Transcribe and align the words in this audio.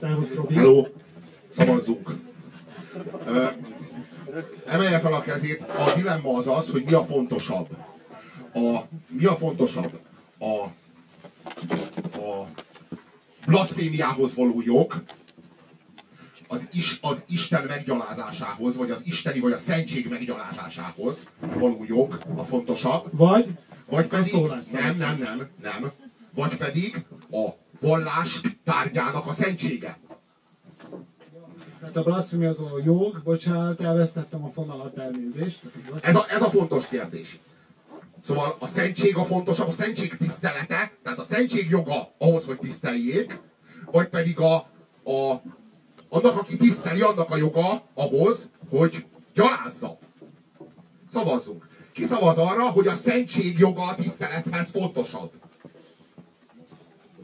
Szervusz, 0.00 0.34
Robi. 0.34 0.54
Hello, 0.54 0.86
szavazzunk. 1.50 2.10
Emelje 4.66 4.98
fel 4.98 5.12
a 5.12 5.20
kezét, 5.20 5.62
a 5.62 5.92
dilemma 5.96 6.36
az 6.36 6.46
az, 6.46 6.70
hogy 6.70 6.84
mi 6.84 6.92
a 6.92 7.04
fontosabb. 7.04 7.68
A, 8.54 8.80
mi 9.06 9.24
a 9.24 9.36
fontosabb? 9.36 9.98
A, 10.38 10.44
a 12.18 12.46
blasfémiához 13.46 14.34
való 14.34 14.62
jog, 14.64 15.02
az, 16.48 16.68
is, 16.72 16.98
az 17.02 17.22
Isten 17.28 17.64
meggyalázásához, 17.64 18.76
vagy 18.76 18.90
az 18.90 19.00
isteni, 19.04 19.40
vagy 19.40 19.52
a 19.52 19.58
szentség 19.58 20.08
meggyalázásához 20.08 21.26
való 21.40 21.84
jog 21.86 22.18
a 22.36 22.42
fontosabb. 22.42 23.08
Vagy 23.12 23.46
Vagy 23.86 24.06
pedig, 24.06 24.34
nem, 24.72 24.96
nem, 24.96 25.18
nem, 25.18 25.48
nem. 25.62 25.90
Vagy 26.34 26.56
pedig 26.56 27.04
a 27.30 27.48
vallás 27.80 28.40
tárgyának 28.64 29.26
a 29.26 29.32
szentsége. 29.32 29.98
hát 31.80 31.96
a 31.96 32.02
blasfémia 32.02 32.48
az 32.48 32.60
a 32.60 32.80
jog, 32.84 33.22
bocsánat, 33.24 33.80
elvesztettem 33.80 34.44
a 34.44 34.48
fonalat 34.48 34.98
elnézést. 34.98 35.60
Ez 36.02 36.16
a, 36.16 36.24
ez 36.30 36.42
a 36.42 36.50
fontos 36.50 36.86
kérdés. 36.86 37.38
Szóval 38.22 38.56
a 38.58 38.66
szentség 38.66 39.16
a 39.16 39.24
fontosabb, 39.24 39.68
a 39.68 39.72
szentség 39.72 40.16
tisztelete, 40.16 40.92
tehát 41.02 41.18
a 41.18 41.24
szentség 41.24 41.70
joga 41.70 42.12
ahhoz, 42.18 42.46
hogy 42.46 42.58
tiszteljék, 42.58 43.40
vagy 43.90 44.08
pedig 44.08 44.38
a, 44.38 44.54
a, 45.04 45.42
annak, 46.08 46.38
aki 46.38 46.56
tiszteli, 46.56 47.00
annak 47.00 47.30
a 47.30 47.36
joga 47.36 47.82
ahhoz, 47.94 48.48
hogy 48.68 49.06
gyalázza. 49.34 49.98
Szavazzunk. 51.12 51.68
Ki 51.92 52.04
szavaz 52.04 52.38
arra, 52.38 52.70
hogy 52.70 52.86
a 52.86 52.94
szentség 52.94 53.58
joga 53.58 53.82
a 53.82 53.94
tisztelethez 53.94 54.70
fontosabb? 54.70 55.30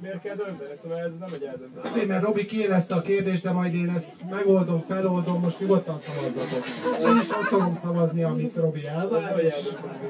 Miért 0.00 0.20
kell 0.22 0.36
dönteni? 0.36 0.74
Szóval 0.82 0.98
ez 0.98 1.16
nem 1.18 1.28
egy 1.34 1.42
eldöntés. 1.42 1.90
Azért, 1.90 2.06
mert 2.06 2.24
Robi 2.24 2.44
kiérezte 2.44 2.94
a 2.94 3.00
kérdést, 3.00 3.42
de 3.42 3.50
majd 3.50 3.74
én 3.74 3.92
ezt 3.96 4.10
megoldom, 4.30 4.80
feloldom, 4.80 5.40
most 5.40 5.60
nyugodtan 5.60 5.98
szavazzatok. 5.98 6.64
Én 7.00 7.16
is 7.22 7.28
azt 7.28 7.48
fogom 7.48 7.76
szavazni, 7.82 8.22
amit 8.22 8.56
Robi 8.56 8.86
elvár, 8.86 9.38
és 9.38 9.54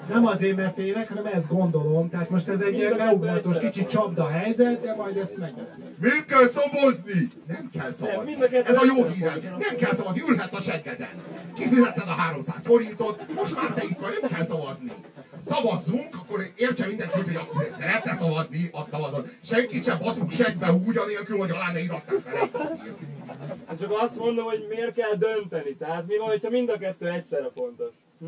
nem 0.09 0.27
azért, 0.27 0.57
mert 0.57 0.75
félek, 0.75 1.09
hanem 1.09 1.27
ezt 1.27 1.49
gondolom. 1.49 2.09
Tehát 2.09 2.31
most 2.31 2.49
ez 2.49 2.61
egy 2.61 2.75
ilyen 2.75 2.97
beugratos, 2.97 3.59
kicsit 3.59 3.89
csapda 3.89 4.27
helyzet, 4.27 4.81
de 4.81 4.95
majd 4.97 5.17
ezt 5.17 5.37
megbeszéljük. 5.37 5.99
Miért 5.99 6.25
kell 6.25 6.49
szavazni? 6.49 7.29
Nem 7.47 7.71
kell 7.73 7.93
szavazni. 7.93 8.35
kettő 8.35 8.71
Ez 8.71 8.77
a 8.77 8.85
jó 8.97 9.05
hírem. 9.05 9.39
Nem 9.59 9.77
kell 9.77 9.95
szavazni, 9.95 10.23
ülhetsz 10.29 10.55
a 10.55 10.61
seggeden. 10.61 11.09
Kifizetted 11.55 12.09
a 12.09 12.13
300 12.13 12.67
forintot, 12.67 13.25
most 13.35 13.55
már 13.57 13.71
te 13.73 13.83
itt 13.83 13.99
vagy, 13.99 14.19
nem 14.21 14.31
kell 14.31 14.45
szavazni. 14.45 14.93
Szavazzunk, 15.47 16.15
akkor 16.15 16.41
értse 16.57 16.87
mindenki, 16.87 17.21
hogy 17.21 17.35
aki 17.37 17.71
szeretne 17.79 18.15
szavazni, 18.15 18.69
azt 18.73 18.89
szavazod. 18.91 19.29
Senkit 19.41 19.85
sem 19.85 19.99
baszunk 19.99 20.31
segbe 20.31 20.73
úgy, 20.73 20.97
anélkül, 20.97 21.39
hogy 21.39 21.51
alá 21.51 21.73
ne 21.73 21.81
iratnánk 21.81 22.21
fel. 22.21 22.51
Hát 23.67 23.79
Csak 23.81 23.93
azt 24.01 24.19
mondom, 24.19 24.45
hogy 24.45 24.67
miért 24.69 24.95
kell 24.95 25.15
dönteni. 25.15 25.75
Tehát 25.77 26.07
mi 26.07 26.17
van, 26.19 26.29
hogyha 26.29 26.51
mind 26.51 26.69
a 26.69 26.79
kettő 26.79 27.11
egyszerre 27.11 27.51
fontos? 27.55 27.93
Hm? 28.19 28.27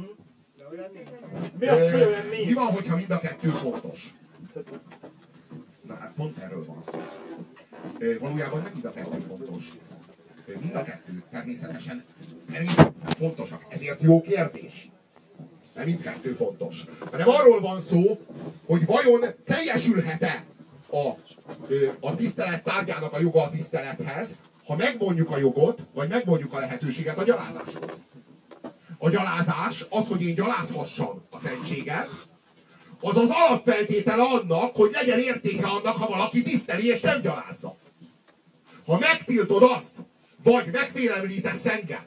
Mi 1.58 1.66
az, 1.66 1.94
olyan 1.94 2.26
Mi 2.46 2.52
van, 2.52 2.66
hogyha 2.66 2.96
mind 2.96 3.10
a 3.10 3.18
kettő 3.18 3.48
fontos? 3.48 4.14
Na 5.86 5.94
hát 5.94 6.12
pont 6.16 6.38
erről 6.38 6.64
van 6.64 6.82
szó. 6.82 7.02
Ö, 7.98 8.18
Valójában 8.18 8.62
nem 8.62 8.70
mind 8.72 8.84
a 8.84 8.90
kettő 8.90 9.18
fontos. 9.28 9.64
Ö, 10.46 10.52
Mind 10.60 10.74
a 10.74 10.82
kettő 10.82 11.22
természetesen 11.30 12.04
természetesen 12.52 12.94
fontosak. 13.18 13.64
Ezért 13.68 14.02
jó 14.02 14.20
kérdés. 14.20 14.90
Nem 15.78 15.86
mindkettő 15.86 16.32
fontos. 16.32 16.84
Hanem 17.10 17.28
arról 17.28 17.60
van 17.60 17.80
szó, 17.80 18.18
hogy 18.66 18.86
vajon 18.86 19.24
teljesülhet-e 19.44 20.44
a, 20.90 21.08
a 22.00 22.14
tisztelet 22.14 22.64
tárgyának 22.64 23.12
a 23.12 23.20
joga 23.20 23.42
a 23.42 23.50
tisztelethez, 23.50 24.36
ha 24.66 24.76
megvonjuk 24.76 25.30
a 25.30 25.38
jogot, 25.38 25.78
vagy 25.94 26.08
megvonjuk 26.08 26.52
a 26.52 26.58
lehetőséget 26.58 27.18
a 27.18 27.22
gyalázáshoz. 27.22 28.02
A 28.98 29.10
gyalázás 29.10 29.86
az, 29.90 30.08
hogy 30.08 30.22
én 30.22 30.34
gyalázhassam 30.34 31.22
a 31.30 31.38
szentséget, 31.38 32.08
az 33.00 33.16
az 33.16 33.30
alapfeltétele 33.30 34.22
annak, 34.22 34.76
hogy 34.76 34.90
legyen 34.92 35.18
értéke 35.18 35.66
annak, 35.66 35.96
ha 35.96 36.08
valaki 36.08 36.42
tiszteli 36.42 36.86
és 36.86 37.00
nem 37.00 37.20
gyalázza. 37.20 37.76
Ha 38.86 38.98
megtiltod 38.98 39.62
azt, 39.62 39.96
vagy 40.42 40.72
megfélemlítesz 40.72 41.66
engem 41.66 42.04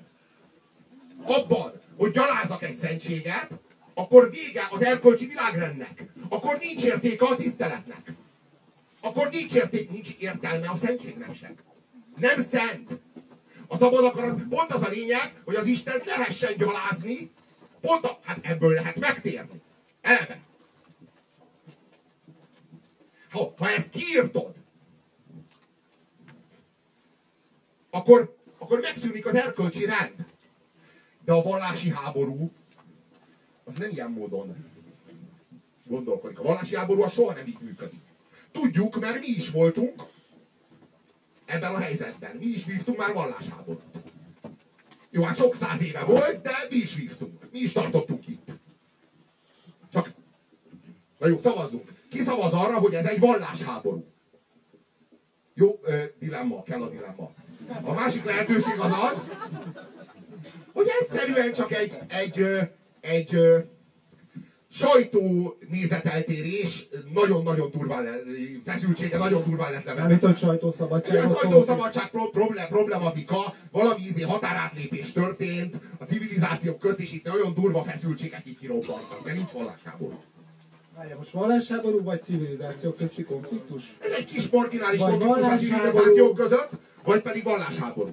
abban, 1.26 1.82
hogy 1.98 2.12
gyalázak 2.12 2.64
egy 2.64 2.76
szentséget, 2.76 3.60
akkor 3.94 4.32
vége 4.32 4.68
az 4.72 4.84
erkölcsi 4.84 5.26
világrendnek. 5.26 6.04
Akkor 6.30 6.58
nincs 6.58 6.84
értéke 6.84 7.26
a 7.26 7.36
tiszteletnek. 7.36 8.14
Akkor 9.02 9.30
nincs 9.30 9.54
érték, 9.54 9.90
nincs 9.90 10.10
értelme 10.20 10.70
a 10.70 10.76
szentségnek 10.76 11.36
sem. 11.36 11.56
Nem 12.16 12.42
szent. 12.42 13.00
A 13.68 13.78
szabad 13.78 14.06
akarat 14.06 14.42
pont 14.50 14.74
az 14.74 14.84
a 14.84 14.90
lényeg, 14.90 15.42
hogy 15.46 15.56
az 15.56 15.66
Istent 15.66 16.06
lehessen 16.06 16.58
gyalázni, 16.58 17.32
pont 17.82 18.06
a, 18.06 18.20
hát 18.24 18.40
ebből 18.42 18.74
lehet 18.74 19.00
megtérni. 19.00 19.62
Eleve. 20.02 20.40
Ha, 23.32 23.54
ha 23.58 23.70
ezt 23.70 23.90
kiírtod, 23.90 24.54
akkor, 27.90 28.38
akkor 28.58 28.80
megszűnik 28.80 29.26
az 29.26 29.36
erkölcsi 29.36 29.86
rend. 29.86 30.16
De 31.26 31.34
a 31.34 31.42
vallási 31.42 31.90
háború 31.90 32.52
az 33.72 33.78
nem 33.78 33.90
ilyen 33.90 34.12
módon 34.12 34.56
gondolkodik. 35.86 36.40
A 36.40 36.44
vallási 36.44 36.76
háború 36.76 37.02
az 37.02 37.14
soha 37.14 37.34
nem 37.34 37.48
így 37.48 37.60
működik. 37.62 38.02
Tudjuk, 38.52 39.00
mert 39.00 39.20
mi 39.20 39.28
is 39.28 39.50
voltunk 39.50 40.04
ebben 41.46 41.76
a 41.76 41.80
helyzetben. 41.80 42.36
Mi 42.36 42.46
is 42.46 42.66
vívtunk 42.66 42.98
már 42.98 43.14
vallásháborút. 43.14 43.82
Jó, 45.10 45.24
hát 45.24 45.38
sok 45.38 45.56
száz 45.56 45.82
éve 45.82 46.04
volt, 46.04 46.42
de 46.42 46.52
mi 46.70 46.76
is 46.76 46.96
vívtunk. 46.96 47.52
Mi 47.52 47.60
is 47.60 47.72
tartottunk 47.72 48.28
itt. 48.28 48.50
Csak, 49.94 50.12
na 51.18 51.28
jó, 51.28 51.40
szavazzunk. 51.40 51.92
Ki 52.10 52.20
szavaz 52.20 52.54
arra, 52.54 52.78
hogy 52.78 52.94
ez 52.94 53.06
egy 53.06 53.20
vallásháború? 53.20 54.06
Jó, 55.54 55.80
ö, 55.84 56.04
dilemma, 56.20 56.64
kell 56.64 56.82
a 56.82 56.90
dilemma. 56.90 57.32
A 57.82 57.94
másik 57.94 58.24
lehetőség 58.24 58.80
az 58.80 58.92
az, 59.12 59.26
hogy 60.74 60.88
egyszerűen 61.02 61.54
csak 61.54 61.72
egy, 61.72 61.98
egy, 62.08 62.46
egy 63.02 63.36
ö, 63.36 63.58
sajtó 64.74 65.56
nézeteltérés 65.70 66.88
nagyon-nagyon 67.14 67.72
durván, 67.72 68.04
le- 68.04 68.22
feszültsége 68.66 69.18
nagyon 69.18 69.44
durván 69.48 69.72
lett 69.72 69.84
levezetve. 69.84 70.28
Hogy 70.28 70.36
Ugye 70.36 70.38
sajtószabadság. 70.38 71.26
a 71.26 71.34
sajtószabadság 71.36 72.10
pro- 72.10 72.30
proble- 72.32 72.68
problematika, 72.68 73.56
valami 73.72 74.02
izé 74.02 74.22
határátlépés 74.22 75.12
történt, 75.12 75.76
a 76.00 76.04
civilizációk 76.04 76.80
közt, 76.80 77.00
és 77.00 77.14
itt 77.14 77.26
nagyon 77.26 77.54
durva 77.54 77.84
feszültségek 77.84 78.46
itt 78.46 78.60
kirobbantak, 78.60 79.24
de 79.24 79.34
nincs 79.34 79.52
vallásháború. 79.52 80.20
Várjál, 80.96 81.18
most 81.18 81.32
vallásháború 81.32 82.04
vagy 82.04 82.24
civilizáció 82.24 82.92
közti 82.92 83.24
konfliktus? 83.24 83.96
Ez 84.00 84.12
egy 84.14 84.26
kis 84.26 84.50
marginális 84.50 85.00
Vagy 85.00 85.10
konfliktus 85.18 85.52
a 85.52 85.56
civilizációk 85.58 86.36
között, 86.36 86.70
vagy 87.04 87.22
pedig 87.22 87.44
vallásháború. 87.44 88.10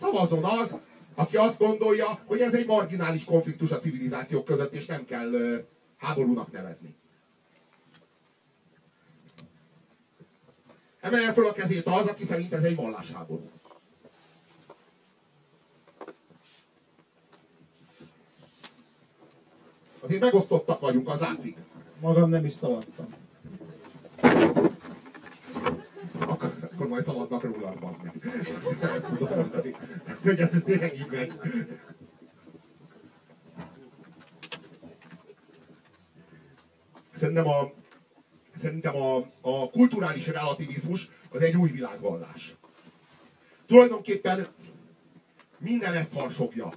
Szavazzon 0.00 0.44
az, 0.44 0.74
aki 1.18 1.36
azt 1.36 1.58
gondolja, 1.58 2.18
hogy 2.26 2.40
ez 2.40 2.54
egy 2.54 2.66
marginális 2.66 3.24
konfliktus 3.24 3.70
a 3.70 3.78
civilizációk 3.78 4.44
között, 4.44 4.72
és 4.72 4.86
nem 4.86 5.04
kell 5.04 5.30
háborúnak 5.96 6.52
nevezni. 6.52 6.94
Emelje 11.00 11.32
fel 11.32 11.44
a 11.44 11.52
kezét 11.52 11.86
az, 11.86 12.06
aki 12.06 12.24
szerint 12.24 12.52
ez 12.52 12.62
egy 12.62 12.76
vallásháború. 12.76 13.50
Azért 20.00 20.20
megosztottak 20.20 20.80
vagyunk, 20.80 21.08
az 21.08 21.20
látszik. 21.20 21.56
Magam 22.00 22.30
nem 22.30 22.44
is 22.44 22.52
szavaztam. 22.52 23.06
Akkor, 26.20 26.52
akkor 26.72 26.88
majd 26.88 27.04
szavaznak 27.04 27.42
róla, 27.42 27.74
bazd 27.80 28.02
meg. 28.02 28.14
Ezt 28.80 29.06
tudom 29.06 29.38
mondani. 29.38 29.74
Hogy 30.28 30.40
ez, 30.40 30.52
ez 30.52 30.62
tényleg 30.62 30.94
így 30.94 31.10
megy. 31.10 31.32
Szerintem 37.14 37.46
a, 37.46 37.72
szerintem 38.56 38.96
a, 38.96 39.16
a 39.40 39.70
kulturális 39.70 40.26
relativizmus 40.26 41.08
az 41.30 41.40
egy 41.40 41.56
új 41.56 41.70
világvallás. 41.70 42.54
Tulajdonképpen 43.66 44.46
minden 45.58 45.94
ezt 45.94 46.12
harsogja. 46.12 46.72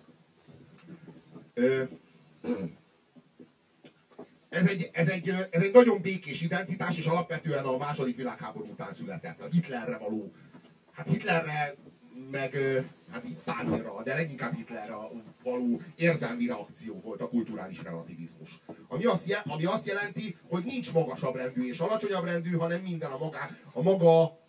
Ez 4.50 4.68
egy, 4.68 4.90
ez, 4.94 5.08
egy, 5.10 5.30
ez 5.30 5.64
egy 5.64 5.74
nagyon 5.74 6.02
békés 6.02 6.42
identitás, 6.42 6.98
és 6.98 7.06
alapvetően 7.06 7.66
a 7.66 7.78
második 7.78 8.16
világháború 8.16 8.72
után 8.72 8.94
született. 8.94 9.42
A 9.42 9.48
Hitlerre 9.52 9.98
való, 9.98 10.32
hát 10.92 11.08
Hitlerre, 11.08 11.76
meg 12.32 12.58
hát 13.12 13.26
így 13.26 13.38
Stalinra, 13.38 14.04
de 14.04 14.14
leginkább 14.14 14.56
Hitlerre 14.56 14.96
való 15.44 15.82
érzelmi 15.96 16.46
reakció 16.46 17.00
volt 17.04 17.22
a 17.22 17.30
kulturális 17.30 17.84
relativizmus. 17.84 18.60
Ami 18.88 19.06
azt, 19.06 19.28
je, 19.28 19.42
ami 19.46 19.66
azt 19.66 19.86
jelenti, 19.86 20.38
hogy 20.50 20.64
nincs 20.64 20.92
magasabb 20.92 21.36
rendű 21.36 21.68
és 21.68 21.80
alacsonyabb 21.80 22.26
rendű, 22.26 22.52
hanem 22.52 22.82
minden 22.82 23.12
a 23.12 23.18
maga, 23.18 23.50
a 23.74 23.82
maga 23.82 24.40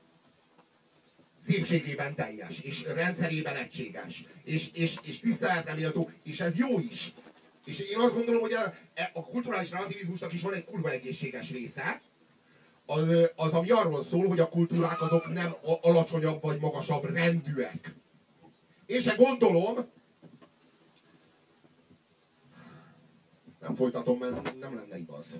szépségében 1.41 2.15
teljes, 2.15 2.61
és 2.61 2.85
rendszerében 2.95 3.57
egységes, 3.57 4.25
és, 4.45 4.71
és, 4.73 4.97
és 5.03 5.21
tiszteletre 5.21 5.75
méltó, 5.75 6.11
és 6.23 6.41
ez 6.41 6.57
jó 6.57 6.79
is. 6.79 7.13
És 7.65 7.79
én 7.79 7.99
azt 7.99 8.15
gondolom, 8.15 8.41
hogy 8.41 8.53
a, 8.53 8.73
a 9.13 9.25
kulturális 9.25 9.71
relativizmusnak 9.71 10.33
is 10.33 10.43
van 10.43 10.55
egy 10.55 10.65
kurva 10.65 10.91
egészséges 10.91 11.51
része, 11.51 12.01
az, 12.87 13.31
az, 13.37 13.53
ami 13.53 13.71
arról 13.71 14.03
szól, 14.03 14.29
hogy 14.29 14.41
a 14.41 14.49
kultúrák 14.49 15.03
azok 15.03 15.33
nem 15.33 15.55
alacsonyabb 15.81 16.43
vagy 16.43 16.61
magasabb 16.61 17.05
rendűek. 17.15 17.95
Én 18.93 19.01
se 19.01 19.15
gondolom, 19.15 19.77
nem 23.61 23.75
folytatom, 23.75 24.19
mert 24.19 24.59
nem 24.59 24.75
lenne 24.75 24.99
igaz. 24.99 25.39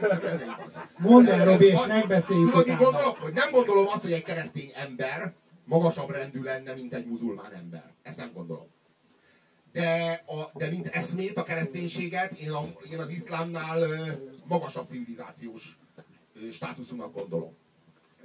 Nem 0.00 0.20
lenne 0.22 0.44
igaz. 0.44 0.80
Mondd 0.98 1.28
el, 1.28 1.44
Robi, 1.44 1.66
és 1.66 1.86
megbeszéljük 1.86 2.50
Tudod, 2.50 2.66
mit 2.66 2.76
gondolok? 2.76 3.16
Hogy 3.16 3.32
nem 3.32 3.50
gondolom 3.50 3.86
azt, 3.86 4.02
hogy 4.02 4.12
egy 4.12 4.22
keresztény 4.22 4.72
ember 4.74 5.32
magasabb 5.64 6.10
rendű 6.10 6.42
lenne, 6.42 6.74
mint 6.74 6.94
egy 6.94 7.06
muzulmán 7.06 7.52
ember. 7.52 7.92
Ezt 8.02 8.18
nem 8.18 8.32
gondolom. 8.32 8.66
De, 9.72 10.22
a, 10.26 10.58
de 10.58 10.70
mint 10.70 10.86
eszmét, 10.86 11.36
a 11.36 11.42
kereszténységet 11.42 12.32
én, 12.32 12.50
a, 12.50 12.64
én 12.90 12.98
az 12.98 13.10
iszlámnál 13.10 13.78
magasabb 14.44 14.88
civilizációs 14.88 15.78
státuszúnak 16.52 17.14
gondolom. 17.14 17.56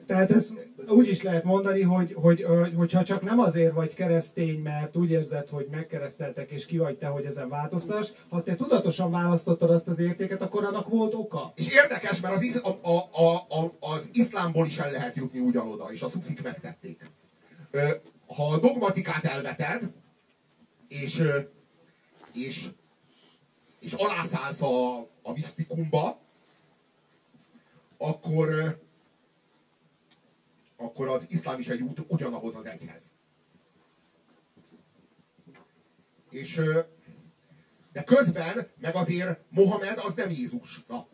Tehát 0.05 0.31
ezt 0.31 0.53
úgy 0.87 1.07
is 1.07 1.21
lehet 1.21 1.43
mondani, 1.43 1.81
hogy, 1.81 2.13
hogy, 2.13 2.45
hogyha 2.75 3.03
csak 3.03 3.21
nem 3.21 3.39
azért 3.39 3.73
vagy 3.73 3.93
keresztény, 3.93 4.59
mert 4.59 4.95
úgy 4.95 5.09
érzed, 5.09 5.49
hogy 5.49 5.67
megkereszteltek 5.71 6.51
és 6.51 6.65
ki 6.65 6.77
vagy 6.77 6.97
te, 6.97 7.07
hogy 7.07 7.25
ezen 7.25 7.49
változtass, 7.49 8.11
ha 8.29 8.43
te 8.43 8.55
tudatosan 8.55 9.11
választottad 9.11 9.69
azt 9.69 9.87
az 9.87 9.99
értéket, 9.99 10.41
akkor 10.41 10.63
annak 10.63 10.89
volt 10.89 11.13
oka. 11.13 11.53
És 11.55 11.73
érdekes, 11.73 12.19
mert 12.19 12.35
az, 12.35 12.41
isz, 12.41 12.61
a, 12.63 12.79
a, 12.81 13.33
a, 13.33 13.73
az 13.79 14.09
iszlámból 14.11 14.65
is 14.65 14.77
el 14.77 14.91
lehet 14.91 15.15
jutni 15.15 15.39
ugyanoda, 15.39 15.91
és 15.91 16.01
a 16.01 16.09
szufik 16.09 16.43
megtették. 16.43 17.11
Ha 18.27 18.47
a 18.47 18.59
dogmatikát 18.59 19.25
elveted, 19.25 19.91
és, 20.87 21.21
és, 22.33 22.67
és 23.79 23.93
alászállsz 23.93 24.61
a, 24.61 24.97
a 25.21 25.31
misztikumba, 25.33 26.19
akkor, 27.97 28.77
akkor 30.83 31.07
az 31.07 31.25
iszlám 31.29 31.59
is 31.59 31.67
egy 31.67 31.81
út 31.81 32.03
ugyanahoz 32.07 32.55
az 32.55 32.65
egyhez. 32.65 33.03
És, 36.29 36.61
de 37.91 38.03
közben, 38.03 38.67
meg 38.77 38.95
azért 38.95 39.39
Mohamed 39.49 39.97
az 39.97 40.13
nem 40.13 40.29
Jézus. 40.29 40.85
Na, 40.87 41.07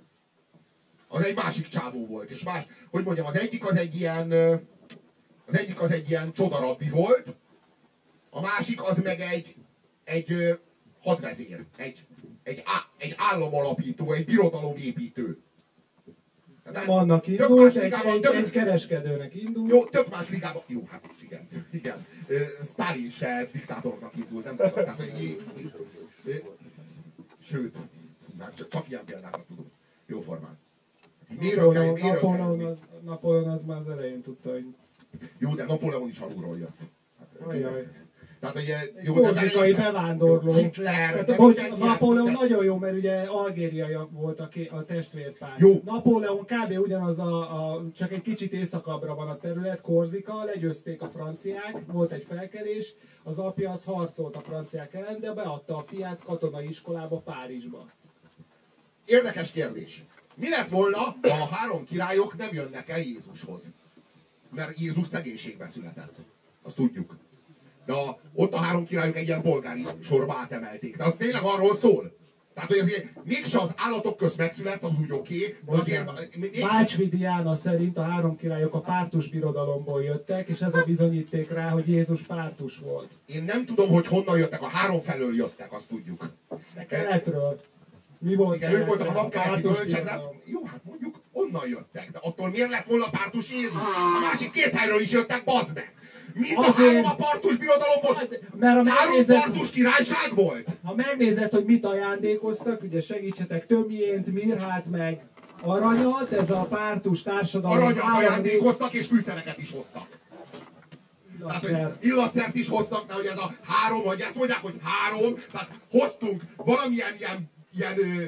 az 1.07 1.23
egy 1.25 1.35
másik 1.35 1.67
csávó 1.67 2.05
volt. 2.05 2.31
És 2.31 2.43
más, 2.43 2.65
hogy 2.89 3.03
mondjam, 3.03 3.25
az 3.25 3.37
egyik 3.37 3.65
az 3.65 3.75
egy 3.75 3.95
ilyen, 3.95 4.31
az 5.45 5.57
egyik 5.57 5.81
az 5.81 5.91
egy 5.91 6.09
ilyen 6.09 6.33
csodarabbi 6.33 6.89
volt, 6.89 7.35
a 8.29 8.41
másik 8.41 8.83
az 8.83 8.97
meg 8.97 9.19
egy, 9.19 9.55
egy 10.03 10.59
hadvezér, 11.01 11.65
egy, 11.77 12.05
egy, 12.43 12.61
á, 12.65 12.89
egy 12.97 13.13
államalapító, 13.17 14.11
egy 14.11 14.25
birodalomépítő. 14.25 15.41
Nem 16.73 16.89
annak 16.89 17.27
indult, 17.27 17.75
egy, 17.75 17.93
egy, 17.93 18.19
tök... 18.19 18.35
egy 18.35 18.49
kereskedőnek 18.49 19.35
indult. 19.35 19.71
Jó, 19.71 19.85
tök 19.85 20.09
más 20.09 20.29
ligában. 20.29 20.61
Jó, 20.67 20.87
hát 20.91 21.03
igen, 21.21 21.47
igen. 21.71 22.05
Stalin 22.63 23.09
se 23.09 23.49
diktátornak 23.51 24.15
indult, 24.15 24.45
nem 24.45 24.55
tudom. 24.55 24.71
Tehát, 24.73 24.97
hogy, 24.97 25.41
sőt, 27.39 27.77
már 28.37 28.53
csak, 28.53 28.67
csak 28.69 28.89
ilyen 28.89 29.05
példákat 29.05 29.45
tudunk. 29.47 29.67
Jó 30.05 30.21
formán. 30.21 30.57
Miről 31.39 31.73
kell, 31.73 31.91
miről 31.91 32.11
Napóleon, 32.11 32.57
kell, 32.57 32.67
az, 32.67 32.79
Napóleon 33.03 33.49
az 33.49 33.63
már 33.63 33.77
az 33.77 33.89
elején 33.89 34.21
tudta, 34.21 34.51
hogy... 34.51 34.65
Jó, 35.37 35.55
de 35.55 35.65
Napóleon 35.65 36.09
is 36.09 36.19
alulról 36.19 36.57
jött. 36.57 36.77
Hát, 37.19 37.47
Ajaj. 37.47 37.87
Tehát 38.39 38.55
ugye, 38.55 38.77
jó, 39.03 39.13
korzikai 39.13 39.73
bevándorló. 39.73 40.53
Hitler. 40.53 41.11
Tehát, 41.11 41.35
bocs, 41.37 41.69
Napóleon 41.77 42.25
de... 42.25 42.31
nagyon 42.31 42.63
jó, 42.63 42.77
mert 42.77 42.95
ugye 42.95 43.21
algériai 43.21 43.97
volt 44.11 44.39
a, 44.39 44.49
a 44.69 44.85
testvérpár. 44.85 45.55
Jó. 45.57 45.81
Napóleon 45.85 46.45
kb. 46.45 46.79
ugyanaz 46.79 47.19
a, 47.19 47.39
a, 47.39 47.83
csak 47.95 48.11
egy 48.11 48.21
kicsit 48.21 48.53
északabbra 48.53 49.15
van 49.15 49.29
a 49.29 49.37
terület, 49.37 49.81
Korzika, 49.81 50.43
legyőzték 50.43 51.01
a 51.01 51.09
franciák, 51.09 51.75
volt 51.85 52.11
egy 52.11 52.25
felkerés, 52.29 52.93
az 53.23 53.39
apja 53.39 53.71
az 53.71 53.83
harcolt 53.83 54.35
a 54.35 54.39
franciák 54.39 54.93
ellen, 54.93 55.19
de 55.19 55.33
beadta 55.33 55.77
a 55.77 55.85
fiát 55.87 56.21
katonai 56.23 56.67
iskolába 56.67 57.17
Párizsba. 57.17 57.89
Érdekes 59.05 59.51
kérdés. 59.51 60.03
Mi 60.35 60.49
lett 60.49 60.69
volna, 60.69 60.97
ha 60.97 61.41
a 61.41 61.55
három 61.55 61.85
királyok 61.85 62.37
nem 62.37 62.49
jönnek 62.51 62.89
el 62.89 62.99
Jézushoz? 62.99 63.63
Mert 64.49 64.79
Jézus 64.79 65.07
szegénységbe 65.07 65.69
született. 65.69 66.15
Azt 66.61 66.75
tudjuk 66.75 67.15
de 67.89 67.95
a, 67.95 68.19
ott 68.33 68.53
a 68.53 68.57
három 68.57 68.85
királyok 68.85 69.17
egy 69.17 69.27
ilyen 69.27 69.41
polgári 69.41 69.85
sorba 70.03 70.35
átemelték. 70.41 70.97
De 70.97 71.03
az 71.03 71.15
tényleg 71.17 71.41
arról 71.43 71.75
szól. 71.75 72.17
Tehát, 72.53 72.69
hogy 72.69 72.79
azért 72.79 73.05
mégse 73.23 73.59
az 73.59 73.73
állatok 73.75 74.17
közt 74.17 74.37
megszületsz, 74.37 74.83
az 74.83 74.91
úgy 75.01 75.11
oké, 75.11 75.55
okay, 75.65 75.79
azért... 75.79 76.35
Mégse... 76.35 76.67
Bácsvi 76.67 77.07
Diana 77.07 77.55
szerint 77.55 77.97
a 77.97 78.01
három 78.01 78.37
királyok 78.37 78.73
a 78.73 78.79
pártus 78.79 79.29
birodalomból 79.29 80.03
jöttek, 80.03 80.47
és 80.47 80.61
ez 80.61 80.75
a 80.75 80.83
bizonyíték 80.83 81.51
rá, 81.51 81.69
hogy 81.69 81.87
Jézus 81.87 82.21
pártus 82.21 82.77
volt. 82.77 83.09
Én 83.25 83.43
nem 83.43 83.65
tudom, 83.65 83.89
hogy 83.89 84.07
honnan 84.07 84.37
jöttek, 84.37 84.61
a 84.61 84.67
három 84.67 85.01
felől 85.01 85.35
jöttek, 85.35 85.73
azt 85.73 85.87
tudjuk. 85.87 86.29
De 86.75 86.85
keletről. 86.85 87.61
Mi 88.19 88.35
volt 88.35 88.55
Igen, 88.55 88.75
ők 88.75 88.87
voltak 88.87 89.07
a 89.07 89.11
napkeleti 89.11 89.61
bölcsek, 89.61 90.03
de 90.03 90.21
jó, 90.45 90.65
hát 90.65 90.81
mondjuk 90.83 91.21
onnan 91.31 91.67
jöttek. 91.67 92.11
De 92.11 92.19
attól 92.21 92.49
miért 92.49 92.69
lett 92.69 92.85
volna 92.85 93.09
pártus 93.09 93.49
Jézus? 93.49 93.81
A 94.17 94.19
másik 94.21 94.51
két 94.51 94.73
helyről 94.73 95.01
is 95.01 95.11
jöttek, 95.11 95.43
bazd 95.43 95.75
meg! 95.75 95.93
Mit 96.33 96.57
a 96.57 96.71
három 96.71 97.05
a 97.05 97.15
partus 97.15 97.57
birodalomból? 97.57 98.15
mert 98.59 98.77
a 98.77 98.83
megnézed, 98.83 99.35
három 99.35 99.51
partus 99.51 99.69
királyság 99.69 100.35
volt? 100.35 100.67
Ha 100.83 100.95
megnézed, 100.95 101.51
hogy 101.51 101.65
mit 101.65 101.85
ajándékoztak, 101.85 102.83
ugye 102.83 103.01
segítsetek 103.01 103.65
többjént, 103.65 104.33
mirhát 104.33 104.85
meg 104.89 105.21
aranyat, 105.61 106.31
ez 106.31 106.51
a 106.51 106.65
pártus 106.65 107.21
társadalom. 107.21 107.77
Aranyat 107.77 108.03
ajándékoztak 108.17 108.93
és 108.93 109.05
fűszereket 109.05 109.57
is 109.57 109.71
hoztak. 109.71 110.07
Tehát, 111.47 111.65
hogy 111.65 112.07
illatszert 112.07 112.55
is 112.55 112.69
hoztak, 112.69 113.07
de 113.07 113.13
hogy 113.13 113.25
ez 113.25 113.37
a 113.37 113.53
három, 113.63 114.03
hogy 114.03 114.21
ezt 114.21 114.35
mondják, 114.35 114.59
hogy 114.59 114.75
három, 114.83 115.35
tehát 115.51 115.69
hoztunk 115.91 116.43
valamilyen 116.55 117.13
ilyen, 117.17 117.51
ilyen 117.77 117.93
ö, 117.97 118.25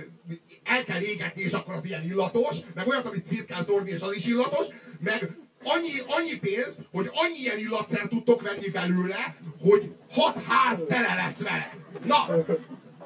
el 0.64 0.84
kell 0.84 1.02
égetni, 1.02 1.42
és 1.42 1.52
akkor 1.52 1.74
az 1.74 1.86
ilyen 1.86 2.04
illatos, 2.04 2.58
meg 2.74 2.88
olyat, 2.88 3.06
amit 3.06 3.26
szét 3.26 3.46
kell 3.46 3.64
szórni, 3.64 3.90
és 3.90 4.02
az 4.02 4.16
is 4.16 4.26
illatos, 4.26 4.66
meg 5.00 5.38
annyi, 5.64 5.92
annyi 6.08 6.40
pénz, 6.40 6.76
hogy 6.92 7.10
annyi 7.14 7.38
ilyen 7.38 7.58
illatszer 7.58 8.08
tudtok 8.08 8.42
venni 8.42 8.70
belőle, 8.70 9.36
hogy 9.62 9.92
hat 10.12 10.44
ház 10.44 10.86
tele 10.88 11.16
lesz 11.16 11.38
vele. 11.38 11.74
Na, 12.06 12.28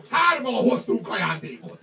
hárman 0.10 0.54
hoztunk 0.54 1.10
ajándékot. 1.10 1.80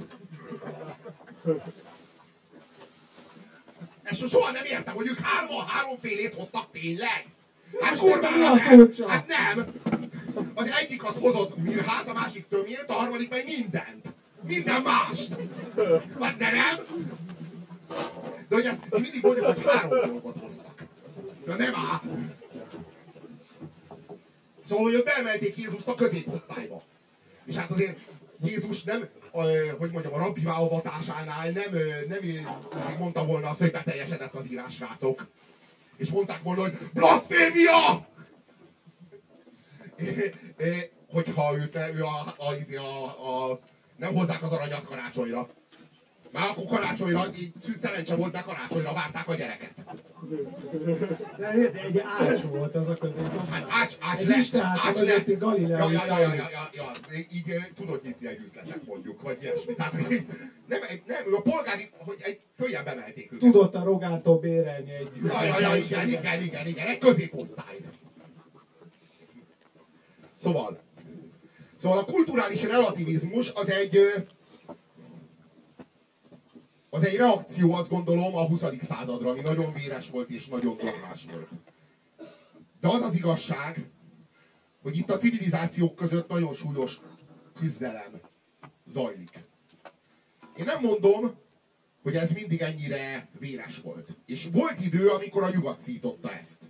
Ezt 4.03 4.29
soha 4.29 4.51
nem 4.51 4.65
értem, 4.65 4.95
hogy 4.95 5.09
ők 5.09 5.19
hárman 5.19 5.67
háromfélét 5.67 6.35
hoztak 6.35 6.67
tényleg. 6.73 7.27
Hát 7.81 7.99
kurvára 7.99 8.55
nem. 8.55 8.91
Hát 9.07 9.27
nem. 9.27 9.67
Az 10.55 10.71
egyik 10.81 11.05
az 11.05 11.17
hozott 11.21 11.57
mirhát, 11.57 12.09
a 12.09 12.13
másik 12.13 12.49
tömjét, 12.49 12.85
a 12.87 12.93
harmadik 12.93 13.31
meg 13.31 13.45
mindent. 13.45 14.07
Minden 14.41 14.83
mást. 14.83 15.29
Hát 16.21 16.37
de 16.37 16.51
nem. 16.51 16.79
De 18.53 18.59
hogy 18.59 18.67
ezt 18.67 18.91
mi 18.91 19.01
mindig 19.01 19.23
mondjuk, 19.23 19.47
hogy 19.47 19.65
három 19.65 20.11
dolgot 20.11 20.39
hoztak. 20.41 20.83
De 21.45 21.55
nem 21.57 21.75
áll. 21.75 22.01
Szóval, 24.67 24.85
hogy 24.93 25.03
beemelték 25.03 25.57
Jézust 25.57 25.89
a 25.89 25.95
középosztályba. 25.95 26.83
És 27.45 27.55
hát 27.55 27.71
azért 27.71 27.99
Jézus 28.43 28.83
nem, 28.83 29.09
hogy 29.79 29.91
mondjam, 29.91 30.15
a 30.15 30.19
rabbi 30.19 30.41
válogatásánál 30.41 31.51
nem, 31.51 31.71
nem 32.09 32.19
mondta 32.99 33.25
volna 33.25 33.49
azt, 33.49 33.59
hogy 33.59 33.71
beteljesedett 33.71 34.35
az 34.35 34.51
írás, 34.51 34.75
srácok. 34.75 35.27
És 35.97 36.11
mondták 36.11 36.43
volna, 36.43 36.61
hogy 36.61 36.79
blasfémia! 36.93 38.09
Hogyha 41.09 41.57
őt, 41.57 41.77
ő 41.77 42.03
a, 42.03 42.35
a, 42.37 42.77
a, 42.77 43.51
a, 43.51 43.61
nem 43.97 44.15
hozzák 44.15 44.43
az 44.43 44.53
aranyat 44.53 44.85
karácsonyra. 44.85 45.49
Már 46.33 46.49
akkor 46.49 46.65
karácsonyra, 46.65 47.25
így 47.41 47.53
szerencse 47.77 48.15
volt, 48.15 48.33
mert 48.33 48.45
karácsonyra 48.45 48.93
várták 48.93 49.29
a 49.29 49.35
gyereket. 49.35 49.73
De 51.37 51.51
egy 51.73 51.99
ács 51.99 52.41
volt 52.41 52.75
az 52.75 52.89
a 52.89 52.95
között. 52.95 53.49
Hát 53.51 53.67
ács, 53.69 53.95
ács 54.01 54.21
egy 54.21 54.27
lett, 54.27 54.63
ács 54.63 54.99
lett. 54.99 55.27
Ja, 55.27 55.57
ja, 55.57 55.91
ja, 55.91 56.19
ja, 56.19 56.35
ja, 56.35 56.71
ja, 56.73 56.91
így 57.33 57.55
tudod 57.77 58.01
nyitni 58.05 58.27
egy 58.27 58.41
üzletet 58.47 58.87
mondjuk, 58.87 59.23
vagy 59.23 59.39
ilyesmi. 59.43 59.75
Tehát 59.75 59.93
nem, 60.67 60.81
nem, 61.07 61.35
a 61.35 61.41
polgári, 61.41 61.91
hogy 61.99 62.19
egy 62.23 62.41
följebb 62.57 62.87
emelték 62.87 63.33
őket. 63.33 63.39
Tudott 63.39 63.75
a 63.75 63.85
Rogántól 63.85 64.39
bérelni 64.39 64.93
egy 64.93 65.11
Ja, 65.25 65.45
ja, 65.45 65.59
ja, 65.61 65.77
igen, 65.77 66.09
igen, 66.09 66.43
igen, 66.43 66.67
igen, 66.67 66.87
egy 66.87 66.99
középosztály. 66.99 67.77
Szóval, 70.41 70.79
szóval 71.77 71.99
a 71.99 72.05
kulturális 72.05 72.63
relativizmus 72.63 73.51
az 73.55 73.71
egy, 73.71 73.99
az 76.95 77.05
egy 77.05 77.17
reakció, 77.17 77.75
azt 77.75 77.89
gondolom, 77.89 78.37
a 78.37 78.47
20. 78.47 78.65
századra, 78.81 79.31
ami 79.31 79.41
nagyon 79.41 79.73
véres 79.73 80.11
volt 80.11 80.31
és 80.31 80.47
nagyon 80.47 80.77
dogmás 80.77 81.25
volt. 81.33 81.49
De 82.81 82.89
az 82.89 83.03
az 83.03 83.15
igazság, 83.15 83.91
hogy 84.83 84.97
itt 84.97 85.11
a 85.11 85.17
civilizációk 85.17 85.95
között 85.95 86.29
nagyon 86.29 86.55
súlyos 86.55 87.01
küzdelem 87.55 88.21
zajlik. 88.87 89.31
Én 90.57 90.65
nem 90.65 90.81
mondom, 90.81 91.35
hogy 92.03 92.17
ez 92.17 92.33
mindig 92.33 92.61
ennyire 92.61 93.29
véres 93.39 93.81
volt. 93.81 94.09
És 94.27 94.49
volt 94.53 94.85
idő, 94.85 95.09
amikor 95.09 95.43
a 95.43 95.51
nyugat 95.51 95.79
szította 95.79 96.33
ezt. 96.33 96.63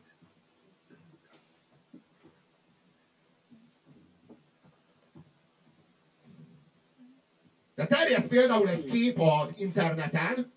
De 7.83 7.89
terjedt 7.89 8.27
például 8.27 8.69
egy 8.69 8.85
kép 8.85 9.21
az 9.21 9.49
interneten, 9.57 10.53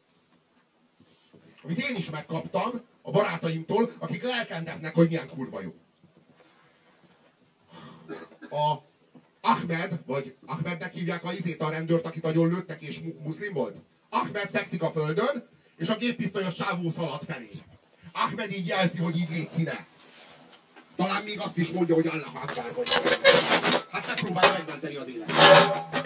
amit 1.63 1.89
én 1.89 1.95
is 1.95 2.09
megkaptam 2.09 2.81
a 3.01 3.11
barátaimtól, 3.11 3.91
akik 3.97 4.23
lelkendeznek, 4.23 4.93
hogy 4.93 5.07
milyen 5.07 5.27
kurva 5.27 5.61
jó. 5.61 5.73
A 8.49 8.77
Ahmed, 9.41 9.99
vagy 10.05 10.35
Ahmednek 10.45 10.93
hívják 10.93 11.23
a 11.23 11.33
izét 11.33 11.61
a 11.61 11.69
rendőrt, 11.69 12.05
akit 12.05 12.23
nagyon 12.23 12.49
lőttek 12.49 12.81
és 12.81 13.01
muszlim 13.23 13.53
volt. 13.53 13.75
Ahmed 14.09 14.49
fekszik 14.51 14.83
a 14.83 14.91
földön, 14.91 15.47
és 15.77 15.87
a 15.87 15.95
géppisztolyos 15.95 16.55
sávú 16.55 16.91
szalad 16.91 17.23
felé. 17.23 17.49
Ahmed 18.11 18.51
így 18.51 18.67
jelzi, 18.67 18.97
hogy 18.97 19.17
így 19.17 19.29
légy 19.29 19.49
színe. 19.49 19.85
Talán 20.95 21.23
még 21.23 21.39
azt 21.39 21.57
is 21.57 21.71
mondja, 21.71 21.95
hogy 21.95 22.07
Allah 22.07 22.35
Akbar, 22.35 22.87
hát 23.91 24.07
megpróbálja 24.07 24.53
megmenteni 24.53 24.95
az 24.95 25.07
életet. 25.07 26.04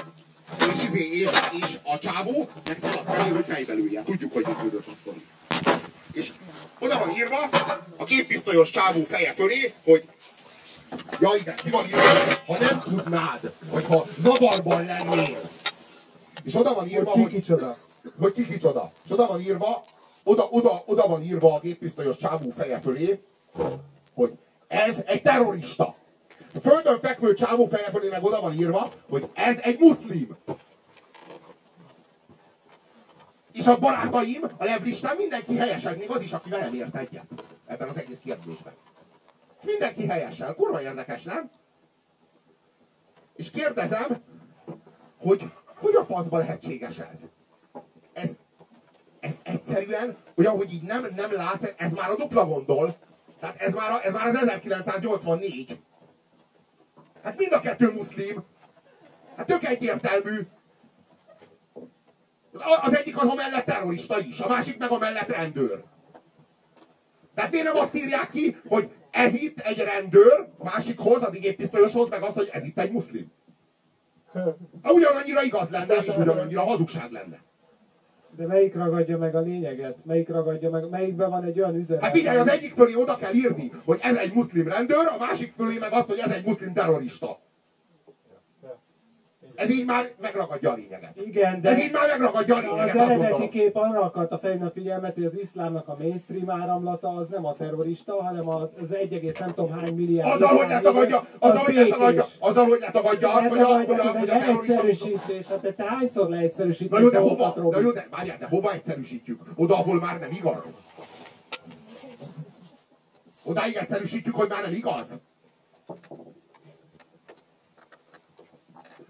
És, 0.57 0.83
izé, 0.83 1.09
és, 1.11 1.29
és 1.61 1.77
a 1.83 1.97
csávó 1.97 2.49
meg 2.65 2.77
szalad 2.77 3.05
felé, 3.05 3.29
hogy 3.29 3.45
fejbelülje. 3.45 4.03
Tudjuk, 4.03 4.33
hogy 4.33 4.45
mit 4.47 4.57
küldött 4.57 4.87
akkor. 4.87 5.13
És 6.13 6.31
oda 6.79 6.99
van 6.99 7.09
írva 7.09 7.49
a 7.97 8.03
géppisztolyos 8.03 8.69
csávó 8.69 9.03
feje 9.03 9.33
fölé, 9.33 9.73
hogy 9.83 10.07
Ja 11.19 11.35
igen, 11.39 11.55
ki 11.55 11.69
van 11.69 11.85
írva, 11.85 12.01
ha 12.45 12.57
nem 12.59 12.81
tudnád, 12.81 13.53
vagy 13.69 13.85
ha 13.85 14.05
zavarban 14.21 14.85
lennél. 14.85 15.49
És 16.43 16.55
oda 16.55 16.73
van 16.73 16.87
írva, 16.87 17.11
hogy 17.11 17.27
ki 17.27 17.35
kicsoda. 17.35 17.77
Hogy 18.19 18.31
ki 18.31 18.45
kicsoda. 18.45 18.91
És 19.05 19.11
oda 19.11 19.27
van 19.27 19.39
írva, 19.39 19.83
oda, 20.23 20.47
oda, 20.51 20.83
oda 20.85 21.07
van 21.07 21.23
írva 21.23 21.53
a 21.53 21.59
géppisztolyos 21.59 22.17
csávó 22.17 22.49
feje 22.49 22.79
fölé, 22.79 23.19
hogy 24.13 24.31
ez 24.67 25.03
egy 25.05 25.21
terrorista. 25.21 25.95
A 26.55 26.59
földön 26.59 26.99
fekvő 26.99 27.33
csávó 27.33 27.67
feje 27.67 27.89
fölé 27.89 28.09
meg 28.09 28.23
oda 28.23 28.41
van 28.41 28.53
írva, 28.53 28.91
hogy 29.09 29.29
ez 29.33 29.59
egy 29.59 29.79
muszlim. 29.79 30.37
És 33.51 33.67
a 33.67 33.77
barátaim, 33.77 34.43
a 34.57 34.63
levlistán 34.63 35.15
mindenki 35.15 35.57
helyesen, 35.57 35.97
még 35.97 36.09
az 36.09 36.21
is, 36.21 36.31
aki 36.31 36.49
velem 36.49 36.73
ért 36.73 36.95
egyet 36.95 37.25
ebben 37.65 37.89
az 37.89 37.97
egész 37.97 38.19
kérdésben. 38.23 38.73
És 39.59 39.65
mindenki 39.65 40.07
helyesen. 40.07 40.55
Kurva 40.55 40.81
érdekes, 40.81 41.23
nem? 41.23 41.49
És 43.35 43.51
kérdezem, 43.51 44.23
hogy 45.17 45.51
hogy 45.79 45.95
a 45.95 46.05
faszba 46.05 46.37
lehetséges 46.37 46.97
ez? 46.97 47.19
Ez, 48.13 48.31
ez 49.19 49.35
egyszerűen, 49.43 50.17
olyan, 50.35 50.55
hogy 50.55 50.73
így 50.73 50.81
nem, 50.81 51.07
nem 51.15 51.33
látsz, 51.33 51.73
ez 51.77 51.91
már 51.91 52.09
a 52.09 52.15
dupla 52.15 52.45
gondol. 52.45 52.95
Tehát 53.39 53.61
ez 53.61 53.73
már, 53.73 53.91
a, 53.91 54.03
ez 54.03 54.13
már 54.13 54.27
az 54.27 54.35
1984. 54.35 55.79
Hát 57.23 57.37
mind 57.37 57.53
a 57.53 57.59
kettő 57.59 57.91
muszlim. 57.91 58.43
Hát 59.35 59.47
tök 59.47 59.63
egyértelmű. 59.65 60.47
Az 62.81 62.97
egyik 62.97 63.21
az 63.21 63.27
a 63.27 63.33
mellett 63.33 63.65
terrorista 63.65 64.19
is, 64.19 64.39
a 64.39 64.47
másik 64.47 64.77
meg 64.77 64.91
a 64.91 64.97
mellett 64.97 65.27
rendőr. 65.27 65.83
Tehát 67.35 67.51
miért 67.51 67.65
nem 67.65 67.77
azt 67.77 67.95
írják 67.95 68.29
ki, 68.29 68.57
hogy 68.67 68.91
ez 69.11 69.33
itt 69.33 69.59
egy 69.59 69.77
rendőr, 69.77 70.47
a 70.57 70.63
másikhoz, 70.63 71.23
a 71.23 71.29
géppisztolyoshoz, 71.29 72.09
meg 72.09 72.23
azt, 72.23 72.35
hogy 72.35 72.49
ez 72.51 72.63
itt 72.63 72.79
egy 72.79 72.91
muszlim. 72.91 73.31
Ha 74.81 74.91
ugyanannyira 74.91 75.43
igaz 75.43 75.69
lenne, 75.69 75.95
és 75.95 76.17
ugyanannyira 76.17 76.61
hazugság 76.61 77.11
lenne. 77.11 77.39
De 78.39 78.45
melyik 78.45 78.75
ragadja 78.75 79.17
meg 79.17 79.35
a 79.35 79.39
lényeget? 79.39 80.05
Melyik 80.05 80.29
ragadja 80.29 80.69
meg? 80.69 80.89
Melyikben 80.89 81.29
van 81.29 81.43
egy 81.43 81.59
olyan 81.59 81.75
üzenet? 81.75 82.03
Hát 82.03 82.15
figyelj, 82.15 82.37
az 82.37 82.49
egyik 82.49 82.73
fölé 82.73 82.93
oda 82.93 83.15
kell 83.15 83.33
írni, 83.33 83.71
hogy 83.85 83.99
ez 84.01 84.15
egy 84.15 84.33
muszlim 84.33 84.67
rendőr, 84.67 85.07
a 85.07 85.17
másik 85.19 85.53
fölé 85.57 85.77
meg 85.77 85.93
azt, 85.93 86.07
hogy 86.07 86.19
ez 86.19 86.31
egy 86.31 86.45
muszlim 86.45 86.73
terrorista. 86.73 87.39
Ez 89.59 89.69
így 89.69 89.85
már 89.85 90.09
megragadja 90.21 90.71
a 90.71 90.75
lényeget. 90.75 91.15
Igen, 91.25 91.61
de 91.61 91.69
Ez 91.69 91.83
így 91.83 91.91
már 91.91 92.07
megragadja 92.07 92.55
a 92.55 92.59
lényeget. 92.59 92.89
az 92.89 92.95
eredeti 92.95 93.49
kép 93.49 93.75
arra 93.75 94.01
akarta 94.01 94.37
felhívni 94.37 94.65
a 94.65 94.71
figyelmet, 94.71 95.13
hogy 95.13 95.25
az 95.25 95.37
iszlámnak 95.39 95.87
a 95.87 95.95
mainstream 95.99 96.49
áramlata 96.49 97.07
az 97.09 97.29
nem 97.29 97.45
a 97.45 97.53
terrorista, 97.53 98.23
hanem 98.23 98.47
az 98.49 98.91
1, 98.91 99.35
nem 99.39 99.53
tudom 99.53 99.71
hány 99.71 99.95
milliárd. 99.95 100.31
Azzal, 100.31 100.57
hogy 100.57 100.67
letagadja, 100.67 101.27
azzal, 101.39 101.57
az 101.57 101.63
hogy 101.65 101.75
letagadja, 101.75 102.25
azzal, 102.39 102.65
hogy 102.65 102.79
letagadja 102.79 103.33
azt, 103.33 103.47
hogy 103.47 103.59
a, 103.59 103.65
hogy 103.65 103.99
a, 103.99 104.11
hogy 104.19 104.29
egy 104.29 104.35
a 104.35 104.45
leegyszerűsítés. 104.45 105.47
Hát 105.47 105.75
te 105.75 105.83
hányszor 105.87 106.29
leegyszerűsítés? 106.29 106.89
Na 106.89 106.99
jó, 106.99 107.09
de 107.09 107.19
hova? 107.19 107.69
De 107.69 107.79
jó, 107.79 107.91
de 107.91 108.07
várjál, 108.11 108.37
de 108.37 108.47
hova 108.47 108.71
egyszerűsítjük? 108.73 109.41
Oda, 109.55 109.77
ahol 109.77 109.99
már 109.99 110.19
nem 110.19 110.31
igaz? 110.31 110.73
Odáig 113.43 113.75
egyszerűsítjük, 113.75 114.35
hogy 114.35 114.49
már 114.49 114.61
nem 114.61 114.71
igaz? 114.71 115.19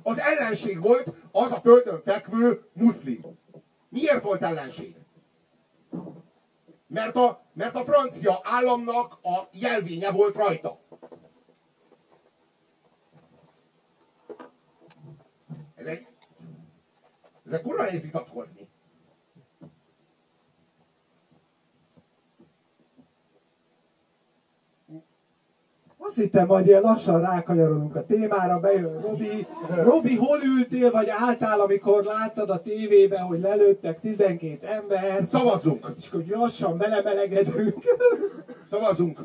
Az 0.10 0.20
ellenség 0.20 0.82
volt 0.82 1.12
az 1.32 1.52
a 1.52 1.60
földön 1.60 2.02
fekvő 2.02 2.70
muszlim. 2.74 3.26
Miért 3.90 4.24
volt 4.24 4.42
ellenség? 4.42 4.96
Mert 6.88 7.16
a, 7.16 7.46
mert 7.54 7.76
a 7.76 7.84
francia 7.84 8.40
államnak 8.44 9.20
a 9.22 9.48
jelvénye 9.52 10.12
volt 10.12 10.36
rajta. 10.36 10.80
Ez 15.76 15.86
egy, 15.86 16.08
ez 17.46 17.52
egy 17.52 17.62
kurva 17.62 17.84
nehéz 17.84 18.04
vitatkozni. 18.04 18.69
Azt 26.02 26.16
hittem, 26.16 26.48
majd 26.48 26.68
ilyen 26.68 26.82
lassan 26.82 27.22
rákanyarodunk 27.22 27.96
a 27.96 28.06
témára, 28.06 28.60
bejön 28.60 29.02
Robi. 29.02 29.48
Robi, 29.76 30.16
hol 30.16 30.40
ültél, 30.44 30.92
vagy 30.92 31.08
álltál, 31.10 31.60
amikor 31.60 32.04
láttad 32.04 32.50
a 32.50 32.62
tévében, 32.62 33.22
hogy 33.24 33.40
lelőttek 33.40 34.00
12 34.00 34.68
ember, 34.68 35.24
Szavazzunk! 35.24 35.94
és 35.98 36.10
hogy 36.10 36.28
lassan 36.28 36.78
belemelegedünk. 36.78 37.76
Szavazzunk! 38.70 39.20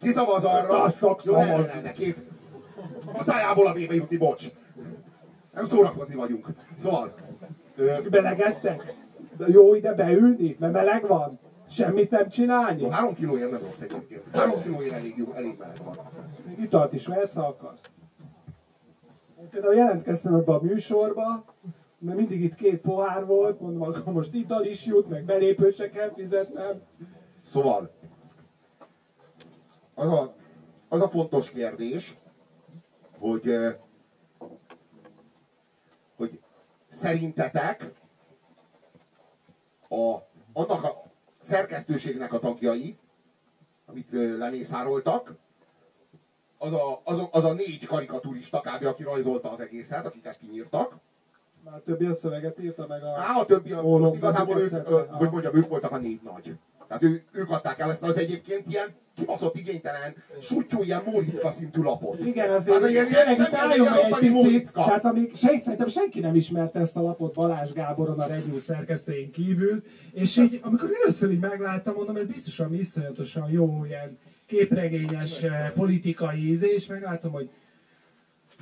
Ki 0.00 0.12
szavaz 0.12 0.44
arra? 0.44 0.68
Társak 0.68 1.24
Jó, 1.24 1.32
ne, 1.34 1.38
ne, 1.44 1.46
szavaz. 1.46 1.66
ne, 1.74 1.80
ne, 1.80 1.92
két. 1.92 2.16
A 3.12 3.22
szájából 3.22 3.66
a 3.66 3.72
bébe 3.72 3.94
jutni, 3.94 4.16
bocs. 4.16 4.44
Nem 5.54 5.64
szórakozni 5.64 6.14
vagyunk. 6.14 6.46
Szóval, 6.78 7.14
ö, 7.76 7.92
Belegedtek? 8.10 8.94
Jó 9.46 9.74
ide 9.74 9.94
beülni, 9.94 10.56
mert 10.60 10.72
meleg 10.72 11.06
van. 11.06 11.38
Semmit 11.68 12.10
nem 12.10 12.28
csinálni. 12.28 12.90
három 12.90 13.14
kilóért 13.14 13.50
nem 13.50 13.60
rossz 13.60 13.80
egyébként. 13.80 14.22
Három 14.32 14.62
kilóért 14.62 14.92
elég 14.92 15.16
jó, 15.16 15.32
elég 15.32 15.58
meleg 15.58 15.76
van. 15.84 15.98
Még 16.46 16.58
italt 16.58 16.92
is 16.92 17.06
vehetsz, 17.06 17.34
ha 17.34 17.46
akarsz. 17.46 17.80
Én 19.40 19.48
például 19.48 19.74
jelentkeztem 19.74 20.34
ebbe 20.34 20.52
a 20.52 20.62
műsorba, 20.62 21.44
mert 21.98 22.16
mindig 22.16 22.40
itt 22.40 22.54
két 22.54 22.80
pohár 22.80 23.26
volt, 23.26 23.60
mondom, 23.60 23.82
akkor 23.82 24.12
most 24.12 24.34
ital 24.34 24.64
is 24.64 24.86
jut, 24.86 25.08
meg 25.08 25.24
belépőt 25.24 25.74
se 25.74 25.90
kell 25.90 26.12
fizetnem. 26.12 26.82
Szóval, 27.46 27.90
az 29.94 30.12
a, 30.12 30.34
az 30.88 31.00
a 31.00 31.08
fontos 31.08 31.50
kérdés, 31.50 32.14
hogy, 33.18 33.48
ö, 33.48 33.70
hogy 36.16 36.40
szerintetek 36.88 37.92
a, 39.88 40.16
annak 40.52 40.84
a 40.84 41.05
szerkesztőségnek 41.46 42.32
a 42.32 42.38
tagjai, 42.38 42.96
amit 43.86 44.12
lemészároltak, 44.12 45.34
az 46.58 46.72
a, 46.72 47.00
az, 47.04 47.18
a, 47.18 47.28
az 47.30 47.44
a 47.44 47.52
négy 47.52 47.86
karikaturista 47.86 48.60
kb. 48.60 48.84
aki 48.84 49.02
rajzolta 49.02 49.50
az 49.50 49.60
egészet, 49.60 50.06
akiket 50.06 50.38
kinyírtak. 50.38 50.96
Már 51.64 51.74
a 51.74 51.82
többi 51.82 52.04
a 52.04 52.14
szöveget 52.14 52.58
írta 52.58 52.86
meg 52.86 53.02
a... 53.02 53.08
Á, 53.08 53.38
a 53.38 53.44
többi, 53.44 53.72
a, 53.72 53.82
most 53.82 54.14
igazából 54.14 54.60
ők, 54.60 54.86
hogy 55.10 55.30
mondjam, 55.30 55.54
ők 55.54 55.68
voltak 55.68 55.92
a 55.92 55.98
négy 55.98 56.20
nagy. 56.22 56.56
Tehát 56.88 57.02
ő, 57.02 57.22
ők 57.32 57.50
adták 57.50 57.78
el 57.78 57.90
ezt 57.90 58.02
az 58.02 58.16
egyébként 58.16 58.64
ilyen 58.68 58.88
kibaszott 59.16 59.56
igénytelen, 59.56 60.14
sutyó, 60.40 60.82
ilyen 60.82 61.02
Móricka 61.06 61.50
szintű 61.50 61.82
lapot. 61.82 62.24
Igen, 62.24 62.50
azért 62.50 62.80
Hát, 62.80 62.90
ilyen- 62.90 63.06
tényleg 63.06 63.36
semmi 63.36 63.72
az 63.72 63.76
ilyen 63.76 63.94
egy 63.94 64.08
picit, 64.18 64.30
Móricka. 64.32 64.84
tehát 64.84 65.04
amíg 65.04 65.34
sen, 65.34 65.60
szerintem 65.60 65.88
senki 65.88 66.20
nem 66.20 66.34
ismerte 66.34 66.80
ezt 66.80 66.96
a 66.96 67.00
lapot 67.02 67.34
Balázs 67.34 67.72
Gáboron 67.72 68.20
a 68.20 68.26
Regnum 68.26 68.58
szerkesztőjén 68.58 69.30
kívül, 69.30 69.82
és 70.12 70.36
így, 70.36 70.60
amikor 70.62 70.90
először 71.02 71.30
így 71.30 71.38
megláttam, 71.40 71.94
mondom, 71.94 72.16
ez 72.16 72.26
biztosan 72.26 72.74
iszonyatosan 72.74 73.50
jó, 73.50 73.84
ilyen 73.84 74.18
képregényes 74.46 75.42
eh, 75.42 75.70
politikai 75.74 76.48
íze, 76.50 76.66
és 76.66 76.86
meglátom, 76.86 77.32
hogy 77.32 77.50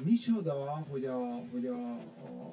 micsoda, 0.02 0.84
hogy, 0.88 1.04
a, 1.04 1.44
hogy 1.52 1.66
a, 1.66 1.92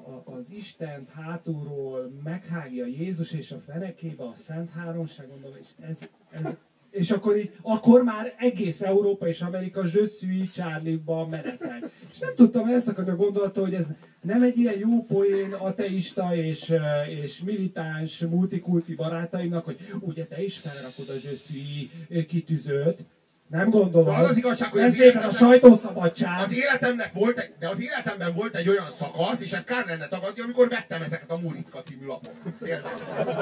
a, 0.09 0.23
az 0.25 0.51
Istent 0.51 1.09
hátulról 1.09 2.11
meghágja 2.23 2.85
Jézus 2.85 3.31
és 3.31 3.51
a 3.51 3.59
fenekébe 3.71 4.23
a 4.23 4.33
Szent 4.33 4.71
Háromság, 4.71 5.27
gondolom, 5.27 5.57
és 5.61 5.67
ez, 5.79 5.99
ez, 6.31 6.55
És 6.91 7.11
akkor 7.11 7.37
így, 7.37 7.51
akkor 7.61 8.03
már 8.03 8.33
egész 8.37 8.81
Európa 8.81 9.27
és 9.27 9.41
Amerika 9.41 9.85
zsösszűi 9.85 10.43
Charlie-ban 10.43 11.29
menetel. 11.29 11.91
És 12.11 12.19
nem 12.19 12.35
tudtam 12.35 12.67
elszakadni 12.67 13.11
a 13.11 13.15
gondolattól, 13.15 13.63
hogy 13.63 13.73
ez 13.73 13.87
nem 14.21 14.43
egy 14.43 14.57
ilyen 14.57 14.77
jó 14.77 15.03
poén 15.03 15.53
ateista 15.53 16.35
és, 16.35 16.73
és 17.09 17.43
militáns 17.43 18.19
multikulti 18.19 18.95
barátaimnak, 18.95 19.65
hogy 19.65 19.77
ugye 19.99 20.25
te 20.25 20.43
is 20.43 20.57
felrakod 20.57 21.09
a 21.09 21.19
zsösszűi 21.19 21.89
kitűzőt, 22.27 23.05
nem 23.51 23.69
gondolom. 23.69 24.15
De 24.15 24.21
az 24.21 24.29
az 24.29 24.37
igazság, 24.37 24.71
hogy 24.71 24.81
Ez 24.81 24.91
az 24.91 24.95
szépen 24.95 25.23
a 25.23 25.31
sajtószabadság. 25.31 26.39
Az 26.39 26.53
életemnek 26.53 27.13
volt 27.13 27.37
egy, 27.37 27.51
de 27.59 27.69
az 27.69 27.81
életemben 27.81 28.33
volt 28.35 28.55
egy 28.55 28.69
olyan 28.69 28.87
szakasz, 28.99 29.41
és 29.41 29.51
ezt 29.51 29.65
kár 29.65 29.85
lenne 29.85 30.07
tagadni, 30.07 30.41
amikor 30.41 30.69
vettem 30.69 31.01
ezeket 31.01 31.31
a 31.31 31.37
Muricka 31.37 31.81
című 31.81 32.05
lapot. 32.05 32.31
Például. 32.59 32.95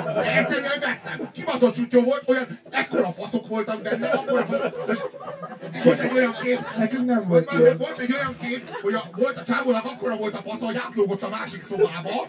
De 0.04 0.38
egyszerűen 0.38 0.80
vettem. 0.80 1.30
Kibaszott 1.32 1.74
csútyó 1.74 2.02
volt, 2.02 2.24
olyan, 2.26 2.60
ekkora 2.70 3.12
faszok 3.12 3.48
voltak 3.48 3.82
benne, 3.82 4.08
akkora 4.08 4.46
faszok. 4.46 4.88
Most 4.88 5.84
Volt 5.84 6.00
egy 6.00 6.12
olyan 6.14 6.36
kép, 6.42 6.60
Nekünk 6.78 7.06
nem 7.06 7.28
volt, 7.28 7.52
volt 7.52 7.78
volt 7.78 8.00
egy 8.00 8.14
olyan 8.14 8.36
kép, 8.42 8.70
hogy 8.82 8.94
a, 8.94 9.04
volt 9.16 9.38
a 9.38 9.44
csávónak 9.44 9.86
akkora 9.86 10.16
volt 10.16 10.36
a 10.36 10.42
fasza, 10.42 10.66
hogy 10.66 10.78
átlógott 10.78 11.24
a 11.24 11.30
másik 11.30 11.62
szobába. 11.62 12.28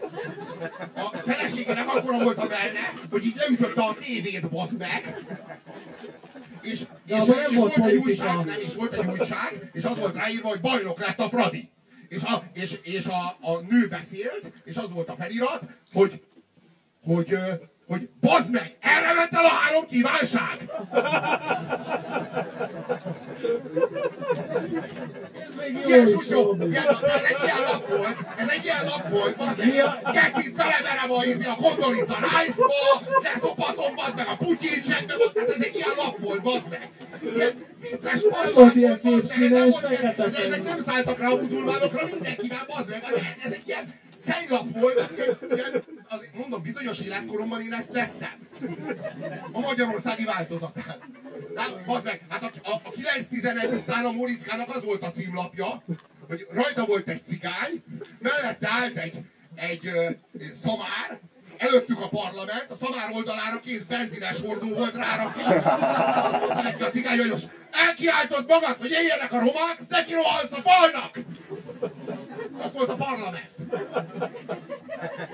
A 0.94 1.16
feleségének 1.16 1.88
akkora 1.88 2.18
volt 2.18 2.38
a 2.38 2.46
benne, 2.46 2.92
hogy 3.10 3.24
így 3.24 3.36
leütötte 3.36 3.82
a 3.82 3.96
tévét, 4.00 4.48
bazd 4.48 4.78
meg. 4.78 5.24
És, 6.62 6.70
és, 6.70 6.86
és, 7.06 7.24
és 7.50 7.56
volt 7.56 7.76
egy 7.76 7.96
újság, 7.96 8.44
nem, 8.44 8.58
és 8.58 8.74
volt 8.74 8.92
egy 8.92 9.06
újság, 9.06 9.70
és 9.72 9.84
az 9.84 9.98
volt 9.98 10.14
ráírva, 10.14 10.48
hogy 10.48 10.60
bajnok 10.60 11.00
lett 11.00 11.20
a 11.20 11.28
Fradi. 11.28 11.70
És 12.08 12.22
a, 12.22 12.42
és, 12.52 12.78
és 12.82 13.04
a, 13.06 13.36
a 13.40 13.60
nő 13.68 13.88
beszélt, 13.88 14.52
és 14.64 14.76
az 14.76 14.92
volt 14.92 15.08
a 15.08 15.16
felirat, 15.18 15.62
hogy, 15.92 16.22
hogy, 17.02 17.38
hogy 17.90 18.08
bazd 18.20 18.50
meg, 18.50 18.76
erre 18.80 19.12
ment 19.14 19.34
el 19.34 19.44
a 19.44 19.48
három 19.48 19.86
kívánság! 19.86 20.56
Ez 25.48 25.54
még 25.56 25.72
jó 25.72 25.88
Ilyen 25.88 26.06
is 26.06 26.12
sutyó, 26.12 26.56
jó. 26.58 26.66
ilyen, 26.66 26.84
ez 26.86 27.24
egy 27.28 27.42
ilyen 27.44 27.60
lap 27.70 27.88
volt, 27.88 28.16
ez 28.36 28.48
egy 28.48 28.64
ilyen 28.64 28.84
lap 28.84 29.08
volt, 29.08 29.36
bazd 29.36 29.58
meg. 29.58 30.00
Beleverem 30.56 31.10
a, 31.10 31.24
izé, 31.24 31.44
a 31.44 31.54
kondolica 31.54 32.16
rice-ba, 32.16 33.18
leszopatom, 33.22 33.94
bazd 33.94 34.16
meg 34.16 34.26
a 34.28 34.36
putyincsekbe, 34.36 35.14
tehát 35.34 35.50
ez 35.50 35.62
egy 35.62 35.74
ilyen 35.74 35.94
lap 35.96 36.18
volt, 36.18 36.42
bazd 36.42 36.68
meg. 36.68 36.90
Ilyen 37.34 37.64
vicces 37.80 38.20
fasság 38.30 38.54
volt 38.54 38.74
ilyen 38.74 38.96
szép 38.96 39.24
színes, 39.24 39.78
fekete 39.78 40.28
de 40.28 40.44
Ezek 40.44 40.62
nem 40.62 40.82
szálltak 40.86 41.18
rá 41.18 41.28
a 41.28 41.36
muzulmánokra, 41.36 42.06
mindenkivel, 42.10 42.64
bazd 42.68 42.88
meg. 42.88 43.02
Ez 43.44 43.52
egy 43.52 43.68
ilyen 43.68 43.94
szennylap 44.30 44.80
volt, 44.80 45.10
ilyen, 45.54 45.84
mondom, 46.32 46.62
bizonyos 46.62 46.98
életkoromban 46.98 47.60
én 47.60 47.72
ezt 47.72 47.92
vettem. 47.92 48.48
A 49.52 49.60
magyarországi 49.60 50.24
változatát. 50.24 50.98
Hát, 51.56 51.84
bazd 51.86 52.04
meg, 52.04 52.22
hát 52.28 52.42
a, 52.42 52.70
a, 52.70 52.80
a 52.84 52.90
9-11 53.30 53.72
után 53.72 54.04
a 54.04 54.12
Morickának 54.12 54.76
az 54.76 54.84
volt 54.84 55.02
a 55.02 55.10
címlapja, 55.10 55.82
hogy 56.28 56.46
rajta 56.52 56.84
volt 56.84 57.08
egy 57.08 57.24
cigány, 57.24 57.82
mellette 58.18 58.68
állt 58.70 58.96
egy, 58.96 59.18
egy 59.54 59.86
ö, 59.86 60.10
szamár, 60.54 61.20
előttük 61.56 62.00
a 62.00 62.08
parlament, 62.08 62.66
a 62.68 62.74
szamár 62.84 63.10
oldalára 63.14 63.60
két 63.60 63.86
benzines 63.86 64.40
hordó 64.40 64.68
volt 64.68 64.94
rárakva. 64.94 65.70
Azt 66.22 66.38
mondta 66.38 66.62
neki 66.62 66.82
a 66.82 66.90
cigány, 66.90 67.18
hogy 67.18 67.30
most 67.30 67.48
elkiáltott 67.70 68.48
magad, 68.48 68.76
hogy 68.78 68.90
éljenek 68.90 69.32
a 69.32 69.38
romák, 69.38 69.78
neki 69.88 70.12
rohansz 70.12 70.52
a 70.52 70.60
falnak! 70.62 71.18
Az 72.62 72.72
volt 72.72 72.88
a 72.88 72.96
parlament. 72.96 73.50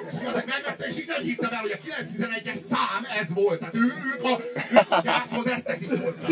És 0.09 0.21
igazán 0.21 0.45
megvette, 0.47 0.87
és 0.87 0.99
így 0.99 1.06
nem 1.06 1.23
hittem 1.23 1.52
el, 1.52 1.61
hogy 1.61 1.71
a 1.71 1.76
911-es 1.76 2.56
szám 2.56 3.06
ez 3.21 3.33
volt. 3.35 3.59
Tehát 3.59 3.75
ő, 3.75 3.92
ők, 4.14 4.25
a, 4.25 4.40
ők 4.73 4.90
a 4.90 5.00
gyászhoz 5.02 5.47
ezt 5.47 5.64
teszik 5.64 5.88
hozzá. 5.88 6.26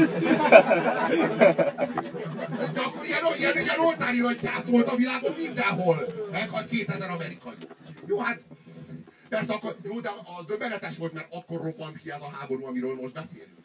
De 2.72 2.80
akkor 2.80 3.04
ilyen, 3.04 3.22
ilyen, 3.36 3.58
ilyen 3.58 3.78
oltári 3.78 4.20
nagy 4.20 4.40
gyász 4.40 4.66
volt 4.66 4.88
a 4.88 4.96
világon 4.96 5.34
mindenhol. 5.38 6.06
Meghalt 6.30 6.68
2000 6.68 7.10
amerikai. 7.10 7.54
Jó, 8.06 8.18
hát 8.18 8.40
persze 9.28 9.52
akkor, 9.52 9.76
jó, 9.82 10.00
de 10.00 10.10
az 10.38 10.44
döbbenetes 10.46 10.96
volt, 10.96 11.12
mert 11.12 11.26
akkor 11.30 11.60
robbant 11.60 11.98
ki 11.98 12.10
ez 12.10 12.20
a 12.20 12.36
háború, 12.38 12.66
amiről 12.66 12.94
most 12.94 13.14
beszélünk. 13.14 13.63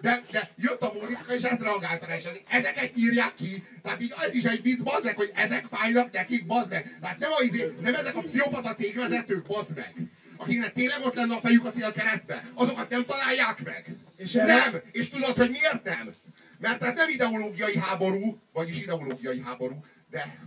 De, 0.00 0.22
de 0.30 0.50
jött 0.56 0.80
a 0.82 0.92
Mónicka, 0.92 1.34
és 1.34 1.42
ezt 1.42 1.60
reagálta 1.60 2.16
és 2.16 2.24
ez- 2.24 2.40
ezeket 2.48 2.96
írják 2.96 3.34
ki. 3.34 3.64
Tehát 3.82 4.00
így 4.02 4.14
ez 4.20 4.34
is 4.34 4.44
egy 4.44 4.62
vicc, 4.62 4.82
bazd 4.82 5.04
meg, 5.04 5.16
hogy 5.16 5.30
ezek 5.34 5.66
fájnak 5.70 6.12
nekik, 6.12 6.46
bazd 6.46 6.70
meg. 6.70 6.98
Tehát 7.00 7.18
nem, 7.18 7.30
a, 7.32 7.42
izé, 7.42 7.72
nem 7.80 7.94
ezek 7.94 8.16
a 8.16 8.20
pszichopata 8.22 8.74
cégvezetők, 8.74 9.46
bazd 9.46 9.76
meg. 9.76 9.94
Akiknek 10.36 10.72
tényleg 10.72 11.00
ott 11.04 11.14
lenne 11.14 11.34
a 11.34 11.40
fejük 11.40 11.64
a 11.64 11.70
célkeresztbe. 11.70 12.50
Azokat 12.54 12.88
nem 12.90 13.04
találják 13.04 13.64
meg. 13.64 13.94
És 14.16 14.34
erre- 14.34 14.70
nem! 14.72 14.80
És 14.92 15.08
tudod, 15.08 15.36
hogy 15.36 15.50
miért 15.50 15.84
nem? 15.84 16.14
Mert 16.58 16.82
ez 16.84 16.94
nem 16.94 17.08
ideológiai 17.08 17.76
háború, 17.78 18.38
vagyis 18.52 18.78
ideológiai 18.80 19.40
háború, 19.40 19.84
de, 20.10 20.38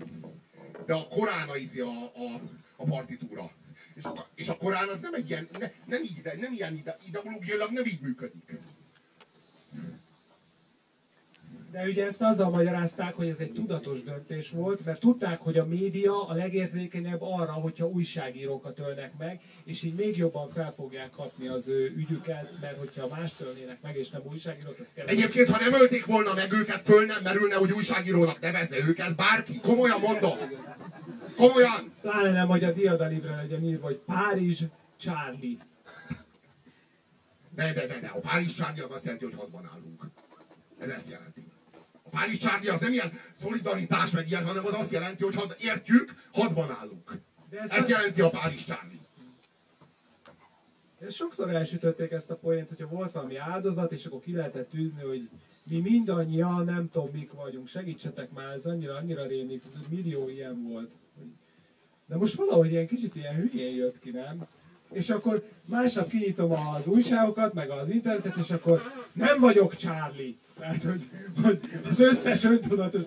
de 0.86 0.94
a 0.94 1.08
Korán 1.08 1.50
a, 1.50 1.56
izé 1.58 1.80
a, 1.80 2.04
a, 2.04 2.42
a 2.76 2.84
partitúra. 2.86 3.52
És 3.96 4.04
a, 4.04 4.28
és 4.36 4.48
a 4.48 4.58
Korán 4.58 4.88
az 4.90 5.00
nem 5.00 5.14
egy 5.14 5.30
ilyen, 5.30 5.48
ne, 5.60 5.72
nem, 5.86 6.04
így, 6.04 6.22
nem 6.40 6.54
ilyen 6.54 6.76
ide, 6.76 6.98
ideológiailag 7.08 7.72
nem 7.72 7.86
így 7.86 8.00
működik. 8.02 8.52
De 11.72 11.84
ugye 11.84 12.06
ezt 12.06 12.22
azzal 12.22 12.50
magyarázták, 12.50 13.14
hogy 13.14 13.28
ez 13.28 13.40
egy 13.40 13.52
tudatos 13.52 14.04
döntés 14.04 14.50
volt, 14.50 14.86
mert 14.86 15.00
tudták, 15.00 15.42
hogy 15.42 15.58
a 15.58 15.66
média 15.66 16.28
a 16.28 16.34
legérzékenyebb 16.34 17.22
arra, 17.22 17.52
hogyha 17.52 17.88
újságírókat 17.88 18.80
ölnek 18.80 19.12
meg, 19.18 19.42
és 19.64 19.84
így 19.84 19.96
még 19.96 20.18
jobban 20.18 20.50
fel 20.50 20.74
fogják 20.76 21.10
kapni 21.10 21.48
az 21.48 21.68
ő 21.68 21.94
ügyüket, 21.96 22.58
mert 22.62 22.78
hogyha 22.78 23.08
mást 23.08 23.42
ölnének 23.42 23.82
meg, 23.82 23.98
és 23.98 24.10
nem 24.10 24.22
újságírót, 24.24 24.80
az 24.80 24.88
kell. 24.94 25.08
Egyébként, 25.08 25.50
ha 25.50 25.60
nem 25.60 25.82
ölték 25.82 26.06
volna 26.06 26.34
meg 26.34 26.52
őket, 26.52 26.82
föl 26.82 27.06
nem 27.06 27.22
merülne, 27.24 27.56
hogy 27.56 27.72
újságírónak 27.72 28.40
nevezze 28.40 28.78
őket 28.78 29.16
bárki. 29.16 29.60
Komolyan 29.60 30.00
mondom. 30.00 30.38
Komolyan. 31.36 31.94
Pláne 32.02 32.32
nem, 32.32 32.48
hogy 32.48 32.64
a 32.64 32.72
diadalivre 32.72 33.36
legyen 33.36 33.64
írva, 33.64 33.86
hogy 33.86 34.02
Párizs, 34.06 34.64
Charlie. 34.98 35.58
De, 37.56 37.74
de, 37.74 37.88
de, 37.88 38.00
de. 38.00 38.08
A 38.08 38.20
Párizs 38.20 38.54
Csárdi 38.54 38.80
az 38.80 38.92
azt 38.92 39.04
jelenti, 39.04 39.26
hogy 39.26 39.36
hadban 39.36 39.70
állunk. 39.74 40.04
Ez 40.80 40.90
ezt 40.90 41.10
jelenti. 41.10 41.49
A 42.12 42.18
Párizs 42.18 42.40
Csárdi 42.40 42.68
az 42.68 42.80
nem 42.80 42.92
ilyen 42.92 43.12
szolidaritás, 43.32 44.12
meg 44.12 44.30
ilyen, 44.30 44.46
hanem 44.46 44.66
az 44.66 44.74
azt 44.74 44.92
jelenti, 44.92 45.24
hogy 45.24 45.36
had, 45.36 45.56
értjük, 45.60 46.14
hadban 46.32 46.72
állunk. 46.72 47.18
De 47.50 47.60
ezt, 47.60 47.74
Ez 47.74 47.90
jelenti 47.90 48.22
a 48.22 48.30
Csárdi. 48.66 49.00
ezt 51.00 51.16
sokszor 51.16 51.50
elsütötték 51.50 52.12
ezt 52.12 52.30
a 52.30 52.36
poént, 52.36 52.68
hogyha 52.68 52.88
volt 52.88 53.12
valami 53.12 53.38
áldozat, 53.38 53.92
és 53.92 54.06
akkor 54.06 54.22
ki 54.22 54.34
lehetett 54.34 54.70
tűzni, 54.70 55.02
hogy 55.02 55.30
mi 55.64 55.80
mindannyian 55.80 56.66
nem 56.66 56.90
tudom 56.92 57.10
mik 57.14 57.32
vagyunk, 57.32 57.68
segítsetek 57.68 58.32
már, 58.32 58.54
ez 58.54 58.66
annyira, 58.66 58.96
annyira 58.96 59.26
rémlik, 59.26 59.64
millió 59.90 60.30
ilyen 60.30 60.64
volt. 60.64 60.92
De 62.08 62.16
most 62.16 62.34
valahogy 62.34 62.72
ilyen 62.72 62.88
kicsit 62.88 63.16
ilyen 63.16 63.36
hülyén 63.36 63.76
jött 63.76 64.00
ki, 64.00 64.10
nem? 64.10 64.48
És 64.92 65.10
akkor 65.10 65.44
másnap 65.66 66.10
kinyitom 66.10 66.52
az 66.52 66.88
újságokat, 66.88 67.54
meg 67.54 67.70
az 67.70 67.90
internetet, 67.90 68.36
és 68.36 68.50
akkor 68.50 68.82
nem 69.14 69.40
vagyok 69.40 69.76
Charlie. 69.76 70.38
Tehát, 70.60 70.84
hogy, 70.84 71.10
hogy 71.44 71.60
az 71.90 72.00
összes 72.00 72.44
öntudatos... 72.44 73.02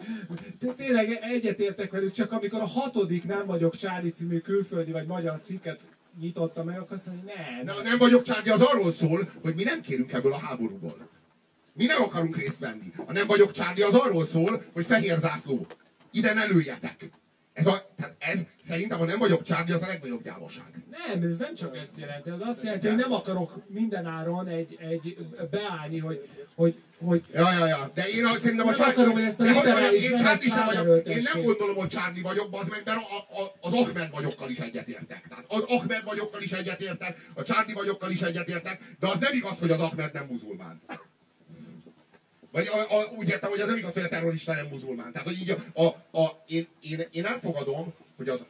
Té- 0.59 0.75
Tényleg 0.75 1.19
egyetértek 1.23 1.91
velük, 1.91 2.13
csak 2.13 2.33
amikor 2.33 2.61
a 2.61 2.67
hatodik 2.67 3.25
nem 3.25 3.47
vagyok 3.47 3.77
Charlie 3.77 4.11
című 4.11 4.39
külföldi 4.39 4.93
vagy 4.93 5.07
magyar 5.07 5.41
cikket 5.43 5.81
nyitotta 6.21 6.65
meg, 6.65 6.79
akkor 6.79 6.97
azt 6.97 7.07
mondja, 7.07 7.35
nem. 7.35 7.65
De 7.65 7.73
a 7.73 7.83
nem 7.83 7.99
vagyok 7.99 8.23
Csárdi 8.23 8.51
az 8.51 8.61
arról 8.61 8.93
szól, 8.93 9.29
hogy 9.43 9.55
mi 9.55 9.63
nem 9.63 9.81
kérünk 9.81 10.13
ebből 10.13 10.33
a 10.33 10.39
háborúból. 10.39 11.09
Mi 11.73 11.85
nem 11.85 12.03
akarunk 12.03 12.37
részt 12.37 12.59
venni. 12.59 12.93
A 13.07 13.13
nem 13.13 13.27
vagyok 13.27 13.53
Csárdi 13.53 13.83
az 13.83 13.95
arról 13.95 14.27
szól, 14.27 14.63
hogy 14.73 14.87
fehér 14.87 15.19
zászló. 15.19 15.67
Ide 16.11 16.35
ne 16.35 16.45
lőjetek. 16.45 17.11
Ez, 17.53 17.67
a, 17.67 17.93
tehát 17.97 18.15
ez 18.19 18.39
szerintem 18.67 19.01
a 19.01 19.05
nem 19.05 19.19
vagyok 19.19 19.43
Csárdi 19.43 19.73
az 19.73 19.83
a 19.83 19.87
legnagyobb 19.87 20.23
gyávaság. 20.23 20.65
Nem, 20.91 21.31
ez 21.31 21.39
nem 21.39 21.55
csak 21.55 21.77
ezt 21.77 21.93
jelenti, 21.97 22.31
az 22.31 22.41
azt 22.41 22.63
jelenti, 22.63 22.87
hogy 22.87 22.97
nem 22.97 23.13
akarok 23.13 23.63
mindenáron 23.69 24.49
egy, 24.49 24.77
egy 24.81 25.17
beállni, 25.51 25.99
hogy, 25.99 26.29
hogy, 26.55 26.83
hogy 26.99 27.25
Ja, 27.35 27.53
ja, 27.53 27.67
ja. 27.67 27.91
De 27.95 28.09
én 28.09 28.25
a- 28.25 28.33
szerintem 28.39 28.67
a 28.67 28.71
Nem 28.71 28.79
Charlie... 28.79 28.93
akarom, 28.95 29.13
hogy 29.13 29.23
ezt 29.23 29.41
a 29.41 29.43
liberális 29.43 30.11
mondjam, 30.11 30.13
én 30.13 30.25
Charlie 30.25 30.49
sem 30.49 30.65
vagyok. 30.85 31.09
Én 31.09 31.23
nem 31.33 31.43
gondolom, 31.43 31.77
hogy 31.77 31.89
Charlie 31.89 32.23
vagyok, 32.23 32.49
az 32.51 32.69
meg, 32.69 32.83
mert 32.85 32.99
a, 32.99 33.41
a, 33.43 33.53
az 33.61 33.73
Ahmed 33.73 34.11
vagyokkal 34.11 34.51
is 34.51 34.59
egyetértek. 34.59 35.25
Tehát 35.29 35.45
az 35.49 35.63
Ahmed 35.67 36.03
vagyokkal 36.05 36.43
is 36.43 36.53
egyetértek, 36.53 37.31
a 37.35 37.43
Charlie 37.43 37.75
vagyokkal 37.75 38.11
is 38.11 38.21
egyetértek, 38.21 38.97
de 39.01 39.09
az 39.09 39.19
nem 39.19 39.35
igaz, 39.35 39.59
hogy 39.59 39.71
az 39.71 39.81
Ahmed 39.81 40.13
nem 40.13 40.27
muzulmán. 40.27 40.81
Vagy 42.53 42.67
a, 42.67 42.99
a, 42.99 43.05
úgy 43.17 43.29
értem, 43.29 43.51
hogy 43.51 43.61
az 43.61 43.67
nem 43.69 43.77
igaz, 43.77 43.93
hogy 43.93 44.03
a 44.03 44.09
terrorista 44.09 44.55
nem 44.55 44.67
muzulmán. 44.67 45.13
Tehát, 45.13 45.27
hogy 45.27 45.41
így 45.41 45.51
a, 45.51 45.83
a, 45.83 46.19
a, 46.21 46.43
én, 46.47 46.67
én, 46.81 47.07
én 47.11 47.27
elfogadom, 47.27 47.93
hogy 48.17 48.29
az, 48.29 48.45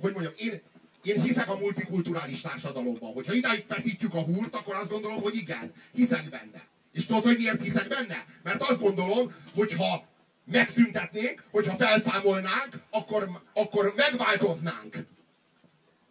hogy 0.00 0.12
mondjam, 0.12 0.32
én, 0.36 0.60
én 1.02 1.22
hiszek 1.22 1.48
a 1.48 1.58
multikulturális 1.58 2.40
társadalomban. 2.40 3.12
Hogyha 3.12 3.32
idáig 3.32 3.64
feszítjük 3.68 4.14
a 4.14 4.20
húrt, 4.20 4.54
akkor 4.56 4.74
azt 4.74 4.90
gondolom, 4.90 5.22
hogy 5.22 5.36
igen, 5.36 5.72
hiszek 5.94 6.28
benne. 6.28 6.66
És 6.92 7.06
tudod, 7.06 7.22
hogy 7.22 7.36
miért 7.36 7.62
hiszek 7.62 7.88
benne? 7.88 8.26
Mert 8.42 8.62
azt 8.62 8.80
gondolom, 8.80 9.34
hogyha 9.54 10.06
megszüntetnénk, 10.44 11.44
hogyha 11.50 11.76
felszámolnánk, 11.76 12.80
akkor, 12.90 13.42
akkor 13.54 13.92
megváltoznánk. 13.96 14.96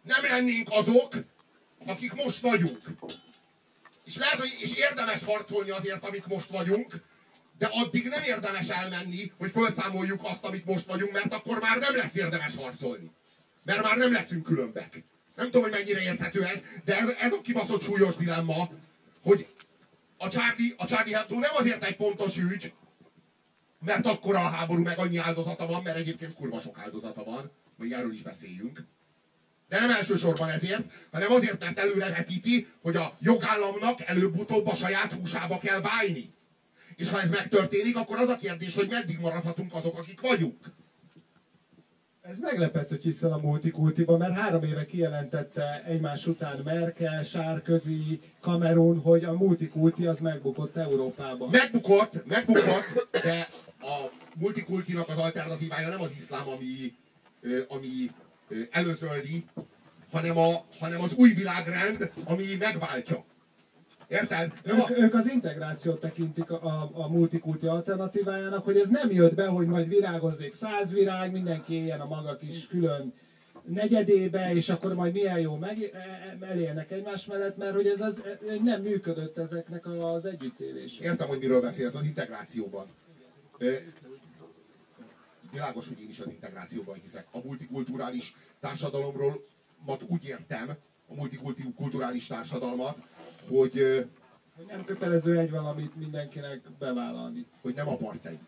Nem 0.02 0.22
lennénk 0.22 0.68
azok, 0.70 1.14
akik 1.86 2.14
most 2.14 2.40
vagyunk. 2.40 2.78
És 4.08 4.16
lehet, 4.16 4.38
hogy 4.38 4.56
és 4.60 4.74
érdemes 4.74 5.24
harcolni 5.24 5.70
azért, 5.70 6.04
amik 6.04 6.26
most 6.26 6.50
vagyunk, 6.50 6.92
de 7.58 7.68
addig 7.72 8.08
nem 8.08 8.22
érdemes 8.22 8.68
elmenni, 8.68 9.32
hogy 9.38 9.50
felszámoljuk 9.50 10.20
azt, 10.22 10.44
amit 10.44 10.64
most 10.64 10.86
vagyunk, 10.86 11.12
mert 11.12 11.32
akkor 11.32 11.60
már 11.60 11.78
nem 11.78 11.96
lesz 11.96 12.14
érdemes 12.14 12.56
harcolni. 12.56 13.10
Mert 13.64 13.82
már 13.82 13.96
nem 13.96 14.12
leszünk 14.12 14.42
különbek. 14.42 15.04
Nem 15.34 15.46
tudom, 15.46 15.62
hogy 15.62 15.70
mennyire 15.70 16.02
érthető 16.02 16.44
ez, 16.44 16.62
de 16.84 16.98
ez, 16.98 17.08
ez 17.08 17.32
a 17.32 17.40
kibaszott 17.40 17.82
súlyos 17.82 18.16
dilemma, 18.16 18.70
hogy 19.22 19.46
a 20.18 20.28
Charlie, 20.28 20.74
a 20.76 20.86
Charlie 20.86 21.14
Hebdo 21.14 21.38
nem 21.38 21.54
azért 21.54 21.84
egy 21.84 21.96
pontos 21.96 22.36
ügy, 22.36 22.72
mert 23.80 24.06
akkor 24.06 24.34
a 24.34 24.48
háború 24.48 24.82
meg 24.82 24.98
annyi 24.98 25.16
áldozata 25.16 25.66
van, 25.66 25.82
mert 25.82 25.96
egyébként 25.96 26.34
kurva 26.34 26.60
sok 26.60 26.78
áldozata 26.78 27.24
van, 27.24 27.50
hogy 27.78 27.92
erről 27.92 28.12
is 28.12 28.22
beszéljünk. 28.22 28.84
De 29.68 29.78
nem 29.80 29.90
elsősorban 29.90 30.48
ezért, 30.48 30.84
hanem 31.10 31.32
azért, 31.32 31.60
mert 31.60 31.78
előrevetíti, 31.78 32.66
hogy 32.82 32.96
a 32.96 33.16
jogállamnak 33.20 34.00
előbb-utóbb 34.06 34.66
a 34.66 34.74
saját 34.74 35.12
húsába 35.12 35.58
kell 35.58 35.80
válni. 35.80 36.32
És 36.96 37.10
ha 37.10 37.20
ez 37.20 37.30
megtörténik, 37.30 37.96
akkor 37.96 38.18
az 38.18 38.28
a 38.28 38.36
kérdés, 38.36 38.74
hogy 38.74 38.88
meddig 38.90 39.18
maradhatunk 39.20 39.74
azok, 39.74 39.98
akik 39.98 40.20
vagyunk. 40.20 40.56
Ez 42.28 42.38
meglepett, 42.38 42.88
hogy 42.88 43.02
hiszel 43.02 43.32
a 43.32 43.38
multikultiba, 43.38 44.16
mert 44.16 44.34
három 44.34 44.64
éve 44.64 44.86
kijelentette 44.86 45.84
egymás 45.86 46.26
után 46.26 46.60
Merkel, 46.64 47.22
Sárközi, 47.22 48.20
Kamerun, 48.40 49.00
hogy 49.00 49.24
a 49.24 49.32
multikulti 49.32 50.06
az 50.06 50.18
megbukott 50.18 50.76
Európában. 50.76 51.48
Megbukott, 51.50 52.26
megbukott, 52.26 53.08
de 53.22 53.48
a 53.80 54.10
multikultinak 54.34 55.08
az 55.08 55.18
alternatívája 55.18 55.88
nem 55.88 56.00
az 56.00 56.10
iszlám, 56.16 56.48
ami, 56.48 56.94
ami 57.68 58.10
előzöldi, 58.70 59.44
hanem, 60.10 60.38
a, 60.38 60.64
hanem 60.78 61.00
az 61.00 61.14
új 61.14 61.32
világrend, 61.32 62.10
ami 62.24 62.44
megváltja. 62.58 63.24
Érted? 64.08 64.52
Ők, 64.64 64.98
ők 64.98 65.14
az 65.14 65.30
integrációt 65.30 66.00
tekintik 66.00 66.50
a, 66.50 66.64
a, 66.64 66.90
a 66.92 67.08
multikulti 67.08 67.66
alternatívájának, 67.66 68.64
hogy 68.64 68.76
ez 68.76 68.88
nem 68.88 69.10
jött 69.10 69.34
be, 69.34 69.46
hogy 69.46 69.66
majd 69.66 69.88
virágozzék 69.88 70.52
száz 70.52 70.92
virág, 70.92 71.32
mindenki 71.32 71.74
éljen 71.74 72.00
a 72.00 72.06
maga 72.06 72.36
kis 72.36 72.66
külön 72.66 73.12
negyedébe, 73.64 74.54
és 74.54 74.68
akkor 74.68 74.94
majd 74.94 75.12
milyen 75.12 75.40
jó 75.40 75.56
meg, 75.56 75.82
e, 75.82 75.98
e, 76.40 76.46
elérnek 76.46 76.90
egymás 76.90 77.26
mellett, 77.26 77.56
mert 77.56 77.74
hogy 77.74 77.86
ez 77.86 78.00
az, 78.00 78.22
e, 78.24 78.54
nem 78.62 78.82
működött 78.82 79.38
ezeknek 79.38 79.86
az 79.86 80.24
együttélés. 80.24 80.98
Értem, 81.00 81.28
hogy 81.28 81.38
miről 81.38 81.60
beszélsz 81.60 81.94
az 81.94 82.04
integrációban. 82.04 82.86
Világos, 85.50 85.88
hogy 85.88 86.00
én 86.00 86.08
is 86.08 86.20
az 86.20 86.28
integrációban 86.28 86.98
hiszek. 87.00 87.26
A 87.30 87.38
multikulturális 87.44 88.34
társadalomról 88.60 89.46
mat 89.84 90.02
úgy 90.06 90.24
értem, 90.24 90.76
a 91.08 91.14
multikulturális 91.14 92.26
társadalmat, 92.26 92.98
hogy, 93.48 94.06
hogy 94.56 94.66
nem 94.66 94.84
kötelező 94.84 95.38
egy 95.38 95.50
valamit 95.50 95.96
mindenkinek 95.96 96.70
bevállalni. 96.78 97.46
Hogy 97.60 97.74
nem 97.74 97.88
apartheid. 97.88 98.38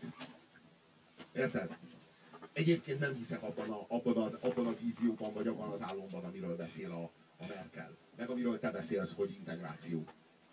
Érted? 1.33 1.77
Egyébként 2.53 2.99
nem 2.99 3.15
hiszek 3.15 3.43
abban 3.43 3.71
a, 3.71 3.85
abban, 3.89 4.17
az, 4.17 4.39
abban 4.41 4.67
a 4.67 4.77
vízióban, 4.81 5.33
vagy 5.33 5.47
abban 5.47 5.71
az 5.71 5.83
álomban, 5.83 6.25
amiről 6.25 6.57
beszél 6.57 6.91
a, 6.91 7.03
a 7.45 7.47
Merkel. 7.49 7.97
Meg 8.17 8.31
amiről 8.31 8.59
te 8.59 8.71
beszélsz, 8.71 9.13
hogy 9.13 9.31
integráció. 9.31 10.05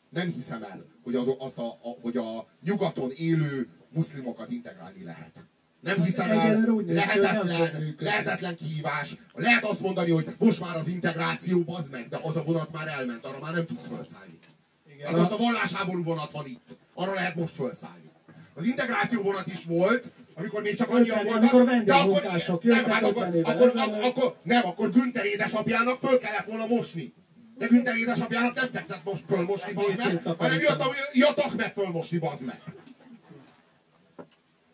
Nem 0.09 0.31
hiszem 0.31 0.63
el, 0.63 0.85
hogy, 1.03 1.15
az, 1.15 1.27
azt 1.39 1.57
a, 1.57 1.67
a, 1.67 1.89
hogy 2.01 2.17
a 2.17 2.47
nyugaton 2.63 3.11
élő 3.11 3.69
muszlimokat 3.89 4.51
integrálni 4.51 5.03
lehet. 5.03 5.45
Nem 5.79 6.03
hiszem 6.03 6.29
el, 6.29 6.75
lehetetlen, 6.85 7.95
lehetetlen 7.99 8.55
kihívás. 8.55 9.15
Lehet 9.33 9.63
azt 9.63 9.81
mondani, 9.81 10.11
hogy 10.11 10.25
most 10.37 10.59
már 10.59 10.75
az 10.75 10.87
integráció, 10.87 11.63
az 11.67 11.87
meg, 11.91 12.07
de 12.09 12.19
az 12.21 12.35
a 12.35 12.43
vonat 12.43 12.71
már 12.71 12.87
elment, 12.87 13.25
arra 13.25 13.39
már 13.39 13.53
nem 13.53 13.65
tudsz 13.65 13.87
felszállni. 13.87 14.39
Igen, 14.93 15.19
hát 15.19 15.31
a 15.31 15.37
vallásháború 15.37 16.03
vonat 16.03 16.31
van 16.31 16.45
itt, 16.45 16.77
arra 16.93 17.13
lehet 17.13 17.35
most 17.35 17.55
felszállni. 17.55 18.11
Az 18.53 18.65
integráció 18.65 19.21
vonat 19.21 19.47
is 19.47 19.63
volt, 19.65 20.11
amikor 20.35 20.61
még 20.61 20.75
csak 20.75 20.89
annyian 20.89 21.23
voltak. 21.23 21.41
Amikor 21.41 21.65
vendégmunkások 21.65 22.63
nem, 22.63 22.85
hát 22.85 23.03
akkor, 23.03 23.23
akkor, 23.43 23.71
akkor, 23.75 24.03
akkor, 24.03 24.35
nem, 24.43 24.65
akkor 24.65 24.91
Günther 24.91 25.25
édesapjának 25.25 25.99
föl 25.99 26.19
kellett 26.19 26.45
volna 26.45 26.67
mosni. 26.67 27.13
De 27.57 27.65
Günther 27.65 27.97
édesapjának 27.97 28.55
nem 28.55 28.71
tetszett 28.71 29.03
most 29.03 29.23
fölmosni, 29.27 29.73
bazd 29.73 29.97
meg, 29.97 30.21
hanem 30.37 30.59
jött, 30.59 30.83
jött 31.13 31.37
Ahmed 31.37 31.71
fölmosni, 31.75 32.17
bazd 32.17 32.45
meg. 32.45 32.61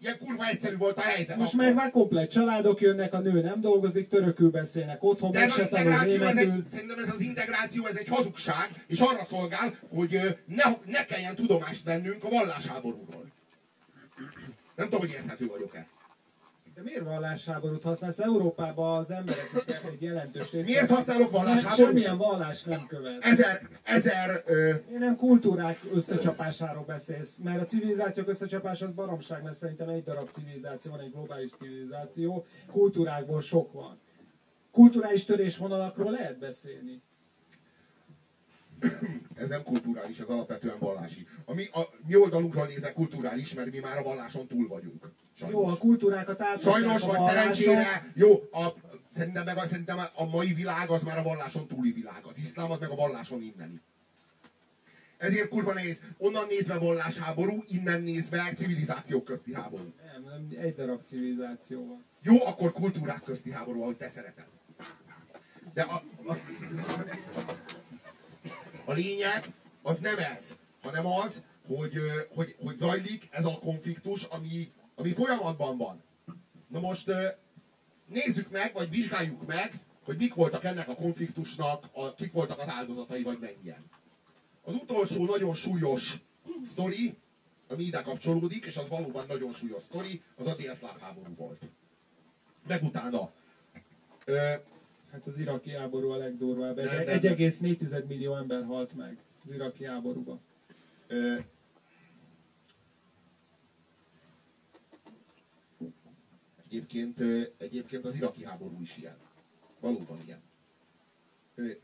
Ilyen 0.04 0.18
kurva 0.18 0.48
egyszerű 0.48 0.78
volt 0.78 0.98
a 0.98 1.02
helyzet. 1.02 1.38
Most 1.38 1.54
akkor. 1.54 1.66
meg 1.66 1.76
már 1.76 1.92
komplet 1.92 2.32
családok 2.32 2.82
jönnek, 2.82 3.14
a 3.14 3.20
nő 3.20 3.42
nem 3.42 3.62
dolgozik, 3.62 4.08
törökül 4.08 4.50
beszélnek, 4.50 5.04
otthon 5.04 5.32
meg 5.34 5.50
se 5.50 5.68
tanul 5.68 6.04
németül. 6.04 6.64
Szerintem 6.72 7.00
ez 7.00 7.14
az 7.14 7.20
integráció, 7.20 7.86
ez 7.86 7.96
egy 7.96 8.08
hazugság, 8.08 8.70
és 8.88 9.00
arra 9.00 9.26
szolgál, 9.26 9.78
hogy 9.90 10.38
ne, 10.46 10.64
ne 10.86 11.06
kelljen 11.06 11.36
tudomást 11.36 11.84
vennünk 11.84 12.24
a 12.24 12.30
vallásháborúról. 12.30 13.32
Nem 14.76 14.86
tudom, 14.86 15.00
hogy 15.00 15.10
érthető 15.10 15.46
vagyok-e. 15.46 15.88
Miért 16.84 17.04
vallásháborút 17.04 17.84
használsz? 17.84 18.20
Európában 18.20 19.00
az 19.00 19.12
embereknek 19.12 19.84
egy 19.92 20.02
jelentős 20.02 20.52
része. 20.52 20.66
Miért 20.70 20.90
használok 20.90 21.32
vallásháborút? 21.32 21.76
Semmilyen 21.76 22.18
vallás 22.18 22.64
nem 22.64 22.86
követ. 22.88 23.24
Ezer, 23.24 23.70
ezer... 23.84 24.44
Ö... 24.46 24.68
Én 24.70 25.00
nem 25.00 25.16
kultúrák 25.16 25.80
összecsapásáról 25.94 26.84
beszélsz, 26.84 27.38
mert 27.44 27.62
a 27.62 27.66
civilizációk 27.66 28.28
összecsapása 28.28 28.86
az 28.86 28.92
baromság, 28.92 29.44
mert 29.44 29.56
szerintem 29.56 29.90
egy 29.90 30.04
darab 30.04 30.30
civilizáció 30.30 30.92
van, 30.92 31.00
egy 31.00 31.12
globális 31.12 31.52
civilizáció, 31.52 32.46
kultúrákból 32.72 33.42
sok 33.42 33.72
van. 33.72 34.00
Kulturális 34.72 35.26
törésvonalakról 35.26 36.12
lehet 36.12 36.38
beszélni 36.38 37.02
ez 39.42 39.50
nem 39.50 39.64
kulturális, 39.64 40.20
ez 40.20 40.28
alapvetően 40.28 40.80
vallási. 40.80 41.28
A 41.46 41.54
mi, 41.54 41.64
a 41.72 41.82
mi 42.08 42.16
oldalunkról 42.16 42.66
nézek 42.66 42.94
kulturális, 42.94 43.54
mert 43.54 43.72
mi 43.72 43.80
már 43.80 43.98
a 43.98 44.04
valláson 44.04 44.48
túl 44.48 44.68
vagyunk. 44.68 45.12
Sajnos. 45.38 45.62
Jó, 45.62 45.68
a 45.68 45.78
kultúrákat 45.78 46.42
átadják 46.42 46.76
Sajnos, 46.76 47.02
vagy 47.02 47.20
szerencsére, 47.28 48.12
jó, 48.14 48.32
a, 48.52 48.74
szerintem, 49.12 49.46
meg, 49.46 49.58
szerintem 49.66 50.00
a 50.14 50.26
mai 50.26 50.54
világ 50.54 50.90
az 50.90 51.04
már 51.04 51.18
a 51.18 51.24
valláson 51.24 51.68
túli 51.68 51.92
világ. 51.92 52.26
Az 52.26 52.38
iszlám 52.38 52.72
az 52.72 52.80
meg 52.80 52.90
a 52.90 52.96
valláson 52.96 53.42
inneni. 53.42 53.82
Ezért 55.18 55.50
kurva 55.50 55.74
nehéz. 55.74 56.00
Onnan 56.18 56.46
nézve 56.50 56.78
vallásháború, 56.78 57.64
innen 57.68 58.02
nézve 58.02 58.54
civilizációk 58.58 59.24
közti 59.24 59.54
háború. 59.54 59.94
Nem, 60.14 60.24
nem, 60.24 60.64
egy 60.64 60.76
darab 60.76 61.04
civilizáció 61.04 61.88
van. 61.88 62.04
Jó, 62.22 62.46
akkor 62.46 62.72
kultúrák 62.72 63.24
közti 63.24 63.52
háború, 63.52 63.82
ahogy 63.82 63.98
te 63.98 64.08
szereted. 64.08 64.46
De 65.74 65.82
a, 65.82 66.04
a, 66.26 66.36
a 68.86 68.94
lényeg 68.94 69.54
az 69.82 69.98
nem 69.98 70.18
ez, 70.18 70.56
hanem 70.82 71.06
az, 71.06 71.42
hogy, 71.68 71.94
hogy, 72.36 72.56
hogy 72.64 72.76
zajlik 72.76 73.28
ez 73.32 73.46
a 73.46 73.60
konfliktus, 73.60 74.24
ami, 74.24 74.72
ami 74.96 75.14
folyamatban 75.14 75.78
van. 75.78 76.04
Na 76.68 76.80
most 76.80 77.12
nézzük 78.06 78.50
meg, 78.50 78.74
vagy 78.74 78.90
vizsgáljuk 78.90 79.46
meg, 79.46 79.74
hogy 80.04 80.18
mik 80.18 80.34
voltak 80.34 80.64
ennek 80.64 80.88
a 80.88 80.96
konfliktusnak, 80.96 81.90
a, 81.92 82.14
kik 82.14 82.32
voltak 82.32 82.60
az 82.60 82.68
áldozatai, 82.68 83.24
vagy 83.24 83.40
mennyien. 83.40 83.86
Az 84.64 84.74
utolsó 84.74 85.26
nagyon 85.26 85.56
súlyos 85.56 86.18
sztori, 86.66 87.18
ami 87.68 87.84
ide 87.84 88.02
kapcsolódik, 88.02 88.66
és 88.66 88.78
az 88.78 88.88
valóban 88.88 89.26
nagyon 89.28 89.54
súlyos 89.54 89.82
sztori, 89.82 90.22
az 90.36 90.48
a 90.48 90.56
délszláv 90.56 91.00
háború 91.00 91.36
volt. 91.36 91.62
Meg 92.68 92.84
utána. 92.84 93.32
Hát 95.14 95.28
az 95.28 95.38
iraki 95.38 95.72
háború 95.72 96.10
a 96.10 96.18
legdurvább. 96.18 96.78
1,4 96.78 98.06
millió 98.08 98.36
ember 98.36 98.64
halt 98.64 98.94
meg 98.96 99.18
az 99.46 99.52
iraki 99.52 99.86
háborúban. 99.86 100.40
Egyébként, 106.66 107.20
egyébként 107.58 108.06
az 108.06 108.16
iraki 108.16 108.46
háború 108.46 108.82
is 108.82 108.98
ilyen. 108.98 109.18
Valóban 109.80 110.18
ilyen. 110.26 110.42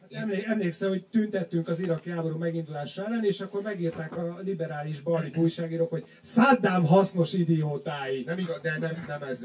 Emlé 0.10 0.44
emlékszel, 0.46 0.90
hogy 0.90 1.06
tüntettünk 1.06 1.68
az 1.68 1.80
iraki 1.80 2.10
háború 2.10 2.38
megindulása 2.38 3.06
ellen, 3.06 3.24
és 3.24 3.42
akkor 3.42 3.62
megírták 3.62 4.18
a 4.18 4.40
liberális 4.44 5.02
balli 5.02 5.32
újságírók, 5.36 5.90
hogy 5.90 6.06
Saddam 6.24 6.86
hasznos 6.86 7.34
idiótái. 7.34 8.24
Nem 8.26 8.38
igaz, 8.38 8.60
de 8.62 8.78
nem, 8.78 9.04
nem 9.08 9.24
ez 9.24 9.40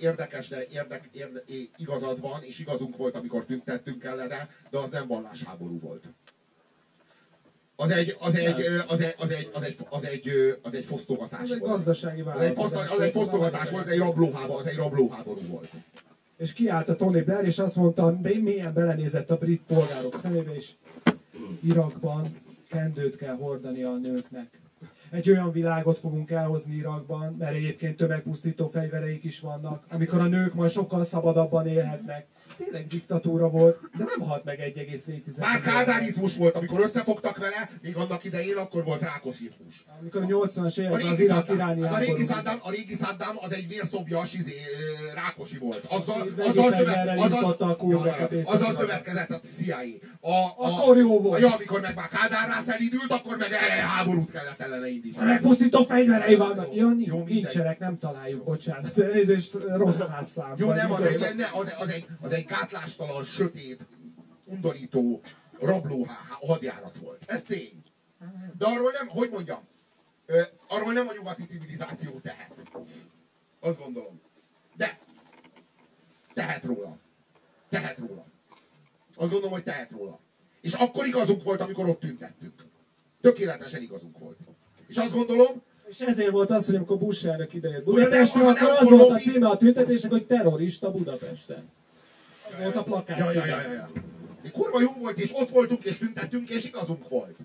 érdekes, 0.00 0.48
de 0.48 0.66
érdek, 0.66 1.08
érde, 1.12 1.42
igazad 1.76 2.20
van, 2.20 2.42
és 2.42 2.58
igazunk 2.58 2.96
volt, 2.96 3.14
amikor 3.14 3.44
tüntettünk 3.44 4.04
ellene, 4.04 4.48
de 4.70 4.78
az 4.78 4.90
nem 4.90 5.06
vallásháború 5.06 5.80
volt. 5.80 6.04
Az 7.76 7.90
egy, 7.90 8.16
az 8.18 8.34
egy, 8.34 8.60
az 8.86 9.00
egy, 9.00 9.14
az 9.18 9.30
egy, 9.30 9.48
az 9.52 9.62
egy, 9.62 9.76
az 9.88 10.04
egy, 10.04 10.58
az 10.62 10.74
egy 10.74 10.84
fosztogatás 10.84 11.40
az 11.40 11.50
egy 11.50 11.60
gazdasági 11.60 12.20
az 12.20 12.40
egy, 12.40 12.58
az 12.58 13.00
egy 13.00 13.12
fosztogatás 13.12 13.70
volt, 13.70 13.86
egy 13.86 13.98
rablóháború, 13.98 14.58
az 14.58 14.66
egy 14.66 14.76
rablóháború 14.76 15.40
volt. 15.46 15.70
És 16.38 16.52
kiállt 16.52 16.88
a 16.88 16.94
Tony 16.94 17.24
Blair, 17.24 17.44
és 17.44 17.58
azt 17.58 17.76
mondta, 17.76 18.18
mélyen 18.22 18.74
belenézett 18.74 19.30
a 19.30 19.36
brit 19.36 19.62
polgárok 19.66 20.14
szemébe, 20.14 20.54
és 20.54 20.70
Irakban 21.60 22.26
kendőt 22.68 23.16
kell 23.16 23.34
hordani 23.34 23.82
a 23.82 23.96
nőknek. 23.96 24.60
Egy 25.10 25.30
olyan 25.30 25.52
világot 25.52 25.98
fogunk 25.98 26.30
elhozni 26.30 26.74
Irakban, 26.74 27.34
mert 27.38 27.54
egyébként 27.54 27.96
tömegpusztító 27.96 28.68
fegyvereik 28.68 29.24
is 29.24 29.40
vannak, 29.40 29.84
amikor 29.90 30.20
a 30.20 30.26
nők 30.26 30.54
majd 30.54 30.70
sokkal 30.70 31.04
szabadabban 31.04 31.66
élhetnek, 31.66 32.26
tényleg 32.58 32.86
diktatúra 32.86 33.48
volt, 33.48 33.80
de 33.98 34.04
nem 34.04 34.28
halt 34.28 34.44
meg 34.44 34.58
1,4 34.76 35.38
Már 35.38 35.60
kádárizmus 35.60 36.36
volt, 36.36 36.56
amikor 36.56 36.80
összefogtak 36.80 37.36
vele, 37.38 37.70
még 37.82 37.96
annak 37.96 38.24
idején 38.24 38.56
akkor 38.56 38.84
volt 38.84 39.00
rákosizmus. 39.00 39.84
Amikor 40.00 40.24
80-as 40.26 40.76
A 40.76 40.80
években 40.80 41.12
az 41.12 41.20
irak 41.20 41.48
iráni 41.48 41.82
hát 41.82 41.92
a 41.92 41.98
régi. 41.98 42.26
Saddam, 42.26 42.58
a 42.62 42.70
régi 42.70 42.94
Saddam 42.94 43.36
az 43.40 43.52
egy 43.52 43.68
vérszobjas 43.68 44.32
izé, 44.34 44.56
rákosi 45.14 45.58
volt. 45.58 45.84
Azzal, 45.88 46.28
azzal, 46.38 46.72
szövet, 46.72 47.18
azzal, 47.18 47.56
a 47.58 47.76
ja, 47.90 48.28
Észak-Irakban. 48.30 48.54
azzal 48.54 48.74
szövetkezett 48.74 49.30
a 49.30 49.38
CIA. 49.38 49.76
A, 50.20 50.30
a, 50.30 50.54
Akkor 50.56 50.96
jó 50.96 51.20
volt. 51.20 51.40
Ja, 51.40 51.54
amikor 51.54 51.80
meg 51.80 51.94
már 51.94 52.08
Kádár 52.08 52.48
rászelidült, 52.48 53.12
akkor 53.12 53.36
meg 53.36 53.52
háborút 53.52 54.30
kellett 54.30 54.60
ellene 54.60 54.88
indítani. 54.88 55.26
A 55.26 55.28
megpusztító 55.28 55.84
fegyverei 55.84 56.34
vannak. 56.34 56.74
Ja, 56.74 56.88
nincsenek, 57.26 57.78
nem 57.78 57.98
találjuk, 57.98 58.44
bocsánat. 58.44 58.98
Elnézést, 58.98 59.56
rossz 59.76 60.00
házszám. 60.00 60.54
Jó, 60.56 60.72
nem, 60.72 60.92
az 60.92 61.02
egy, 61.02 61.22
az, 61.78 61.88
egy, 61.88 62.06
az 62.20 62.32
egy 62.32 62.44
gátlástalan, 62.48 63.24
sötét, 63.24 63.86
undorító, 64.44 65.20
rabló 65.60 66.06
hadjárat 66.40 66.96
volt. 66.98 67.22
Ez 67.26 67.42
tény. 67.42 67.82
De 68.58 68.66
arról 68.66 68.90
nem, 68.90 69.08
hogy 69.08 69.30
mondjam, 69.30 69.60
arról 70.68 70.92
nem 70.92 71.08
a 71.08 71.12
nyugati 71.16 71.44
civilizáció 71.44 72.18
tehet. 72.22 72.56
Azt 73.60 73.78
gondolom. 73.78 74.20
De 74.76 74.98
tehet 76.34 76.64
róla. 76.64 76.98
Tehet 77.68 77.98
róla. 77.98 78.26
Azt 79.14 79.30
gondolom, 79.30 79.50
hogy 79.50 79.62
tehet 79.62 79.90
róla. 79.90 80.20
És 80.60 80.72
akkor 80.72 81.06
igazunk 81.06 81.42
volt, 81.42 81.60
amikor 81.60 81.88
ott 81.88 82.00
tüntettünk. 82.00 82.64
Tökéletesen 83.20 83.82
igazunk 83.82 84.18
volt. 84.18 84.38
És 84.86 84.96
azt 84.96 85.12
gondolom, 85.12 85.62
És 85.88 86.00
ezért 86.00 86.30
volt 86.30 86.50
az, 86.50 86.66
hogy 86.66 86.74
amikor 86.74 86.98
Bush 86.98 87.26
elnök 87.26 87.54
idejött 87.54 87.84
Budapestre, 87.84 88.48
akkor 88.48 88.68
az 88.80 88.88
volt 88.90 89.10
a 89.10 89.18
címe 89.18 89.48
a 89.48 89.56
tüntetésnek, 89.56 90.10
hogy 90.10 90.26
terrorista 90.26 90.90
Budapesten. 90.90 91.68
Az 92.58 92.64
volt 92.64 92.76
a 92.76 92.82
plakát 92.82 93.18
Ja, 93.18 93.30
ja, 93.32 93.46
ja, 93.46 93.72
ja. 93.72 93.90
Kurva 94.52 94.80
jó 94.80 94.92
volt, 94.92 95.18
és 95.18 95.30
ott 95.34 95.48
voltunk, 95.50 95.84
és 95.84 95.98
tüntettünk, 95.98 96.48
és 96.48 96.64
igazunk 96.64 97.08
volt. 97.08 97.36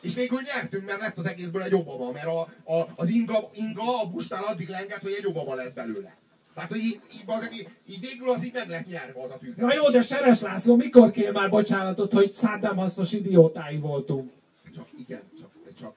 És 0.00 0.14
végül 0.14 0.38
nyertünk, 0.54 0.86
mert 0.86 1.00
lett 1.00 1.18
az 1.18 1.26
egészből 1.26 1.62
egy 1.62 1.74
Obama, 1.74 2.10
mert 2.10 2.26
a, 2.26 2.40
a, 2.74 2.86
az 2.96 3.08
Inga, 3.08 3.50
Inga 3.52 4.02
a 4.02 4.10
Bushnál 4.10 4.44
addig 4.44 4.68
lengett, 4.68 5.00
hogy 5.00 5.14
egy 5.18 5.26
Obama 5.26 5.54
lett 5.54 5.74
belőle. 5.74 6.16
Tehát, 6.54 6.70
hogy 6.70 6.80
így, 6.80 7.00
így, 7.12 7.22
az, 7.26 7.48
így, 7.52 7.68
így 7.86 8.00
végül 8.00 8.30
az 8.30 8.44
így 8.44 8.52
meg 8.52 8.68
lett 8.68 8.86
nyerve 8.86 9.22
az 9.22 9.30
a 9.30 9.38
tüntetés. 9.38 9.64
Na 9.64 9.74
jó, 9.74 9.90
de 9.90 10.02
Seres 10.02 10.40
László, 10.40 10.76
mikor 10.76 11.10
kér 11.10 11.32
már 11.32 11.50
bocsánatot, 11.50 12.12
hogy 12.12 12.32
Saddam 12.32 12.76
hasznos 12.76 13.12
idiótái 13.12 13.78
voltunk? 13.78 14.30
Csak 14.74 14.86
igen, 14.98 15.22
csak, 15.38 15.50
csak, 15.78 15.96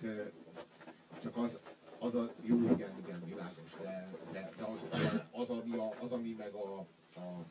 csak 1.24 1.38
az, 1.38 1.58
az 2.00 2.16
a 2.16 2.32
jó, 2.42 2.56
igen, 2.56 2.94
igen, 3.06 3.24
világos, 3.26 3.72
de, 3.82 4.08
de, 4.32 4.50
de 4.58 4.64
az, 4.64 4.80
az, 5.32 5.50
ami, 5.50 5.78
a, 5.78 5.94
az, 6.04 6.12
ami 6.12 6.36
meg 6.38 6.54
a, 6.54 6.86
a 7.20 7.46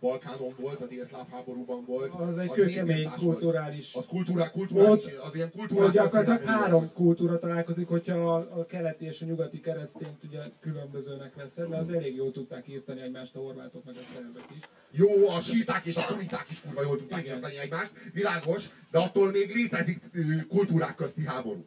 Balkánon 0.00 0.54
volt, 0.58 0.80
a 0.80 0.86
délszláv 0.86 1.28
háborúban 1.30 1.84
volt. 1.84 2.14
Az 2.14 2.38
egy 2.38 2.50
kőkemény 2.50 3.02
volt. 3.02 3.18
kulturális 3.18 3.94
Az 3.94 4.06
kultúrá, 4.06 4.50
kulturális, 4.50 4.88
Volt- 5.04 5.18
az 5.22 5.34
ilyen 5.34 5.50
hogy 5.50 5.58
kulturális. 5.58 5.94
gyakorlatilag 5.94 6.42
három 6.42 6.92
kultúra 6.92 7.38
találkozik, 7.38 7.88
hogyha 7.88 8.16
a, 8.34 8.58
a 8.60 8.66
keleti 8.66 9.04
és 9.04 9.22
a 9.22 9.24
nyugati 9.26 9.60
keresztényt 9.60 10.24
ugye 10.24 10.40
különbözőnek 10.60 11.34
veszed, 11.34 11.68
de 11.68 11.76
az 11.76 11.90
elég 11.90 12.14
jól 12.16 12.32
tudták 12.32 12.68
írtani 12.68 13.00
egymást 13.00 13.36
a 13.36 13.38
horvátok 13.38 13.84
meg 13.84 13.94
a 13.94 14.12
szerbek 14.14 14.44
is. 14.58 14.64
Jó, 14.90 15.28
a 15.28 15.40
síták 15.40 15.86
és 15.86 15.96
a 15.96 16.00
szuniták 16.00 16.50
is 16.50 16.60
kurva 16.60 16.82
jól 16.82 16.96
tudták 16.96 17.20
Igen. 17.24 17.34
érteni 17.34 17.56
egymást, 17.58 17.90
világos, 18.12 18.68
de 18.90 18.98
attól 18.98 19.30
még 19.30 19.54
létezik 19.54 20.00
kultúrák 20.48 20.94
közti 20.94 21.26
háború. 21.26 21.64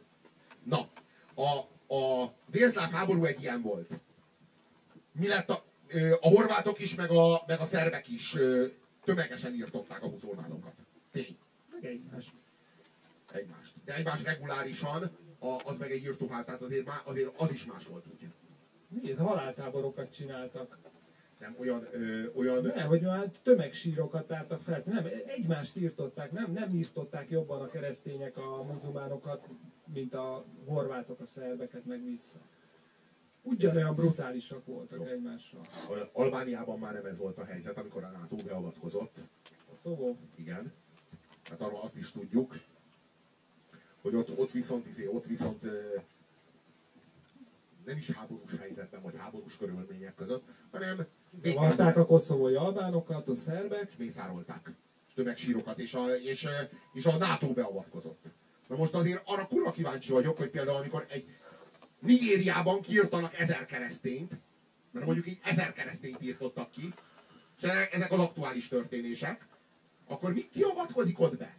Na, 0.62 0.88
a, 1.34 1.48
a 1.94 2.32
délszláv 2.50 2.90
háború 2.90 3.24
egy 3.24 3.40
ilyen 3.42 3.62
volt. 3.62 3.90
Mi 5.12 5.28
lett 5.28 5.50
a, 5.50 5.62
a 6.20 6.28
horvátok 6.28 6.80
is, 6.80 6.94
meg 6.94 7.10
a, 7.10 7.42
meg 7.46 7.60
a 7.60 7.64
szerbek 7.64 8.08
is 8.08 8.36
tömegesen 9.04 9.54
írtották 9.54 10.02
a 10.02 10.08
muzulmánokat. 10.08 10.72
Tény. 11.10 11.36
Meg 11.72 11.84
egymás. 11.84 12.32
Egymást. 13.32 13.74
De 13.84 13.94
egymás 13.94 14.22
regulárisan, 14.22 15.10
a, 15.38 15.60
az 15.64 15.76
meg 15.78 15.90
egy 15.90 16.02
írtóhát, 16.02 16.44
tehát 16.44 16.62
azért, 16.62 16.86
má, 16.86 17.02
azért 17.04 17.40
az 17.40 17.52
is 17.52 17.64
más 17.64 17.86
volt 17.86 18.04
úgy. 18.06 18.28
Miért? 18.88 19.18
Haláltáborokat 19.18 20.12
csináltak. 20.12 20.78
Nem 21.38 21.56
olyan, 21.58 21.88
ö, 21.92 22.32
olyan 22.34 22.62
Ne, 22.62 22.82
hogy 22.82 23.00
már 23.00 23.30
tömegsírokat 23.42 24.26
tártak 24.26 24.60
fel. 24.60 24.82
Nem, 24.86 25.08
egymást 25.26 25.76
írtották, 25.76 26.32
nem, 26.32 26.52
nem 26.52 26.74
írtották 26.74 27.30
jobban 27.30 27.60
a 27.60 27.68
keresztények 27.68 28.36
a 28.36 28.62
muzulmánokat, 28.62 29.48
mint 29.92 30.14
a 30.14 30.44
horvátok 30.66 31.20
a 31.20 31.26
szerbeket 31.26 31.84
meg 31.84 32.04
vissza. 32.04 32.38
Ugyanolyan 33.46 33.94
brutálisak 33.94 34.66
voltak 34.66 35.08
egymással. 35.08 35.60
Albániában 36.12 36.78
már 36.78 36.92
nem 36.92 37.04
ez 37.04 37.18
volt 37.18 37.38
a 37.38 37.44
helyzet, 37.44 37.78
amikor 37.78 38.04
a 38.04 38.10
NATO 38.10 38.36
beavatkozott. 38.36 39.16
Szóval 39.82 40.16
Igen. 40.34 40.72
Hát 41.50 41.60
arról 41.60 41.80
azt 41.82 41.96
is 41.96 42.10
tudjuk, 42.10 42.54
hogy 44.02 44.14
ott, 44.14 44.38
ott 44.38 44.50
viszont, 44.50 44.86
izé, 44.86 45.06
ott 45.06 45.26
viszont 45.26 45.62
nem 47.84 47.96
is 47.96 48.10
háborús 48.10 48.50
helyzetben, 48.58 49.02
vagy 49.02 49.14
háborús 49.16 49.56
körülmények 49.56 50.14
között, 50.14 50.42
hanem 50.70 51.06
zavarták 51.36 51.96
a 51.96 52.06
koszovói 52.06 52.54
albánokat, 52.54 53.28
a 53.28 53.34
szerbek, 53.34 53.88
és 53.90 53.96
mészárolták 53.96 54.72
és 55.08 55.14
tömegsírokat, 55.14 55.78
és 55.78 55.94
a, 55.94 56.14
és, 56.14 56.46
és 56.92 57.06
a 57.06 57.16
NATO 57.16 57.52
beavatkozott. 57.52 58.24
Na 58.68 58.76
most 58.76 58.94
azért 58.94 59.22
arra 59.24 59.46
kurva 59.46 59.70
kíváncsi 59.70 60.12
vagyok, 60.12 60.36
hogy 60.36 60.50
például 60.50 60.76
amikor 60.76 61.06
egy 61.08 61.24
Nigériában 62.04 62.80
kiirtanak 62.80 63.38
ezer 63.38 63.64
keresztényt, 63.64 64.32
mert 64.90 65.06
mondjuk 65.06 65.26
így 65.26 65.38
ezer 65.44 65.72
keresztényt 65.72 66.22
írtottak 66.22 66.70
ki, 66.70 66.94
és 67.56 67.68
ezek 67.90 68.12
az 68.12 68.18
aktuális 68.18 68.68
történések, 68.68 69.46
akkor 70.06 70.32
mi 70.32 70.48
kiavatkozik 70.48 71.20
ott 71.20 71.36
be? 71.36 71.56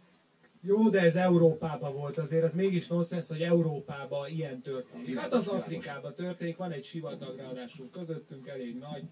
Jó, 0.62 0.88
de 0.88 1.00
ez 1.00 1.16
Európában 1.16 1.92
volt 1.92 2.18
azért, 2.18 2.44
ez 2.44 2.54
mégis 2.54 2.86
nonsens, 2.86 3.28
hogy 3.28 3.42
Európában 3.42 4.28
ilyen 4.30 4.60
történik. 4.60 5.18
Hát 5.18 5.32
az 5.32 5.48
Afrikában 5.48 6.14
történik, 6.14 6.56
van 6.56 6.72
egy 6.72 6.84
sivatag 6.84 7.36
ráadásul 7.36 7.90
közöttünk, 7.90 8.48
elég 8.48 8.78
nagy. 8.78 9.02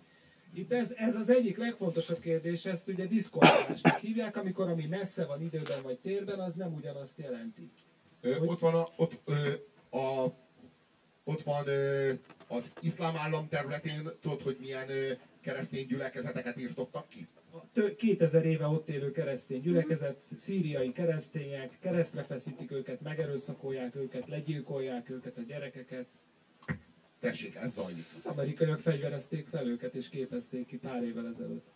Itt 0.55 0.73
ez, 0.73 0.93
ez 0.97 1.15
az 1.17 1.31
egyik 1.31 1.57
legfontosabb 1.57 2.19
kérdés, 2.19 2.65
ezt 2.65 2.89
ugye 2.89 3.07
diszkordálásnak 3.07 3.99
hívják, 3.99 4.37
amikor 4.37 4.69
ami 4.69 4.87
messze 4.87 5.25
van 5.25 5.43
időben 5.43 5.83
vagy 5.83 5.99
térben, 5.99 6.41
az 6.41 6.55
nem 6.55 6.75
ugyanazt 6.75 7.19
jelenti. 7.19 7.71
Ö, 8.21 8.35
Hogy- 8.35 8.49
ott 8.49 8.59
van, 8.59 8.75
a, 8.75 8.89
ott, 8.97 9.21
ö, 9.25 9.53
a, 9.99 10.27
ott 11.25 11.43
van 11.43 11.69
az 12.49 12.71
iszlám 12.81 13.17
állam 13.17 13.49
területén, 13.49 14.09
tudod, 14.21 14.43
hogy 14.43 14.57
milyen 14.61 14.89
keresztény 15.41 15.87
gyülekezeteket 15.87 16.57
írtottak 16.57 17.09
ki? 17.09 17.27
A 17.53 17.71
tö- 17.73 17.97
2000 17.97 18.45
éve 18.45 18.67
ott 18.67 18.89
élő 18.89 19.11
keresztény 19.11 19.61
gyülekezet, 19.61 20.21
szíriai 20.21 20.93
keresztények, 20.93 21.79
keresztre 21.81 22.23
feszítik 22.23 22.71
őket, 22.71 23.01
megerőszakolják 23.01 23.95
őket, 23.95 24.29
legyilkolják 24.29 25.11
őket, 25.11 25.37
a 25.37 25.41
gyerekeket. 25.41 26.07
Tessék, 27.21 27.55
ez 27.55 27.73
zajlik. 27.73 28.05
Az 28.17 28.27
amerikaiak 28.27 28.79
fegyverezték 28.81 29.47
fel 29.47 29.67
őket 29.67 29.95
és 29.95 30.09
képezték 30.09 30.67
ki 30.67 30.77
pár 30.77 31.03
évvel 31.03 31.27
ezelőtt. 31.27 31.67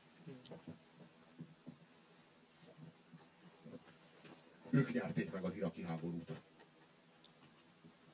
Ők 4.70 4.92
nyerték 4.92 5.32
meg 5.32 5.44
az 5.44 5.56
iraki 5.56 5.82
háborút. 5.82 6.30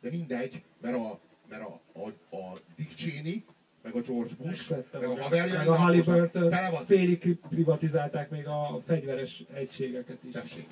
De 0.04 0.10
mindegy, 0.10 0.62
mert 0.80 0.94
a, 0.96 1.20
mert 1.48 1.62
a, 1.62 1.80
a, 1.92 2.36
a 2.36 2.58
Dick 2.76 2.94
Cheney, 2.94 3.44
meg 3.82 3.94
a 3.94 4.00
George 4.00 4.34
Bush, 4.34 4.44
Megszedte 4.44 4.98
meg 4.98 5.08
a 5.08 5.10
magát. 5.10 5.24
haverjai, 5.24 5.56
Meg 5.56 5.68
a 5.68 5.74
Halliburton 5.74 6.50
tele 6.50 6.70
van, 6.70 6.84
félig 6.84 7.38
privatizálták 7.48 8.30
még 8.30 8.46
a 8.46 8.80
fegyveres 8.86 9.44
egységeket 9.52 10.22
is. 10.24 10.32
Tessék. 10.32 10.68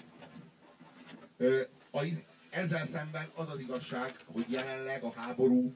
Ö, 1.37 1.61
a, 1.91 2.05
ezzel 2.51 2.87
szemben 2.87 3.31
az 3.35 3.49
az 3.51 3.59
igazság, 3.61 4.17
hogy 4.25 4.45
jelenleg 4.51 5.03
a 5.03 5.13
háború 5.13 5.75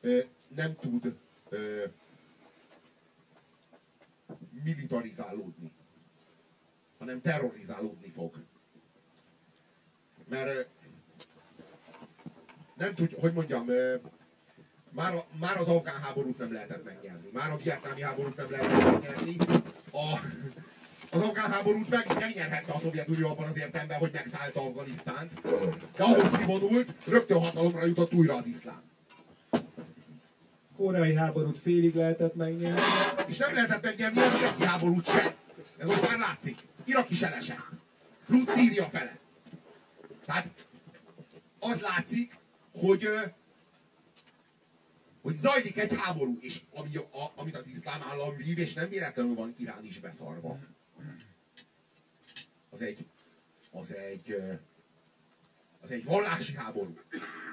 ö, 0.00 0.18
nem 0.54 0.76
tud 0.80 1.16
ö, 1.48 1.84
militarizálódni, 4.64 5.72
hanem 6.98 7.20
terrorizálódni 7.20 8.08
fog. 8.08 8.44
Mert 10.28 10.68
nem 12.78 12.94
tud, 12.94 13.14
hogy 13.20 13.32
mondjam, 13.32 13.66
már, 14.90 15.14
a- 15.14 15.26
már 15.40 15.56
az 15.56 15.68
afgán 15.68 16.00
háborút 16.02 16.38
nem 16.38 16.52
lehetett 16.52 16.84
megnyerni, 16.84 17.28
már 17.32 17.50
a 17.50 17.56
vietnámi 17.56 18.00
háborút 18.02 18.36
nem 18.36 18.50
lehetett 18.50 18.84
megnyerni, 18.92 19.36
a, 19.92 20.18
az 21.10 21.22
afgán 21.22 21.50
háborút 21.50 21.88
meg, 21.90 22.06
megnyerhette 22.18 22.72
a 22.72 22.78
Szovjetunió 22.78 23.28
abban 23.28 23.46
az 23.48 23.58
értelemben, 23.58 23.98
hogy 23.98 24.10
megszállta 24.12 24.60
Afganisztánt, 24.60 25.40
de 25.96 26.02
ahogy 26.02 26.38
kivonult, 26.38 26.92
rögtön 27.06 27.38
hatalomra 27.40 27.84
jutott 27.84 28.14
újra 28.14 28.34
az 28.36 28.46
iszlám. 28.46 28.82
Koreai 30.76 31.14
háborút 31.14 31.58
félig 31.58 31.94
lehetett 31.94 32.34
megnyerni. 32.34 32.80
És 33.26 33.36
nem 33.36 33.54
lehetett 33.54 33.82
megnyerni 33.82 34.20
az 34.20 34.34
iraki 34.38 34.64
háborút 34.64 35.06
sem. 35.08 35.32
Ez 35.78 35.86
most 35.86 36.08
már 36.08 36.18
látszik. 36.18 36.58
Iraki 36.84 37.14
se 37.14 37.28
lesett. 37.28 37.66
Plusz 38.26 38.48
Szíria 38.54 38.84
fele. 38.84 39.18
Tehát 40.26 40.48
az 41.58 41.80
látszik, 41.80 42.36
hogy 42.80 43.08
hogy 45.28 45.36
zajlik 45.36 45.78
egy 45.78 45.94
háború, 45.94 46.38
és 46.40 46.60
ami, 46.70 46.96
a, 46.96 47.32
amit 47.34 47.56
az 47.56 47.66
iszlám 47.66 48.02
állam 48.02 48.36
vív, 48.36 48.58
és 48.58 48.72
nem 48.72 48.88
véletlenül 48.88 49.34
van 49.34 49.54
Irán 49.58 49.84
is 49.84 50.00
beszarva. 50.00 50.58
Az 52.70 52.80
egy, 52.80 53.06
az 53.70 53.94
egy, 53.94 54.42
az 55.80 55.90
egy 55.90 56.04
vallási 56.04 56.54
háború. 56.54 56.98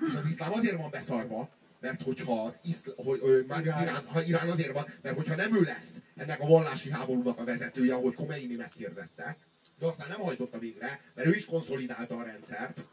És 0.07 0.15
az 0.15 0.25
iszlám 0.25 0.53
azért 0.53 0.77
van 0.77 0.89
beszarva, 0.89 1.49
mert 1.79 2.01
hogyha 2.01 2.45
az 2.45 2.55
iszl, 2.63 2.89
hogy, 2.95 3.19
ö, 3.23 3.41
már 3.47 3.61
Irán, 3.61 4.05
ha 4.05 4.23
Irán 4.23 4.49
azért 4.49 4.71
van, 4.71 4.85
mert 5.01 5.15
hogyha 5.15 5.35
nem 5.35 5.55
ő 5.55 5.61
lesz 5.61 6.01
ennek 6.15 6.39
a 6.39 6.47
vallási 6.47 6.91
háborúnak 6.91 7.39
a 7.39 7.43
vezetője, 7.43 7.93
ahogy 7.93 8.13
Khomeini 8.13 8.55
meghirdette, 8.55 9.37
de 9.79 9.85
aztán 9.85 10.07
nem 10.07 10.19
hajtotta 10.19 10.59
végre, 10.59 11.01
mert 11.13 11.27
ő 11.27 11.35
is 11.35 11.45
konszolidálta 11.45 12.17
a 12.17 12.23
rendszert. 12.23 12.85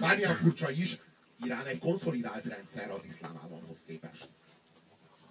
Bármilyen 0.00 0.36
furcsa 0.36 0.70
is, 0.70 0.98
Irán 1.44 1.66
egy 1.66 1.78
konszolidált 1.78 2.44
rendszer 2.44 2.90
az 2.90 3.04
iszlám 3.04 3.40
államhoz 3.44 3.82
képest. 3.86 4.28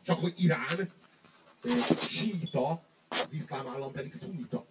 Csak 0.01 0.19
hogy 0.19 0.33
Irán 0.37 0.91
síta, 2.01 2.83
az 3.07 3.33
iszlám 3.33 3.67
állam 3.67 3.91
pedig 3.91 4.13
szunita. 4.21 4.65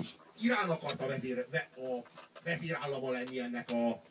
És 0.00 0.10
Irán 0.40 0.70
akarta 0.70 1.06
vezér, 1.06 1.46
a 1.76 2.08
vezérállama 2.44 3.10
lenni 3.10 3.38
ennek 3.38 3.70
a 3.70 4.02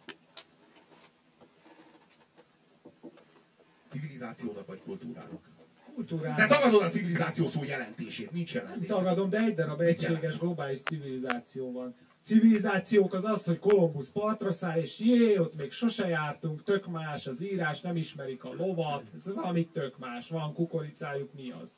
civilizációnak 3.89 4.67
vagy 4.67 4.81
kultúrának. 4.81 5.49
Kultúrának. 5.93 6.37
De 6.37 6.47
tagadod 6.47 6.81
a 6.81 6.89
civilizáció 6.89 7.47
szó 7.47 7.63
jelentését, 7.63 8.31
nincs 8.31 8.53
jelentés. 8.53 8.87
Nem 8.87 8.97
tagadom, 8.97 9.29
de 9.29 9.37
egy 9.37 9.55
darab 9.55 9.81
egységes 9.81 10.37
globális 10.37 10.81
civilizáció 10.81 11.71
van. 11.71 11.95
Civilizációk 12.23 13.13
az 13.13 13.25
az, 13.25 13.45
hogy 13.45 13.59
Kolumbusz 13.59 14.09
partra 14.09 14.51
száll, 14.51 14.79
és 14.79 14.99
jé, 14.99 15.37
ott 15.37 15.55
még 15.55 15.71
sose 15.71 16.07
jártunk, 16.07 16.63
tök 16.63 16.87
más 16.87 17.27
az 17.27 17.43
írás, 17.43 17.81
nem 17.81 17.95
ismerik 17.95 18.43
a 18.43 18.53
lovat, 18.53 19.03
ez 19.15 19.33
valami 19.33 19.67
tök 19.67 19.97
más, 19.97 20.29
van 20.29 20.53
kukoricájuk, 20.53 21.33
mi 21.33 21.53
az? 21.63 21.75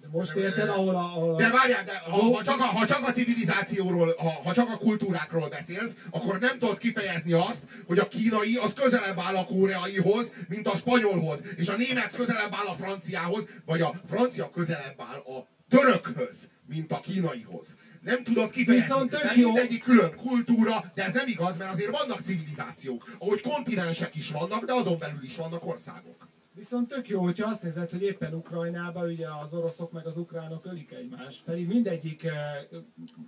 De 0.00 0.06
most 0.10 0.34
érted, 0.34 0.68
ahol 0.68 0.94
a... 0.94 0.98
Ahol. 0.98 1.36
De 1.36 1.50
várjál, 1.50 1.84
de 1.84 1.98
ha, 1.98 2.34
ha, 2.34 2.42
csak 2.42 2.60
a, 2.60 2.64
ha 2.64 2.86
csak 2.86 3.08
a 3.08 3.12
civilizációról, 3.12 4.14
ha, 4.18 4.28
ha 4.28 4.52
csak 4.52 4.68
a 4.68 4.78
kultúrákról 4.78 5.48
beszélsz, 5.48 5.94
akkor 6.10 6.38
nem 6.38 6.58
tudod 6.58 6.78
kifejezni 6.78 7.32
azt, 7.32 7.62
hogy 7.86 7.98
a 7.98 8.08
kínai 8.08 8.56
az 8.56 8.72
közelebb 8.72 9.18
áll 9.18 9.36
a 9.36 9.44
koreaihoz, 9.44 10.32
mint 10.48 10.68
a 10.68 10.76
spanyolhoz, 10.76 11.40
és 11.56 11.68
a 11.68 11.76
német 11.76 12.16
közelebb 12.16 12.52
áll 12.52 12.66
a 12.66 12.76
franciához, 12.76 13.44
vagy 13.64 13.80
a 13.80 13.94
francia 14.06 14.50
közelebb 14.50 15.00
áll 15.00 15.18
a 15.18 15.46
törökhöz, 15.68 16.48
mint 16.66 16.92
a 16.92 17.00
kínaihoz. 17.00 17.66
Nem 18.00 18.22
tudod 18.24 18.50
kifejezni. 18.50 18.88
Viszont 18.88 19.10
tök 19.10 19.36
jó. 19.36 19.52
Mindegyik 19.52 19.82
külön 19.82 20.14
kultúra, 20.16 20.84
de 20.94 21.04
ez 21.04 21.12
nem 21.12 21.28
igaz, 21.28 21.56
mert 21.56 21.72
azért 21.72 21.98
vannak 21.98 22.20
civilizációk, 22.24 23.16
ahogy 23.18 23.40
kontinensek 23.40 24.14
is 24.14 24.30
vannak, 24.30 24.64
de 24.64 24.72
azon 24.72 24.98
belül 24.98 25.22
is 25.22 25.36
vannak 25.36 25.66
országok. 25.66 26.28
Viszont 26.54 26.88
tök 26.88 27.08
jó, 27.08 27.22
hogyha 27.22 27.48
azt 27.48 27.62
nézed, 27.62 27.90
hogy 27.90 28.02
éppen 28.02 28.34
Ukrajnában 28.34 29.08
ugye 29.08 29.26
az 29.42 29.54
oroszok 29.54 29.92
meg 29.92 30.06
az 30.06 30.16
ukránok 30.16 30.66
ölik 30.66 30.92
egymást. 30.92 31.44
Pedig 31.44 31.66
mindegyik, 31.66 32.24
eh, 32.24 32.34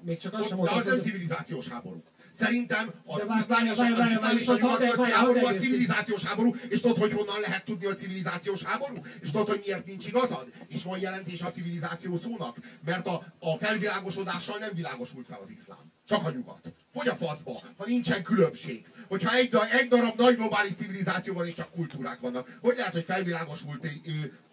még 0.02 0.18
csak 0.18 0.32
azt 0.32 0.48
sem 0.48 0.56
mondta, 0.56 0.74
De 0.74 0.80
az 0.80 0.86
nem 0.86 1.00
civilizációs 1.00 1.68
háború. 1.68 2.02
Szerintem 2.34 2.90
az 3.04 3.22
iszlám 3.40 3.64
és, 3.64 3.70
az 3.70 4.10
iszlám 4.10 4.36
és 4.36 4.46
a 4.46 4.54
nyugat 4.54 5.10
háború 5.10 5.46
a 5.46 5.54
civilizációs 5.54 6.24
háború, 6.24 6.54
és 6.68 6.80
tudod, 6.80 6.98
hogy 6.98 7.12
honnan 7.12 7.40
lehet 7.40 7.64
tudni 7.64 7.86
a 7.86 7.94
civilizációs 7.94 8.62
háború? 8.62 8.96
És 9.20 9.30
tudod, 9.30 9.48
hogy 9.48 9.62
miért 9.64 9.86
nincs 9.86 10.06
igazad? 10.06 10.46
És 10.68 10.82
van 10.82 10.98
jelentés 10.98 11.40
a 11.40 11.50
civilizáció 11.50 12.18
szónak? 12.18 12.56
Mert 12.84 13.06
a, 13.06 13.24
a 13.38 13.56
felvilágosodással 13.58 14.58
nem 14.58 14.70
világosult 14.74 15.26
fel 15.26 15.38
az 15.42 15.50
iszlám. 15.50 15.92
Csak 16.08 16.26
a 16.26 16.30
nyugat. 16.30 16.72
Hogy 16.92 17.08
a 17.08 17.16
faszba, 17.16 17.60
ha 17.76 17.84
nincsen 17.86 18.22
különbség? 18.22 18.86
Hogyha 19.08 19.34
egy, 19.34 19.56
egy 19.72 19.88
darab 19.88 20.18
nagy 20.18 20.36
globális 20.36 20.74
civilizáció 20.74 21.34
van, 21.34 21.46
és 21.46 21.54
csak 21.54 21.72
kultúrák 21.72 22.20
vannak, 22.20 22.58
hogy 22.60 22.76
lehet, 22.76 22.92
hogy 22.92 23.04
felvilágosult 23.04 23.86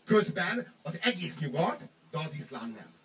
közben 0.06 0.74
az 0.82 1.00
egész 1.02 1.38
nyugat, 1.38 1.80
de 2.12 2.18
az 2.18 2.34
iszlám 2.34 2.70
nem? 2.70 2.98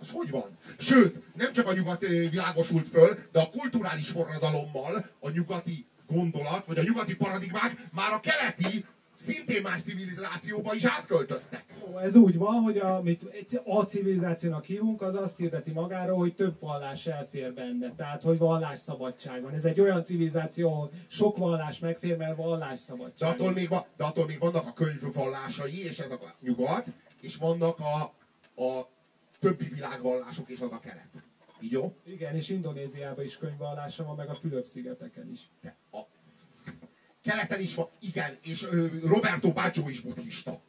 Az 0.00 0.10
hogy 0.10 0.30
van? 0.30 0.56
Sőt, 0.78 1.34
nem 1.34 1.52
csak 1.52 1.66
a 1.66 1.72
nyugat 1.72 2.00
világosult 2.06 2.88
föl, 2.88 3.18
de 3.32 3.40
a 3.40 3.50
kulturális 3.50 4.08
forradalommal 4.08 5.10
a 5.20 5.30
nyugati 5.30 5.86
gondolat, 6.06 6.66
vagy 6.66 6.78
a 6.78 6.82
nyugati 6.82 7.16
paradigmák 7.16 7.88
már 7.92 8.12
a 8.12 8.20
keleti 8.20 8.84
szintén 9.14 9.62
más 9.62 9.82
civilizációba 9.82 10.74
is 10.74 10.84
átköltöztek. 10.84 11.64
Ez 12.02 12.16
úgy 12.16 12.36
van, 12.36 12.62
hogy 12.62 12.78
amit 12.78 13.22
a 13.64 13.82
civilizációnak 13.82 14.64
hívunk, 14.64 15.02
az 15.02 15.14
azt 15.14 15.36
hirdeti 15.36 15.70
magáról, 15.70 16.18
hogy 16.18 16.34
több 16.34 16.60
vallás 16.60 17.06
elfér 17.06 17.54
benne. 17.54 17.94
Tehát, 17.96 18.22
hogy 18.22 18.38
vallásszabadság 18.38 19.42
van. 19.42 19.54
Ez 19.54 19.64
egy 19.64 19.80
olyan 19.80 20.04
civilizáció, 20.04 20.68
ahol 20.68 20.90
sok 21.08 21.36
vallás 21.36 21.78
megfér, 21.78 22.16
mert 22.16 22.36
vallásszabadság. 22.36 23.14
De 23.18 23.26
attól 23.26 23.52
még, 23.52 23.68
de 23.68 24.04
attól 24.04 24.26
még 24.26 24.38
vannak 24.38 24.66
a 24.66 24.72
könyvvallásai, 24.72 25.84
és 25.84 25.98
ez 25.98 26.10
a 26.10 26.34
nyugat, 26.40 26.86
és 27.20 27.36
vannak 27.36 27.78
a, 27.78 28.02
a 28.62 28.88
többi 29.40 29.64
világvallások, 29.64 30.48
és 30.48 30.60
az 30.60 30.72
a 30.72 30.78
kelet. 30.78 31.08
Így 31.60 31.70
jó? 31.70 31.96
Igen, 32.04 32.34
és 32.34 32.48
Indonéziában 32.48 33.24
is 33.24 33.36
könyvvallása 33.36 34.04
van, 34.04 34.16
meg 34.16 34.28
a 34.28 34.34
Fülöp-szigeteken 34.34 35.30
is. 35.30 35.40
De 35.62 35.76
a 35.92 35.98
keleten 37.22 37.60
is 37.60 37.74
van, 37.74 37.88
igen, 38.00 38.38
és 38.42 38.66
Roberto 39.04 39.52
Baggio 39.52 39.88
is 39.88 40.00
buddhista. 40.00 40.60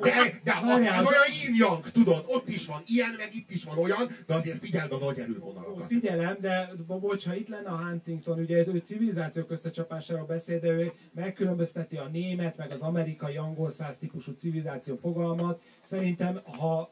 De, 0.00 0.40
de 0.44 0.50
a, 0.50 0.80
ez 0.80 1.06
olyan 1.06 1.30
yin 1.42 1.82
tudod, 1.92 2.24
ott 2.26 2.48
is 2.48 2.66
van 2.66 2.82
ilyen, 2.86 3.14
meg 3.16 3.34
itt 3.34 3.50
is 3.50 3.64
van 3.64 3.78
olyan, 3.78 4.08
de 4.26 4.34
azért 4.34 4.58
figyeld 4.58 4.92
a 4.92 4.98
nagy 4.98 5.18
erővonalakat. 5.18 5.86
Figyelem, 5.86 6.36
de 6.40 6.70
bocs, 6.86 7.26
ha 7.26 7.34
itt 7.34 7.48
lenne 7.48 7.68
a 7.68 7.76
Huntington, 7.76 8.38
ugye 8.38 8.66
ő 8.66 8.82
civilizációk 8.84 9.50
összecsapásáról 9.50 10.26
beszél, 10.26 10.58
de 10.58 10.68
ő 10.68 10.92
megkülönbözteti 11.12 11.96
a 11.96 12.08
német, 12.08 12.56
meg 12.56 12.70
az 12.70 12.80
amerikai 12.80 13.36
angol 13.36 13.70
száz 13.70 13.98
típusú 13.98 14.32
civilizáció 14.32 14.96
fogalmat. 14.96 15.62
Szerintem, 15.88 16.40
ha 16.58 16.90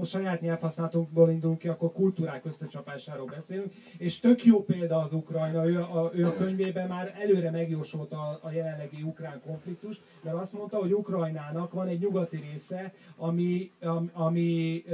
a 0.00 0.04
saját 0.04 0.40
nyelvhasználatunkból 0.40 1.30
indulunk 1.30 1.58
ki, 1.58 1.68
akkor 1.68 1.92
kultúrák 1.92 2.44
összecsapásáról 2.44 3.26
beszélünk. 3.26 3.72
És 3.98 4.20
tök 4.20 4.44
jó 4.44 4.64
példa 4.64 4.98
az 4.98 5.12
Ukrajna, 5.12 5.68
ő 5.68 5.80
a, 5.80 6.10
ő 6.14 6.26
a 6.26 6.34
könyvében 6.36 6.88
már 6.88 7.14
előre 7.20 7.50
megjósolta 7.50 8.16
a, 8.16 8.38
a 8.42 8.50
jelenlegi 8.50 9.02
ukrán 9.02 9.40
konfliktust, 9.46 10.02
mert 10.22 10.36
azt 10.36 10.52
mondta, 10.52 10.76
hogy 10.76 10.94
Ukrajnának 10.94 11.72
van 11.72 11.88
egy 11.88 12.00
nyugati 12.00 12.36
része, 12.52 12.92
ami, 13.16 13.70
ami, 13.80 14.10
ami 14.12 14.84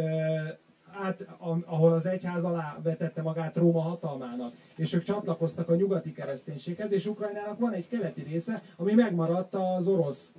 át, 0.92 1.26
ahol 1.64 1.92
az 1.92 2.06
egyház 2.06 2.44
alá 2.44 2.78
vetette 2.82 3.22
magát 3.22 3.56
Róma 3.56 3.80
hatalmának, 3.80 4.54
és 4.76 4.92
ők 4.92 5.02
csatlakoztak 5.02 5.68
a 5.68 5.74
nyugati 5.74 6.12
kereszténységhez, 6.12 6.92
és 6.92 7.06
Ukrajnának 7.06 7.58
van 7.58 7.72
egy 7.72 7.88
keleti 7.88 8.22
része, 8.22 8.62
ami 8.76 8.92
megmaradt 8.92 9.54
az 9.54 9.86
orosz 9.86 10.34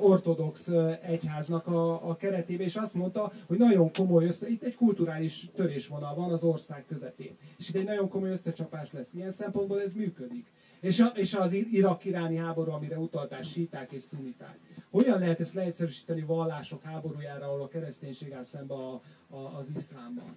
ortodox 0.00 0.68
egyháznak 1.02 1.66
a, 1.66 2.08
a 2.08 2.16
keretében, 2.16 2.66
és 2.66 2.76
azt 2.76 2.94
mondta, 2.94 3.32
hogy 3.46 3.58
nagyon 3.58 3.92
komoly 3.92 4.26
össze, 4.26 4.48
itt 4.48 4.62
egy 4.62 4.74
kulturális 4.74 5.50
törésvonal 5.54 6.14
van 6.14 6.32
az 6.32 6.42
ország 6.42 6.84
közepén, 6.86 7.36
és 7.58 7.68
itt 7.68 7.74
egy 7.74 7.84
nagyon 7.84 8.08
komoly 8.08 8.30
összecsapás 8.30 8.92
lesz. 8.92 9.10
Ilyen 9.14 9.30
szempontból 9.30 9.82
ez 9.82 9.92
működik. 9.92 10.46
És, 10.80 11.00
a, 11.00 11.06
és 11.06 11.34
az 11.34 11.52
irak-iráni 11.52 12.36
háború, 12.36 12.70
amire 12.70 12.98
utaltál, 12.98 13.42
síták 13.42 13.92
és 13.92 14.02
szuniták. 14.02 14.58
Hogyan 14.90 15.18
lehet 15.18 15.40
ezt 15.40 15.54
leegyszerűsíteni 15.54 16.22
vallások 16.22 16.82
háborújára, 16.82 17.46
ahol 17.46 17.62
a 17.62 17.68
kereszténység 17.68 18.32
áll 18.32 18.42
szembe 18.42 18.74
a, 18.74 19.00
a, 19.28 19.36
az 19.36 19.66
iszlámban? 19.76 20.36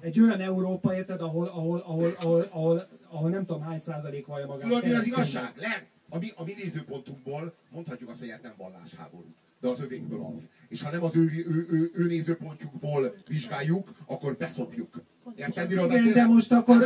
Egy 0.00 0.20
olyan 0.20 0.40
Európa, 0.40 0.94
érted, 0.96 1.20
ahol, 1.20 1.46
ahol, 1.46 1.78
ahol, 1.78 2.16
ahol, 2.20 2.46
ahol, 2.50 2.86
ahol 3.08 3.30
nem 3.30 3.46
tudom 3.46 3.62
hány 3.62 3.78
százalék 3.78 4.26
vallja 4.26 4.46
magát. 4.46 4.68
Tudod, 4.68 4.82
mi 4.82 4.92
az 4.92 5.06
igazság? 5.06 5.52
Le, 5.56 5.86
a 6.10 6.18
mi, 6.18 6.28
a 6.34 6.44
mi 6.44 6.54
nézőpontunkból 6.62 7.54
mondhatjuk 7.70 8.10
azt, 8.10 8.18
hogy 8.18 8.28
ez 8.28 8.40
nem 8.42 8.54
vallásháború. 8.56 9.34
De 9.60 9.68
az 9.68 9.80
övékből 9.80 10.20
az. 10.34 10.48
És 10.68 10.82
ha 10.82 10.90
nem 10.90 11.02
az 11.02 11.16
ő, 11.16 11.20
ő, 11.22 11.66
ő, 11.70 11.90
ő 11.94 12.06
nézőpontjukból 12.06 13.14
vizsgáljuk, 13.26 13.92
akkor 14.06 14.36
beszopjuk. 14.36 15.02
Érted, 15.36 15.70
Igen, 15.70 16.12
de 16.12 16.26
most 16.26 16.52
akkor... 16.52 16.78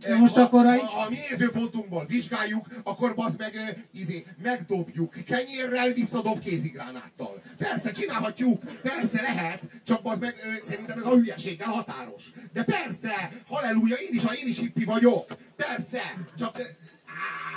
De 0.00 0.16
most 0.16 0.36
a, 0.36 0.42
akkor 0.42 0.66
a, 0.66 0.72
a, 0.72 1.04
a 1.04 1.08
mi 1.08 1.16
nézőpontunkból 1.30 2.06
vizsgáljuk, 2.06 2.66
akkor 2.82 3.14
bazd 3.14 3.38
meg, 3.38 3.86
izé, 3.90 4.26
megdobjuk. 4.42 5.14
Kenyérrel 5.24 5.92
visszadob 5.92 6.38
kézigránáttal. 6.38 7.42
Persze, 7.58 7.90
csinálhatjuk, 7.90 8.62
persze 8.82 9.22
lehet, 9.22 9.62
csak 9.84 10.02
bazd 10.02 10.20
meg, 10.20 10.34
szerintem 10.64 10.98
ez 10.98 11.04
a 11.04 11.14
hülyeséggel 11.14 11.68
határos. 11.68 12.32
De 12.52 12.64
persze, 12.64 13.32
halleluja, 13.46 13.96
én 13.96 14.10
is, 14.12 14.24
ha 14.24 14.34
én 14.34 14.46
is 14.46 14.58
hippi 14.58 14.84
vagyok. 14.84 15.36
Persze, 15.56 16.26
csak 16.38 16.56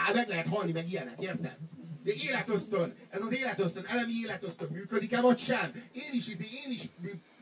á, 0.07 0.13
meg 0.13 0.27
lehet 0.27 0.47
halni, 0.47 0.71
meg 0.71 0.89
ilyenek, 0.89 1.21
érted? 1.23 1.57
De 2.03 2.11
életösztön, 2.13 2.95
ez 3.09 3.21
az 3.21 3.37
életösztön, 3.37 3.85
elemi 3.85 4.13
életösztön 4.23 4.69
működik-e, 4.71 5.21
vagy 5.21 5.39
sem? 5.39 5.71
Én 5.91 6.09
is, 6.11 6.27
izé, 6.27 6.45
én 6.65 6.71
is, 6.71 6.89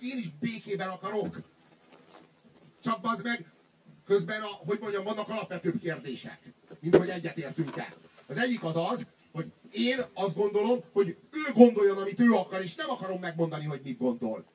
én 0.02 0.18
is 0.18 0.30
békében 0.40 0.90
akarok. 0.90 1.42
Csak 2.84 3.02
bazd 3.02 3.24
meg, 3.24 3.46
közben, 4.06 4.42
a, 4.42 4.48
hogy 4.48 4.78
mondjam, 4.82 5.04
vannak 5.04 5.30
alapvetőbb 5.30 5.80
kérdések, 5.80 6.40
mint 6.80 6.96
hogy 6.96 7.10
egyetértünk-e. 7.10 7.88
Az 8.28 8.38
egyik 8.38 8.64
az 8.64 8.76
az, 8.76 9.06
hogy 9.32 9.52
én 9.72 10.00
azt 10.14 10.36
gondolom, 10.36 10.80
hogy 10.92 11.08
ő 11.32 11.54
gondoljon, 11.54 11.98
amit 11.98 12.20
ő 12.20 12.32
akar, 12.32 12.62
és 12.62 12.76
nem 12.76 12.90
akarom 12.90 13.20
megmondani, 13.20 13.66
hogy 13.66 13.82
mit 13.84 13.98
gondol. 13.98 14.46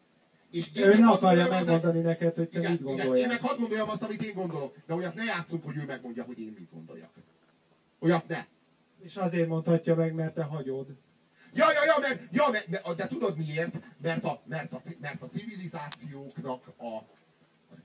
És 0.50 0.66
én 0.74 0.84
ő 0.84 0.98
nem 0.98 1.08
akarja 1.08 1.48
megmondani 1.48 2.00
neked, 2.00 2.34
hogy 2.34 2.48
te 2.48 2.58
igen, 2.58 2.70
mit 2.70 2.82
gondoljál. 2.82 3.16
Igen, 3.16 3.22
én 3.22 3.28
meg 3.28 3.40
hadd 3.40 3.58
gondoljam 3.58 3.88
azt, 3.88 4.02
amit 4.02 4.22
én 4.22 4.34
gondolok, 4.34 4.76
de 4.86 4.94
olyat 4.94 5.14
ne 5.14 5.24
játszunk, 5.24 5.64
hogy 5.64 5.76
ő 5.76 5.84
megmondja, 5.86 6.22
hogy 6.22 6.40
én 6.40 6.54
mit 6.58 6.70
gondoljak. 6.72 7.10
Olyat 7.98 8.28
ne. 8.28 8.46
És 9.02 9.16
azért 9.16 9.48
mondhatja 9.48 9.94
meg, 9.94 10.12
mert 10.14 10.34
te 10.34 10.42
hagyod. 10.42 10.86
Ja, 11.54 11.72
ja, 11.72 11.84
ja, 11.84 11.94
mert, 12.00 12.22
ja 12.30 12.48
mert, 12.50 12.68
de, 12.68 12.94
de 12.96 13.06
tudod 13.06 13.36
miért? 13.36 13.80
Mert 14.02 14.24
a, 14.24 14.42
mert 14.44 14.72
a, 14.72 14.82
mert 15.00 15.22
a 15.22 15.26
civilizációknak 15.26 16.66
a, 16.76 16.96
az, 17.70 17.82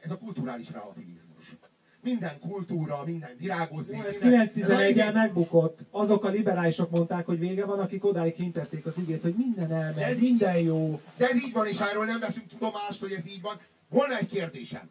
ez 0.00 0.10
a 0.10 0.18
kulturális 0.18 0.70
relativizmus. 0.70 1.56
Minden 2.02 2.38
kultúra, 2.40 3.04
minden 3.04 3.36
virágozik. 3.38 3.96
Jó, 3.96 4.02
ez 4.02 4.20
minden, 4.20 4.48
9-11-el 4.54 5.12
megbukott. 5.12 5.78
Azok 5.90 6.24
a 6.24 6.28
liberálisok 6.28 6.90
mondták, 6.90 7.26
hogy 7.26 7.38
vége 7.38 7.64
van, 7.64 7.78
akik 7.78 8.04
odáig 8.04 8.34
hintették 8.34 8.86
az 8.86 8.98
igét, 8.98 9.22
hogy 9.22 9.34
minden 9.34 9.68
De 9.68 9.74
elmegy, 9.74 10.02
ez 10.02 10.18
minden 10.18 10.58
jó. 10.58 11.00
De 11.16 11.28
ez 11.28 11.44
így 11.44 11.52
van, 11.52 11.66
és 11.66 11.80
erről 11.80 12.04
nem 12.04 12.20
veszünk 12.20 12.46
tudomást, 12.48 13.00
hogy 13.00 13.12
ez 13.12 13.26
így 13.26 13.40
van. 13.40 13.60
Volna 13.88 14.16
egy 14.16 14.28
kérdésem. 14.28 14.90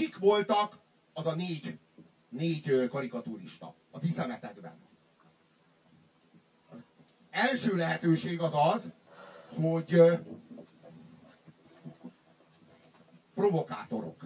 Kik 0.00 0.18
voltak 0.18 0.78
az 1.12 1.26
a 1.26 1.34
négy, 1.34 1.78
négy 2.28 2.88
karikaturista 2.88 3.74
a 3.90 3.98
ti 3.98 4.08
szemetekben? 4.08 4.78
Az 6.70 6.84
első 7.30 7.76
lehetőség 7.76 8.40
az 8.40 8.50
az, 8.52 8.92
hogy 9.54 10.02
provokátorok. 13.34 14.24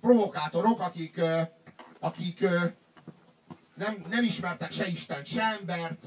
Provokátorok, 0.00 0.80
akik, 0.80 1.20
akik 1.98 2.40
nem, 3.74 4.04
nem 4.10 4.24
ismertek 4.24 4.70
se 4.70 4.86
Isten, 4.86 5.24
se 5.24 5.42
embert, 5.42 6.04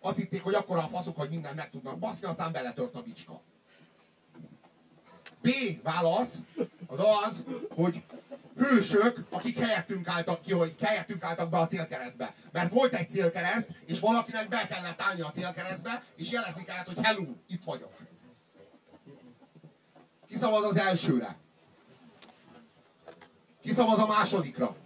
azt 0.00 0.16
hitték, 0.16 0.42
hogy 0.42 0.54
akkor 0.54 0.76
a 0.76 0.88
faszok, 0.88 1.16
hogy 1.16 1.30
mindent 1.30 1.56
meg 1.56 1.70
tudnak 1.70 1.98
baszni, 1.98 2.26
aztán 2.26 2.52
beletört 2.52 2.94
a 2.94 3.02
bicska. 3.02 3.42
B 5.42 5.48
válasz 5.82 6.38
az 6.86 6.98
az, 7.24 7.44
hogy 7.74 8.02
hősök, 8.56 9.24
akik 9.30 9.58
helyettünk 9.58 10.08
álltak 10.08 10.42
ki, 10.42 10.52
hogy 10.52 10.74
helyettünk 10.80 11.22
álltak 11.22 11.50
be 11.50 11.58
a 11.58 11.66
célkeresztbe. 11.66 12.34
Mert 12.52 12.72
volt 12.72 12.94
egy 12.94 13.08
célkereszt, 13.08 13.68
és 13.86 14.00
valakinek 14.00 14.48
be 14.48 14.66
kellett 14.66 15.00
állni 15.00 15.20
a 15.20 15.30
célkeresztbe, 15.30 16.02
és 16.16 16.30
jelezni 16.30 16.64
kellett, 16.64 16.86
hogy 16.86 17.04
hello, 17.04 17.24
itt 17.46 17.64
vagyok. 17.64 17.92
Ki 20.28 20.36
szavaz 20.36 20.62
az 20.62 20.76
elsőre? 20.76 21.36
Ki 23.62 23.72
szavaz 23.72 23.98
a 23.98 24.06
másodikra? 24.06 24.76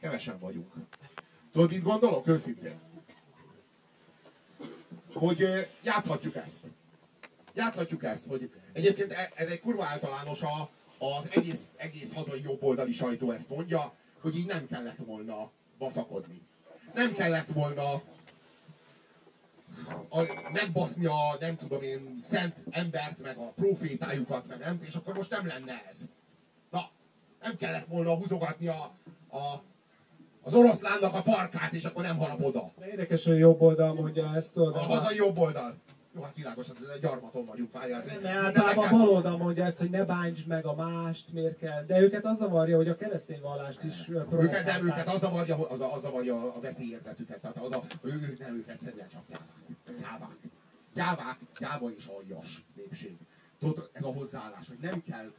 Kevesen 0.00 0.38
vagyunk. 0.38 0.72
Tudod, 1.52 1.70
mit 1.70 1.82
gondolok 1.82 2.26
őszintén? 2.26 2.89
Hogy 5.14 5.68
játszhatjuk 5.82 6.36
ezt. 6.36 6.60
Játszhatjuk 7.54 8.04
ezt, 8.04 8.26
hogy 8.26 8.50
egyébként 8.72 9.12
e- 9.12 9.32
ez 9.34 9.48
egy 9.48 9.60
kurva 9.60 9.84
általános 9.84 10.42
a, 10.42 10.70
az 10.98 11.28
egész, 11.30 11.66
egész 11.76 12.12
hazai 12.12 12.42
jobboldali 12.42 12.92
sajtó 12.92 13.30
ezt 13.30 13.48
mondja, 13.48 13.94
hogy 14.20 14.36
így 14.36 14.46
nem 14.46 14.66
kellett 14.66 14.98
volna 15.06 15.50
baszakodni. 15.78 16.42
Nem 16.94 17.12
kellett 17.12 17.48
volna 17.52 18.02
a, 20.08 20.50
megbaszni 20.52 21.06
a, 21.06 21.36
nem 21.40 21.56
tudom 21.56 21.82
én, 21.82 22.16
szent 22.28 22.54
embert, 22.70 23.18
meg 23.22 23.38
a 23.38 23.52
profétájukat, 23.56 24.46
meg 24.46 24.58
nem, 24.58 24.80
és 24.82 24.94
akkor 24.94 25.14
most 25.14 25.30
nem 25.30 25.46
lenne 25.46 25.84
ez. 25.88 26.08
Na, 26.70 26.90
nem 27.42 27.56
kellett 27.56 27.86
volna 27.86 28.16
húzogatni 28.16 28.68
a, 28.68 28.94
a, 29.30 29.62
az 30.42 30.54
oroszlánnak 30.54 31.14
a 31.14 31.22
farkát, 31.22 31.72
és 31.74 31.84
akkor 31.84 32.02
nem 32.02 32.18
harap 32.18 32.42
oda. 32.44 32.72
De 32.78 32.86
érdekes, 32.88 33.24
hogy 33.24 33.38
jobb 33.38 33.60
oldal 33.60 33.94
mondja 33.94 34.34
ezt, 34.34 34.52
tudod. 34.52 34.74
A 34.74 34.78
hazai 34.78 35.16
jobb 35.16 35.38
oldal. 35.38 35.74
Jó, 36.14 36.22
hát 36.22 36.36
világos, 36.36 36.66
hát 36.66 36.76
ez 36.82 36.88
egy 36.94 37.00
gyarmaton 37.00 37.44
vagyunk, 37.46 37.72
várjál. 37.72 37.98
azért. 38.00 38.20
De 38.20 38.28
Mindennek 38.28 38.56
általában 38.56 38.84
kell- 38.88 38.98
bal 38.98 39.08
oldal 39.08 39.36
mondja 39.36 39.64
ezt, 39.64 39.78
hogy 39.78 39.90
ne 39.90 40.04
bántsd 40.04 40.46
meg 40.46 40.66
a 40.66 40.74
mást, 40.74 41.32
miért 41.32 41.58
kell. 41.58 41.84
De 41.84 42.00
őket 42.00 42.24
az 42.24 42.36
zavarja, 42.38 42.76
hogy 42.76 42.88
a 42.88 42.96
keresztény 42.96 43.40
vallást 43.40 43.82
is 43.82 44.08
Őket, 44.32 44.64
nem, 44.64 44.86
őket 44.86 45.08
az 45.08 45.20
zavarja, 45.20 45.68
az, 45.68 45.80
a- 45.80 45.92
az 45.94 46.00
zavarja 46.02 46.54
a 46.54 46.60
veszélyérzetüket. 46.60 47.40
Tehát 47.40 47.56
az 47.56 47.72
a, 47.74 47.82
ők 48.02 48.38
nem, 48.38 48.54
ők 48.56 48.68
egyszerűen 48.68 49.08
csak 49.08 49.22
gyávák. 49.28 50.00
Gyávák. 50.00 50.36
Gyávák, 50.94 51.38
gyáva 51.58 51.90
és 51.96 52.06
aljas 52.06 52.64
népség. 52.76 53.16
Tudod, 53.58 53.90
ez 53.92 54.04
a 54.04 54.12
hozzáállás, 54.12 54.68
hogy 54.68 54.78
nem 54.80 55.02
kell 55.02 55.32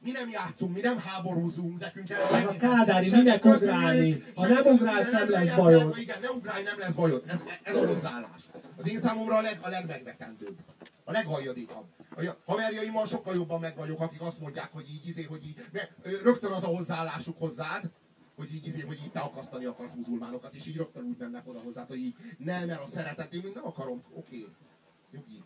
mi 0.00 0.10
nem 0.10 0.28
játszunk, 0.28 0.74
mi 0.74 0.80
nem 0.80 0.98
háborúzunk, 0.98 1.78
nekünk 1.80 2.10
ez 2.10 2.44
a 2.44 2.56
kádári, 2.56 3.10
minek 3.10 3.44
ugrálni? 3.44 4.22
Ha 4.34 4.46
nem 4.46 4.66
ugrálsz, 4.66 5.10
nem 5.10 5.30
lesz 5.30 5.54
bajod. 5.54 5.98
Igen, 5.98 6.20
ne 6.20 6.30
ugrálj, 6.30 6.62
nem 6.62 6.78
lesz 6.78 6.94
bajod. 6.94 7.22
Ez, 7.26 7.42
ez 7.62 7.76
a 7.76 7.86
hozzáállás. 7.86 8.42
Az 8.76 8.88
én 8.88 9.00
számomra 9.00 9.36
a, 9.36 9.40
leg, 9.40 9.58
a 9.62 9.68
legmegvetendőbb. 9.68 10.56
A 11.04 11.12
leghajadékabb. 11.12 11.84
A 12.16 12.36
haverjaimmal 12.46 13.06
sokkal 13.06 13.34
jobban 13.34 13.60
meg 13.60 13.76
vagyok, 13.76 14.00
akik 14.00 14.20
azt 14.20 14.40
mondják, 14.40 14.72
hogy 14.72 14.90
így, 14.90 15.06
izé, 15.08 15.22
hogy 15.22 15.46
így, 15.46 15.64
ö, 16.02 16.10
rögtön 16.22 16.52
az 16.52 16.64
a 16.64 16.66
hozzáállásuk 16.66 17.38
hozzád, 17.38 17.90
hogy 18.36 18.54
így, 18.54 18.66
izé, 18.66 18.80
hogy 18.80 18.98
így 19.04 19.10
te 19.10 19.20
akasztani 19.20 19.64
akarsz 19.64 19.94
muzulmánokat, 19.94 20.54
és 20.54 20.66
így 20.66 20.76
rögtön 20.76 21.04
úgy 21.04 21.16
mennek 21.18 21.48
oda 21.48 21.58
hozzád, 21.58 21.88
hogy 21.88 21.98
így, 21.98 22.14
nem, 22.38 22.66
mert 22.66 22.82
a 22.82 22.86
szeretet, 22.86 23.32
én 23.32 23.40
még 23.44 23.54
nem 23.54 23.66
akarom, 23.66 24.02
oké, 24.14 24.46
nyugi. 25.12 25.42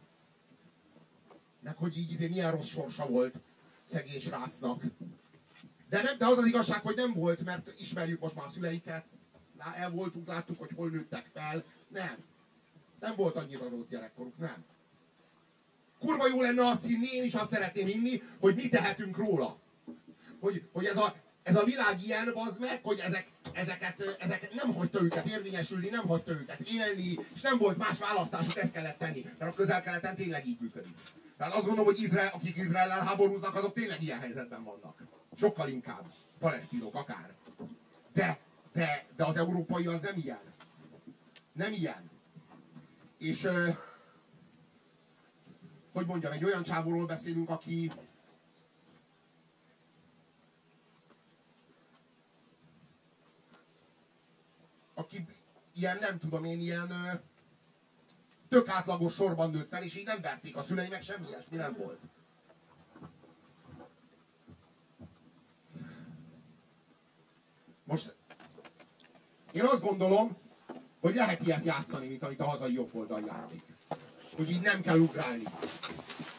Meg 1.61 1.77
hogy 1.77 1.99
így, 1.99 2.11
izé, 2.11 2.27
milyen 2.29 2.51
rossz 2.51 2.69
sorsa 2.69 3.07
volt 3.07 3.35
szegény 3.93 4.21
srácnak. 4.21 4.83
De, 5.89 6.03
nem, 6.03 6.19
de 6.19 6.27
az 6.27 6.39
az 6.39 6.47
igazság, 6.47 6.81
hogy 6.81 6.97
nem 6.97 7.13
volt, 7.13 7.45
mert 7.45 7.75
ismerjük 7.79 8.21
most 8.21 8.35
már 8.35 8.47
a 8.47 8.51
szüleiket, 8.51 9.05
el 9.75 9.91
voltunk, 9.91 10.29
láttuk, 10.29 10.59
hogy 10.59 10.71
hol 10.77 10.89
nőttek 10.89 11.31
fel. 11.35 11.65
Nem. 11.89 12.17
Nem 13.01 13.15
volt 13.17 13.37
annyira 13.37 13.69
rossz 13.69 13.87
gyerekkoruk, 13.89 14.39
nem. 14.39 14.65
Kurva 15.99 16.29
jó 16.29 16.41
lenne 16.41 16.67
azt 16.67 16.85
hinni, 16.85 17.07
én 17.13 17.25
is 17.25 17.35
azt 17.35 17.53
szeretném 17.53 17.87
hinni, 17.87 18.23
hogy 18.41 18.55
mi 18.55 18.69
tehetünk 18.69 19.17
róla. 19.17 19.59
Hogy, 20.41 20.69
hogy 20.73 20.85
ez, 20.85 20.97
a, 20.97 21.15
ez 21.43 21.57
a 21.57 21.65
világ 21.65 22.03
ilyen, 22.03 22.31
bazd 22.35 22.61
meg, 22.61 22.81
hogy 22.83 22.99
ezek, 22.99 23.27
ezeket, 23.53 24.17
ezek 24.19 24.55
nem 24.55 24.75
hagyta 24.75 25.03
őket 25.03 25.27
érvényesülni, 25.27 25.89
nem 25.89 26.07
hagyta 26.07 26.33
őket 26.33 26.61
élni, 26.61 27.19
és 27.35 27.41
nem 27.41 27.59
volt 27.59 27.79
más 27.79 27.99
választásuk, 27.99 28.57
ezt 28.57 28.73
kellett 28.73 28.99
tenni. 28.99 29.25
Mert 29.39 29.53
a 29.53 29.55
közel-keleten 29.55 30.15
tényleg 30.17 30.47
így 30.47 30.61
működik. 30.61 30.97
Tehát 31.43 31.57
azt 31.57 31.67
gondolom, 31.67 31.93
hogy 31.93 32.03
Izrael, 32.03 32.31
akik 32.35 32.57
Izraellel 32.57 33.05
háborúznak, 33.05 33.55
azok 33.55 33.73
tényleg 33.73 34.03
ilyen 34.03 34.19
helyzetben 34.19 34.65
vannak. 34.65 35.03
Sokkal 35.37 35.69
inkább. 35.69 36.07
Palesztinok 36.39 36.95
akár. 36.95 37.35
De, 38.13 38.39
de, 38.73 39.07
de 39.17 39.25
az 39.25 39.37
európai 39.37 39.87
az 39.87 40.01
nem 40.01 40.17
ilyen. 40.17 40.41
Nem 41.53 41.73
ilyen. 41.73 42.11
És 43.19 43.49
hogy 45.93 46.07
mondjam, 46.07 46.33
egy 46.33 46.45
olyan 46.45 46.63
csávóról 46.63 47.07
beszélünk, 47.07 47.51
aki 47.51 47.93
aki 54.95 55.27
ilyen, 55.75 55.97
nem 56.01 56.19
tudom 56.19 56.45
én, 56.45 56.61
ilyen 56.61 56.93
tök 58.53 58.69
átlagos 58.69 59.15
sorban 59.15 59.51
nőtt 59.51 59.69
fel, 59.69 59.83
és 59.83 59.97
így 59.97 60.07
nem 60.07 60.21
verték 60.21 60.57
a 60.57 60.63
szülei, 60.63 60.89
meg 60.89 61.03
semmi 61.03 61.27
ilyesmi 61.29 61.57
nem 61.57 61.77
volt. 61.79 61.99
Most 67.85 68.15
én 69.53 69.63
azt 69.63 69.83
gondolom, 69.83 70.37
hogy 71.01 71.15
lehet 71.15 71.47
ilyet 71.47 71.65
játszani, 71.65 72.07
mint 72.07 72.23
amit 72.23 72.41
a 72.41 72.45
hazai 72.45 72.73
jobb 72.73 72.91
oldal 72.93 73.21
játszik. 73.27 73.63
Hogy 74.37 74.51
így 74.51 74.61
nem 74.61 74.81
kell 74.81 74.99
ugrálni. 74.99 75.45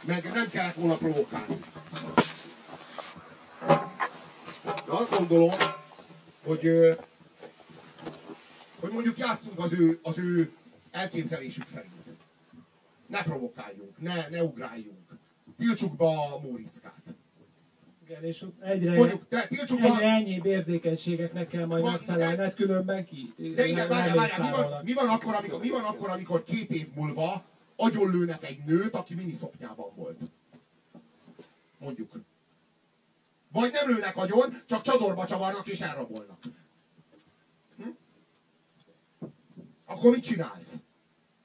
Meg 0.05 0.31
nem 0.33 0.49
kellett 0.49 0.75
volna 0.75 0.95
provokálni. 0.95 1.59
De 4.65 4.91
azt 4.91 5.17
gondolom, 5.17 5.55
hogy, 6.43 6.97
hogy 8.79 8.91
mondjuk 8.91 9.17
játszunk 9.17 9.59
az 9.59 9.73
ő, 9.73 9.99
az 10.03 10.17
ő 10.17 10.53
elképzelésük 10.91 11.67
szerint. 11.73 12.02
Ne 13.13 13.23
provokáljunk, 13.23 13.97
ne, 13.99 14.27
ne 14.29 14.43
ugráljunk. 14.43 15.17
Tiltsuk 15.57 15.95
be 15.95 16.05
a 16.05 16.39
Móriczkát. 16.39 17.03
Igen, 18.03 18.23
és 18.23 18.45
egyre, 18.59 18.93
Mondjuk, 18.95 19.27
te, 19.27 19.47
tiltsuk 19.47 19.79
egyre 19.79 20.05
enyhébb 20.05 20.45
érzékenységeknek 20.45 21.47
kell 21.47 21.65
majd 21.65 21.83
megfelelned, 21.83 22.53
különben 22.53 23.05
ki. 23.05 23.33
De 23.55 23.65
igen, 23.65 23.87
várjál, 23.87 24.15
várjál, 24.15 24.39
mi 24.41 24.49
van, 24.49 24.83
mi, 24.83 24.93
van 24.93 25.07
akkor, 25.07 25.33
amikor, 25.33 25.59
mi 25.59 25.69
van 25.69 25.83
akkor, 25.83 26.09
amikor 26.09 26.43
két 26.43 26.71
év 26.71 26.87
múlva 26.95 27.45
agyonlőnek 27.75 28.43
egy 28.43 28.63
nőt, 28.65 28.95
aki 28.95 29.13
miniszoknyában 29.13 29.95
volt? 29.95 30.19
Mondjuk. 31.77 32.11
Vagy 33.51 33.71
nem 33.71 33.89
lőnek 33.89 34.17
agyon, 34.17 34.53
csak 34.65 34.81
csadorba 34.81 35.25
csavarnak 35.25 35.67
és 35.67 35.79
elrabolnak. 35.79 36.39
Hm? 37.77 37.89
Akkor 39.85 40.11
mit 40.11 40.23
csinálsz? 40.23 40.73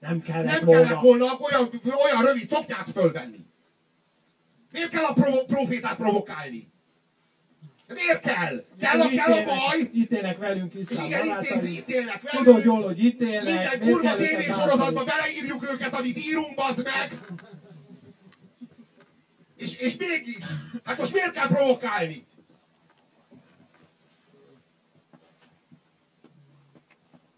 Nem 0.01 0.21
kellett 0.21 0.45
Nem 0.47 0.65
volna. 0.65 0.83
kellett 0.87 1.01
volna 1.01 1.25
olyan, 1.25 1.71
olyan 1.85 2.25
rövid 2.27 2.49
szoknyát 2.49 2.91
fölvenni. 2.95 3.47
Miért 4.73 4.91
kell 4.91 5.05
a 5.05 5.13
provo- 5.13 5.47
profétát 5.47 5.97
provokálni? 5.97 6.71
Miért 7.95 8.21
kell? 8.21 8.65
Kell 8.81 9.01
a, 9.01 9.09
kell 9.09 9.33
a 9.33 9.43
baj? 9.45 9.91
Ítélnek 9.93 10.39
velünk 10.39 10.75
És 10.75 10.91
iszlám 10.91 11.07
igen, 11.07 11.27
barátaink. 11.27 11.63
ítéz, 11.63 11.71
ítélnek 11.77 12.23
velünk. 12.23 12.45
Tudod 12.47 12.65
jól, 12.65 12.83
hogy 12.83 13.05
ítélnek. 13.05 13.45
Minden 13.71 13.81
kurva 13.93 14.17
tévésorozatba 14.17 15.05
beleírjuk 15.05 15.73
őket, 15.73 15.95
amit 15.95 16.19
írunk, 16.19 16.55
bazd 16.55 16.85
meg! 16.85 17.19
És, 19.57 19.77
és 19.77 19.97
mégis, 19.97 20.37
hát 20.85 20.99
most 20.99 21.13
miért 21.13 21.31
kell 21.33 21.47
provokálni? 21.47 22.27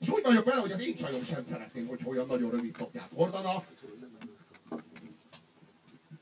És 0.01 0.09
úgy 0.09 0.23
vagyok 0.23 0.45
vele, 0.45 0.61
hogy 0.61 0.73
az 0.73 0.87
én 0.87 0.97
csajom 0.97 1.25
sem 1.25 1.45
szeretném, 1.45 1.87
hogy 1.87 2.01
olyan 2.05 2.27
nagyon 2.27 2.51
rövid 2.51 2.77
szoknyát 2.77 3.11
hordana. 3.15 3.65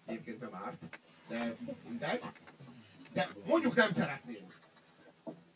Egyébként 0.07 0.41
nem 0.41 0.55
árt, 0.55 0.99
de 1.29 1.57
mindegy. 1.89 2.21
De 3.13 3.29
mondjuk 3.47 3.75
nem 3.75 3.93
szeretném. 3.93 4.47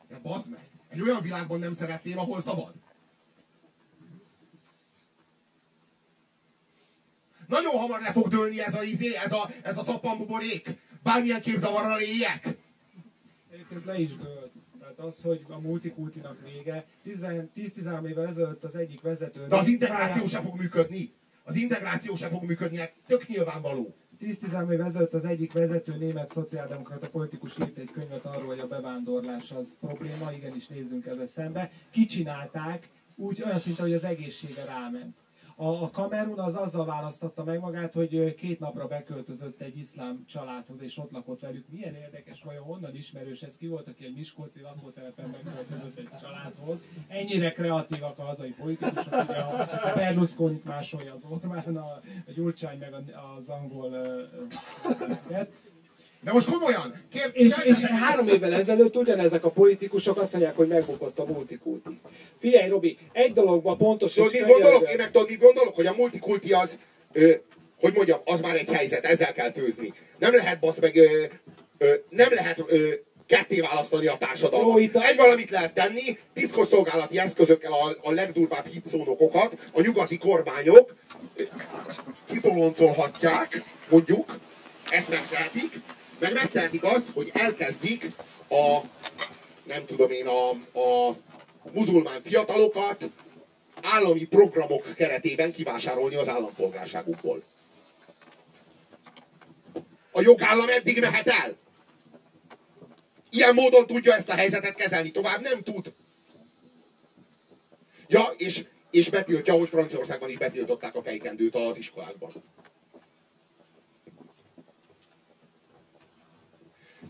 De 0.09 0.19
bazd 0.19 0.51
meg, 0.51 0.69
egy 0.89 1.01
olyan 1.01 1.23
világban 1.23 1.59
nem 1.59 1.75
szeretném, 1.75 2.19
ahol 2.19 2.41
szabad. 2.41 2.75
Nagyon 7.47 7.79
hamar 7.79 8.01
le 8.01 8.13
fog 8.13 8.29
dőlni 8.29 8.61
ez 8.61 8.75
a 8.75 8.83
izé, 8.83 9.15
ez 9.15 9.33
a, 9.33 9.49
ez 9.63 9.79
a 9.79 9.83
szappanbuborék. 9.83 10.71
Bármilyen 11.03 11.41
képzavarral 11.41 12.01
éljek. 12.01 12.49
Egyébként 13.51 13.85
le 13.85 14.01
is 14.01 14.17
dőlt. 14.17 14.62
Tehát 14.95 15.13
az, 15.13 15.23
hogy 15.23 15.45
a 15.49 15.61
multikultinak 15.61 16.39
vége, 16.45 16.87
10-13 17.07 18.09
évvel 18.09 18.27
ezelőtt 18.27 18.65
az 18.65 18.77
egyik 18.77 19.01
vezető... 19.01 19.47
De 19.47 19.57
az 19.57 19.69
integráció 19.69 20.27
se 20.27 20.41
fog 20.41 20.59
működni. 20.59 21.13
Az 21.45 21.55
integráció 21.55 22.15
se 22.15 22.29
fog 22.29 22.45
működni, 22.45 22.77
hát 22.77 22.93
tök 23.07 23.27
nyilvánvaló. 23.27 23.95
10-13 24.21 24.73
évvel 24.73 24.87
ezelőtt 24.87 25.15
az 25.15 25.25
egyik 25.25 25.53
vezető 25.53 25.97
német 25.97 26.29
szociáldemokrata 26.29 27.09
politikus 27.09 27.59
írt 27.59 27.79
egy 27.79 27.91
könyvet 27.91 28.25
arról, 28.25 28.47
hogy 28.47 28.59
a 28.59 28.67
bevándorlás 28.67 29.51
az 29.51 29.77
probléma, 29.81 30.33
igenis 30.33 30.69
nézzünk 30.69 31.07
ezzel 31.07 31.27
szembe. 31.27 31.71
Kicsinálták, 31.91 32.89
úgy 33.17 33.43
olyan 33.45 33.59
szinte, 33.59 33.83
hogy 33.83 33.93
az 33.93 34.05
egészsége 34.05 34.65
ráment. 34.65 35.17
A, 35.63 35.91
Kamerun 35.91 36.39
az 36.39 36.55
azzal 36.55 36.85
választotta 36.85 37.45
meg 37.45 37.61
magát, 37.61 37.95
hogy 37.95 38.35
két 38.35 38.61
napra 38.61 38.87
beköltözött 38.87 39.61
egy 39.61 39.79
iszlám 39.79 40.25
családhoz, 40.27 40.83
és 40.83 40.99
ott 40.99 41.11
lakott 41.11 41.41
velük. 41.41 41.67
Milyen 41.69 41.95
érdekes, 41.95 42.43
vajon 42.43 42.63
honnan 42.63 42.95
ismerős 42.95 43.43
ez? 43.43 43.57
Ki 43.57 43.67
volt, 43.67 43.89
aki 43.89 44.05
egy 44.05 44.15
Miskolci 44.15 44.61
lakótelepen 44.61 45.31
beköltözött 45.31 45.99
egy 45.99 46.09
családhoz? 46.21 46.81
Ennyire 47.09 47.53
kreatívak 47.53 48.19
a 48.19 48.23
hazai 48.23 48.51
politikusok, 48.51 49.13
ugye 49.13 49.39
a 49.39 49.93
berlusconi 49.95 50.63
másolja 50.65 51.15
az 51.15 51.25
Orbán, 51.25 51.77
a, 51.77 52.01
Gyurcsány 52.35 52.79
meg 52.79 52.95
az 53.39 53.49
angol 53.49 53.91
uh, 55.29 55.47
de 56.25 56.33
most 56.33 56.51
komolyan! 56.51 56.95
Kér, 57.13 57.31
és, 57.33 57.53
és 57.65 57.81
három 57.81 58.29
évvel 58.29 58.55
ezelőtt 58.55 58.97
ugyanezek 58.97 59.45
a 59.45 59.51
politikusok 59.51 60.17
azt 60.17 60.33
mondják, 60.33 60.57
hogy 60.57 60.69
megbukott 60.69 61.19
a 61.19 61.25
multikulti. 61.25 61.99
Figyelj, 62.41 62.69
Robi, 62.69 62.99
egy 63.13 63.33
dologban 63.33 63.77
pontos... 63.77 64.13
Tudod, 64.13 64.33
mit 64.33 64.47
gondolok? 64.47 64.91
Én 64.91 64.97
meg 64.97 65.11
tudod, 65.11 65.29
mit 65.29 65.41
gondolok? 65.41 65.75
Hogy 65.75 65.87
a 65.87 65.95
multikulti 65.97 66.53
az, 66.53 66.77
ö, 67.13 67.33
hogy 67.81 67.93
mondjam, 67.95 68.21
az 68.25 68.41
már 68.41 68.57
egy 68.57 68.71
helyzet, 68.71 69.05
ezzel 69.05 69.33
kell 69.33 69.53
főzni. 69.53 69.95
Nem 70.19 70.35
lehet, 70.35 70.61
basz 70.61 70.79
meg, 70.79 70.97
ö, 70.97 71.25
ö, 71.79 71.95
nem 72.09 72.29
lehet 72.31 72.63
ö, 72.67 72.89
ketté 73.27 73.61
választani 73.61 74.07
a 74.07 74.17
társadalmat. 74.19 74.93
Jó, 74.93 75.01
a... 75.01 75.05
Egy 75.05 75.17
valamit 75.17 75.51
lehet 75.51 75.75
tenni, 75.75 76.19
titkosszolgálati 76.35 77.19
eszközökkel 77.19 77.73
a, 77.73 77.97
a 78.03 78.11
legdurvább 78.11 78.67
hitszónokokat 78.67 79.57
a 79.73 79.81
nyugati 79.81 80.19
kormányok 80.19 80.95
kitoloncolhatják, 82.25 83.63
mondjuk, 83.89 84.39
ezt 84.91 85.09
megtehetik, 85.09 85.81
meg 86.23 86.33
megtehetik 86.33 86.85
azt, 86.85 87.09
hogy 87.09 87.31
elkezdik 87.35 88.11
a, 88.49 88.81
nem 89.65 89.87
tudom 89.87 90.11
én, 90.11 90.27
a, 90.27 90.51
a 90.79 91.17
muzulmán 91.73 92.23
fiatalokat 92.23 93.09
állami 93.83 94.25
programok 94.25 94.95
keretében 94.95 95.53
kivásárolni 95.53 96.15
az 96.15 96.29
állampolgárságukból. 96.29 97.43
A 100.11 100.21
jogállam 100.21 100.69
eddig 100.69 101.01
mehet 101.01 101.29
el. 101.29 101.57
Ilyen 103.31 103.55
módon 103.55 103.87
tudja 103.87 104.15
ezt 104.15 104.29
a 104.29 104.35
helyzetet 104.35 104.75
kezelni, 104.75 105.11
tovább 105.11 105.41
nem 105.41 105.63
tud. 105.63 105.93
Ja, 108.07 108.23
és, 108.37 108.65
és 108.91 109.11
betiltja, 109.11 109.55
hogy 109.55 109.69
Franciaországban 109.69 110.31
is 110.31 110.39
betiltották 110.39 110.95
a 110.95 111.03
fejkendőt 111.03 111.55
az 111.55 111.77
iskolákban. 111.77 112.33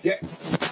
Ugye, 0.03 0.18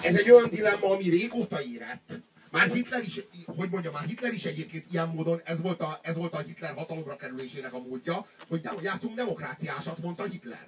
ez 0.03 0.15
egy 0.15 0.31
olyan 0.31 0.49
dilemma, 0.49 0.89
ami 0.89 1.09
régóta 1.09 1.61
érett. 1.63 2.19
Már 2.51 2.71
Hitler 2.71 3.03
is, 3.03 3.21
hogy 3.45 3.69
mondjam, 3.69 3.93
már 3.93 4.03
Hitler 4.03 4.33
is 4.33 4.45
egyébként 4.45 4.85
ilyen 4.91 5.07
módon, 5.07 5.41
ez 5.43 5.61
volt 5.61 5.81
a, 5.81 5.99
ez 6.01 6.15
volt 6.15 6.33
a 6.33 6.39
Hitler 6.39 6.73
hatalomra 6.73 7.15
kerülésének 7.15 7.73
a 7.73 7.79
módja, 7.79 8.25
hogy 8.47 8.61
nem, 8.63 8.75
játszunk 8.81 9.15
demokráciásat, 9.15 9.97
mondta 9.97 10.23
Hitler. 10.23 10.67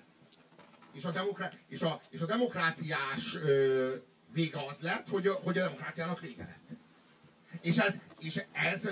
És 0.94 1.04
a, 1.04 1.12
demokra, 1.12 1.50
és 1.68 1.82
a, 1.82 2.00
és 2.10 2.22
a 2.22 2.26
demokráciás 2.26 3.36
ö, 3.36 3.94
vége 4.34 4.60
az 4.70 4.78
lett, 4.80 5.08
hogy, 5.10 5.28
hogy 5.28 5.58
a 5.58 5.64
demokráciának 5.64 6.20
vége 6.20 6.44
lett. 6.44 6.78
És 7.62 7.78
ez, 7.78 7.96
és 8.20 8.44
ez, 8.52 8.90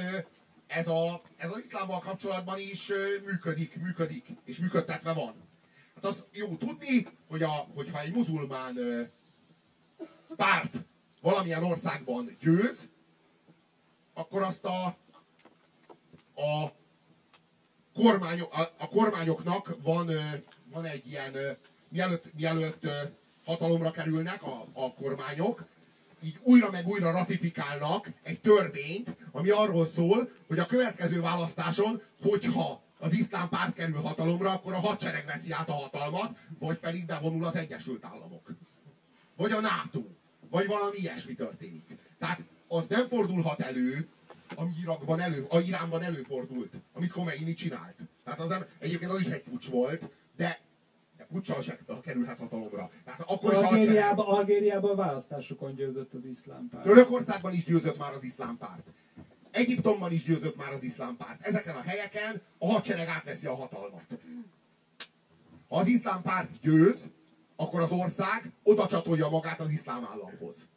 ez, 0.67 0.87
a, 0.87 1.21
ez 1.37 1.51
az 1.51 1.61
iszlámmal 1.65 1.99
kapcsolatban 1.99 2.59
is 2.59 2.91
működik, 3.25 3.75
működik, 3.75 4.25
és 4.45 4.57
működtetve 4.57 5.13
van. 5.13 5.33
Hát 5.95 6.05
az 6.05 6.25
jó 6.31 6.55
tudni, 6.55 7.07
hogy 7.27 7.43
a, 7.43 7.67
hogyha 7.73 8.01
egy 8.01 8.13
muzulmán 8.13 8.77
párt 10.35 10.77
valamilyen 11.21 11.63
országban 11.63 12.37
győz, 12.39 12.89
akkor 14.13 14.41
azt 14.41 14.65
a, 14.65 14.85
a, 16.35 16.71
kormányok, 17.93 18.53
a, 18.53 18.61
a 18.77 18.87
kormányoknak 18.87 19.77
van, 19.83 20.11
van 20.71 20.85
egy 20.85 21.07
ilyen, 21.07 21.57
mielőtt, 21.89 22.33
mielőtt 22.33 22.87
hatalomra 23.45 23.91
kerülnek 23.91 24.43
a, 24.43 24.67
a 24.73 24.93
kormányok, 24.93 25.65
így 26.23 26.39
újra 26.43 26.71
meg 26.71 26.87
újra 26.87 27.11
ratifikálnak 27.11 28.09
egy 28.23 28.39
törvényt, 28.39 29.15
ami 29.31 29.49
arról 29.49 29.85
szól, 29.85 30.29
hogy 30.47 30.59
a 30.59 30.65
következő 30.65 31.21
választáson, 31.21 32.01
hogyha 32.21 32.81
az 32.99 33.13
iszlám 33.13 33.49
párt 33.49 33.73
kerül 33.73 34.01
hatalomra, 34.01 34.51
akkor 34.51 34.73
a 34.73 34.79
hadsereg 34.79 35.25
veszi 35.25 35.51
át 35.51 35.69
a 35.69 35.73
hatalmat, 35.73 36.37
vagy 36.59 36.77
pedig 36.77 37.05
bevonul 37.05 37.45
az 37.45 37.55
Egyesült 37.55 38.05
Államok. 38.05 38.51
Vagy 39.35 39.51
a 39.51 39.59
NATO 39.59 40.01
vagy 40.51 40.67
valami 40.67 40.97
ilyesmi 40.97 41.33
történik. 41.33 41.97
Tehát 42.19 42.39
az 42.67 42.85
nem 42.87 43.07
fordulhat 43.07 43.59
elő, 43.59 44.07
ami 44.55 44.71
Irakban 44.81 45.19
elő, 45.19 45.45
a 45.49 45.59
Iránban 45.59 46.03
előfordult, 46.03 46.73
amit 46.93 47.11
Khomeini 47.11 47.53
csinált. 47.53 47.95
Tehát 48.23 48.39
az 48.39 48.47
nem, 48.47 48.65
egyébként 48.79 49.11
az 49.11 49.19
is 49.19 49.25
egy 49.25 49.43
pucs 49.43 49.69
volt, 49.69 50.09
de 50.35 50.59
de 51.17 51.27
puccsal 51.31 51.61
se 51.61 51.79
kerülhet 52.01 52.39
hatalomra. 52.39 52.89
Tehát 53.05 53.21
akkor 53.21 53.53
Algériában, 53.53 54.25
is 54.25 54.33
Algériában 54.33 54.95
választásokon 54.95 55.75
győzött 55.75 56.13
az 56.13 56.25
iszlám 56.25 56.69
párt. 56.69 56.83
Törökországban 56.83 57.53
is 57.53 57.63
győzött 57.63 57.97
már 57.97 58.13
az 58.13 58.23
iszlám 58.23 58.57
párt. 58.57 58.91
Egyiptomban 59.51 60.11
is 60.11 60.23
győzött 60.23 60.55
már 60.55 60.73
az 60.73 60.83
iszlám 60.83 61.17
párt. 61.17 61.41
Ezeken 61.41 61.75
a 61.75 61.81
helyeken 61.81 62.41
a 62.57 62.65
hadsereg 62.65 63.07
átveszi 63.07 63.47
a 63.47 63.55
hatalmat. 63.55 64.05
Ha 65.67 65.77
az 65.77 65.87
iszlám 65.87 66.21
párt 66.21 66.59
győz, 66.61 67.09
akkor 67.61 67.81
az 67.81 67.91
ország 67.91 68.51
oda 68.63 68.87
csatolja 68.87 69.29
magát 69.29 69.59
az 69.59 69.69
iszlám 69.69 70.05
államhoz. 70.05 70.67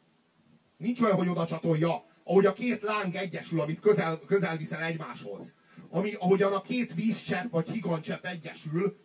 Nincs 0.77 1.01
olyan, 1.01 1.15
hogy 1.15 1.27
oda 1.27 1.45
csatolja, 1.45 2.05
ahogy 2.23 2.45
a 2.45 2.53
két 2.53 2.81
láng 2.81 3.15
egyesül, 3.15 3.61
amit 3.61 3.79
közel, 3.79 4.19
közel 4.25 4.57
viszel 4.57 4.81
egymáshoz. 4.81 5.53
Ami, 5.89 6.13
ahogyan 6.13 6.53
a 6.53 6.61
két 6.61 6.93
vízcsepp 6.93 7.51
vagy 7.51 7.69
higancsepp 7.69 8.25
egyesül, 8.25 8.97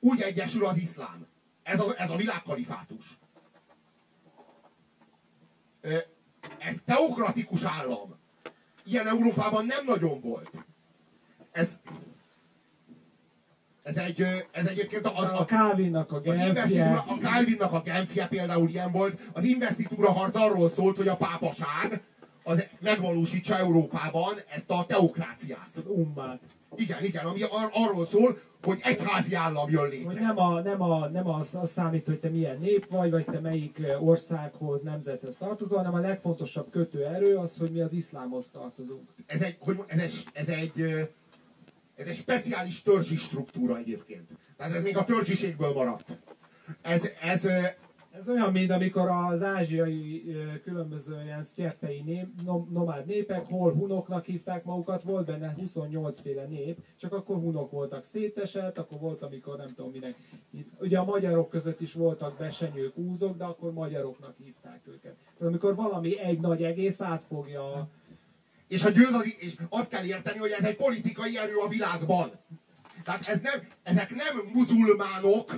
úgy 0.00 0.20
egyesül 0.20 0.66
az 0.66 0.76
iszlám. 0.76 1.26
Ez 1.62 1.80
a, 1.80 2.00
ez 2.00 2.10
a 2.10 2.16
világkalifátus. 2.16 3.18
Ez 6.58 6.76
teokratikus 6.84 7.62
állam. 7.62 8.18
Ilyen 8.84 9.06
Európában 9.06 9.66
nem 9.66 9.84
nagyon 9.84 10.20
volt. 10.20 10.50
Ez 11.50 11.80
ez, 13.84 13.96
egy, 13.96 14.26
ez 14.50 14.66
egyébként 14.66 15.06
az, 15.06 15.30
a, 15.30 15.40
a 15.40 15.44
Calvinnak 15.44 16.12
a 16.12 16.20
Genfje. 16.20 17.04
A 17.06 17.16
Calvinnak 17.20 17.72
a 17.72 17.80
Genfje 17.80 18.26
például 18.26 18.68
ilyen 18.68 18.92
volt. 18.92 19.20
Az 19.32 19.44
investitúra 19.44 20.12
harc 20.12 20.36
arról 20.36 20.68
szólt, 20.68 20.96
hogy 20.96 21.08
a 21.08 21.16
pápaság 21.16 22.02
az 22.42 22.66
megvalósítsa 22.80 23.56
Európában 23.56 24.32
ezt 24.54 24.70
a 24.70 24.84
teokráciát. 24.86 25.70
Ummát. 25.86 26.40
Igen, 26.76 27.04
igen, 27.04 27.24
ami 27.24 27.42
ar- 27.42 27.70
arról 27.72 28.06
szól, 28.06 28.38
hogy 28.62 28.80
egyházi 28.82 29.34
állam 29.34 29.70
jön 29.70 29.88
létre. 29.88 30.06
Hogy 30.06 30.20
nem, 30.20 30.38
a, 30.38 30.60
nem, 30.60 30.82
a, 30.82 31.08
nem 31.08 31.28
az, 31.28 31.54
az 31.54 31.70
számít, 31.70 32.06
hogy 32.06 32.20
te 32.20 32.28
milyen 32.28 32.58
nép 32.58 32.86
vagy, 32.90 33.10
vagy 33.10 33.24
te 33.24 33.40
melyik 33.40 33.80
országhoz, 34.00 34.82
nemzethez 34.82 35.36
tartozol, 35.36 35.78
hanem 35.78 35.94
a 35.94 35.98
legfontosabb 35.98 36.70
kötőerő 36.70 37.36
az, 37.36 37.56
hogy 37.58 37.70
mi 37.70 37.80
az 37.80 37.92
iszlámhoz 37.92 38.50
tartozunk. 38.52 39.08
Ez 39.26 39.42
egy, 39.42 39.56
hogy, 39.60 39.78
ez 39.86 39.98
egy, 39.98 40.26
ez 40.32 40.48
egy 40.48 41.08
ez 41.94 42.06
egy 42.06 42.16
speciális 42.16 42.82
törzsi 42.82 43.16
struktúra 43.16 43.76
egyébként. 43.76 44.28
Tehát 44.56 44.74
ez 44.74 44.82
még 44.82 44.96
a 44.96 45.04
törzsiségből 45.04 45.72
maradt. 45.72 46.18
Ez, 46.82 47.08
ez, 47.20 47.46
Ez 48.14 48.28
olyan, 48.28 48.52
mint 48.52 48.70
amikor 48.70 49.08
az 49.08 49.42
ázsiai 49.42 50.36
különböző 50.64 51.22
ilyen 51.24 51.42
sztyeppei 51.42 52.02
nép, 52.02 52.26
nom, 52.44 52.68
nomád 52.72 53.06
népek, 53.06 53.46
hol 53.46 53.72
hunoknak 53.72 54.24
hívták 54.24 54.64
magukat, 54.64 55.02
volt 55.02 55.26
benne 55.26 55.54
28 55.58 56.20
féle 56.20 56.44
nép, 56.44 56.78
csak 56.96 57.12
akkor 57.12 57.36
hunok 57.36 57.70
voltak 57.70 58.04
szétesett, 58.04 58.78
akkor 58.78 58.98
volt, 58.98 59.22
amikor 59.22 59.56
nem 59.56 59.74
tudom 59.74 59.90
minek. 59.90 60.16
Ugye 60.80 60.98
a 60.98 61.04
magyarok 61.04 61.48
között 61.48 61.80
is 61.80 61.92
voltak 61.92 62.38
besenyők, 62.38 62.96
úzok, 62.96 63.36
de 63.36 63.44
akkor 63.44 63.72
magyaroknak 63.72 64.36
hívták 64.44 64.80
őket. 64.86 65.14
Tehát 65.38 65.52
amikor 65.52 65.74
valami 65.74 66.18
egy 66.18 66.40
nagy 66.40 66.62
egész 66.62 67.00
átfogja 67.00 67.72
a 67.72 67.88
És, 68.68 68.84
a 68.84 68.90
győz 68.90 69.12
az, 69.12 69.36
és 69.38 69.54
azt 69.68 69.88
kell 69.88 70.04
érteni, 70.04 70.38
hogy 70.38 70.50
ez 70.50 70.64
egy 70.64 70.76
politikai 70.76 71.38
erő 71.38 71.56
a 71.56 71.68
világban. 71.68 72.32
Tehát 73.04 73.26
ez 73.26 73.40
nem, 73.40 73.68
ezek 73.82 74.14
nem 74.14 74.42
muzulmánok, 74.52 75.50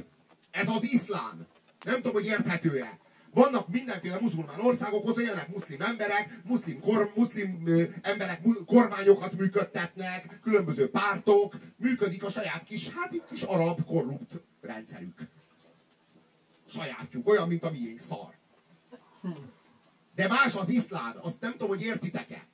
ez 0.50 0.68
az 0.68 0.92
iszlám. 0.92 1.46
Nem 1.84 1.94
tudom, 1.94 2.12
hogy 2.12 2.26
érthető-e. 2.26 2.98
Vannak 3.36 3.68
mindenféle 3.68 4.18
muzulmán 4.20 4.61
országok, 4.61 5.09
ott 5.09 5.18
élnek 5.18 5.48
muszlim 5.48 5.80
emberek, 5.80 6.40
muszlim, 6.44 6.80
kor, 6.80 7.12
muszlim 7.16 7.62
ö, 7.66 7.82
emberek 8.02 8.44
mu- 8.44 8.64
kormányokat 8.64 9.32
működtetnek, 9.32 10.38
különböző 10.42 10.90
pártok, 10.90 11.57
működik 11.76 12.24
a 12.24 12.30
saját 12.30 12.64
kis, 12.64 12.88
hát 12.88 13.12
egy 13.12 13.22
kis 13.30 13.42
arab 13.42 13.84
korrupt 13.84 14.32
rendszerük. 14.61 15.20
Sajátjuk, 16.68 17.28
olyan, 17.28 17.48
mint 17.48 17.64
a 17.64 17.70
miénk 17.70 18.00
szar. 18.00 18.34
De 20.14 20.28
más 20.28 20.54
az 20.54 20.68
iszlám, 20.68 21.14
azt 21.20 21.40
nem 21.40 21.52
tudom, 21.52 21.68
hogy 21.68 21.82
értitek-e. 21.82 22.46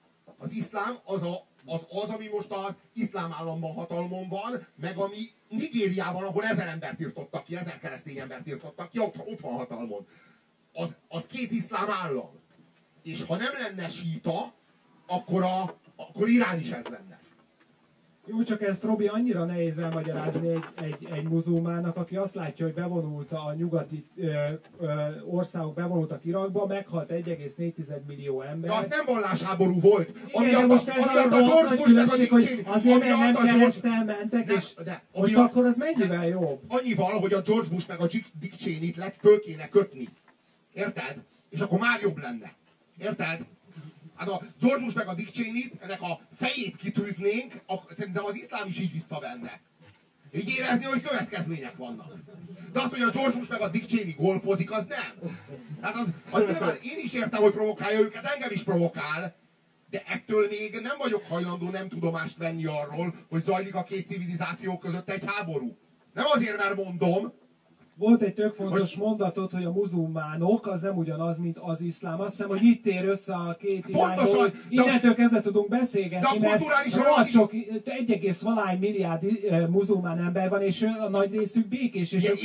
Az 0.42 0.52
iszlám 0.52 0.98
az, 1.04 1.22
a, 1.22 1.46
az, 1.64 1.86
az, 1.90 2.10
ami 2.10 2.28
most 2.32 2.50
az 2.50 2.74
iszlám 2.92 3.32
államban 3.32 3.72
hatalmon 3.72 4.28
van, 4.28 4.66
meg 4.76 4.98
ami 4.98 5.16
Nigériában, 5.48 6.24
ahol 6.24 6.44
ezer 6.44 6.68
embert 6.68 7.00
írtottak 7.00 7.44
ki, 7.44 7.56
ezer 7.56 7.78
keresztény 7.78 8.18
embert 8.18 8.48
írtottak 8.48 8.90
ki, 8.90 8.98
ott, 8.98 9.18
ott 9.18 9.40
van 9.40 9.52
hatalmon. 9.52 10.06
Az, 10.72 10.96
az 11.08 11.26
két 11.26 11.50
iszlám 11.50 11.90
állam. 11.90 12.40
És 13.02 13.22
ha 13.22 13.36
nem 13.36 13.52
lenne 13.58 13.88
síta, 13.88 14.54
akkor, 15.06 15.42
a, 15.42 15.78
akkor 15.96 16.28
Irán 16.28 16.58
is 16.58 16.70
ez 16.70 16.86
lenne. 16.86 17.20
Jó, 18.26 18.42
csak 18.42 18.62
ezt 18.62 18.82
Robi 18.82 19.06
annyira 19.06 19.44
nehéz 19.44 19.78
elmagyarázni 19.78 20.48
egy, 20.48 20.64
egy, 20.74 21.08
egy 21.12 21.22
muzulmának, 21.28 21.96
aki 21.96 22.16
azt 22.16 22.34
látja, 22.34 22.64
hogy 22.64 22.74
bevonult 22.74 23.32
a 23.32 23.54
nyugati 23.56 24.04
ö, 24.16 24.32
ö, 24.80 24.86
országok 25.24 25.74
bevonultak 25.74 26.24
Irakba, 26.24 26.66
meghalt 26.66 27.10
1,4 27.10 28.04
millió 28.06 28.42
ember. 28.42 28.70
De 28.70 28.76
az 28.76 28.86
nem 28.88 29.04
vallásháború 29.14 29.80
volt. 29.80 30.10
Igen, 30.32 30.60
de 30.60 30.66
most 30.66 30.88
a- 30.88 30.92
ez 30.96 31.06
a 31.06 31.22
a 31.24 31.28
George 31.28 31.68
nagy 31.68 31.78
Bush 31.78 31.94
meg 31.94 32.06
a 32.08 32.34
hogy 32.34 32.62
azért, 32.64 32.98
nem 32.98 33.18
a 33.18 33.22
George- 33.32 33.52
keresztel 33.52 34.04
mentek, 34.04 34.46
De- 34.46 34.52
és 34.54 34.74
de 34.84 35.02
most 35.14 35.34
amiatt- 35.34 35.50
akkor 35.50 35.64
az 35.64 35.76
mennyivel 35.76 36.26
jobb? 36.28 36.60
Annyival, 36.68 37.18
hogy 37.20 37.32
a 37.32 37.40
George 37.40 37.68
Bush 37.68 37.88
meg 37.88 38.00
a 38.00 38.06
Dick 38.40 38.54
Cheney-t 38.56 39.14
föl 39.20 39.40
kéne 39.40 39.68
kötni. 39.68 40.08
Érted? 40.72 41.16
És 41.48 41.60
akkor 41.60 41.78
már 41.78 42.00
jobb 42.00 42.18
lenne. 42.18 42.52
Érted? 42.98 43.40
Hát 44.16 44.28
a 44.28 44.42
George 44.60 44.84
Bush 44.84 44.96
meg 44.96 45.06
a 45.08 45.14
Dick 45.14 45.32
Cheney-t, 45.32 45.82
ennek 45.82 46.02
a 46.02 46.20
fejét 46.36 46.76
kitűznénk, 46.76 47.52
ak- 47.66 47.94
szerintem 47.94 48.24
az 48.24 48.34
iszlám 48.34 48.68
is 48.68 48.78
így 48.80 48.92
visszavenne. 48.92 49.60
Így 50.34 50.48
érezni, 50.48 50.84
hogy 50.84 51.02
következmények 51.02 51.76
vannak. 51.76 52.14
De 52.72 52.80
az, 52.80 52.90
hogy 52.90 53.02
a 53.02 53.10
George 53.10 53.36
Bush 53.38 53.50
meg 53.50 53.60
a 53.60 53.68
Dick 53.68 53.88
Cheney 53.88 54.14
golfozik, 54.18 54.70
az 54.72 54.86
nem. 54.86 55.30
Hát 55.80 55.94
az, 55.94 56.08
az 56.30 56.42
nyilván 56.48 56.76
én 56.82 56.98
is 57.02 57.12
értem, 57.12 57.42
hogy 57.42 57.52
provokálja 57.52 57.98
őket, 57.98 58.26
engem 58.26 58.50
is 58.50 58.62
provokál, 58.62 59.36
de 59.90 60.02
ettől 60.06 60.46
még 60.48 60.78
nem 60.82 60.96
vagyok 60.98 61.24
hajlandó 61.28 61.70
nem 61.70 61.88
tudomást 61.88 62.36
venni 62.36 62.64
arról, 62.64 63.14
hogy 63.28 63.42
zajlik 63.42 63.74
a 63.74 63.82
két 63.82 64.06
civilizáció 64.06 64.78
között 64.78 65.10
egy 65.10 65.22
háború. 65.26 65.76
Nem 66.14 66.24
azért, 66.34 66.56
mert 66.56 66.76
mondom, 66.84 67.32
Volt 67.96 68.22
egy 68.22 68.34
tök 68.34 68.54
fontos 68.54 68.96
mondatod, 68.96 69.50
hogy 69.50 69.64
a 69.64 69.72
muzulmánok 69.72 70.66
az 70.66 70.80
nem 70.80 70.96
ugyanaz, 70.96 71.38
mint 71.38 71.58
az 71.58 71.80
iszlám. 71.80 72.20
Azt 72.20 72.30
hiszem, 72.30 72.48
hogy 72.48 72.62
itt 72.62 72.86
ér 72.86 73.04
össze 73.04 73.34
a 73.34 73.56
két 73.60 73.88
irányból. 73.88 74.24
Hogy 74.24 74.52
Innentől 74.68 75.14
kezdve 75.14 75.40
tudunk 75.40 75.68
beszélgetni, 75.68 76.38
de 76.38 76.46
a 76.46 76.48
mert 76.48 76.56
kulturális 76.56 76.94
rohadt- 76.94 77.30
sok, 77.30 77.52
egy 77.84 78.10
egész 78.10 78.40
valány 78.40 78.78
milliárd 78.78 79.24
eh, 79.50 79.66
muzulmán 79.66 80.18
ember 80.18 80.48
van, 80.48 80.62
és 80.62 80.82
ő 80.82 80.88
a 81.00 81.08
nagy 81.08 81.32
részük 81.32 81.68
békés, 81.68 82.12
és 82.12 82.28
ők 82.28 82.42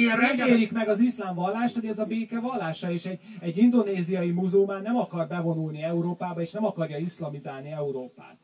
élik 0.47 0.71
meg 0.71 0.87
az 0.89 0.99
iszlám 0.99 1.35
vallást, 1.35 1.75
hogy 1.75 1.85
ez 1.85 1.99
a 1.99 2.05
béke 2.05 2.39
vallása, 2.39 2.91
és 2.91 3.05
egy, 3.05 3.19
egy 3.39 3.57
indonéziai 3.57 4.31
muzulmán 4.31 4.81
nem 4.81 4.95
akar 4.95 5.27
bevonulni 5.27 5.83
Európába, 5.83 6.41
és 6.41 6.51
nem 6.51 6.65
akarja 6.65 6.97
iszlamizálni 6.97 7.71
Európát. 7.71 8.37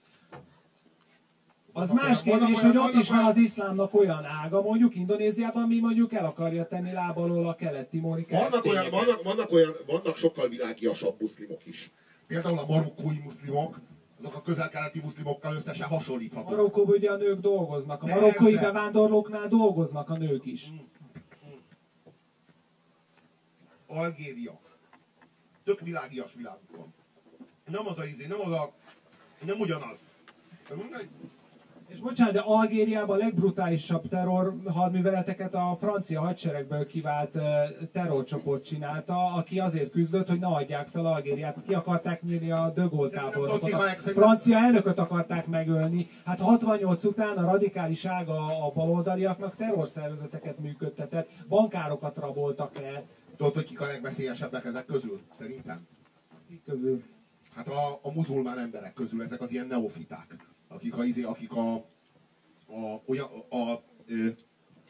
Az 1.76 1.92
más 1.92 2.22
kérdés, 2.22 2.62
hogy 2.62 2.78
ott 2.78 2.94
is 2.94 3.10
van 3.10 3.26
az 3.26 3.38
iszlámnak 3.38 3.94
olyan 3.94 4.26
ága, 4.26 4.62
mondjuk 4.62 4.96
Indonéziában, 4.96 5.68
mi 5.68 5.80
mondjuk 5.80 6.14
el 6.14 6.26
akarja 6.26 6.68
tenni 6.68 6.92
láb 6.92 7.18
alól 7.18 7.48
a 7.48 7.56
kelet-timori 7.56 8.26
vannak, 8.30 8.66
olyan, 8.66 8.90
vannak, 8.90 9.24
vannak, 9.24 9.52
olyan, 9.52 9.76
vannak 9.86 10.18
sokkal 10.18 10.48
világiasabb 10.48 11.22
muszlimok 11.22 11.66
is. 11.66 11.92
Például 12.28 12.58
a 12.58 12.66
marokkói 12.66 13.20
muszlimok, 13.24 13.80
azok 14.20 14.36
a 14.36 14.42
közel-keleti 14.42 15.00
muszlimokkal 15.00 15.56
összesen 15.56 15.88
hasonlíthatók. 15.88 16.50
Marokkóban 16.50 16.96
ugye 16.96 17.12
a 17.12 17.18
nők 17.18 17.40
dolgoznak, 17.40 18.04
a 18.04 18.06
marokkói 18.06 18.56
bevándorlóknál 18.56 19.48
dolgoznak 19.48 20.10
a 20.10 20.18
nők 20.18 20.46
is. 20.46 20.72
Algéria. 23.88 24.60
Tök 25.64 25.80
világias 25.80 26.34
világuk 26.34 26.76
van. 26.76 26.94
Nem 27.66 27.88
az 27.88 27.98
a 27.98 28.06
izé, 28.06 28.26
nem 28.26 28.40
az 28.40 28.52
a... 28.52 28.74
Nem 29.46 29.60
ugyanaz. 29.60 29.98
És 31.94 32.00
bocsánat, 32.00 32.34
de 32.34 32.40
Algériában 32.40 33.16
a 33.16 33.24
legbrutálisabb 33.24 34.08
terror 34.08 34.56
hadműveleteket 34.66 35.54
a 35.54 35.78
francia 35.80 36.22
hadseregből 36.22 36.86
kivált 36.86 37.38
terrorcsoport 37.92 38.64
csinálta, 38.64 39.34
aki 39.34 39.60
azért 39.60 39.92
küzdött, 39.92 40.28
hogy 40.28 40.40
ne 40.40 40.48
adják 40.48 40.88
fel 40.88 41.06
Algériát. 41.06 41.58
Ki 41.68 41.74
akarták 41.74 42.22
nyílni 42.22 42.52
a 42.52 42.74
tábornokot. 43.12 43.60
tudod, 43.60 43.80
A 43.80 44.10
francia 44.10 44.58
elnököt 44.58 45.00
akarták 45.00 45.48
megölni. 45.48 46.10
Hát 46.26 46.40
68 46.40 47.04
után 47.04 47.38
a 47.38 47.46
radikális 47.46 48.06
ága 48.06 48.66
a 48.66 48.72
baloldaliaknak 48.72 49.56
terrorszervezeteket 49.56 50.60
működtetett, 50.60 51.30
bankárokat 51.48 52.18
raboltak 52.18 52.78
el. 52.78 53.04
Tudod, 53.38 53.54
hogy 53.54 53.66
kik 53.66 53.82
a 53.82 53.86
legveszélyesebbek 53.86 54.66
ezek 54.66 54.86
közül? 54.86 55.22
Szerintem. 55.38 55.88
Kik 56.48 56.64
közül. 56.66 57.04
Hát 57.56 57.68
a, 57.68 58.00
a 58.02 58.12
muzulmán 58.12 58.60
emberek 58.60 58.94
közül 58.94 59.24
ezek 59.24 59.42
az 59.42 59.52
ilyen 59.52 59.68
neofiták, 59.68 60.53
akik 60.76 60.98
a, 60.98 61.04
izé, 61.04 61.24
akik 61.24 61.52
a, 61.52 61.74
a, 61.74 63.02
olyan, 63.06 63.28
a, 63.50 63.56
a 63.56 63.84
ö, 64.08 64.28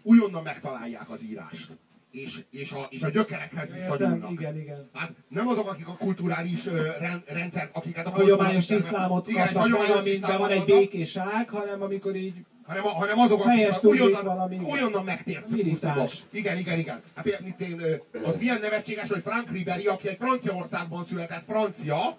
újonnan 0.03 0.43
megtalálják 0.43 1.09
az 1.09 1.23
írást, 1.23 1.77
és, 2.11 2.43
és, 2.49 2.71
a, 2.71 2.85
és 2.89 3.01
a 3.01 3.09
gyökerekhez 3.09 3.69
Értem, 3.69 3.89
visszanyúlnak. 3.91 4.31
igen, 4.31 4.57
igen. 4.57 4.89
Hát 4.93 5.11
nem 5.27 5.47
azok, 5.47 5.69
akik 5.71 5.87
a 5.87 5.95
kulturális 5.97 6.65
rend, 6.99 7.23
rendszert, 7.27 7.75
akiket 7.77 8.05
a 8.07 8.09
hagyományos 8.09 8.69
iszlámot 8.69 9.27
igen, 9.27 9.43
kaptak 9.45 9.61
hagyományos 9.61 9.95
amiben 9.97 10.13
iszlámot 10.13 10.39
van 10.39 10.49
egy 10.49 10.61
adnak, 10.61 10.77
békés 10.77 11.17
ág, 11.17 11.49
hanem 11.49 11.81
amikor 11.81 12.15
így 12.15 12.33
hanem, 12.63 12.85
a, 12.85 12.89
hanem 12.89 13.19
azok, 13.19 13.45
akik 13.45 13.67
a- 13.67 13.87
újonnan, 13.87 14.25
valami, 14.25 14.55
igen. 14.55 14.67
újonnan 14.67 15.03
megtért 15.03 15.49
muszlimok. 15.49 16.09
Igen, 16.31 16.57
igen, 16.57 16.79
igen. 16.79 17.01
Hát 17.15 17.25
én, 17.25 17.81
az 18.25 18.35
milyen 18.37 18.59
nevetséges, 18.59 19.09
hogy 19.09 19.21
Frank 19.21 19.49
Ribery, 19.51 19.85
aki 19.87 20.07
egy 20.07 20.17
Franciaországban 20.19 21.03
született 21.03 21.43
francia, 21.43 22.17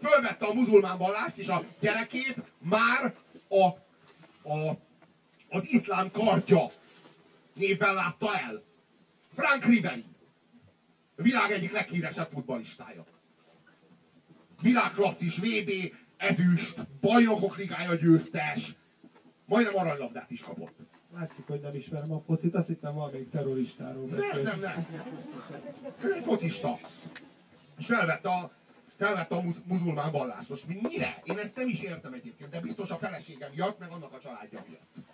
fölvette 0.00 0.46
a 0.46 0.52
muzulmán 0.52 0.98
vallást, 0.98 1.36
és 1.36 1.48
a 1.48 1.64
gyerekét 1.80 2.36
már 2.58 3.14
a, 3.48 3.64
a, 4.48 4.78
az 5.48 5.66
iszlám 5.72 6.10
kardja 6.10 6.66
névvel 7.54 7.94
látta 7.94 8.38
el. 8.38 8.62
Frank 9.34 9.64
Ribery. 9.64 10.04
A 11.16 11.22
világ 11.22 11.50
egyik 11.50 11.72
leghíresebb 11.72 12.28
futballistája. 12.32 13.04
Világklasszis, 14.62 15.36
VB, 15.36 15.70
ezüst, 16.16 16.86
bajnokok 17.00 17.56
ligája 17.56 17.94
győztes. 17.94 18.74
Majdnem 19.44 19.76
aranylabdát 19.76 20.30
is 20.30 20.40
kapott. 20.40 20.76
látszik, 21.14 21.46
hogy 21.46 21.60
nem 21.60 21.74
ismerem 21.74 22.12
a 22.12 22.20
focit, 22.20 22.54
azt 22.54 22.66
hittem 22.66 22.94
valamelyik 22.94 23.30
terroristáról 23.30 24.06
Nem, 24.06 24.16
beszél. 24.16 24.42
nem, 24.42 24.60
nem. 24.60 24.86
Ő 26.02 26.12
egy 26.12 26.24
focista. 26.24 26.78
És 27.78 27.86
felvette 27.86 28.28
a, 28.28 28.52
felvette 28.98 29.34
a 29.34 29.40
muz, 29.40 29.62
muzulmán 29.64 30.12
vallást. 30.12 30.48
Most 30.48 30.66
mire? 30.66 31.22
Én 31.24 31.38
ezt 31.38 31.56
nem 31.56 31.68
is 31.68 31.80
értem 31.80 32.12
egyébként, 32.12 32.50
de 32.50 32.60
biztos 32.60 32.90
a 32.90 32.96
felesége 32.96 33.50
miatt, 33.54 33.78
meg 33.78 33.90
annak 33.90 34.12
a 34.12 34.18
családja 34.18 34.64
miatt. 34.68 35.06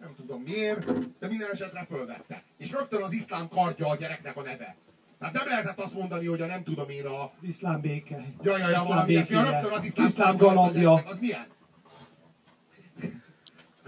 Nem 0.00 0.14
tudom 0.16 0.42
miért, 0.42 1.18
de 1.18 1.26
minden 1.26 1.50
esetre 1.50 1.86
fölvette. 1.88 2.42
És 2.56 2.70
rögtön 2.70 3.02
az 3.02 3.12
iszlám 3.12 3.48
kardja 3.48 3.88
a 3.88 3.96
gyereknek 3.96 4.36
a 4.36 4.42
neve. 4.42 4.76
Tehát 5.18 5.34
nem 5.34 5.46
lehetett 5.46 5.80
azt 5.80 5.94
mondani, 5.94 6.26
hogy 6.26 6.40
a 6.40 6.46
nem 6.46 6.62
tudom 6.62 6.88
én 6.88 7.06
a... 7.06 7.22
Az 7.22 7.30
iszlám 7.42 7.80
béke. 7.80 8.26
Ja, 8.42 8.56
ja, 8.56 8.58
ja, 8.58 8.68
Iszlám 8.68 8.86
valami 8.86 9.12
ilyesmi. 9.12 9.34
Ja, 9.34 9.50
rögtön 9.50 9.72
az 9.72 9.84
iszlám, 9.84 10.06
Iszlám 10.06 10.36
galambja. 10.36 10.92
Az 10.92 11.18
milyen? 11.18 11.46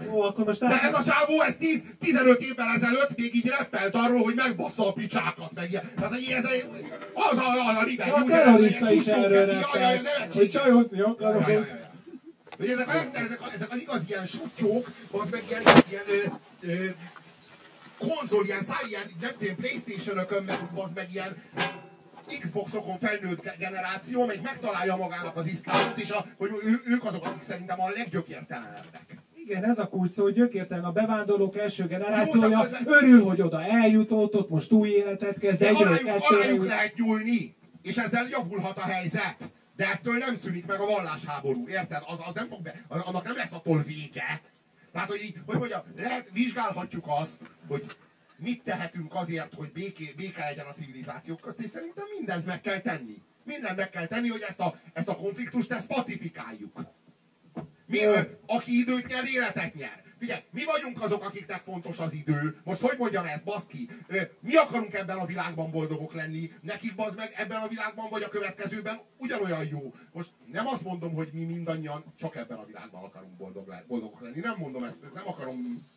Jó, 0.05 0.21
akkor 0.21 0.45
most 0.45 0.59
De 0.59 0.81
ez 0.81 0.93
a 0.93 1.03
csávó, 1.03 1.41
ez 1.41 1.55
10, 1.59 1.81
15 1.99 2.41
évvel 2.41 2.67
ezelőtt 2.75 3.17
még 3.17 3.35
így 3.35 3.47
reppelt 3.47 3.95
arról, 3.95 4.23
hogy 4.23 4.35
megbassza 4.35 4.87
a 4.87 4.93
picsákat, 4.93 5.51
meg 5.53 5.69
ilyen. 5.69 5.91
Tehát, 5.95 6.11
ez 6.13 6.45
az 7.13 7.37
a, 7.37 7.69
az 7.69 7.75
a 7.75 7.83
Ribery, 7.83 8.09
A 8.09 8.23
terrorista 8.23 8.91
is 8.91 9.05
erről 9.05 9.45
reppelt, 9.45 10.33
hogy 10.33 10.49
csajozni 10.49 11.01
akarok. 11.01 11.43
Hogy 12.57 12.69
ezek, 12.69 12.87
a, 12.87 12.91
ezek, 13.13 13.39
ezek 13.55 13.71
az 13.71 13.79
igaz 13.79 14.01
ilyen 14.07 14.25
sutyók, 14.25 14.91
az 15.11 15.29
meg 15.31 15.43
ilyen, 15.49 15.61
ilyen 15.89 16.03
ö, 16.07 16.67
ö, 16.67 16.85
konzol, 17.97 18.45
ilyen 18.45 18.63
száj, 18.63 18.83
ilyen, 18.87 19.03
nem 19.21 19.31
tudom, 19.37 19.55
Playstation-ökön, 19.55 20.43
meg, 20.43 20.59
az 20.75 20.89
meg 20.95 21.07
ilyen 21.13 21.35
Xboxokon 22.39 22.99
felnőtt 22.99 23.57
generáció, 23.57 24.21
amelyik 24.21 24.41
megtalálja 24.41 24.95
magának 24.95 25.35
az 25.35 25.47
iszlámot, 25.47 25.97
és 25.97 26.09
a, 26.09 26.25
hogy 26.37 26.49
ő, 26.63 26.81
ők 26.85 27.05
azok, 27.05 27.25
akik 27.25 27.41
szerintem 27.41 27.81
a 27.81 27.89
leggyökértelenebbek. 27.89 29.22
Igen, 29.45 29.63
ez 29.63 29.79
a 29.79 29.87
kulcs 29.87 30.11
szó, 30.11 30.23
hogy 30.23 30.33
gyökértelen 30.33 30.83
a 30.83 30.91
bevándorlók 30.91 31.57
első 31.57 31.87
generációja, 31.87 32.67
örül, 32.85 33.23
hogy 33.23 33.41
oda 33.41 33.63
eljutott, 33.63 34.35
ott 34.35 34.49
most 34.49 34.71
új 34.71 34.89
életet 34.89 35.39
kezd, 35.39 35.59
De 35.59 35.67
egyre 35.67 35.85
alájuk 35.85 36.27
kettőre. 36.27 36.63
lehet 36.63 36.95
nyúlni, 36.95 37.55
és 37.81 37.97
ezzel 37.97 38.27
javulhat 38.29 38.77
a 38.77 38.81
helyzet. 38.81 39.35
De 39.75 39.89
ettől 39.91 40.17
nem 40.17 40.35
szűnik 40.37 40.65
meg 40.65 40.79
a 40.79 40.85
vallásháború, 40.85 41.67
érted? 41.67 42.01
Az, 42.05 42.19
az 42.27 42.33
nem 42.33 42.47
fog 42.47 42.61
be, 42.61 42.85
annak 42.87 43.23
nem 43.23 43.35
lesz 43.35 43.53
attól 43.53 43.81
vége. 43.81 44.41
Tehát, 44.91 45.09
hogy, 45.09 45.21
így, 45.23 45.35
hogy 45.45 45.57
mondjam, 45.57 45.81
lehet, 45.97 46.29
vizsgálhatjuk 46.33 47.05
azt, 47.07 47.39
hogy 47.67 47.85
mit 48.37 48.63
tehetünk 48.63 49.13
azért, 49.15 49.53
hogy 49.53 49.71
béké, 49.71 50.13
béke 50.17 50.45
legyen 50.45 50.65
a 50.65 50.73
civilizációk 50.73 51.39
közt, 51.41 51.59
és 51.59 51.69
szerintem 51.69 52.05
mindent 52.17 52.45
meg 52.45 52.61
kell 52.61 52.79
tenni. 52.79 53.21
Mindent 53.43 53.77
meg 53.77 53.89
kell 53.89 54.07
tenni, 54.07 54.27
hogy 54.27 54.45
ezt 54.49 54.59
a, 54.59 54.75
ezt 54.93 55.07
a 55.07 55.15
konfliktust, 55.15 55.71
ezt 55.71 55.87
pacifikáljuk. 55.87 56.79
Mi, 57.93 57.99
aki 58.45 58.79
időt 58.79 59.07
nyer, 59.07 59.23
életet 59.33 59.73
nyer. 59.73 60.01
Figyelj, 60.19 60.41
mi 60.51 60.63
vagyunk 60.65 61.01
azok, 61.01 61.23
akiknek 61.23 61.61
fontos 61.61 61.99
az 61.99 62.13
idő. 62.13 62.57
Most 62.63 62.81
hogy 62.81 62.97
mondjam 62.97 63.25
ezt, 63.25 63.43
baszki? 63.43 63.89
Mi 64.39 64.55
akarunk 64.55 64.93
ebben 64.93 65.17
a 65.17 65.25
világban 65.25 65.71
boldogok 65.71 66.13
lenni. 66.13 66.51
Nekik 66.61 66.95
bazd 66.95 67.15
meg 67.15 67.33
ebben 67.35 67.61
a 67.61 67.67
világban 67.67 68.09
vagy 68.09 68.23
a 68.23 68.29
következőben 68.29 68.99
ugyanolyan 69.17 69.67
jó. 69.67 69.93
Most 70.11 70.29
nem 70.51 70.67
azt 70.67 70.83
mondom, 70.83 71.13
hogy 71.13 71.29
mi 71.33 71.43
mindannyian 71.43 72.03
csak 72.19 72.35
ebben 72.35 72.57
a 72.57 72.65
világban 72.65 73.03
akarunk 73.03 73.33
boldog 73.37 73.67
le, 73.67 73.83
boldogok 73.87 74.21
lenni. 74.21 74.39
Nem 74.39 74.55
mondom 74.57 74.83
ezt, 74.83 75.03
ezt 75.03 75.13
nem 75.13 75.27
akarom. 75.27 75.87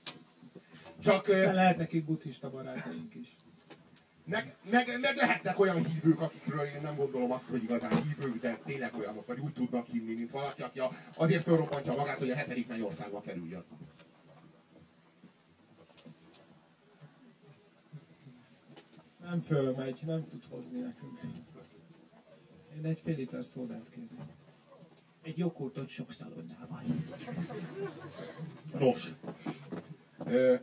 Csak 1.02 1.26
Hiszen 1.26 1.54
lehet 1.54 1.76
nekik 1.76 2.04
buddhista 2.04 2.50
barátaink 2.50 3.14
is. 3.14 3.28
Meg, 4.26 4.56
meg, 4.70 5.00
meg 5.00 5.16
lehetnek 5.16 5.58
olyan 5.58 5.84
hívők, 5.84 6.20
akikről 6.20 6.64
én 6.64 6.80
nem 6.80 6.96
gondolom 6.96 7.32
azt, 7.32 7.48
hogy 7.48 7.62
igazán 7.62 8.02
hívők, 8.02 8.40
de 8.40 8.58
tényleg 8.64 8.94
olyanok, 8.94 9.26
vagy 9.26 9.38
úgy 9.38 9.52
tudnak 9.52 9.86
hinni, 9.86 10.14
mint 10.14 10.30
valaki, 10.30 10.62
aki 10.62 10.78
a, 10.78 10.90
azért 11.14 11.42
fölrobbantja 11.42 11.94
magát, 11.94 12.18
hogy 12.18 12.30
a 12.30 12.34
hetedik 12.34 12.68
mennyországba 12.68 13.20
kerüljön. 13.20 13.64
Nem 19.20 19.40
fölmegy, 19.40 20.00
nem 20.06 20.28
tud 20.28 20.44
hozni 20.48 20.80
nekünk. 20.80 21.20
Én 22.76 22.84
egy 22.84 23.00
fél 23.04 23.16
liter 23.16 23.44
szódát 23.44 23.88
kérnék. 23.90 24.34
Egy 25.22 25.38
joghurtot 25.38 25.88
sok 25.88 26.12
szalonnával. 26.12 26.82
Nos. 28.78 29.12
Ö, 30.24 30.56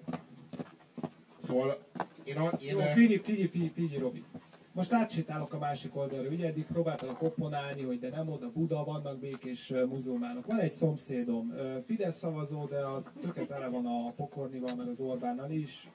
szóval 1.43 1.77
én, 2.23 2.37
a, 2.37 2.57
én 2.59 2.71
Jó, 2.71 2.79
figyelj, 2.79 3.17
figyelj, 3.17 3.47
figyelj, 3.47 3.71
figyelj, 3.73 4.01
Robi. 4.01 4.23
Most 4.71 4.93
átsétálok 4.93 5.53
a 5.53 5.57
másik 5.57 5.95
oldalra, 5.95 6.29
ugye 6.29 6.47
eddig 6.47 6.65
próbáltalak 6.65 7.21
opponálni, 7.21 7.81
hogy 7.81 7.99
de 7.99 8.09
nem 8.09 8.29
oda 8.29 8.51
Buda, 8.51 8.83
vannak 8.83 9.19
békés 9.19 9.73
muzulmánok. 9.89 10.45
Van 10.45 10.59
egy 10.59 10.71
szomszédom, 10.71 11.53
Fidesz 11.85 12.17
szavazó, 12.17 12.65
de 12.65 12.79
a 12.79 13.03
töke 13.21 13.45
tele 13.45 13.67
van 13.67 13.85
a 13.85 14.11
Pokornival, 14.11 14.75
meg 14.75 14.87
az 14.87 14.99
Orbánnal 14.99 15.51
is. 15.51 15.89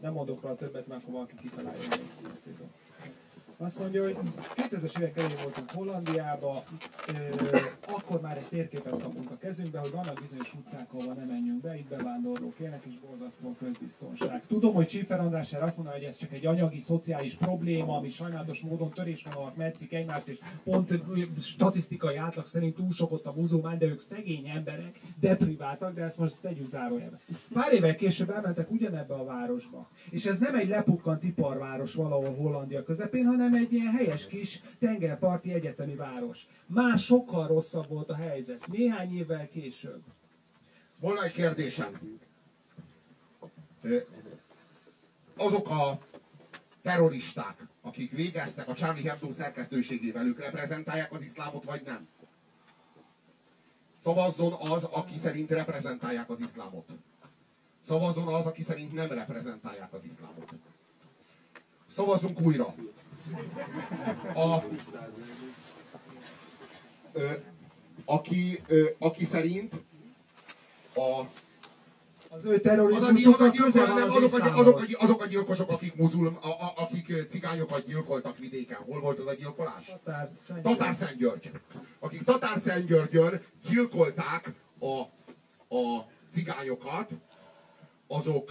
Nem 0.00 0.12
mondok 0.12 0.42
róla 0.42 0.54
többet, 0.54 0.86
mert 0.86 1.02
akkor 1.02 1.14
valaki 1.14 1.34
kitalálja, 1.36 1.80
egy 1.80 2.10
szomszédom. 2.22 2.70
Azt 3.64 3.78
mondja, 3.78 4.02
hogy 4.02 4.16
2000-es 4.56 4.98
évek 4.98 5.16
elején 5.18 5.36
voltunk 5.42 5.70
Hollandiába, 5.70 6.62
ö, 7.08 7.56
akkor 7.92 8.20
már 8.20 8.36
egy 8.36 8.46
térképet 8.48 9.02
kapunk 9.02 9.30
a 9.30 9.36
kezünkbe, 9.36 9.78
hogy 9.78 9.90
vannak 9.90 10.20
bizonyos 10.20 10.54
utcák, 10.54 10.92
ahova 10.92 11.12
nem 11.12 11.26
menjünk 11.26 11.60
be, 11.60 11.78
itt 11.78 11.88
bevándorlók 11.88 12.58
élnek, 12.58 12.82
és 12.86 12.92
borzasztó 13.06 13.48
a 13.48 13.64
közbiztonság. 13.64 14.42
Tudom, 14.46 14.74
hogy 14.74 14.88
Schiffer 14.88 15.20
András 15.20 15.52
erre 15.52 15.64
azt 15.64 15.76
mondja, 15.76 15.94
hogy 15.94 16.04
ez 16.04 16.16
csak 16.16 16.32
egy 16.32 16.46
anyagi, 16.46 16.80
szociális 16.80 17.34
probléma, 17.34 17.96
ami 17.96 18.08
sajnálatos 18.08 18.60
módon 18.60 18.90
törésvonalak 18.90 19.56
metszik 19.56 19.92
egymást, 19.92 20.28
és 20.28 20.38
pont 20.64 21.02
statisztikai 21.40 22.16
átlag 22.16 22.46
szerint 22.46 22.74
túl 22.74 22.92
sok 22.92 23.12
ott 23.12 23.26
a 23.26 23.32
muzulmán, 23.36 23.78
de 23.78 23.86
ők 23.86 24.00
szegény 24.00 24.48
emberek, 24.48 25.00
depriváltak, 25.20 25.94
de 25.94 26.02
ezt 26.02 26.18
most 26.18 26.40
tegyük 26.40 26.68
zárójelbe. 26.68 27.18
Pár 27.52 27.72
évvel 27.72 27.94
később 27.94 28.30
elmentek 28.30 28.70
ugyanebbe 28.70 29.14
a 29.14 29.24
városba. 29.24 29.88
És 30.10 30.26
ez 30.26 30.38
nem 30.38 30.54
egy 30.54 30.68
lepukkant 30.68 31.24
iparváros 31.24 31.94
valahol 31.94 32.34
Hollandia 32.34 32.82
közepén, 32.82 33.26
hanem 33.26 33.50
egy 33.54 33.72
ilyen 33.72 33.92
helyes 33.92 34.26
kis 34.26 34.60
tengerparti 34.78 35.52
egyetemi 35.52 35.94
város. 35.94 36.46
Már 36.66 36.98
sokkal 36.98 37.46
rosszabb 37.46 37.88
volt 37.88 38.10
a 38.10 38.14
helyzet, 38.14 38.66
néhány 38.66 39.16
évvel 39.16 39.48
később. 39.48 40.02
Volna 41.00 41.22
egy 41.22 41.32
kérdésem. 41.32 42.18
Azok 45.36 45.68
a 45.70 45.98
terroristák, 46.82 47.66
akik 47.80 48.10
végeztek 48.12 48.68
a 48.68 48.74
Charlie 48.74 49.08
Hebdo 49.08 49.32
szerkesztőségével, 49.32 50.26
ők 50.26 50.38
reprezentálják 50.38 51.12
az 51.12 51.22
iszlámot, 51.22 51.64
vagy 51.64 51.82
nem? 51.84 52.08
Szavazzon 53.98 54.52
az, 54.52 54.84
aki 54.84 55.18
szerint 55.18 55.50
reprezentálják 55.50 56.30
az 56.30 56.40
iszlámot. 56.40 56.88
Szavazzon 57.86 58.28
az, 58.28 58.46
aki 58.46 58.62
szerint 58.62 58.92
nem 58.92 59.08
reprezentálják 59.08 59.92
az 59.92 60.04
iszlámot. 60.04 60.52
Szavazzunk 61.90 62.40
újra. 62.40 62.74
A, 64.34 64.62
ö, 67.12 67.30
aki, 68.04 68.62
ö, 68.66 68.84
aki 68.98 69.24
szerint 69.24 69.72
a 70.94 71.22
Az 72.28 72.44
ő 72.44 72.60
terrorizmusokkal 72.60 73.50
közel 73.50 73.86
van 73.86 74.02
az 74.02 74.08
azok, 74.16 74.32
azok, 74.32 74.78
a, 74.78 74.82
iszlámhoz. 74.82 74.94
azok 74.98 75.22
a 75.22 75.26
gyilkosok, 75.26 75.70
akik, 75.70 75.94
muzul, 75.94 76.38
a, 76.40 76.48
a, 76.48 76.72
akik 76.76 77.12
cigányokat 77.28 77.86
gyilkoltak 77.86 78.38
vidéken. 78.38 78.78
Hol 78.78 79.00
volt 79.00 79.18
az 79.18 79.26
a 79.26 79.34
gyilkolás? 79.34 79.86
Tatár, 79.86 80.30
Szent- 80.44 80.62
Tatár 80.62 80.94
Szentgyörgy. 80.94 81.50
Akik 81.98 82.24
Tatár 82.24 82.60
Szentgyörgyön 82.60 83.40
gyilkolták 83.68 84.52
a, 84.78 85.00
a 85.76 86.06
cigányokat, 86.30 87.10
azok 88.18 88.50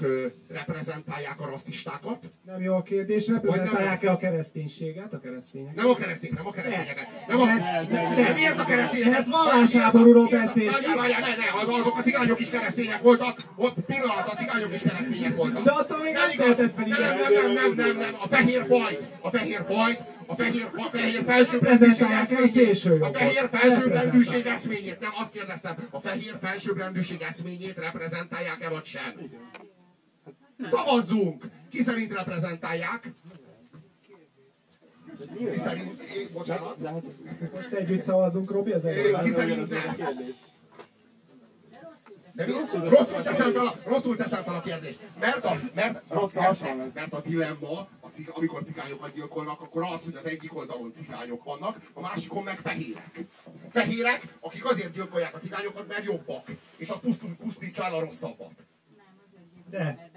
reprezentálják 0.50 1.40
a 1.42 1.46
rasszistákat. 1.46 2.20
Nem 2.46 2.62
jó 2.62 2.74
a 2.76 2.82
kérdés, 2.82 3.28
reprezentálják-e 3.28 4.12
a 4.12 4.18
kereszténységet, 4.18 5.14
a 5.14 5.20
keresztényeket? 5.20 5.76
Nem 5.76 5.90
a 5.90 5.96
keresztény, 5.96 6.32
nem 6.36 6.48
a 6.48 6.52
keresztényeket. 6.52 7.08
Nem 7.28 7.40
a, 7.40 7.46
De- 7.46 7.86
de, 7.90 8.24
de- 8.24 8.34
miért 8.34 8.60
a 8.60 8.66
keresztényeket? 8.66 9.14
Hát 9.14 9.28
vallásháborúról 9.28 10.28
beszélsz. 10.30 10.72
Várjál, 10.72 11.20
ne, 11.20 11.36
ne, 11.36 11.62
az- 11.62 11.70
azok 11.80 11.98
a 11.98 12.02
cigányok 12.02 12.40
is 12.40 12.50
keresztények 12.50 13.02
voltak, 13.02 13.38
ott 13.56 13.76
pillanat, 13.86 14.28
a 14.32 14.36
cigányok 14.36 14.74
is 14.76 14.82
keresztények 14.82 15.36
voltak. 15.36 15.64
De 15.64 15.72
attól 15.72 16.04
még 16.04 16.14
nem 16.14 16.30
igaz. 16.32 16.46
tehetett 16.46 16.74
fel 16.74 16.88
nem, 16.88 17.00
nem, 17.18 17.32
nem, 17.34 17.52
nem, 17.54 17.74
nem, 17.76 17.98
nem, 17.98 18.16
a 18.22 18.28
fehér 18.28 18.66
fajt, 18.68 19.08
a 19.22 19.30
fehér 19.30 19.64
fajt, 19.68 20.04
a 20.26 20.36
fehér, 20.36 20.70
a 20.76 20.90
fehér 20.92 21.24
felsőbbrendűség 21.24 22.08
eszményét, 22.12 23.02
a 23.02 23.12
fehér 23.14 23.50
felsőbbrendűség 23.52 24.46
eszményét, 24.46 25.00
nem 25.00 25.12
azt 25.16 25.32
kérdeztem, 25.32 25.76
a 25.92 26.00
fehér 26.00 26.38
felsőbbrendűség 26.42 27.22
eszményét 27.22 27.78
reprezentálják-e 27.78 28.70
vagy 28.70 28.86
sem? 28.86 29.14
Szavazzunk! 30.70 31.44
Ki 31.70 31.82
szerint 31.82 32.14
reprezentálják? 32.14 33.12
Ki 35.52 35.60
szerint, 35.60 36.02
én, 36.02 36.28
bocsánat, 36.34 36.76
hát, 36.86 37.04
Most 37.54 37.72
együtt 37.72 38.02
szavazunk, 38.02 38.52
Robi, 38.52 38.74
előbb. 38.74 39.24
ki 39.24 39.30
szerint 39.30 39.70
nem? 39.70 39.96
De 42.34 42.46
mi? 42.46 42.52
Rosszul 42.90 43.22
teszem 43.22 43.54
fel 43.54 43.66
a, 43.66 43.76
rosszul 43.86 44.16
teszem 44.16 44.44
fel 44.44 44.54
a 44.56 44.62
kérdést. 44.62 45.00
Mert 45.20 45.46
a, 45.46 45.60
mert, 45.76 46.02
persze, 46.08 46.44
hasonlat. 46.44 46.94
mert 46.94 47.14
a 47.14 47.22
dilemma, 47.22 47.88
a 48.00 48.01
cig, 48.12 48.30
amikor 48.34 48.64
cigányokat 48.64 49.14
gyilkolnak, 49.14 49.62
akkor 49.62 49.84
az, 49.84 50.04
hogy 50.04 50.16
az 50.16 50.26
egyik 50.26 50.56
oldalon 50.56 50.92
cigányok 50.92 51.44
vannak, 51.44 51.92
a 51.94 52.00
másikon 52.00 52.44
meg 52.44 52.60
fehérek. 52.60 53.20
Fehérek, 53.70 54.22
akik 54.40 54.66
azért 54.66 54.94
gyilkolják 54.94 55.36
a 55.36 55.40
cigányokat, 55.40 55.88
mert 55.88 56.06
jobbak. 56.06 56.48
És 56.78 56.90
az 56.90 57.00
pusztítsa 57.38 57.84
el 57.84 57.94
a 57.94 58.00
rosszabbat. 58.00 58.66
De. 59.70 60.11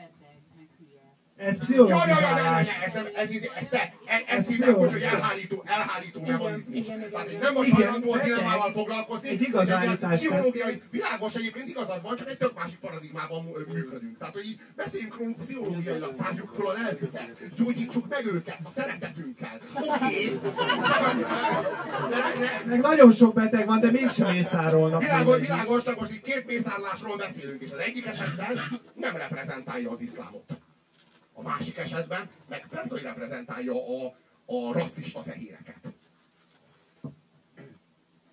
Ez 1.36 1.58
Ja, 1.68 1.86
ja, 1.88 2.20
ja, 2.20 2.34
ne, 2.34 2.58
ez 2.58 2.92
nem, 2.92 3.06
ez, 3.14 3.30
ez, 3.30 3.42
ez, 3.60 3.68
te, 3.68 3.92
ez, 4.26 4.46
ez 4.46 4.46
úgy, 4.48 4.92
hogy 4.92 5.02
elhárító, 5.02 5.62
elhárító 5.66 6.20
mechanizmus. 6.20 6.86
Tehát 6.86 7.28
igen. 7.28 7.40
nem 7.40 7.54
vagy 7.54 7.66
Igen, 7.66 7.76
hajlandó 7.76 8.12
a 8.12 8.18
dilemmával 8.18 8.72
foglalkozni. 8.72 9.28
egy 9.28 9.42
igaz 9.42 9.70
állítás, 9.70 10.18
Pszichológiai, 10.18 10.82
világos 10.90 11.34
egyébként 11.34 11.68
igazad 11.68 12.02
van, 12.02 12.16
csak 12.16 12.28
egy 12.28 12.36
tök 12.36 12.54
másik 12.54 12.78
paradigmában 12.78 13.44
működünk. 13.44 14.18
Tehát, 14.18 14.34
hogy 14.34 14.44
így 14.44 14.60
beszéljünk 14.76 15.18
róluk 15.18 15.36
pszichológiailag, 15.36 16.16
tárjuk 16.16 16.52
fel 16.56 16.66
a 16.66 16.72
lelküket, 16.72 17.54
gyógyítsuk 17.56 18.08
meg 18.08 18.26
őket 18.26 18.58
a 18.64 18.70
szeretetünkkel. 18.70 19.60
Oké. 19.74 20.38
Meg 22.66 22.80
nagyon 22.80 23.12
sok 23.12 23.34
beteg 23.34 23.66
van, 23.66 23.80
de 23.80 23.90
mégsem 23.90 24.34
mészárolnak. 24.34 25.00
Világos, 25.00 25.38
világos, 25.38 25.82
csak 25.82 26.00
most 26.00 26.10
itt 26.10 26.22
két 26.22 26.46
mészárlásról 26.46 27.16
beszélünk, 27.16 27.62
és 27.62 27.72
az 27.72 27.78
egyik 27.78 28.06
esetben 28.06 28.58
nem 28.94 29.16
reprezentálja 29.16 29.90
az 29.90 30.00
iszlámot. 30.00 30.63
A 31.36 31.42
másik 31.42 31.76
esetben 31.76 32.30
meg 32.48 32.66
persze, 32.70 32.94
hogy 32.94 33.02
reprezentálja 33.02 33.72
a, 33.74 34.16
a 34.46 34.72
rasszista 34.72 35.22
fehéreket. 35.22 35.92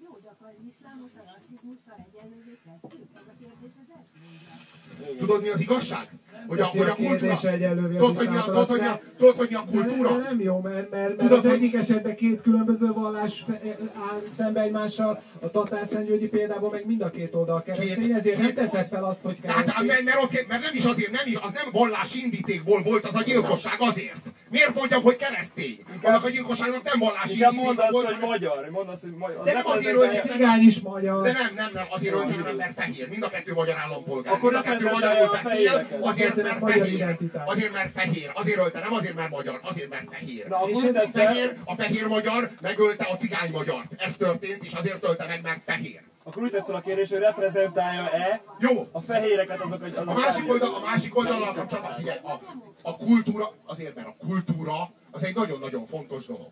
Jó, 0.03 0.17
de 0.23 0.29
akkor 0.29 0.47
az 0.47 0.55
iszlámot 0.73 1.11
a 1.15 1.23
rasszizmussal 1.33 2.05
egyenlővé 2.07 2.57
tesszük? 2.63 3.07
Ez 3.15 3.27
a 3.27 3.33
kérdés 3.39 3.71
az 3.81 3.95
első. 3.97 5.17
Tudod, 5.17 5.41
mi 5.41 5.49
az 5.49 5.59
igazság? 5.59 6.09
Hogy 6.47 6.59
a, 6.59 6.65
hogy 6.65 6.87
a 6.87 6.95
kultúra... 6.95 7.35
Tudod, 7.37 8.17
hogy 8.17 8.29
mi 8.29 8.35
a, 8.35 8.43
tudod, 8.43 8.67
hogy 8.67 8.79
mi 8.79 8.85
a, 8.85 8.99
tudod, 9.17 9.35
hogy 9.35 9.47
mi 9.49 9.55
a 9.55 9.63
De, 9.71 9.71
kultúra? 9.71 10.17
de 10.17 10.23
nem 10.23 10.39
jó, 10.41 10.59
mert, 10.59 10.75
mert, 10.75 10.91
mert 10.91 11.17
Tudod, 11.17 11.37
az 11.37 11.43
hogy- 11.43 11.51
egyik 11.53 11.73
esetben 11.75 12.15
két 12.15 12.41
különböző 12.41 12.91
vallás 12.93 13.43
fe- 13.47 13.77
áll 14.11 14.21
szembe 14.27 14.61
egymással, 14.61 15.21
a 15.39 15.49
Tatár 15.51 15.87
Szentgyörgyi 15.87 16.27
példában 16.27 16.69
meg 16.71 16.85
mind 16.85 17.01
a 17.01 17.09
két 17.09 17.35
oldal 17.35 17.61
keresztény, 17.63 18.05
Két- 18.07 18.15
ezért 18.15 18.37
nem 18.37 18.45
két- 18.45 18.55
teszed 18.55 18.87
fel 18.87 19.03
azt, 19.03 19.23
hogy 19.23 19.37
Tehát, 19.41 19.57
keresztény. 19.57 19.85
mert, 19.87 20.03
mert, 20.03 20.23
ott, 20.23 20.47
mert 20.47 20.61
nem 20.61 20.75
is 20.75 20.83
azért, 20.85 21.11
nem 21.11 21.23
az 21.41 21.49
nem 21.53 21.71
vallási 21.71 22.19
indítékból 22.23 22.81
volt 22.83 23.05
az 23.05 23.15
a 23.15 23.21
gyilkosság 23.23 23.75
azért. 23.79 24.31
Miért 24.51 24.73
mondjam, 24.75 25.01
hogy 25.01 25.15
keresztény? 25.15 25.83
Annak 26.01 26.23
a 26.25 26.29
gyilkosságnak 26.29 26.83
nem 26.83 26.99
vallási 26.99 27.33
Inkább 27.33 27.53
mondd 27.53 27.77
azt, 27.79 27.89
volt, 27.91 28.05
hogy 28.05 28.13
hanem- 28.13 28.29
magyar. 28.29 28.69
Mondd 28.69 28.87
azt, 28.87 29.01
hogy 29.01 29.11
magyar. 29.11 29.37
Az 29.39 29.45
De 29.45 29.53
nem 29.53 29.63
azért 29.65 29.85
reprezentálja- 29.85 30.13
ölték 30.21 30.31
Cigány 30.31 30.61
is 30.61 30.79
magyar. 30.79 31.23
De 31.23 31.31
nem, 31.31 31.51
nem, 31.55 31.69
nem, 31.73 31.85
azért 31.89 32.43
meg, 32.43 32.55
mert 32.55 32.73
fehér. 32.73 33.07
Mind 33.09 33.23
a 33.23 33.29
kettő 33.29 33.53
magyar 33.53 33.77
állampolgár. 33.77 34.33
Akkor 34.33 34.51
Mind 34.51 34.63
a 34.65 34.69
kettő 34.69 34.89
magyarul 34.91 35.27
a 35.27 35.39
beszél, 35.43 35.87
azért, 36.01 36.01
Azért 36.01 36.35
mert 36.43 36.59
fehér. 36.71 37.17
Azért, 37.45 37.73
mert 37.73 37.91
fehér. 37.93 38.31
Azért 38.33 38.57
ölte, 38.57 38.79
nem 38.79 38.93
azért, 38.93 39.15
mert 39.15 39.29
magyar. 39.29 39.59
Azért, 39.63 39.89
mert 39.89 40.05
fehér. 40.11 40.47
Na, 40.47 40.55
akkor 40.55 40.69
És 40.69 40.83
A 40.83 40.87
ez 40.99 41.09
fehér, 41.13 41.55
a 41.65 41.75
fehér 41.75 42.07
magyar 42.07 42.49
megölte 42.61 43.03
a 43.11 43.15
cigány 43.15 43.51
magyart. 43.51 43.91
Ez 43.97 44.15
történt, 44.15 44.63
és 44.63 44.73
azért 44.73 45.03
ölte 45.07 45.25
meg, 45.25 45.39
mert 45.43 45.59
fehér. 45.65 46.01
Akkor 46.23 46.43
úgy 46.43 46.51
tett 46.51 46.65
fel 46.65 46.75
a 46.75 46.81
kérdés, 46.81 47.09
hogy 47.09 47.19
reprezentálja-e 47.19 48.41
Jó, 48.59 48.87
a 48.91 49.01
fehéreket 49.01 49.59
azok, 49.59 49.81
hogy 49.81 49.95
A 49.95 49.99
azok 49.99 50.15
másik, 50.15 50.49
oldal, 50.49 50.73
a 50.73 50.79
másik 50.79 51.13
kapcsolatban, 51.13 51.95
figyelj, 51.97 52.19
a, 52.23 52.39
a 52.81 52.97
kultúra, 52.97 53.51
azért 53.65 53.95
mert 53.95 54.07
a 54.07 54.15
kultúra 54.17 54.91
az 55.11 55.23
egy 55.23 55.35
nagyon-nagyon 55.35 55.85
fontos 55.85 56.25
dolog. 56.25 56.49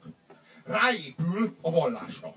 Ráépül 0.66 1.56
a 1.62 1.72
vallásra. 1.72 2.34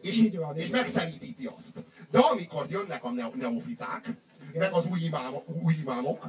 És, 0.00 0.18
Így 0.18 0.36
van, 0.38 0.56
és 0.56 0.64
így 0.64 0.70
megszenítíti 0.72 1.46
azt. 1.56 1.84
De 2.10 2.18
amikor 2.18 2.66
jönnek 2.68 3.04
a 3.04 3.10
neo- 3.10 3.34
neofiták, 3.34 4.08
meg 4.52 4.72
az 4.72 4.86
új 4.90 5.00
imámok, 5.00 5.44
új 5.62 5.74
imámok, 5.82 6.26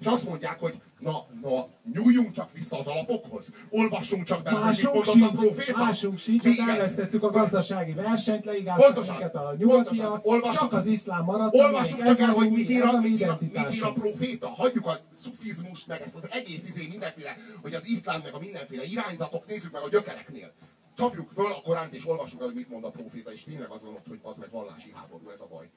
és 0.00 0.06
azt 0.06 0.28
mondják, 0.28 0.60
hogy 0.60 0.80
na, 1.04 1.26
na, 1.42 1.68
nyúljunk 1.92 2.32
csak 2.32 2.52
vissza 2.52 2.78
az 2.78 2.86
alapokhoz, 2.86 3.48
olvassunk 3.70 4.24
csak 4.24 4.42
bele, 4.42 4.58
hogy 4.58 4.66
mit 4.66 4.82
Másunk 4.84 4.94
mondott 4.94 5.14
a 5.14 5.38
sincs, 5.38 5.40
proféta. 5.54 5.78
másunk 5.78 6.18
sincs, 6.18 6.42
csak 6.42 6.68
elvesztettük 6.68 7.22
a 7.22 7.30
gazdasági 7.30 7.92
versenyt, 7.92 8.44
leigáztak 8.44 9.06
minket 9.08 9.34
a 9.34 9.54
nyugatiak, 9.58 10.26
Olvassuk- 10.26 10.60
csak 10.70 10.72
az 10.72 10.86
iszlám 10.86 11.24
maradt, 11.24 11.54
Olvassuk 11.54 11.98
amelyik 12.00 12.16
csak 12.16 12.28
el, 12.28 12.34
hogy 12.34 12.50
mi- 12.50 12.56
mit 12.56 12.70
ír, 12.70 12.82
a, 12.82 12.88
a 12.88 13.00
mi 13.00 13.08
mit, 13.08 13.20
ír 13.20 13.28
a, 13.28 13.38
mit 13.40 13.74
ír 13.74 13.84
a 13.84 13.92
proféta. 13.92 14.48
Hagyjuk 14.48 14.86
a 14.86 14.96
szufizmust, 15.22 15.86
meg 15.86 16.00
ezt 16.02 16.14
az 16.14 16.26
egész 16.30 16.64
izé 16.66 16.86
mindenféle, 16.86 17.36
hogy 17.62 17.74
az 17.74 17.86
iszlám, 17.86 18.20
meg 18.22 18.34
a 18.34 18.38
mindenféle 18.38 18.84
irányzatok, 18.84 19.46
nézzük 19.46 19.72
meg 19.72 19.82
a 19.82 19.88
gyökereknél. 19.88 20.52
Csapjuk 20.96 21.30
föl 21.34 21.46
a 21.52 21.60
Koránt 21.64 21.94
és 21.94 22.06
olvassuk 22.06 22.40
el, 22.40 22.46
hogy 22.46 22.54
mit 22.54 22.68
mond 22.70 22.84
a 22.84 22.90
proféta, 22.90 23.32
és 23.32 23.44
tényleg 23.44 23.70
az 23.70 23.82
van 23.84 23.92
ott, 23.94 24.06
hogy 24.08 24.18
az 24.22 24.36
meg 24.36 24.50
vallási 24.50 24.92
háború, 24.94 25.28
ez 25.30 25.40
a 25.40 25.46
baj. 25.50 25.68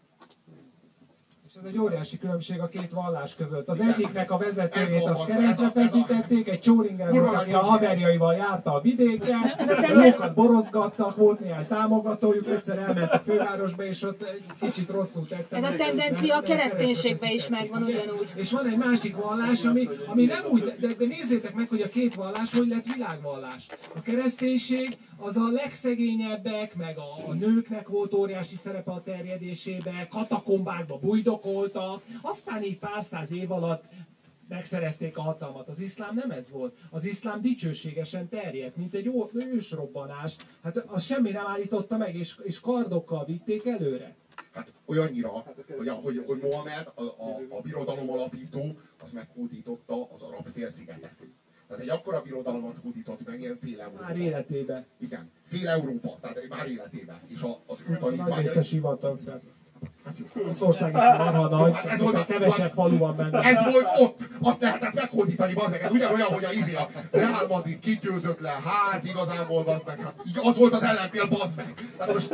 Ez 1.64 1.66
egy 1.68 1.80
óriási 1.80 2.18
különbség 2.18 2.60
a 2.60 2.68
két 2.68 2.92
vallás 2.92 3.36
között. 3.36 3.68
Az 3.68 3.78
Igen. 3.80 3.94
egyiknek 3.94 4.32
a 4.32 4.38
Ez 4.40 4.46
vezetőjét 4.46 5.04
az 5.04 5.12
az- 5.12 5.26
keresztre 5.26 5.72
feszítették, 5.72 6.48
egy 6.48 6.66
volt, 6.66 7.36
aki 7.36 7.54
a 7.54 7.58
haverjaival 7.58 8.34
járta 8.36 8.74
a 8.74 8.82
vidéken, 8.82 9.40
jókat 10.04 10.34
borozgattak, 10.34 11.16
volt 11.16 11.40
néhány 11.40 11.68
támogatójuk, 11.68 12.48
egyszer 12.48 12.78
elment 12.78 13.12
a 13.12 13.20
fővárosba, 13.20 13.84
és 13.84 14.04
ott 14.04 14.22
egy 14.24 14.44
kicsit 14.60 14.90
rosszul 14.90 15.28
tette. 15.28 15.56
Ez 15.58 15.64
a 15.72 15.76
tendencia 15.76 16.38
a 16.38 16.42
kereszténységben 16.42 17.32
is 17.32 17.48
megvan 17.48 17.84
ugyanúgy. 17.84 18.32
És 18.36 18.52
van 18.52 18.68
egy 18.68 18.78
másik 18.78 19.16
vallás, 19.16 19.64
ami, 19.64 19.90
ami 20.08 20.26
nem 20.26 20.46
úgy, 20.52 20.64
de, 20.80 20.88
de 20.88 21.06
nézzétek 21.08 21.54
meg, 21.54 21.70
hogy 21.70 21.82
a 21.82 21.90
két 21.90 22.16
vallás 22.16 22.54
hogy 22.54 22.68
lett 22.68 22.94
világvallás. 22.94 23.68
A 23.96 24.02
kereszténység 24.02 24.98
az 25.18 25.36
a 25.38 25.52
legszegényebbek, 25.52 26.76
meg 26.76 26.98
a, 26.98 27.30
a 27.30 27.34
nőknek 27.34 27.88
volt 27.88 28.14
óriási 28.14 28.56
szerepe 28.56 28.92
a 28.92 29.02
terjedésébe, 29.06 30.08
katakombákba 30.10 31.00
bujdokoltak, 31.48 32.04
aztán 32.22 32.64
így 32.64 32.78
pár 32.78 33.04
száz 33.04 33.32
év 33.32 33.52
alatt 33.52 33.84
megszerezték 34.48 35.18
a 35.18 35.22
hatalmat. 35.22 35.68
Az 35.68 35.80
iszlám 35.80 36.16
nem 36.16 36.32
ez 36.32 36.50
volt. 36.50 36.78
Az 36.90 37.06
iszlám 37.06 37.42
dicsőségesen 37.42 38.30
terjedt, 38.30 38.76
mint 38.76 38.94
egy 38.94 39.12
ősrobbanás. 39.34 40.36
Hát 40.64 40.78
az 40.78 41.04
semmi 41.04 41.32
nem 41.32 41.48
állította 41.48 41.98
meg, 41.98 42.16
és, 42.16 42.40
és 42.44 42.60
kardokkal 42.60 43.26
vitték 43.26 43.66
előre. 43.66 44.16
Hát 44.52 44.74
olyannyira, 44.86 45.44
hogy, 45.78 45.88
a, 45.88 45.94
hogy, 45.94 46.24
hogy 46.26 46.40
Mohamed, 46.42 46.92
a, 46.96 47.02
a, 47.02 47.58
a 47.58 47.62
birodalom 47.62 48.10
alapító, 48.10 48.78
az 49.04 49.12
meghódította 49.12 50.10
az 50.16 50.22
arab 50.22 50.48
félszigetet. 50.54 51.16
Tehát 51.68 51.84
egy 51.84 51.90
akkora 51.90 52.22
birodalmat 52.22 52.76
hódított 52.84 53.26
meg, 53.26 53.40
ilyen 53.40 53.58
fél 53.62 53.82
Európa. 53.82 54.02
Már 54.02 54.18
életében. 54.18 54.86
Igen, 55.00 55.32
fél 55.46 55.68
Európa, 55.68 56.18
tehát 56.22 56.48
már 56.50 56.68
életében. 56.68 57.22
És 57.28 57.42
a, 57.42 57.60
az 57.66 57.84
ő 57.88 57.90
Nagy 57.90 58.00
tanítványai... 58.00 58.42
része 58.42 58.62
Hát. 60.06 60.16
Oroszország 60.44 60.96
is 60.96 61.02
marha 61.02 61.48
nagy, 61.48 61.74
Hát 61.74 61.82
csak 61.82 61.92
ez 61.92 62.02
volt 62.02 62.16
a- 62.16 62.26
kevesebb 62.26 62.72
falu 62.72 62.98
van 62.98 63.16
benne. 63.16 63.40
Ez 63.42 63.64
volt 63.72 63.88
ott, 64.00 64.20
azt 64.42 64.62
lehetett 64.62 64.94
meghódítani, 64.94 65.54
bazd 65.54 65.70
meg, 65.72 65.82
ez 65.82 65.92
ugyanolyan, 65.92 66.28
hogy 66.28 66.44
a, 66.44 66.52
izé, 66.52 66.74
a 66.74 66.88
Real 67.12 67.48
Madrid 67.48 67.80
kigyőzött 67.80 68.40
le, 68.40 68.50
hát 68.66 69.04
igazából, 69.04 69.64
bazd 69.64 69.84
meg, 69.86 70.00
hát 70.00 70.14
az 70.44 70.58
volt 70.58 70.74
az 70.74 70.84
ellenfél, 70.84 71.28
bazd 71.28 71.56
meg. 71.56 71.74
Tehát 71.98 72.14
most, 72.14 72.30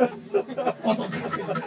azok, 0.82 1.08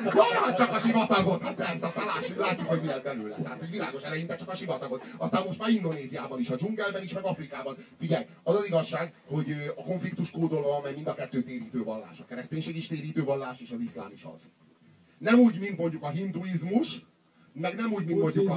ja, 0.03 0.53
csak 0.57 0.71
a 0.73 0.80
sivatagot, 0.80 1.41
hát 1.43 1.53
persze, 1.55 1.86
aztán 1.86 2.05
lássuk, 2.05 2.38
látjuk, 2.38 2.67
hogy 2.67 2.82
mi 2.82 2.88
lett 2.88 3.03
belőle. 3.03 3.36
Tehát, 3.36 3.59
hogy 3.59 3.69
világos 3.69 4.03
eleinte 4.03 4.36
csak 4.36 4.49
a 4.49 4.55
sivatagot. 4.55 5.03
Aztán 5.17 5.43
most 5.45 5.59
már 5.59 5.69
Indonéziában 5.69 6.39
is, 6.39 6.49
a 6.49 6.55
dzsungelben 6.55 7.03
is, 7.03 7.13
meg 7.13 7.23
Afrikában. 7.25 7.78
Figyelj, 7.99 8.25
az 8.43 8.55
az 8.55 8.65
igazság, 8.65 9.13
hogy 9.30 9.73
a 9.78 9.84
konfliktus 9.84 10.32
kódolva 10.32 10.67
van, 10.67 10.82
mert 10.84 10.95
mind 10.95 11.07
a 11.07 11.13
kettő 11.13 11.43
térítő 11.43 11.84
vallás. 11.84 12.19
A 12.19 12.25
kereszténység 12.25 12.75
is 12.78 12.88
térítő 12.88 13.23
vallás, 13.23 13.59
és 13.59 13.71
az 13.71 13.80
iszlám 13.80 14.11
is 14.13 14.23
az. 14.34 14.41
Nem 15.18 15.39
úgy, 15.39 15.59
mint 15.59 15.78
mondjuk 15.78 16.03
a 16.03 16.09
hinduizmus, 16.09 17.05
meg 17.53 17.76
nem 17.76 17.93
úgy, 17.93 18.05
mint 18.05 18.20
mondjuk 18.20 18.49
a... 18.49 18.53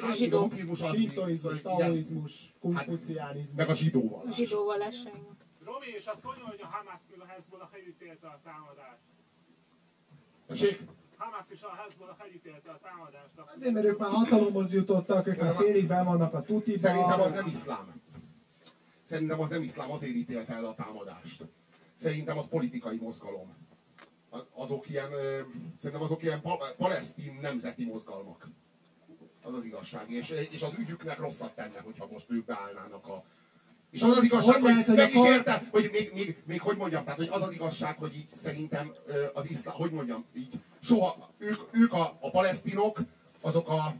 Hát, 0.00 0.20
a 0.32 0.40
buddhizmus 0.40 0.80
az... 0.80 0.94
Sintoizmus, 0.94 1.60
taoizmus, 1.60 2.54
konfuciánizmus. 2.60 3.56
meg 3.56 3.68
a 3.68 3.74
zsidó 3.74 4.00
A 4.00 4.08
vallás. 4.16 4.34
zsidó 4.34 4.64
vallásság. 4.64 5.12
Robi, 5.64 5.86
és 5.98 6.06
azt 6.06 6.24
mondja, 6.24 6.44
hogy 6.44 6.60
a 6.62 6.66
Hamász 6.66 7.00
meg 7.10 7.20
a 7.20 7.26
Hezbollah 7.26 7.68
elítélte 7.74 8.26
a 8.26 8.40
támadást. 8.44 9.00
Tessék? 10.46 10.80
Hamász 11.16 11.50
és 11.50 11.62
a 11.62 11.74
Hezbollah 11.82 12.16
elítélte 12.20 12.70
a 12.70 12.78
támadást. 12.82 13.30
Azért, 13.54 13.72
mert 13.72 13.86
ők 13.86 13.98
már 13.98 14.10
hatalomhoz 14.10 14.72
jutottak, 14.72 15.26
ők 15.26 15.40
már 15.40 15.54
félig 15.56 15.86
ben 15.86 16.04
vannak 16.04 16.34
a 16.34 16.42
tutiba. 16.42 16.78
Szerintem 16.78 17.20
az 17.20 17.32
nem 17.32 17.46
iszlám. 17.46 18.00
Szerintem 19.02 19.40
az 19.40 19.48
nem 19.48 19.62
iszlám, 19.62 19.90
azért 19.90 20.14
ítélte 20.14 20.52
el 20.54 20.64
a 20.64 20.74
támadást. 20.74 21.44
Szerintem 21.94 22.38
az 22.38 22.48
politikai 22.48 22.96
mozgalom. 22.96 23.54
Az- 24.36 24.46
Azok 24.54 24.88
ilyen, 24.88 25.10
szerintem 25.80 26.02
azok 26.02 26.22
ilyen 26.22 26.40
pa- 26.40 26.74
palesztin 26.76 27.38
nemzeti 27.42 27.84
mozgalmak. 27.84 28.48
Az 29.42 29.54
az 29.54 29.64
igazság. 29.64 30.10
És, 30.10 30.30
és 30.50 30.62
az 30.62 30.72
ügyüknek 30.78 31.18
rosszat 31.18 31.54
tenne, 31.54 31.80
hogyha 31.80 32.06
most 32.10 32.26
ők 32.30 32.44
beállnának 32.44 33.06
a... 33.08 33.24
És 33.90 34.02
az 34.02 34.16
az 34.16 34.22
igazság, 34.22 34.52
Hogy 34.54 34.62
hogy, 34.62 34.70
lehet, 34.70 34.86
hogy 34.86 34.96
meg 34.96 35.14
is 35.14 35.24
érte, 35.36 35.62
hogy 35.70 35.88
még, 35.92 36.10
még, 36.14 36.42
még, 36.46 36.60
hogy 36.60 36.76
mondjam, 36.76 37.04
tehát 37.04 37.18
hogy 37.18 37.28
az 37.30 37.42
az 37.42 37.52
igazság, 37.52 37.98
hogy 37.98 38.16
így 38.16 38.28
szerintem 38.28 38.92
az 39.34 39.50
iszlám, 39.50 39.74
hogy 39.74 39.90
mondjam, 39.90 40.24
így 40.34 40.60
soha, 40.80 41.30
ők, 41.38 41.60
ők 41.70 41.92
a, 41.92 42.16
a 42.20 42.30
palesztinok, 42.30 42.98
azok 43.40 43.68
a, 43.68 43.94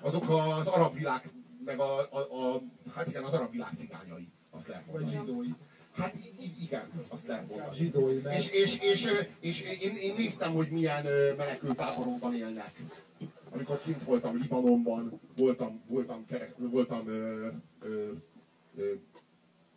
azok 0.00 0.28
az 0.28 0.66
arab 0.66 0.94
világ, 0.94 1.30
meg 1.64 1.80
a, 1.80 1.98
a, 1.98 2.18
a, 2.18 2.62
hát 2.94 3.06
igen, 3.08 3.24
az 3.24 3.32
arab 3.32 3.50
világ 3.50 3.72
cigányai, 3.76 4.28
azt 4.50 4.66
lehet 4.66 4.84
Vagy 4.86 5.00
mondani. 5.00 5.26
zsidói. 5.26 5.48
Hát 5.96 6.14
igen, 6.62 6.90
azt 7.08 7.26
lehet 7.26 7.48
mondani. 7.48 7.74
Zsidói, 7.76 8.20
mert- 8.20 8.36
És, 8.36 8.48
és, 8.48 8.78
és, 8.78 9.06
ö, 9.06 9.18
és 9.40 9.60
én, 9.80 9.96
én 9.96 10.14
néztem, 10.16 10.52
hogy 10.54 10.68
milyen 10.70 11.04
menekültáborokban 11.36 12.34
élnek. 12.34 12.70
Amikor 13.50 13.80
kint 13.80 14.02
voltam 14.02 14.36
Libanonban, 14.36 15.20
voltam, 15.36 15.82
voltam, 15.86 16.26
kere, 16.26 16.52
voltam 16.56 17.08
ö, 17.08 17.48
ö, 17.82 18.10
ö, 18.76 18.92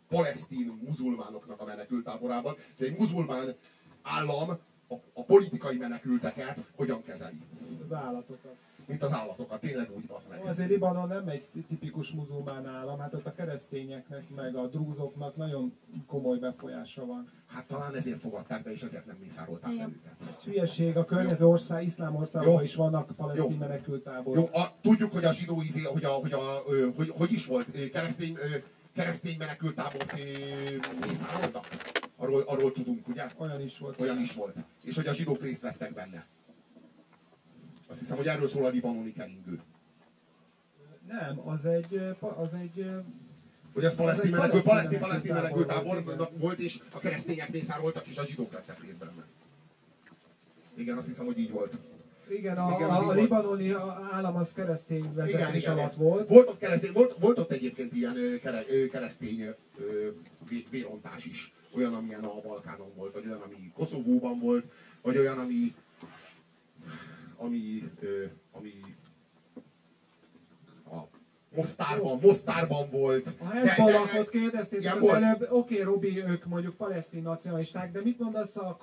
palesztin 0.08 0.80
muzulmánoknak 0.86 1.60
a 1.60 1.64
menekültáborában, 1.64 2.56
és 2.78 2.86
egy 2.86 2.98
muzulmán 2.98 3.54
állam 4.02 4.48
a, 4.88 4.94
a 5.12 5.24
politikai 5.24 5.76
menekülteket 5.76 6.58
hogyan 6.76 7.02
kezeli. 7.02 7.40
Az 7.84 7.92
állatokat. 7.92 8.56
Mint 8.88 9.02
az 9.02 9.12
állatokat, 9.12 9.60
tényleg 9.60 9.90
úgy 9.96 10.06
basz 10.06 10.26
meg. 10.28 10.44
Azért 10.44 10.68
Libanon 10.68 11.08
nem 11.08 11.28
egy 11.28 11.48
tipikus 11.68 12.10
muzulmán 12.10 12.66
állam, 12.66 12.98
hát 12.98 13.14
ott 13.14 13.26
a 13.26 13.32
keresztényeknek, 13.32 14.24
meg 14.36 14.56
a 14.56 14.66
drúzoknak 14.66 15.36
nagyon 15.36 15.72
komoly 16.06 16.38
befolyása 16.38 17.06
van. 17.06 17.28
Hát 17.46 17.66
talán 17.66 17.94
ezért 17.94 18.20
fogadták 18.20 18.62
be, 18.62 18.70
és 18.72 18.82
ezért 18.82 19.06
nem 19.06 19.16
mészárolták 19.20 19.78
el 19.78 19.88
őket. 19.88 20.12
Ez 20.28 20.42
hülyeség, 20.42 20.96
a 20.96 21.04
környező 21.04 21.46
ország, 21.46 21.84
iszlám 21.84 22.16
országokban 22.16 22.56
Jó. 22.56 22.62
is 22.62 22.74
vannak 22.74 23.16
palesztin 23.16 23.50
Jó. 23.50 23.56
menekültáborok. 23.56 24.50
Jó, 24.52 24.60
a, 24.60 24.72
tudjuk, 24.80 25.12
hogy 25.12 25.24
a 25.24 25.32
zsidó 25.32 25.62
izé, 25.62 25.82
hogy, 25.82 26.04
a, 26.04 26.10
hogy, 26.10 26.32
a, 26.32 26.62
hogy, 26.96 27.08
hogy 27.08 27.32
is 27.32 27.46
volt, 27.46 27.90
keresztény, 27.90 28.38
keresztény 28.92 29.36
menekültábort 29.38 30.14
mészároltak. 31.06 31.66
Arról, 32.16 32.42
arról 32.46 32.72
tudunk, 32.72 33.08
ugye? 33.08 33.26
Olyan 33.36 33.60
is 33.60 33.78
volt. 33.78 34.00
Olyan 34.00 34.20
is 34.20 34.34
volt. 34.34 34.56
És 34.82 34.94
hogy 34.94 35.06
a 35.06 35.12
zsidók 35.12 35.42
részt 35.42 35.62
vettek 35.62 35.94
benne. 35.94 36.26
Azt 37.88 37.98
hiszem, 37.98 38.16
hogy 38.16 38.26
erről 38.26 38.48
szól 38.48 38.64
a 38.64 38.68
libanoni 38.68 39.12
keringő. 39.12 39.60
Nem, 41.08 41.48
az 41.48 41.66
egy, 41.66 42.00
az 42.20 42.54
egy 42.54 42.90
Hogy 43.72 43.84
ez 43.84 43.94
palesztin 43.94 44.30
menekül, 44.30 44.62
palesztin 44.62 44.98
palesztin, 44.98 45.32
menekültábor 45.32 45.84
menekültábor 45.84 46.38
volt, 46.38 46.58
és 46.58 46.80
a 46.92 46.98
keresztények 46.98 47.52
mészároltak, 47.52 48.06
és 48.06 48.16
a 48.16 48.24
zsidók 48.24 48.52
vettek 48.52 48.82
részt 48.82 48.98
benne. 48.98 49.24
Igen, 50.74 50.96
azt 50.96 51.06
hiszem, 51.06 51.26
hogy 51.26 51.38
így 51.38 51.50
volt. 51.50 51.72
Igen, 52.28 52.56
a, 52.56 52.74
Igen, 52.76 52.90
az 52.90 53.04
a, 53.04 53.08
a 53.08 53.12
libanoni 53.12 53.72
állam 54.12 54.36
az 54.36 54.52
keresztény 54.52 55.14
vezetés 55.14 55.66
alatt 55.66 55.94
volt. 55.94 56.28
Volt 56.28 56.48
ott, 56.48 56.58
keresztény, 56.58 56.92
volt, 56.92 57.18
volt 57.18 57.38
ott 57.38 57.50
egyébként 57.50 57.92
ilyen 57.94 58.14
kere, 58.42 58.64
keresztény 58.90 59.54
vérontás 60.70 61.24
is. 61.24 61.52
Olyan, 61.76 61.94
amilyen 61.94 62.24
a 62.24 62.40
Balkánon 62.40 62.92
volt, 62.96 63.12
vagy 63.12 63.26
olyan, 63.26 63.40
ami 63.40 63.72
Koszovóban 63.74 64.38
volt, 64.38 64.64
vagy 65.02 65.16
olyan, 65.16 65.38
ami 65.38 65.74
ami, 67.38 67.90
ami 68.52 68.70
a 70.90 70.96
Mostárban, 71.56 72.18
Mostárban 72.22 72.90
volt. 72.90 73.26
A 73.26 73.44
De- 73.44 73.58
Hezbollahot 73.58 74.24
de- 74.24 74.38
kérdeztétek 74.38 74.82
ilyen 74.82 74.94
az 74.96 75.00
volt. 75.00 75.22
előbb, 75.22 75.46
oké, 75.50 75.80
Robi, 75.80 76.22
ők 76.24 76.44
mondjuk 76.44 76.76
palesztin 76.76 77.22
nacionalisták, 77.22 77.92
de 77.92 78.00
mit 78.04 78.18
mondasz 78.18 78.56
a 78.56 78.76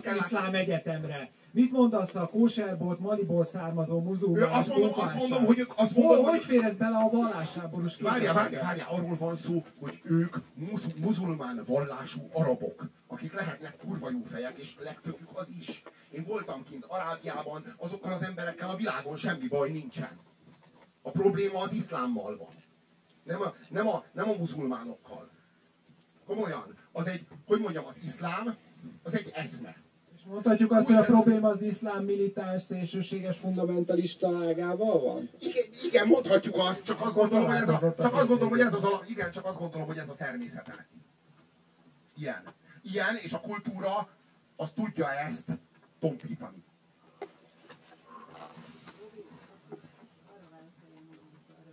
kell 0.00 0.16
iszlám 0.16 0.54
egyetemre? 0.54 1.30
Mit 1.56 1.72
mondasz 1.72 2.14
a 2.14 2.28
kóserbolt, 2.28 2.98
Maliból 3.00 3.44
származó 3.44 4.00
muzulmán 4.00 4.50
azt 4.50 4.68
mondom, 4.68 4.90
azt 4.94 5.14
mondom, 5.14 5.44
hogy 5.44 5.58
ők 5.58 5.72
azt 5.76 5.92
Hol, 5.92 6.04
mondom, 6.04 6.24
hogy 6.24 6.34
hogy 6.34 6.44
fér 6.44 6.64
ez 6.64 6.76
bele 6.76 6.96
a 6.96 7.08
vallásháborús 7.08 7.96
Várjál, 7.96 8.18
képzeletbe? 8.18 8.42
várjál, 8.42 8.62
várjál, 8.62 8.88
arról 8.88 9.16
van 9.16 9.34
szó, 9.34 9.64
hogy 9.80 10.00
ők 10.04 10.36
musz, 10.54 10.86
muzulmán 10.96 11.62
vallású 11.66 12.28
arabok, 12.32 12.88
akik 13.06 13.32
lehetnek 13.32 13.76
kurva 13.76 14.10
jó 14.10 14.22
fejek, 14.22 14.58
és 14.58 14.76
legtöbbük 14.82 15.28
az 15.32 15.48
is. 15.58 15.82
Én 16.10 16.24
voltam 16.24 16.64
kint 16.64 16.84
Arábiában, 16.84 17.74
azokkal 17.76 18.12
az 18.12 18.22
emberekkel 18.22 18.70
a 18.70 18.76
világon 18.76 19.16
semmi 19.16 19.48
baj 19.48 19.70
nincsen. 19.70 20.18
A 21.02 21.10
probléma 21.10 21.60
az 21.60 21.72
iszlámmal 21.72 22.36
van. 22.36 22.54
Nem 23.22 23.40
a, 23.42 23.54
nem 23.68 23.88
a, 23.88 24.04
nem 24.12 24.28
a 24.28 24.36
muzulmánokkal. 24.38 25.28
Komolyan, 26.26 26.76
az 26.92 27.06
egy, 27.06 27.26
hogy 27.46 27.60
mondjam, 27.60 27.84
az 27.86 27.96
iszlám, 28.02 28.56
az 29.02 29.14
egy 29.14 29.30
eszme. 29.34 29.84
Mondhatjuk 30.28 30.72
azt, 30.72 30.86
hogy 30.86 30.96
a 30.96 31.02
probléma 31.02 31.48
az 31.48 31.62
iszlám 31.62 32.04
militáns, 32.04 32.62
szélsőséges, 32.62 33.36
fundamentalista 33.36 34.46
ágával 34.46 35.00
van? 35.00 35.30
Igen, 35.38 35.64
igen, 35.84 36.06
mondhatjuk 36.06 36.56
azt, 36.56 36.82
csak 36.84 37.00
azt 37.00 37.14
gondolom, 37.14 37.46
hogy 37.46 37.56
ez 37.56 37.68
a, 37.68 37.94
csak 37.98 38.14
azt 38.14 38.28
gondolom, 38.28 38.48
hogy 38.48 38.60
ez 38.60 38.74
az 38.74 38.84
alap, 38.84 39.04
igen, 39.08 39.30
csak 39.30 39.44
azt 39.44 39.58
gondolom, 39.58 39.86
hogy 39.86 39.98
ez 39.98 40.08
a 40.08 40.14
természete 40.14 40.74
neki. 40.76 41.02
Ilyen. 42.16 42.42
Ilyen, 42.82 43.16
és 43.22 43.32
a 43.32 43.40
kultúra 43.40 44.08
az 44.56 44.70
tudja 44.70 45.10
ezt 45.10 45.58
tompítani. 45.98 46.64
Arra 50.26 50.48
válaszolom, 50.50 51.06
hogy 51.08 51.18
arra 51.58 51.72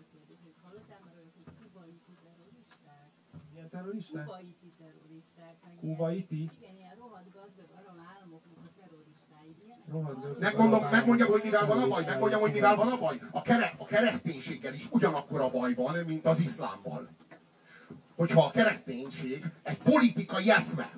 Megmondom, 10.39 10.87
megmondjam, 10.91 11.29
hogy 11.29 11.41
mivel 11.43 11.65
van 11.65 11.81
a 11.81 11.87
baj, 11.87 12.03
megmondjam, 12.05 12.41
hogy 12.41 12.51
mivel 12.51 12.75
van 12.75 12.87
a 12.87 12.97
baj. 12.97 13.19
A, 13.31 13.41
kere, 13.41 13.73
a 13.77 13.85
kereszténységgel 13.85 14.73
is 14.73 14.87
ugyanakkor 14.89 15.41
a 15.41 15.49
baj 15.49 15.73
van, 15.73 15.95
mint 16.05 16.25
az 16.25 16.39
iszlámmal. 16.39 17.09
Hogyha 18.15 18.45
a 18.45 18.51
kereszténység 18.51 19.45
egy 19.63 19.77
politikai 19.77 20.51
eszme, 20.51 20.89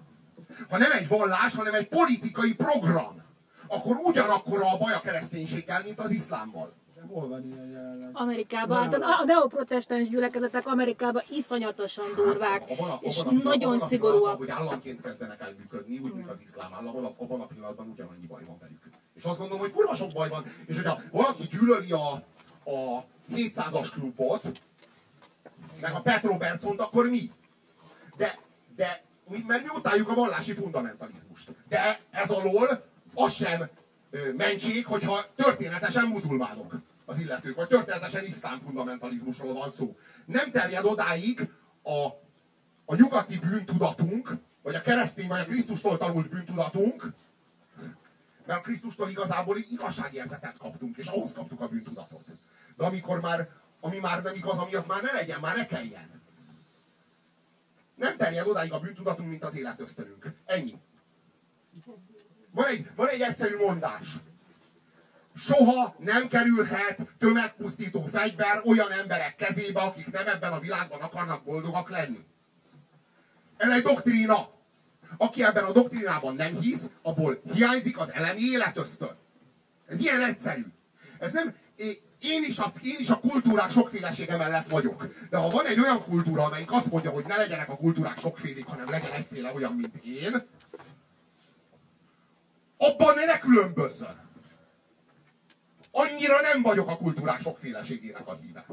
ha 0.70 0.78
nem 0.78 0.91
egy 0.91 1.08
vallás, 1.08 1.56
hanem 1.56 1.74
egy 1.74 1.88
politikai 1.88 2.54
program, 2.54 3.24
akkor 3.68 3.96
ugyanakkor 3.96 4.62
a 4.62 4.78
baj 4.78 4.93
a 4.93 5.00
kereszténységgel, 5.00 5.82
mint 5.84 6.00
az 6.00 6.12
iszlámmal. 6.12 6.74
Hol 7.12 7.28
van 7.28 7.45
ilyen 7.45 7.66
jelenleg? 7.70 8.10
Amerikában, 8.14 8.82
hát 8.84 8.93
a, 8.93 9.20
a 9.20 9.24
neoprotestáns 9.26 10.10
gyülekezetek 10.10 10.68
Amerikában 10.68 11.24
iszonyatosan 11.30 12.06
durvák, 12.16 12.64
Abban 12.70 12.89
a- 12.89 12.97
és 13.01 13.18
abban 13.18 13.38
a- 13.39 13.43
nagyon 13.43 13.74
abban 13.74 13.82
a 13.86 13.88
szigorúak. 13.88 14.38
hogy 14.38 14.49
államként 14.49 15.01
kezdenek 15.01 15.41
el 15.41 15.53
működni, 15.58 15.97
úgy, 15.97 16.14
mint 16.14 16.30
az 16.30 16.38
iszlám 16.45 16.74
állam, 16.74 16.88
abban 16.88 17.06
a- 17.06 17.14
abban 17.24 17.41
a 17.41 17.45
pillanatban 17.45 17.88
ugyanannyi 17.89 18.26
baj 18.26 18.43
van 18.47 18.58
velük. 18.60 18.82
És 19.16 19.24
azt 19.24 19.38
gondolom, 19.38 19.62
hogy 19.62 19.72
kurva 19.72 19.95
sok 19.95 20.12
baj 20.14 20.30
van. 20.30 20.43
És 20.66 20.76
hogyha 20.76 20.99
valaki 21.12 21.43
gyűlöli 21.51 21.91
a, 21.91 22.12
a 22.72 23.03
700-as 23.36 23.88
klubot, 23.93 24.41
meg 25.82 25.93
a 25.93 26.01
Petrobercont, 26.01 26.80
akkor 26.82 27.10
mi? 27.10 27.32
De, 28.18 28.38
de 28.76 29.03
mert 29.47 29.64
mi 29.64 29.70
utáljuk 29.78 30.10
a 30.10 30.14
vallási 30.14 30.53
fundamentalizmust. 30.53 31.51
De 31.68 31.99
ez 32.12 32.30
alól 32.30 32.86
az 33.14 33.34
sem 33.34 33.70
mentség, 34.38 34.86
hogyha 34.86 35.20
történetesen 35.36 36.08
muzulmánok 36.08 36.74
az 37.06 37.20
illetők, 37.20 37.56
vagy 37.56 37.68
történetesen 37.68 38.26
iszlám 38.26 38.60
fundamentalizmusról 38.60 39.53
van 39.53 39.70
szó. 39.70 39.97
Nem 40.26 40.51
terjed 40.51 40.86
odáig 40.86 41.49
a, 41.84 42.06
a 42.86 42.95
nyugati 42.95 43.39
bűntudatunk, 43.39 44.32
vagy 44.62 44.76
a 44.76 44.82
keresztény, 44.82 45.28
vagy 45.28 45.39
a 45.39 45.45
Krisztustól 45.45 45.97
tanult 45.97 46.30
bűntudatunk, 46.30 47.14
mert 48.45 48.60
a 48.60 48.62
Krisztustól 48.62 49.10
igazából 49.10 49.58
igazságérzetet 49.58 50.58
kaptunk, 50.58 50.97
és 50.97 51.08
ahhoz 51.08 51.34
kaptuk 51.34 51.62
a 51.62 51.68
bűntudatot. 51.68 52.26
De 52.78 52.86
amikor 52.86 53.22
már, 53.22 53.49
ami 53.80 53.99
már 53.99 54.24
nem 54.24 54.36
igaz, 54.36 54.58
amiatt 54.58 54.88
már 54.88 55.01
ne 55.01 55.12
legyen, 55.12 55.39
már 55.39 55.56
ne 55.56 55.66
kelljen. 55.66 56.22
Nem 57.95 58.18
terjed 58.18 58.47
odáig 58.47 58.72
a 58.72 58.80
bűntudatunk, 58.80 59.30
mint 59.30 59.43
az 59.43 59.56
életösztönünk. 59.56 60.34
Ennyi. 60.45 60.78
Van 62.51 62.66
egy, 62.66 62.89
van 62.95 63.08
egy 63.08 63.22
egyszerű 63.22 63.56
mondás. 63.56 64.08
Soha 65.38 65.95
nem 65.99 66.27
kerülhet 66.27 66.99
tömegpusztító 67.19 68.05
fegyver 68.11 68.61
olyan 68.65 68.91
emberek 68.91 69.36
kezébe, 69.36 69.81
akik 69.81 70.11
nem 70.11 70.27
ebben 70.27 70.51
a 70.51 70.59
világban 70.59 71.01
akarnak 71.01 71.43
boldogak 71.43 71.89
lenni. 71.89 72.25
Ez 73.57 73.69
egy 73.69 73.83
doktrína. 73.83 74.53
Aki 75.17 75.43
ebben 75.43 75.63
a 75.63 75.71
doktrínában 75.71 76.36
nem 76.36 76.59
hisz, 76.59 76.89
abból 77.01 77.41
hiányzik 77.53 77.97
az 77.97 78.11
elemi 78.11 78.41
életösztön. 78.41 79.15
Ez 79.88 79.99
ilyen 79.99 80.21
egyszerű. 80.21 80.65
Ez 81.19 81.31
nem, 81.31 81.55
én 82.19 82.43
is, 82.43 82.57
a, 82.57 82.71
én 82.83 82.95
is 82.97 83.09
a 83.09 83.19
kultúrák 83.19 83.71
sokfélesége 83.71 84.38
mellett 84.38 84.67
vagyok. 84.67 85.07
De 85.29 85.38
ha 85.38 85.49
van 85.49 85.65
egy 85.65 85.79
olyan 85.79 86.03
kultúra, 86.03 86.43
amelyik 86.43 86.71
azt 86.71 86.91
mondja, 86.91 87.11
hogy 87.11 87.25
ne 87.25 87.38
legyenek 87.38 87.69
a 87.69 87.75
kultúrák 87.75 88.19
sokfélék, 88.19 88.65
hanem 88.65 88.89
legyen 88.89 89.11
egyféle 89.11 89.53
olyan, 89.53 89.73
mint 89.73 89.95
én, 90.05 90.47
abban 92.77 93.15
ne 93.25 93.39
különbözzön. 93.39 94.24
Annyira 95.98 96.41
nem 96.41 96.62
vagyok 96.62 96.89
a 96.89 96.98
kultúrák 96.98 97.41
sokféleségének 97.41 98.28
a 98.28 98.38
híve. 98.41 98.66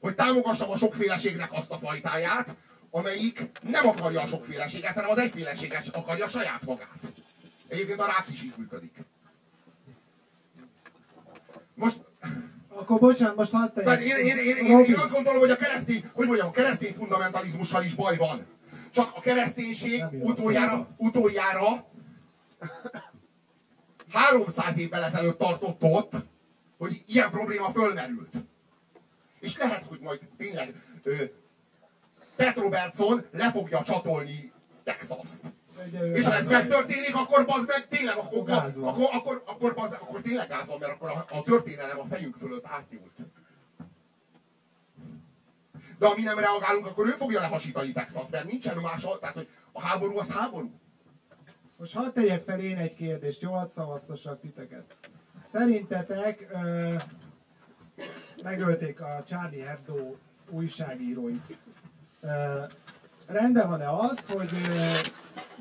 Hogy 0.00 0.14
támogassam 0.14 0.70
a 0.70 0.76
sokféleségnek 0.76 1.52
azt 1.52 1.70
a 1.70 1.78
fajtáját, 1.78 2.56
amelyik 2.90 3.50
nem 3.62 3.88
akarja 3.88 4.20
a 4.20 4.26
sokféleséget, 4.26 4.94
hanem 4.94 5.10
az 5.10 5.18
egyféleséget 5.18 5.96
akarja 5.96 6.28
saját 6.28 6.64
magát. 6.64 6.98
Egyébként 7.68 8.00
a 8.00 8.06
rák 8.06 8.26
is 8.32 8.42
így 8.42 8.54
működik. 8.56 8.92
Most, 11.74 12.00
Akkor 12.68 12.98
bocsánat, 12.98 13.36
most 13.36 13.52
hadd 13.52 13.72
tegyek. 13.74 14.02
én, 14.02 14.16
én, 14.16 14.36
én, 14.36 14.56
én, 14.56 14.78
én 14.78 14.96
azt 14.96 15.12
gondolom, 15.12 15.40
hogy 15.40 15.50
a 15.50 15.56
keresztény, 15.56 16.10
hogy 16.12 16.26
mondjam, 16.26 16.48
a 16.48 16.50
keresztény 16.50 16.94
fundamentalizmussal 16.94 17.84
is 17.84 17.94
baj 17.94 18.16
van. 18.16 18.46
Csak 18.90 19.10
a 19.14 19.20
kereszténység 19.20 20.04
utoljára, 20.20 20.88
utoljára 20.96 21.86
300 24.12 24.78
évvel 24.78 25.04
ezelőtt 25.04 25.38
tartott 25.38 25.82
ott, 25.82 26.12
hogy 26.80 27.02
ilyen 27.06 27.30
probléma 27.30 27.72
fölmerült. 27.72 28.34
És 29.40 29.56
lehet, 29.56 29.84
hogy 29.84 30.00
majd 30.00 30.20
tényleg 30.36 30.74
ö, 31.02 31.24
Petrobertson 32.36 33.26
le 33.32 33.50
fogja 33.50 33.82
csatolni 33.82 34.52
Texas-t. 34.84 35.42
Ugye, 35.86 36.04
És 36.04 36.26
ha 36.26 36.34
ez 36.34 36.46
megtörténik, 36.46 37.14
akkor 37.14 37.46
bazd 37.46 37.66
meg, 37.66 37.88
tényleg, 37.88 38.16
akkor, 38.16 38.38
Akkor 38.38 38.44
gáz 38.44 38.76
van. 38.76 38.88
akkor, 38.88 39.08
akkor, 39.12 39.42
akkor, 39.46 39.74
bazd 39.74 39.92
akkor 39.92 40.20
tényleg 40.20 40.48
gáz 40.48 40.68
van, 40.68 40.78
mert 40.78 40.92
akkor 40.92 41.08
a, 41.08 41.26
a 41.30 41.42
történelem 41.42 41.98
a 41.98 42.04
fejünk 42.04 42.36
fölött 42.36 42.66
átnyúlt. 42.66 43.16
De 45.98 46.06
ha 46.06 46.14
mi 46.16 46.22
nem 46.22 46.38
reagálunk, 46.38 46.86
akkor 46.86 47.06
ő 47.06 47.10
fogja 47.10 47.40
lehasítani 47.40 47.92
Texas, 47.92 48.26
mert 48.30 48.50
nincsen 48.50 48.78
más, 48.78 49.06
tehát 49.20 49.34
hogy 49.34 49.48
a 49.72 49.80
háború 49.80 50.18
az 50.18 50.32
háború. 50.32 50.70
Most 51.76 51.94
hadd 51.94 52.12
tegyek 52.12 52.42
fel 52.42 52.60
én 52.60 52.76
egy 52.76 52.94
kérdést, 52.94 53.40
jól 53.40 53.68
szavaztassak 53.68 54.40
titeket. 54.40 54.96
Szerintetek 55.50 56.46
ö, 56.52 56.94
megölték 58.42 59.00
a 59.00 59.22
Charlie 59.26 59.60
Hebdo 59.60 60.14
újságíróit. 60.50 61.58
Ö, 62.20 62.62
rendben 63.26 63.68
van-e 63.68 63.90
az, 63.92 64.30
hogy 64.30 64.50
ö, 64.52 65.08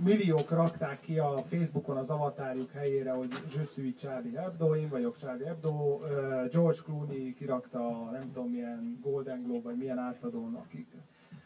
milliók 0.04 0.50
rakták 0.50 1.00
ki 1.00 1.20
a 1.20 1.38
Facebookon 1.50 1.98
az 1.98 2.10
avatárjuk 2.10 2.72
helyére, 2.72 3.12
hogy 3.12 3.30
je 3.56 3.64
suis 3.64 3.96
Charlie 3.96 4.36
Hebdo, 4.36 4.76
én 4.76 4.90
vagyok 4.90 5.18
Charlie 5.18 5.46
Hebdo, 5.46 6.00
ö, 6.04 6.46
George 6.52 6.80
Clooney 6.86 7.34
kirakta 7.34 8.10
nem 8.12 8.32
tudom 8.34 8.50
milyen 8.50 9.00
Golden 9.02 9.44
Globe, 9.44 9.64
vagy 9.64 9.78
milyen 9.78 10.00
átadón, 10.00 10.66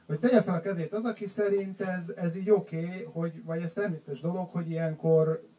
hogy 0.08 0.20
tegye 0.20 0.42
fel 0.42 0.56
a 0.56 0.60
kezét 0.60 0.94
az, 0.94 1.06
aki 1.06 1.26
szerint 1.26 1.82
ez, 1.82 2.14
ez 2.16 2.36
így 2.36 2.50
oké, 2.50 2.86
okay, 2.86 3.04
hogy, 3.04 3.44
vagy 3.44 3.62
ez 3.62 3.74
természetes 3.74 4.22
dolog, 4.22 4.50
hogy 4.50 4.70
ilyenkor 4.70 5.52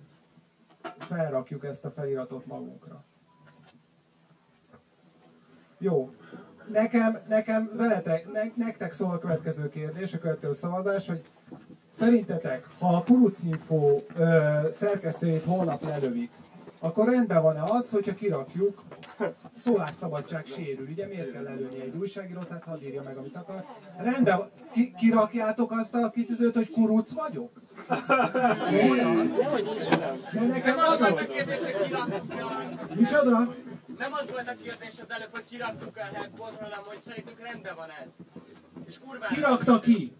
felrakjuk 0.98 1.64
ezt 1.64 1.84
a 1.84 1.90
feliratot 1.90 2.46
magunkra. 2.46 3.04
Jó. 5.78 6.10
Nekem, 6.72 7.18
nekem 7.28 7.70
veletek, 7.76 8.32
ne, 8.32 8.42
nektek 8.54 8.92
szól 8.92 9.10
a 9.10 9.18
következő 9.18 9.68
kérdés, 9.68 10.14
a 10.14 10.18
következő 10.18 10.52
szavazás, 10.52 11.06
hogy 11.06 11.22
szerintetek, 11.88 12.66
ha 12.78 12.96
a 12.96 13.02
Kurucinfo 13.02 13.96
ö, 14.16 14.58
szerkesztőjét 14.72 15.44
holnap 15.44 15.82
lelövik, 15.82 16.30
akkor 16.84 17.08
rendben 17.08 17.42
van-e 17.42 17.62
az, 17.62 17.90
hogyha 17.90 18.14
kirakjuk, 18.14 18.82
szólásszabadság 19.54 20.46
sérül, 20.46 20.88
ugye 20.88 21.06
miért 21.06 21.32
kell 21.32 21.46
előni 21.46 21.80
egy 21.80 21.96
újságírót, 21.96 22.46
tehát 22.46 22.64
hadd 22.64 22.82
írja 22.82 23.02
meg, 23.02 23.16
amit 23.16 23.36
akar. 23.36 23.64
Rendben, 23.98 24.38
van. 24.38 24.50
ki, 24.72 24.94
kirakjátok 24.96 25.70
azt 25.70 25.94
a 25.94 26.10
kitűzőt, 26.10 26.54
hogy 26.54 26.70
kuruc 26.70 27.12
vagyok? 27.12 27.50
De 30.32 30.40
nekem 30.40 30.76
Nem 30.76 30.84
az 30.86 31.00
a 31.00 31.14
Micsoda? 32.94 33.54
Nem 33.98 34.12
az 34.12 34.30
volt 34.30 34.48
a 34.48 34.54
kérdés 34.62 35.00
az 35.02 35.08
előbb, 35.08 35.30
hogy 35.32 35.44
kiraktuk 35.44 35.98
el 35.98 36.10
headboard, 36.12 36.56
hanem 36.56 36.80
hogy 36.84 37.00
szerintünk 37.06 37.40
rendben 37.40 37.74
van 37.76 37.88
ez. 38.02 38.08
És 38.86 38.98
kurván. 38.98 39.28
Kirakta 39.28 39.80
ki? 39.80 40.12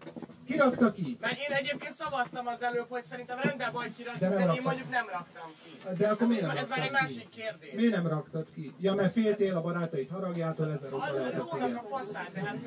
Kirakta 0.47 0.91
ki? 0.91 1.17
Mert 1.21 1.37
én 1.37 1.55
egyébként 1.55 1.95
szavaztam 1.95 2.47
az 2.47 2.61
előbb, 2.61 2.85
hogy 2.89 3.03
szerintem 3.03 3.37
rendben 3.41 3.71
van, 3.73 3.81
hogy 3.81 4.05
De 4.19 4.29
de, 4.29 4.53
én 4.53 4.61
mondjuk 4.63 4.89
nem 4.89 5.05
raktam 5.11 5.51
ki. 5.63 5.97
De 5.97 6.07
akkor 6.07 6.27
miért 6.27 6.47
nem 6.47 6.57
Ez 6.57 6.67
már 6.67 6.79
egy 6.79 6.91
másik 6.91 7.29
kérdés. 7.29 7.73
Miért 7.75 7.93
nem 7.93 8.07
raktad 8.07 8.47
ki? 8.55 8.73
Ja, 8.79 8.93
mert 8.93 9.11
féltél 9.11 9.55
a 9.55 9.61
barátait 9.61 10.09
haragjától, 10.09 10.79
oka 10.91 10.97
Hallod, 10.97 11.19
lehetett 11.19 11.51
lónak 11.51 11.83
a 11.83 11.87
faszát, 11.97 12.31
de 12.33 12.39
hát... 12.39 12.57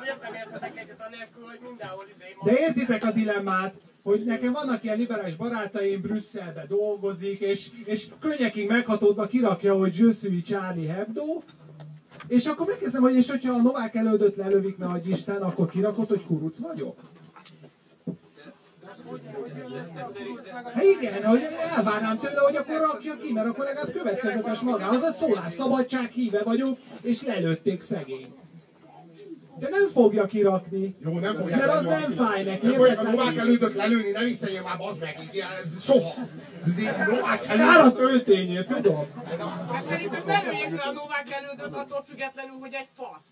Miért 0.00 0.22
nem 0.22 0.34
értetek 0.34 0.76
egyet 0.78 1.00
anélkül, 1.06 1.44
hogy 1.44 1.58
mindenhol 1.62 2.04
izé 2.14 2.36
De 2.44 2.58
értitek 2.58 3.04
a 3.04 3.10
dilemmát, 3.10 3.74
hogy 4.02 4.24
nekem 4.24 4.52
vannak 4.52 4.84
ilyen 4.84 4.96
liberális 4.96 5.36
barátaim, 5.36 6.00
Brüsszelbe 6.00 6.66
dolgozik, 6.66 7.38
és, 7.38 7.70
és 7.84 8.06
könnyekig 8.20 8.68
meghatódva 8.68 9.26
kirakja, 9.26 9.74
hogy 9.74 9.94
suis 9.94 10.42
Charlie 10.42 10.86
Hebdo, 10.86 11.42
és 12.30 12.46
akkor 12.46 12.66
megkezdem, 12.66 13.02
hogy 13.02 13.14
és 13.14 13.30
hogyha 13.30 13.52
a 13.52 13.62
Novák 13.62 13.94
elődöt 13.94 14.36
lelövik, 14.36 14.78
ne 14.78 14.86
adj 14.86 15.10
Isten, 15.10 15.42
akkor 15.42 15.70
kirakod, 15.70 16.08
hogy 16.08 16.26
kuruc 16.26 16.58
vagyok? 16.58 16.98
Hát 20.64 20.82
igen, 20.82 21.24
hogy 21.24 21.40
elvárnám 21.76 22.18
tőle, 22.18 22.40
hogy 22.40 22.56
akkor 22.56 22.76
rakja 22.76 23.16
ki, 23.16 23.32
mert 23.32 23.46
akkor 23.48 23.64
legalább 23.64 23.92
következetes 23.92 24.60
magához. 24.60 25.02
A 25.02 25.12
szólásszabadság 25.12 26.10
híve 26.10 26.42
vagyok, 26.42 26.78
és 27.02 27.22
lelőtték 27.22 27.82
szegény. 27.82 28.26
De 29.58 29.68
nem 29.70 29.88
fogja 29.92 30.26
kirakni. 30.26 30.96
Jó, 31.04 31.18
nem 31.18 31.36
fogják 31.36 31.60
Mert 31.60 31.78
az 31.78 31.84
nem 31.84 32.10
fáj 32.10 32.42
neki, 32.42 32.66
Nem 32.66 32.74
fogják 32.74 32.98
a? 32.98 33.02
Novák 33.02 33.36
elődöt 33.36 33.74
lelőni, 33.74 34.10
ne 34.10 34.24
vicceljél 34.24 34.62
már, 34.62 34.76
bazd 34.78 35.00
meg, 35.00 35.16
ez 35.62 35.82
soha. 35.82 36.14
Ez 36.66 36.78
így 36.78 36.90
Novák 37.08 37.40
Kár 37.42 37.58
a 37.58 37.62
elődöt... 37.62 37.94
töltényét, 37.94 38.66
tudom. 38.66 39.06
De 39.72 39.82
szerintem 39.88 40.22
ne 40.26 40.40
lőjék 40.42 40.70
le 40.70 40.82
a 40.82 40.92
Novák 40.92 41.30
elődöt 41.30 41.76
attól 41.76 42.04
függetlenül, 42.08 42.56
hogy 42.60 42.74
egy 42.74 42.88
fasz. 42.96 43.28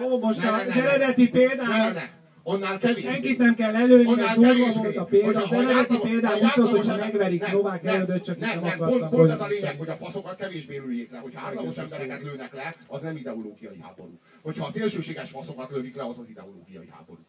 Jó, 0.00 0.18
most 0.18 0.42
Ne, 0.42 0.50
ne, 0.50 0.56
az 0.56 0.76
eredeti 0.76 1.28
példát 1.28 1.94
ne. 1.94 2.20
Annál 2.44 2.78
kevés. 2.78 3.02
senkit 3.02 3.38
nem 3.38 3.54
kell 3.54 3.72
lelőni, 3.72 4.10
Annál 4.10 4.36
mert 4.36 4.56
durva 4.56 4.82
volt 4.82 4.96
a 4.96 5.04
példa. 5.04 5.42
Az 5.42 5.52
eredeti 5.52 5.98
példát 5.98 6.42
úgy 6.42 6.52
szólt, 6.54 6.86
hogy 6.86 6.98
megverik 6.98 7.40
nem, 7.40 7.52
Novák 7.52 7.84
elődöt, 7.84 8.24
csak 8.24 8.38
nem, 8.38 8.60
nem 8.60 8.78
pont, 8.78 9.08
pont 9.08 9.30
ez 9.30 9.40
a 9.40 9.46
lényeg, 9.46 9.78
hogy 9.78 9.88
a 9.88 9.96
faszokat 9.96 10.36
kevésbé 10.36 10.76
lőjék 10.76 11.10
le. 11.10 11.18
Hogyha 11.18 11.46
átlagos 11.46 11.76
embereket 11.76 12.22
lőnek 12.22 12.54
le, 12.54 12.74
az 12.86 13.00
nem 13.00 13.16
ideológiai 13.16 13.78
háború. 13.82 14.18
Hogyha 14.42 14.66
a 14.66 14.70
szélsőséges 14.70 15.30
faszokat 15.30 15.70
lövik 15.70 15.96
le, 15.96 16.04
az 16.04 16.18
az 16.18 16.28
ideológiai 16.28 16.88
háború. 16.90 17.20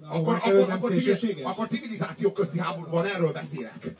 A 0.00 0.16
Akkor, 0.16 0.34
akkor, 0.34 0.70
akkor, 0.70 0.92
akkor 1.44 1.66
civilizációk 1.68 2.34
közti 2.34 2.58
háborúban 2.58 3.04
erről 3.04 3.32
beszélek. 3.32 3.94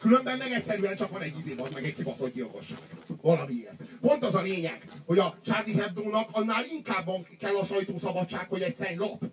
Különben 0.00 0.38
meg 0.38 0.50
egyszerűen 0.52 0.96
csak 0.96 1.10
van 1.10 1.20
egy 1.22 1.38
izé, 1.38 1.54
az 1.58 1.72
meg 1.74 1.84
egy 1.84 1.92
kibaszott 1.92 2.32
gyilkosság. 2.32 2.78
Valamiért. 3.22 3.82
Pont 4.00 4.24
az 4.24 4.34
a 4.34 4.40
lényeg, 4.42 4.82
hogy 5.06 5.18
a 5.18 5.38
Charlie 5.44 5.74
Hebdo-nak 5.74 6.28
annál 6.32 6.64
inkább 6.72 7.10
kell 7.38 7.56
a 7.56 7.64
sajtószabadság, 7.64 8.48
hogy 8.48 8.62
egy 8.62 8.74
szenny 8.74 8.98
lap. 8.98 9.24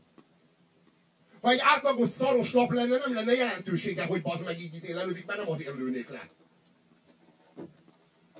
Ha 1.41 1.49
egy 1.51 1.59
átlagos 1.61 2.09
szaros 2.09 2.53
lap 2.53 2.71
lenne, 2.71 2.97
nem 2.97 3.13
lenne 3.13 3.33
jelentősége, 3.33 4.05
hogy 4.05 4.21
bazd 4.21 4.45
meg 4.45 4.59
így 4.61 4.73
izé 4.73 4.91
lelövik, 4.91 5.25
mert 5.25 5.39
nem 5.39 5.49
azért 5.49 5.75
lőnék 5.75 6.09
le. 6.09 6.29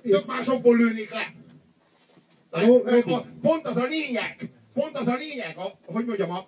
Tök 0.02 0.26
másokból 0.26 0.76
lőnék 0.76 1.10
le. 1.10 1.34
A- 2.50 3.26
Pont 3.42 3.66
az 3.66 3.76
a 3.76 3.86
lényeg, 3.86 4.50
pont 4.74 4.98
az 4.98 5.06
a 5.06 5.14
lényeg, 5.14 5.56
a, 5.58 5.92
hogy 5.92 6.04
mondjam, 6.04 6.30
a, 6.30 6.38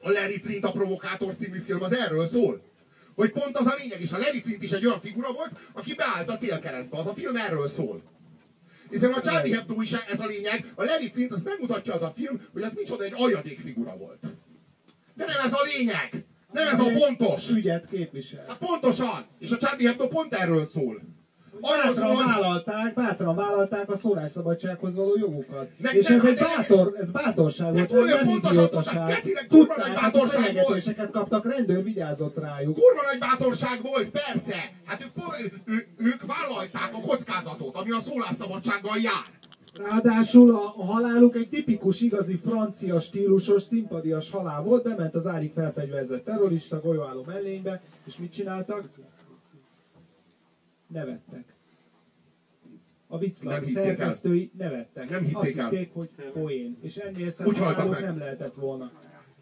a 0.00 0.10
Larry 0.10 0.40
Flint 0.40 0.64
a 0.64 0.72
provokátor 0.72 1.34
című 1.34 1.58
film 1.58 1.82
az 1.82 1.92
erről 1.92 2.26
szól. 2.26 2.60
Hogy 3.14 3.32
pont 3.32 3.58
az 3.58 3.66
a 3.66 3.74
lényeg, 3.78 4.00
és 4.00 4.12
a 4.12 4.18
Larry 4.18 4.40
Flint 4.40 4.62
is 4.62 4.70
egy 4.70 4.86
olyan 4.86 5.00
figura 5.00 5.32
volt, 5.32 5.50
aki 5.72 5.94
beállt 5.94 6.28
a 6.28 6.36
célkeresztbe. 6.36 6.98
Az 6.98 7.06
a 7.06 7.14
film 7.14 7.36
erről 7.36 7.68
szól. 7.68 8.02
Hiszen 8.90 9.12
a 9.12 9.20
Charlie 9.20 9.54
Hebdo 9.54 9.80
is 9.80 9.92
ez 9.92 10.20
a 10.20 10.26
lényeg, 10.26 10.72
a 10.74 10.84
Larry 10.84 11.10
Flint 11.10 11.32
az 11.32 11.42
megmutatja 11.42 11.94
az 11.94 12.02
a 12.02 12.12
film, 12.16 12.40
hogy 12.52 12.62
az 12.62 12.72
micsoda 12.74 13.04
egy 13.04 13.14
ajadék 13.16 13.60
figura 13.60 13.96
volt. 13.96 14.20
De 15.14 15.24
nem 15.26 15.46
ez 15.46 15.52
a 15.52 15.62
lényeg! 15.76 16.24
Nem 16.52 16.68
ez 16.68 16.80
a 16.80 16.90
fontos! 16.90 17.50
Ügyet 17.50 17.86
képvisel. 17.90 18.44
Hát 18.48 18.58
pontosan! 18.58 19.26
És 19.38 19.50
a 19.50 19.56
Charlie 19.56 19.86
Hebdo 19.86 20.08
pont 20.08 20.34
erről 20.34 20.64
szól. 20.64 21.02
Bátran 21.60 22.16
vállalták, 22.16 22.94
bátran 22.94 23.34
vállalták 23.36 23.90
a 23.90 23.96
szólásszabadsághoz 23.96 24.94
való 24.94 25.16
jogukat. 25.18 25.68
Ne- 25.76 25.90
és 25.90 26.06
ez 26.06 26.24
egy 26.24 26.34
de- 26.34 26.44
bátor, 26.56 26.94
ez 27.00 27.10
bátorság 27.10 27.72
volt, 27.72 28.10
ez 28.10 28.24
nem 28.24 28.28
idiótaság. 28.28 29.20
kurva 29.48 29.74
nagy 29.76 29.94
hát 29.94 30.12
bátorság 30.12 30.54
volt. 30.66 31.10
kaptak, 31.10 31.52
rendőr 31.52 31.82
vigyázott 31.82 32.38
rájuk. 32.38 32.74
Kurva 32.74 33.02
nagy 33.10 33.18
bátorság 33.18 33.82
volt, 33.82 34.10
persze! 34.10 34.72
Hát 34.84 35.02
ők, 35.02 35.24
ő, 35.64 35.86
ők 35.96 36.22
vállalták 36.26 36.90
a 36.92 37.00
kockázatot, 37.00 37.76
ami 37.76 37.90
a 37.90 38.00
szólásszabadsággal 38.00 38.98
jár. 38.98 39.42
Ráadásul 39.78 40.50
a, 40.50 40.74
a 40.76 40.84
haláluk 40.84 41.36
egy 41.36 41.48
tipikus, 41.48 42.00
igazi 42.00 42.36
francia 42.36 43.00
stílusos, 43.00 43.62
szimpadias 43.62 44.30
halál 44.30 44.62
volt, 44.62 44.82
bement 44.82 45.14
az 45.14 45.26
árig 45.26 45.52
felfegyverzett 45.54 46.24
terrorista 46.24 46.80
golyóálló 46.80 47.24
mellénybe, 47.26 47.82
és 48.06 48.16
mit 48.16 48.32
csináltak? 48.32 48.88
Nevettek. 50.86 51.54
A 53.06 53.18
el. 53.18 53.84
szerkesztői 53.84 54.50
nevettek. 54.56 55.08
Nem 55.08 55.22
hitték 55.22 55.36
Azt 55.36 55.56
el. 55.56 55.68
hitték, 55.68 55.92
hogy 55.92 56.10
poén. 56.32 56.78
És 56.80 56.96
ennél 56.96 57.30
meg. 57.88 58.02
nem 58.02 58.18
lehetett 58.18 58.54
volna. 58.54 58.92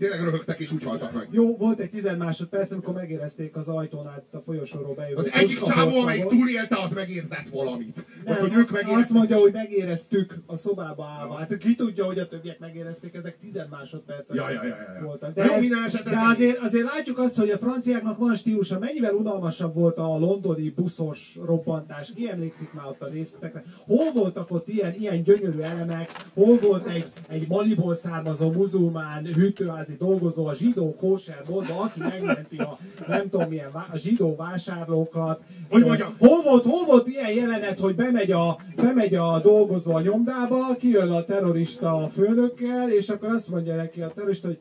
Tényleg 0.02 0.22
röhögtek 0.22 0.60
és 0.60 0.72
úgy 0.72 0.84
haltak 0.84 1.12
meg. 1.12 1.28
Jó, 1.30 1.56
volt 1.56 1.78
egy 1.78 1.90
10 1.90 2.08
másodperc, 2.18 2.70
amikor 2.70 2.94
megérezték 2.94 3.56
az 3.56 3.68
ajtón 3.68 4.06
át 4.06 4.24
a 4.32 4.38
folyosóról 4.38 4.94
bejövő 4.94 5.20
Az 5.20 5.30
egyik 5.32 5.62
csávó, 5.62 6.00
amelyik 6.00 6.26
túlélte, 6.26 6.76
az 6.82 6.92
megérzett 6.92 7.48
valamit. 7.48 8.04
Vagy 8.24 8.34
Nem, 8.34 8.40
hogy 8.40 8.54
ők 8.54 8.62
azt 8.62 8.72
megéreztek. 8.72 9.16
mondja, 9.16 9.36
hogy 9.36 9.52
megéreztük 9.52 10.34
a 10.46 10.56
szobába 10.56 11.16
állva. 11.18 11.34
Hát 11.34 11.56
ki 11.56 11.74
tudja, 11.74 12.04
hogy 12.04 12.18
a 12.18 12.28
többiek 12.28 12.58
megérezték, 12.58 13.14
ezek 13.14 13.38
10 13.38 13.58
másodpercek 13.70 14.36
Ja, 14.36 14.50
ja, 14.50 14.64
ja, 14.64 14.76
ja, 14.76 15.04
voltak. 15.04 15.34
Na 15.34 15.44
jó, 15.44 15.58
minden 15.60 15.82
esetre- 15.82 16.14
de 16.14 16.20
azért, 16.30 16.58
azért 16.58 16.84
látjuk 16.84 17.18
azt, 17.18 17.36
hogy 17.36 17.50
a 17.50 17.58
franciáknak 17.58 18.18
van 18.18 18.34
stílusa. 18.34 18.78
Mennyivel 18.78 19.14
unalmasabb 19.14 19.74
volt 19.74 19.96
a 19.96 20.18
londoni 20.18 20.70
buszos 20.70 21.38
robbantás. 21.44 22.12
Ki 22.14 22.30
emlékszik 22.30 22.72
már 22.72 22.86
ott 22.86 23.02
a 23.02 23.08
részletekre? 23.08 23.62
Hol 23.86 24.12
voltak 24.12 24.50
ott 24.50 24.68
ilyen, 24.68 24.94
ilyen 24.94 25.22
gyönyörű 25.22 25.60
elemek? 25.60 26.10
Hol 26.34 26.56
volt 26.58 26.86
egy, 26.86 27.06
egy 27.28 27.48
Maliból 27.48 27.94
származó 27.94 28.50
muzulmán 28.52 29.24
hűtőházi 29.24 29.91
dolgozó 29.98 30.46
a 30.46 30.54
zsidó 30.54 30.94
kóser 30.94 31.42
boltba, 31.48 31.74
aki 31.80 32.00
megmenti 32.00 32.56
a 32.56 32.78
nem 33.06 33.28
tudom 33.28 33.48
milyen 33.48 33.70
a 33.92 33.96
zsidó 33.96 34.36
vásárlókat. 34.36 35.40
Hogy 35.70 35.84
mondjam? 35.84 36.14
Hol 36.18 36.42
volt, 36.42 36.64
hol 36.64 36.84
volt 36.84 37.08
ilyen 37.08 37.30
jelenet, 37.30 37.78
hogy 37.78 37.94
bemegy 37.94 38.32
a, 38.32 38.56
bemegy 38.76 39.14
a 39.14 39.40
dolgozó 39.40 39.92
a 39.92 40.00
nyomdába, 40.00 40.76
kijön 40.78 41.10
a 41.10 41.24
terrorista 41.24 41.94
a 41.94 42.08
főnökkel, 42.08 42.90
és 42.90 43.08
akkor 43.08 43.28
azt 43.28 43.48
mondja 43.48 43.76
neki 43.76 44.00
a 44.00 44.12
terrorista, 44.14 44.46
hogy 44.46 44.58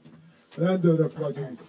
rendőrök 0.55 1.17
vagyunk. 1.17 1.59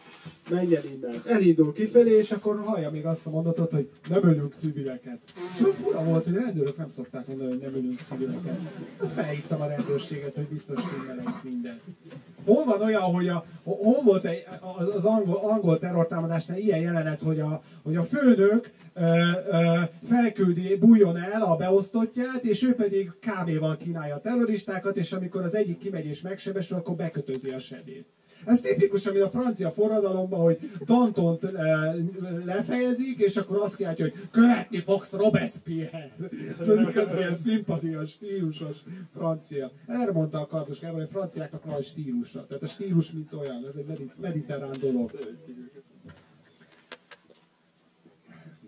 Menj 0.50 0.74
el 0.76 0.84
innen. 0.84 1.22
Elindul 1.26 1.72
kifelé, 1.72 2.16
és 2.16 2.30
akkor 2.30 2.60
hallja 2.60 2.90
még 2.90 3.06
azt 3.06 3.26
a 3.26 3.30
mondatot, 3.30 3.70
hogy 3.70 3.90
nem 4.08 4.28
ölünk 4.28 4.54
civileket. 4.56 5.18
És 5.34 5.66
fura 5.82 6.04
volt, 6.04 6.24
hogy 6.24 6.36
a 6.36 6.40
rendőrök 6.40 6.76
nem 6.76 6.88
szokták 6.88 7.26
mondani, 7.26 7.50
hogy 7.50 7.60
nem 7.60 7.74
ölünk 7.74 8.00
civileket. 8.00 8.58
Felhívtam 9.14 9.60
a 9.60 9.66
rendőrséget, 9.66 10.34
hogy 10.34 10.46
biztos 10.46 10.80
timmelek 10.90 11.42
mindent. 11.42 11.80
Hol 12.44 12.64
van 12.64 12.82
olyan, 12.82 13.02
hogy 13.02 13.28
a, 13.28 13.44
hol 13.62 14.02
volt 14.02 14.24
egy, 14.24 14.44
az 14.94 15.04
angol, 15.04 15.36
angol 15.36 15.78
terrortámadásnál 15.78 16.58
ilyen 16.58 16.80
jelenet, 16.80 17.22
hogy 17.22 17.40
a, 17.40 17.62
hogy 17.82 17.96
a 17.96 18.02
főnök 18.02 18.70
ö, 18.94 19.00
ö, 19.50 19.80
felküldi, 20.08 20.76
bújjon 20.76 21.16
el 21.16 21.42
a 21.42 21.56
beosztottját, 21.56 22.44
és 22.44 22.62
ő 22.62 22.74
pedig 22.74 23.12
kávéval 23.20 23.76
kínálja 23.76 24.14
a 24.14 24.20
terroristákat, 24.20 24.96
és 24.96 25.12
amikor 25.12 25.42
az 25.42 25.54
egyik 25.54 25.78
kimegy 25.78 26.06
és 26.06 26.20
megsebesül, 26.20 26.76
akkor 26.76 26.94
bekötözi 26.94 27.50
a 27.50 27.58
sebét. 27.58 28.06
Ez 28.44 28.60
tipikus, 28.60 29.06
ami 29.06 29.18
a 29.18 29.30
francia 29.30 29.70
forradalomban, 29.70 30.40
hogy 30.40 30.58
Dantont 30.84 31.44
e, 31.44 31.94
lefejezik, 32.44 33.18
és 33.18 33.36
akkor 33.36 33.56
azt 33.62 33.76
kiáltja, 33.76 34.04
hogy 34.04 34.28
követni 34.30 34.80
fogsz 34.80 35.12
Robespierre. 35.12 36.12
Ez 36.60 36.68
az 36.68 36.88
igazi 36.88 37.16
ilyen 37.16 37.34
szimpatias, 37.34 38.10
stílusos 38.10 38.76
francia. 39.14 39.70
Erre 39.86 40.12
mondta 40.12 40.40
a 40.40 40.46
Kardos 40.46 40.80
hogy 40.80 41.02
a 41.02 41.06
franciáknak 41.06 41.64
van 41.64 41.82
stílusa. 41.82 42.46
Tehát 42.46 42.62
a 42.62 42.66
stílus, 42.66 43.12
mint 43.12 43.32
olyan, 43.32 43.66
ez 43.68 43.76
egy 43.76 43.86
medit- 43.86 44.18
mediterrán 44.20 44.76
dolog. 44.80 45.10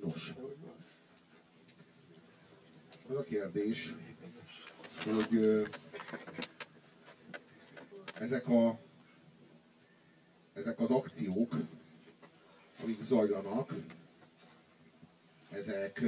Nos. 0.05 0.35
Az 3.09 3.17
a 3.17 3.23
kérdés, 3.23 3.95
hogy 5.05 5.37
ö, 5.37 5.63
ezek 8.21 8.49
a 8.49 8.79
ezek 10.55 10.81
az 10.81 10.91
akciók, 10.91 11.57
amik 12.83 13.03
zajlanak, 13.03 13.75
ezek 15.51 16.03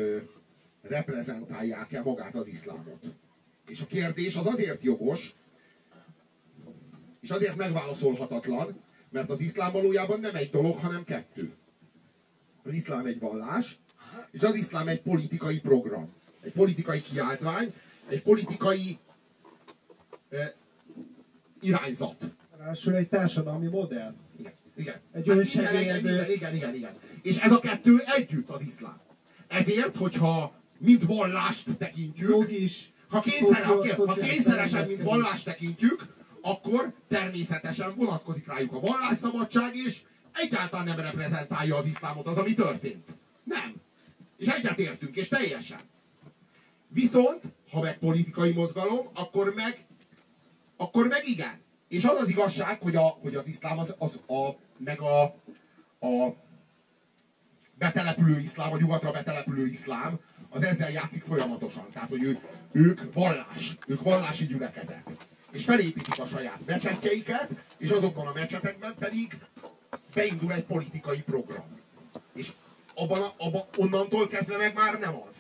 reprezentálják-e 0.83 2.03
magát 2.03 2.35
az 2.35 2.47
iszlámot. 2.47 3.05
És 3.69 3.81
a 3.81 3.87
kérdés 3.87 4.37
az 4.37 4.47
azért 4.47 4.83
jogos, 4.83 5.35
és 7.21 7.31
azért 7.31 7.57
megválaszolhatatlan, 7.57 8.81
mert 9.09 9.31
az 9.31 9.41
iszlám 9.41 9.73
valójában 9.73 10.21
nem 10.21 10.35
egy 10.35 10.51
dolog, 10.51 10.79
hanem 10.79 11.05
kettő. 11.05 11.55
Az 12.63 12.73
iszlám 12.73 13.07
egy 13.07 13.19
vallás, 13.19 13.79
és 14.31 14.43
az 14.43 14.55
iszlám 14.55 14.89
egy 14.89 15.03
politikai 15.03 15.61
program. 15.61 16.13
Egy 16.41 16.53
politikai 16.53 17.01
kiáltvány, 17.01 17.75
egy 18.09 18.23
politikai 18.23 18.99
eh, 20.29 20.53
irányzat. 21.61 22.25
Ráadásul 22.57 22.95
egy 22.95 23.09
társadalmi 23.09 23.67
modell. 23.67 24.15
Igen. 24.77 25.01
Egy 25.13 25.27
Hát 25.29 25.37
önsegélyező- 25.37 26.09
igen, 26.11 26.31
igen, 26.31 26.35
igen, 26.35 26.55
igen, 26.55 26.75
igen. 26.75 26.95
És 27.23 27.37
ez 27.37 27.53
a 27.53 27.59
kettő 27.59 28.03
együtt 28.17 28.49
az 28.51 28.61
iszlám. 28.63 29.01
Ezért, 29.49 29.97
hogyha 29.97 30.53
mint 30.79 31.03
vallást 31.03 31.77
tekintjük, 31.79 32.29
Jog 32.29 32.53
is. 32.53 32.93
ha, 33.09 33.21
kényszer, 33.21 33.65
ha, 33.65 34.15
kényszeresen, 34.15 34.87
mint 34.87 35.03
vallást 35.03 35.45
tekintjük, 35.45 36.07
akkor 36.41 36.93
természetesen 37.09 37.95
vonatkozik 37.97 38.47
rájuk 38.47 38.73
a 38.73 38.81
vallásszabadság, 38.81 39.75
és 39.87 40.01
egyáltalán 40.33 40.85
nem 40.87 40.97
reprezentálja 41.01 41.77
az 41.77 41.87
iszlámot 41.87 42.27
az, 42.27 42.37
ami 42.37 42.55
történt. 42.55 43.09
Nem. 43.45 43.75
És 44.39 44.47
egyetértünk, 44.47 45.17
és 45.17 45.29
teljesen. 45.29 45.81
Viszont, 46.89 47.43
ha 47.71 47.81
meg 47.81 47.99
politikai 47.99 48.53
mozgalom, 48.53 49.07
akkor 49.15 49.53
meg, 49.55 49.87
akkor 50.77 51.07
meg 51.09 51.29
igen. 51.29 51.61
És 51.89 52.05
az 52.05 52.21
az 52.21 52.29
igazság, 52.29 52.81
hogy, 52.83 52.97
a, 52.97 53.01
hogy 53.03 53.35
az 53.35 53.47
iszlám, 53.47 53.79
az, 53.79 53.95
az 53.99 54.19
a, 54.27 54.51
meg 54.79 55.01
a, 55.01 55.23
a 56.07 56.35
betelepülő 57.79 58.41
iszlám, 58.41 58.73
a 58.73 58.77
nyugatra 58.77 59.11
betelepülő 59.11 59.67
iszlám, 59.67 60.19
az 60.49 60.63
ezzel 60.63 60.91
játszik 60.91 61.25
folyamatosan. 61.25 61.87
Tehát, 61.93 62.09
hogy 62.09 62.23
ők, 62.23 62.41
ők 62.73 63.13
vallás, 63.13 63.77
ők 63.87 64.03
vallási 64.03 64.47
gyülekezet. 64.47 65.03
És 65.51 65.65
felépítik 65.65 66.19
a 66.19 66.27
saját 66.27 66.61
mecsetjeiket, 66.67 67.49
és 67.79 67.91
azokban 67.91 68.27
a 68.27 68.33
mecsetekben 68.35 68.95
pedig 68.99 69.37
beindul 70.15 70.53
egy 70.53 70.65
politikai 70.65 71.21
program. 71.21 71.65
És 72.35 72.53
abban 72.95 73.23
a, 73.23 73.33
abban, 73.39 73.63
onnantól 73.77 74.29
kezdve 74.29 74.57
meg 74.57 74.75
már 74.75 74.99
nem 74.99 75.15
az. 75.29 75.35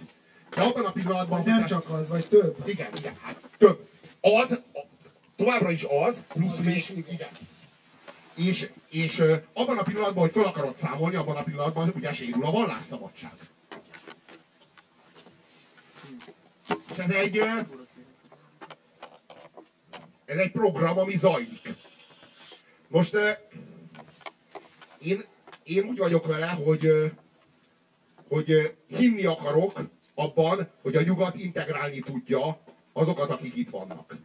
De 0.54 0.62
abban 0.62 0.84
a 0.84 0.92
pillanatban... 0.92 1.42
Nem 1.44 1.58
hogy- 1.58 1.66
csak 1.66 1.90
az, 1.90 2.08
vagy 2.08 2.28
több. 2.28 2.62
igen, 2.66 2.88
igen, 2.96 3.14
hát 3.20 3.36
több. 3.58 3.88
Az, 4.20 4.52
a, 4.52 4.78
továbbra 5.36 5.70
is 5.70 5.84
az, 6.06 6.22
plusz 6.28 6.58
még, 6.58 7.04
igen. 7.10 7.28
És, 8.36 8.70
és 8.88 9.22
abban 9.52 9.78
a 9.78 9.82
pillanatban, 9.82 10.22
hogy 10.22 10.32
fel 10.32 10.44
akarod 10.44 10.76
számolni, 10.76 11.16
abban 11.16 11.36
a 11.36 11.42
pillanatban 11.42 11.92
ugye 11.94 12.12
sérül 12.12 12.44
a 12.44 12.50
vallásszabadság. 12.50 13.32
És 16.90 16.98
ez 16.98 17.10
egy, 17.10 17.36
ez 20.24 20.38
egy 20.38 20.50
program, 20.50 20.98
ami 20.98 21.16
zajlik. 21.16 21.74
Most 22.88 23.16
én, 24.98 25.24
én 25.62 25.84
úgy 25.84 25.98
vagyok 25.98 26.26
vele, 26.26 26.48
hogy, 26.48 27.12
hogy 28.28 28.76
hinni 28.86 29.24
akarok 29.24 29.80
abban, 30.14 30.70
hogy 30.82 30.96
a 30.96 31.02
nyugat 31.02 31.34
integrálni 31.36 32.00
tudja 32.00 32.60
azokat, 32.92 33.30
akik 33.30 33.56
itt 33.56 33.70
vannak. 33.70 34.16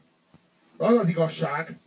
De 0.78 0.86
az 0.86 0.98
az 0.98 1.08
igazság, 1.08 1.80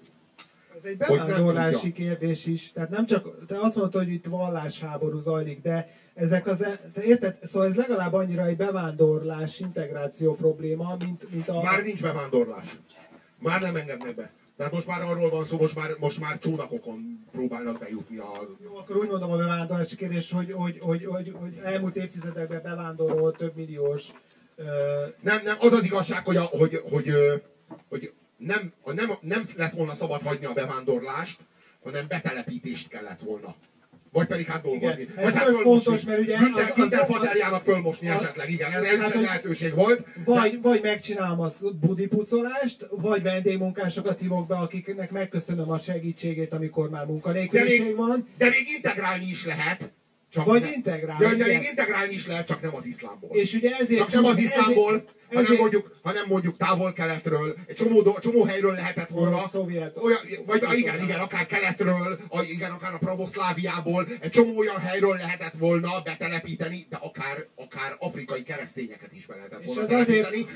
egy 0.85 1.03
Hogy 1.03 1.19
bevándorlási 1.19 1.93
kérdés 1.93 2.47
is. 2.47 2.73
Tehát 2.73 2.91
nem 2.91 3.07
csak, 3.07 3.47
te 3.47 3.59
azt 3.61 3.77
mondtad, 3.77 4.03
hogy 4.03 4.13
itt 4.13 4.27
vallásháború 4.27 5.19
zajlik, 5.19 5.61
de 5.63 5.89
ezek 6.15 6.47
az, 6.47 6.67
te 6.93 7.03
érted? 7.03 7.39
Szóval 7.43 7.69
ez 7.69 7.77
legalább 7.77 8.13
annyira 8.13 8.47
egy 8.47 8.57
bevándorlás, 8.57 9.61
integráció 9.61 10.35
probléma, 10.35 10.97
mint, 11.05 11.31
mint 11.31 11.49
a... 11.49 11.63
már 11.63 11.83
nincs 11.83 12.03
bevándorlás. 12.03 12.79
Már 13.39 13.61
nem 13.61 13.77
engednek 13.77 14.15
be. 14.15 14.33
Tehát 14.57 14.73
most 14.73 14.87
már 14.87 15.03
arról 15.03 15.31
van 15.31 15.45
szó, 15.45 15.59
most 15.59 15.75
már, 15.75 15.97
most 15.99 16.21
már 16.21 16.39
csónakokon 16.39 17.27
próbálnak 17.33 17.79
bejutni 17.79 18.17
a... 18.17 18.31
Jó, 18.65 18.77
akkor 18.77 18.97
úgy 18.97 19.09
mondom 19.09 19.31
a 19.31 19.37
bevándorlási 19.37 19.97
kérdés, 19.97 20.33
hogy, 20.33 20.53
hogy, 20.53 20.79
hogy, 20.81 21.05
hogy, 21.05 21.33
hogy 21.41 21.61
elmúlt 21.63 21.97
évtizedekben 21.97 22.63
bevándorolt 22.63 23.37
több 23.37 23.55
milliós 23.57 24.09
ö, 24.57 24.65
Nem, 25.21 25.43
nem, 25.45 25.57
az 25.61 25.73
az 25.73 25.85
igazság, 25.85 26.25
hogy, 26.25 26.37
a, 26.37 26.43
hogy, 26.43 26.83
hogy, 26.91 27.09
ö, 27.09 27.35
hogy 27.89 28.13
nem, 28.47 28.73
a- 28.83 28.93
nem, 28.93 29.13
nem 29.21 29.43
lett 29.57 29.73
volna 29.73 29.95
szabad 29.95 30.23
hagyni 30.23 30.47
a 30.47 30.53
bevándorlást, 30.53 31.39
hanem 31.83 32.05
betelepítést 32.09 32.89
kellett 32.89 33.21
volna. 33.21 33.55
Vagy 34.13 34.27
pedig 34.27 34.47
hát 34.47 34.63
dolgozni. 34.63 35.01
Igen, 35.03 35.15
Vagy 35.15 35.25
ez 35.25 35.35
hát 35.35 35.47
fontos, 35.63 36.05
mert 36.05 36.21
ugye 36.21 36.37
Günther, 36.39 36.65
az- 36.65 36.73
Günther 36.75 37.01
az- 37.01 37.07
faterjának 37.07 37.63
fölmosni 37.63 38.09
az- 38.09 38.23
esetleg, 38.23 38.51
igen. 38.51 38.73
Ez, 38.73 38.83
ez 38.83 39.01
Hát, 39.01 39.15
lehetőség 39.15 39.75
volt. 39.75 40.07
Vagy, 40.25 40.61
vagy 40.63 40.83
megcsinálom 40.83 41.41
a 41.41 41.49
budipucolást, 41.81 42.87
vagy 42.91 43.23
vendégmunkásokat 43.23 44.21
hívok 44.21 44.47
be, 44.47 44.55
akiknek 44.55 45.11
megköszönöm 45.11 45.71
a 45.71 45.79
segítségét, 45.79 46.53
amikor 46.53 46.91
már 46.91 47.07
De 47.07 47.13
munkanélküliség 47.13 47.83
még, 47.85 47.97
van. 47.97 48.29
de 48.39 48.49
még 48.49 48.69
integrálni 48.77 49.27
is 49.27 49.45
lehet. 49.45 49.93
Csak 50.31 50.45
Vagy 50.45 50.61
ne- 50.61 50.73
integrálni, 50.73 51.25
de 51.27 51.35
igen. 51.35 51.49
még 51.49 51.63
integrálni 51.71 52.13
is 52.13 52.27
lehet, 52.27 52.47
csak 52.47 52.63
nem 52.63 52.75
az 52.75 52.87
iszlámból. 52.87 53.37
És 53.37 53.55
ugye 53.55 53.71
ezért... 53.77 54.01
Csak 54.01 54.11
nem 54.11 54.25
az 54.25 54.37
ezért- 54.37 54.55
iszlámból, 55.31 55.37
hanem 55.37 55.45
ezért- 55.45 55.61
mondjuk, 55.61 55.99
hanem 56.03 56.25
mondjuk 56.29 56.57
távol-keletről, 56.57 57.57
egy 57.67 57.75
csomó, 57.75 58.19
csomó 58.21 58.45
helyről 58.45 58.73
lehetett 58.75 59.09
volna, 59.09 59.47
szovjet. 59.49 59.97
olyan, 59.97 60.19
vagy 60.47 60.63
igen, 60.79 61.03
igen, 61.03 61.19
akár 61.21 61.47
keletről, 61.47 62.19
a, 62.29 62.43
igen, 62.43 62.71
akár 62.71 62.95
a 62.95 62.99
pravoszláviából, 62.99 64.07
egy 64.21 64.31
csomó 64.31 64.57
olyan 64.59 64.79
helyről 64.81 65.17
lehetett 65.17 65.55
volna 65.59 66.01
betelepíteni, 66.05 66.87
de 66.91 66.97
akár, 67.01 67.47
akár 67.55 67.97
afrikai 67.99 68.43
keresztényeket 68.43 69.13
is 69.13 69.27
be 69.27 69.35
lehetett 69.35 69.61
És 69.61 69.67
volna 69.67 69.83
ez 69.83 69.91
azért- 69.91 70.47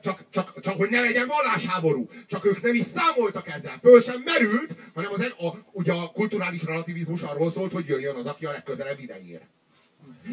csak, 0.00 0.24
csak, 0.30 0.60
csak, 0.60 0.76
hogy 0.76 0.90
ne 0.90 1.00
legyen 1.00 1.26
vallásháború, 1.26 2.08
csak 2.26 2.44
ők 2.44 2.62
nem 2.62 2.74
is 2.74 2.84
számoltak 2.84 3.48
ezzel, 3.48 3.78
föl 3.82 4.00
sem 4.02 4.22
merült, 4.24 4.74
hanem 4.94 5.10
az, 5.12 5.34
a, 5.38 5.54
ugye 5.72 5.92
a 5.92 6.10
kulturális 6.12 6.64
relativizmus 6.64 7.22
arról 7.22 7.50
szólt, 7.50 7.72
hogy 7.72 7.86
jöjjön 7.88 8.16
az, 8.16 8.26
aki 8.26 8.44
a 8.46 8.50
legközelebb 8.50 8.98
idejére. 9.00 9.48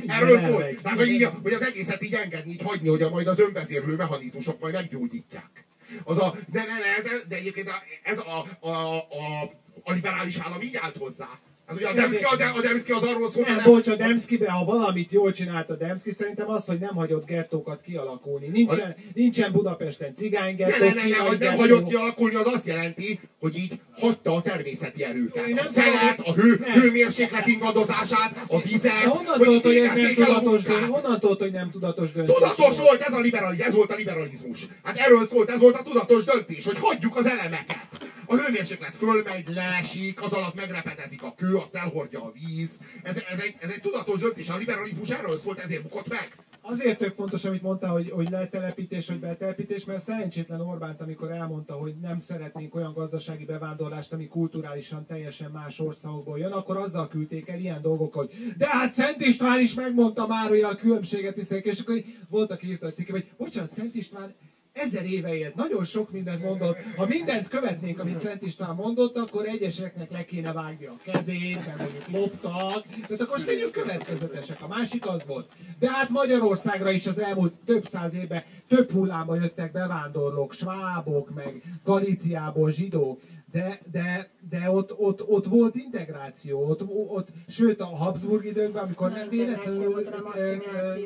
Erről 0.08 0.40
szól. 0.40 0.66
Tehát, 0.82 0.98
hogy, 0.98 1.08
így, 1.08 1.30
hogy 1.44 1.54
az 1.54 1.62
egészet 1.62 2.04
így 2.04 2.14
engedni, 2.14 2.52
így 2.52 2.62
hagyni, 2.62 2.90
hogy 2.90 3.02
a, 3.02 3.10
majd 3.10 3.28
az 3.28 3.40
önvezérlő 3.40 3.96
mechanizmusok 3.96 4.60
majd 4.60 4.74
meggyógyítják. 4.74 5.66
Az 6.04 6.18
a, 6.18 6.36
de, 6.48 6.60
ne, 6.60 7.02
de, 7.02 7.10
de 7.28 7.36
egyébként 7.36 7.70
ez 8.04 8.18
a, 8.18 8.46
a, 8.60 8.70
a, 8.70 9.44
a 9.84 9.92
liberális 9.92 10.38
állam 10.38 10.62
így 10.62 10.76
állt 10.76 10.98
hozzá. 10.98 11.40
Hát 11.72 11.80
ugye 11.80 11.90
a 11.90 11.94
Demszki, 11.94 12.24
a, 12.24 12.36
De- 12.36 12.54
a 12.56 12.62
Demszki 12.62 12.92
az 12.92 13.04
arról 13.04 13.32
szólt, 13.32 13.48
Nem, 13.48 13.56
hogy 13.56 13.74
bocs, 13.74 13.88
a 13.88 13.96
Demszkibe, 13.96 14.52
ha 14.52 14.66
valamit 14.66 15.12
jól 15.12 15.32
csinált 15.32 15.70
a 15.70 15.76
Demszki, 15.76 16.12
szerintem 16.12 16.50
az, 16.50 16.66
hogy 16.66 16.80
nem 16.80 16.96
hagyott 16.96 17.26
gettókat 17.26 17.82
kialakulni. 17.82 18.48
Nincsen, 18.48 18.96
nincsen 19.14 19.52
Budapesten 19.52 20.14
cigány 20.14 20.56
ne, 20.58 20.66
ne, 20.68 20.94
ne, 20.94 21.08
ne, 21.08 21.16
hogy 21.16 21.38
nem 21.40 21.56
hagyott 21.56 21.88
kialakulni, 21.88 22.36
az 22.36 22.48
azt 22.54 22.66
jelenti, 22.66 23.20
hogy 23.40 23.58
így 23.58 23.80
hagyta 24.00 24.36
a 24.36 24.42
természeti 24.42 25.04
erőket. 25.04 25.48
Én 25.48 25.58
A 25.58 25.62
nem 25.64 25.72
szelet, 25.74 26.20
a 26.20 26.34
hő, 26.34 26.60
nem. 26.68 26.82
hőmérséklet 26.82 27.48
ingadozását, 27.48 28.44
a 28.48 28.62
vizet, 28.62 29.02
De 29.02 29.08
honnan 29.08 29.38
hogy 29.38 29.46
tudod, 29.48 29.62
hogy 29.62 29.76
ez 29.76 29.96
nem 29.96 30.06
a 30.06 30.40
tudatos 30.40 30.64
döntés? 30.64 30.88
Honnan 30.88 31.20
tudod, 31.20 31.40
hogy 31.40 31.52
nem 31.52 31.70
tudatos 31.72 32.12
döntés? 32.12 32.36
Tudatos 32.36 32.78
volt 32.78 33.02
ez 33.02 33.14
a 33.14 33.20
liberalizmus, 33.20 33.68
ez 33.68 33.74
volt 33.74 33.92
a 33.92 33.96
liberalizmus. 33.96 34.68
Hát 34.84 34.98
erről 34.98 35.28
szólt, 35.28 35.50
ez 35.50 35.60
volt 35.60 35.76
a 35.76 35.84
tudatos 35.84 36.24
döntés, 36.24 36.66
hogy 36.66 36.78
hagyjuk 36.80 37.18
az 37.18 37.26
elemeket. 37.26 37.88
A 38.32 38.36
hőmérséklet 38.36 38.96
fölmegy, 38.96 39.48
leesik, 39.48 40.22
az 40.22 40.34
alatt 40.34 40.56
megrepedezik 40.56 41.24
a 41.24 41.34
kő, 41.38 41.56
azt 41.56 41.76
elhordja 41.76 42.24
a 42.24 42.32
víz. 42.32 42.78
Ez, 43.04 43.24
ez, 43.32 43.40
egy, 43.40 43.56
ez 43.60 43.70
egy 43.70 43.82
tudatos 43.82 44.20
döntés, 44.20 44.50
a 44.50 44.58
liberalizmus 44.58 45.10
erről 45.10 45.38
szólt, 45.38 45.60
ezért 45.60 45.82
bukott 45.82 46.08
meg. 46.08 46.28
Azért 46.62 46.98
tök 46.98 47.16
fontos, 47.16 47.46
amit 47.46 47.62
mondta, 47.62 47.88
hogy, 47.88 48.10
hogy 48.10 48.30
letelepítés, 48.30 49.08
vagy 49.08 49.20
betelepítés, 49.20 49.86
mert 49.86 50.04
szerencsétlen 50.04 50.62
Orbánt, 50.62 51.02
amikor 51.02 51.32
elmondta, 51.32 51.74
hogy 51.74 51.94
nem 52.02 52.20
szeretnénk 52.20 52.76
olyan 52.76 52.94
gazdasági 52.94 53.46
bevándorlást, 53.46 54.14
ami 54.14 54.28
kulturálisan 54.28 55.06
teljesen 55.06 55.52
más 55.52 55.80
országokból 55.80 56.40
jön, 56.40 56.52
akkor 56.52 56.78
azzal 56.78 57.08
küldték 57.08 57.48
el 57.48 57.60
ilyen 57.60 57.82
dolgok, 57.82 58.14
hogy 58.14 58.54
de 58.58 58.68
hát 58.68 58.92
Szent 58.92 59.22
István 59.22 59.60
is 59.60 59.74
megmondta 59.74 60.28
már, 60.28 60.50
hogy 60.50 60.62
a 60.62 60.76
különbséget 60.76 61.34
tisztelik, 61.34 61.66
és 61.66 61.80
akkor 61.80 62.04
voltak 62.30 62.64
írta 62.64 62.88
a 62.88 62.92
cikke, 62.92 63.12
hogy 63.12 63.32
bocsánat, 63.38 63.72
Szent 63.72 63.96
István 63.96 64.36
ezer 64.74 65.06
éve 65.06 65.36
élt, 65.36 65.56
nagyon 65.56 65.84
sok 65.84 66.12
mindent 66.12 66.44
mondott. 66.44 66.78
Ha 66.96 67.06
mindent 67.08 67.48
követnénk, 67.48 68.00
amit 68.00 68.18
Szent 68.18 68.42
István 68.42 68.76
mondott, 68.76 69.18
akkor 69.18 69.46
egyeseknek 69.46 70.12
le 70.12 70.26
kéne 70.26 70.52
vágni 70.54 70.86
a 70.86 70.96
kezét, 71.04 71.66
mert 71.66 71.78
mondjuk 71.78 72.08
loptak. 72.12 72.84
Tehát 72.84 73.22
akkor 73.22 73.28
most 73.38 73.46
legyünk 73.48 73.72
következetesek. 73.72 74.62
A 74.62 74.68
másik 74.68 75.08
az 75.08 75.26
volt. 75.26 75.52
De 75.80 75.92
hát 75.92 76.10
Magyarországra 76.10 76.92
is 76.92 77.08
az 77.08 77.20
elmúlt 77.20 77.54
több 77.66 77.86
száz 77.86 78.14
évben 78.14 78.44
több 78.68 78.92
hullámban 78.92 79.42
jöttek 79.42 79.72
bevándorlók, 79.72 80.54
svábok, 80.54 81.34
meg 81.34 81.64
Galíciából 81.84 82.72
zsidók. 82.72 83.22
De, 83.52 83.82
de, 83.92 84.30
de 84.50 84.72
ott, 84.72 85.00
ott, 85.00 85.28
ott, 85.28 85.46
volt 85.46 85.76
integráció, 85.76 86.70
ott, 86.70 86.82
ott, 86.90 87.28
sőt 87.48 87.80
a 87.80 87.86
Habsburg 87.86 88.46
időkben, 88.46 88.84
amikor 88.84 89.10
nem 89.10 89.20
Nem 89.20 89.30
véletlenül 89.30 90.04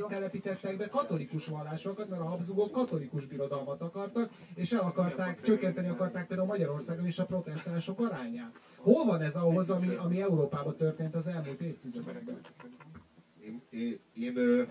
telepítettek 0.09 0.77
be 0.77 0.88
katolikus 0.88 1.47
vallásokat, 1.47 2.09
mert 2.09 2.22
a 2.22 2.26
Habsburgok 2.26 2.72
katolikus 2.72 3.26
birodalmat 3.26 3.81
akartak, 3.81 4.30
és 4.55 4.72
el 4.72 4.80
akarták, 4.80 5.41
csökkenteni 5.41 5.88
akarták 5.88 6.27
például 6.27 6.47
Magyarországon 6.47 7.05
is 7.05 7.19
a 7.19 7.26
protestánsok 7.26 7.99
arányát. 7.99 8.51
Hol 8.76 9.05
van 9.05 9.22
ez 9.22 9.35
ahhoz, 9.35 9.69
ami, 9.69 9.95
ami 9.95 10.22
Európában 10.22 10.76
történt 10.76 11.15
az 11.15 11.27
elmúlt 11.27 11.61
évtizedekben? 11.61 12.39
Én, 13.43 13.61
én, 13.69 13.99
én, 14.13 14.67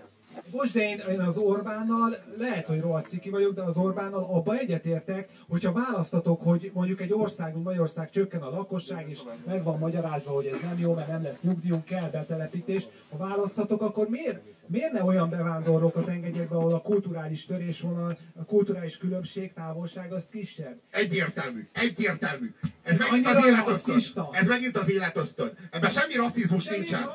Most 0.51 0.73
de 0.73 0.89
én, 0.89 1.03
én 1.09 1.19
az 1.19 1.37
Orbánnal, 1.37 2.15
lehet, 2.37 2.67
hogy 2.67 2.81
rohadt 2.81 3.07
ciki 3.07 3.29
vagyok, 3.29 3.53
de 3.53 3.61
az 3.61 3.77
Orbánnal 3.77 4.23
abba 4.23 4.57
egyetértek, 4.57 5.29
hogyha 5.49 5.71
választatok, 5.71 6.41
hogy 6.41 6.71
mondjuk 6.73 7.01
egy 7.01 7.13
ország, 7.13 7.53
mint 7.53 7.65
Magyarország 7.65 8.09
csökken 8.09 8.41
a 8.41 8.49
lakosság, 8.49 9.09
és 9.09 9.19
meg 9.45 9.63
van 9.63 9.77
magyarázva, 9.79 10.31
hogy 10.31 10.45
ez 10.45 10.59
nem 10.61 10.79
jó, 10.79 10.93
mert 10.93 11.07
nem 11.07 11.23
lesz 11.23 11.41
nyugdíjunk, 11.41 11.85
kell 11.85 12.09
betelepítés, 12.09 12.87
ha 13.09 13.17
választatok, 13.17 13.81
akkor 13.81 14.09
miért, 14.09 14.41
miért 14.67 14.91
ne 14.91 15.03
olyan 15.03 15.29
bevándorlókat 15.29 16.07
engedjek 16.07 16.49
be, 16.49 16.55
ahol 16.55 16.73
a 16.73 16.81
kulturális 16.81 17.45
törésvonal, 17.45 18.17
a 18.35 18.45
kulturális 18.45 18.97
különbség, 18.97 19.53
távolság 19.53 20.13
az 20.13 20.27
kisebb? 20.31 20.79
Egyértelmű, 20.89 21.67
egyértelmű. 21.73 22.53
Ez 22.83 22.97
megint 22.97 23.27
az 23.27 23.65
rasszista. 23.65 24.29
Ez 24.31 24.47
megint 24.47 24.77
az 24.77 24.89
életösztön. 24.89 25.57
Ebben 25.71 25.89
semmi 25.89 26.15
rasszizmus 26.15 26.63
De 26.63 26.71
nincsen. 26.71 27.01
a 27.01 27.09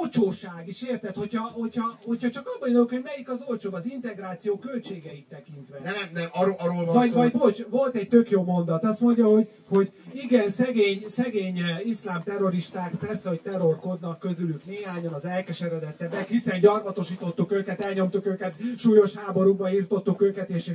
olcsóság 0.00 0.68
is, 0.68 0.82
érted? 0.82 1.16
Hogyha, 1.16 1.42
hogyha, 1.42 1.98
hogyha 2.04 2.30
csak 2.30 2.50
abban 2.54 2.68
jönök, 2.70 2.90
hogy 2.90 3.02
melyik 3.04 3.30
az 3.30 3.42
olcsóbb, 3.46 3.72
az 3.72 3.86
integráció 3.86 4.58
költségeit 4.58 5.28
tekintve. 5.28 5.78
Nem, 5.84 5.94
nem, 5.94 6.08
nem, 6.12 6.28
arról, 6.32 6.54
arról 6.58 6.84
van 6.84 6.94
Vagy, 6.94 7.10
szó. 7.10 7.16
vagy 7.16 7.30
bocs, 7.32 7.62
volt 7.70 7.94
egy 7.94 8.08
tök 8.08 8.30
jó 8.30 8.42
mondat, 8.44 8.84
azt 8.84 9.00
mondja, 9.00 9.26
hogy, 9.26 9.48
hogy 9.68 9.92
igen, 10.14 10.48
szegény, 10.48 11.04
szegény 11.06 11.58
eh, 11.58 11.86
iszlám 11.86 12.22
terroristák, 12.22 12.94
persze, 12.94 13.28
hogy 13.28 13.40
terrorkodnak 13.40 14.18
közülük 14.18 14.64
néhányan 14.64 15.12
az 15.12 15.24
elkeseredettebbek, 15.24 16.28
hiszen 16.28 16.60
gyarmatosítottuk 16.60 17.52
őket, 17.52 17.80
elnyomtuk 17.80 18.26
őket, 18.26 18.54
súlyos 18.76 19.14
háborúba 19.14 19.72
írtottuk 19.72 20.22
őket, 20.22 20.48
és. 20.48 20.70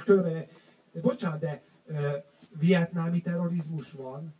De 0.91 1.01
bocsánat, 1.01 1.39
de 1.39 1.61
uh, 1.87 1.97
vietnámi 2.59 3.21
terrorizmus 3.21 3.91
van, 3.91 4.33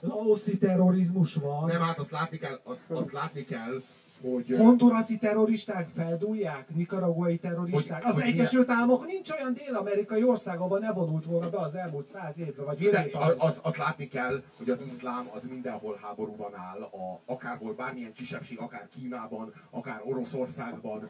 laoszi 0.00 0.58
terrorizmus 0.58 1.34
van, 1.34 1.66
Nem, 1.66 1.80
hát 1.80 1.98
azt 1.98 2.10
látni 2.10 2.38
kell, 2.38 2.60
azt, 2.64 2.82
azt 2.88 3.12
látni 3.12 3.44
kell, 3.44 3.82
hogy... 4.22 4.56
honduraszi 4.56 5.18
terroristák 5.18 5.88
feldúlják, 5.94 6.74
nikaraguai 6.74 7.38
terroristák. 7.38 8.02
Hogy- 8.02 8.10
Az 8.10 8.20
hogy 8.20 8.30
Egyesült 8.30 8.70
Államok 8.70 9.06
nincs 9.06 9.30
olyan 9.30 9.54
dél-amerikai 9.54 10.24
ország, 10.24 10.60
ahol 10.60 10.78
ne 10.78 10.92
vonult 10.92 11.24
volna 11.24 11.50
be 11.50 11.58
az 11.58 11.74
elmúlt 11.74 12.06
száz 12.06 12.38
évben, 12.38 12.64
vagy 12.64 12.78
Minden, 12.78 13.04
öt 13.04 13.08
évben. 13.08 13.34
az, 13.38 13.58
azt 13.62 13.76
látni 13.76 14.08
kell, 14.08 14.42
hogy 14.56 14.70
az 14.70 14.82
iszlám 14.86 15.28
az 15.34 15.42
mindenhol 15.50 15.98
háborúban 16.02 16.54
áll, 16.54 16.82
a, 16.82 17.20
akárhol 17.32 17.74
bármilyen 17.74 18.12
kisebbség, 18.12 18.58
akár 18.58 18.88
Kínában, 18.88 19.52
akár 19.70 20.00
Oroszországban. 20.04 21.08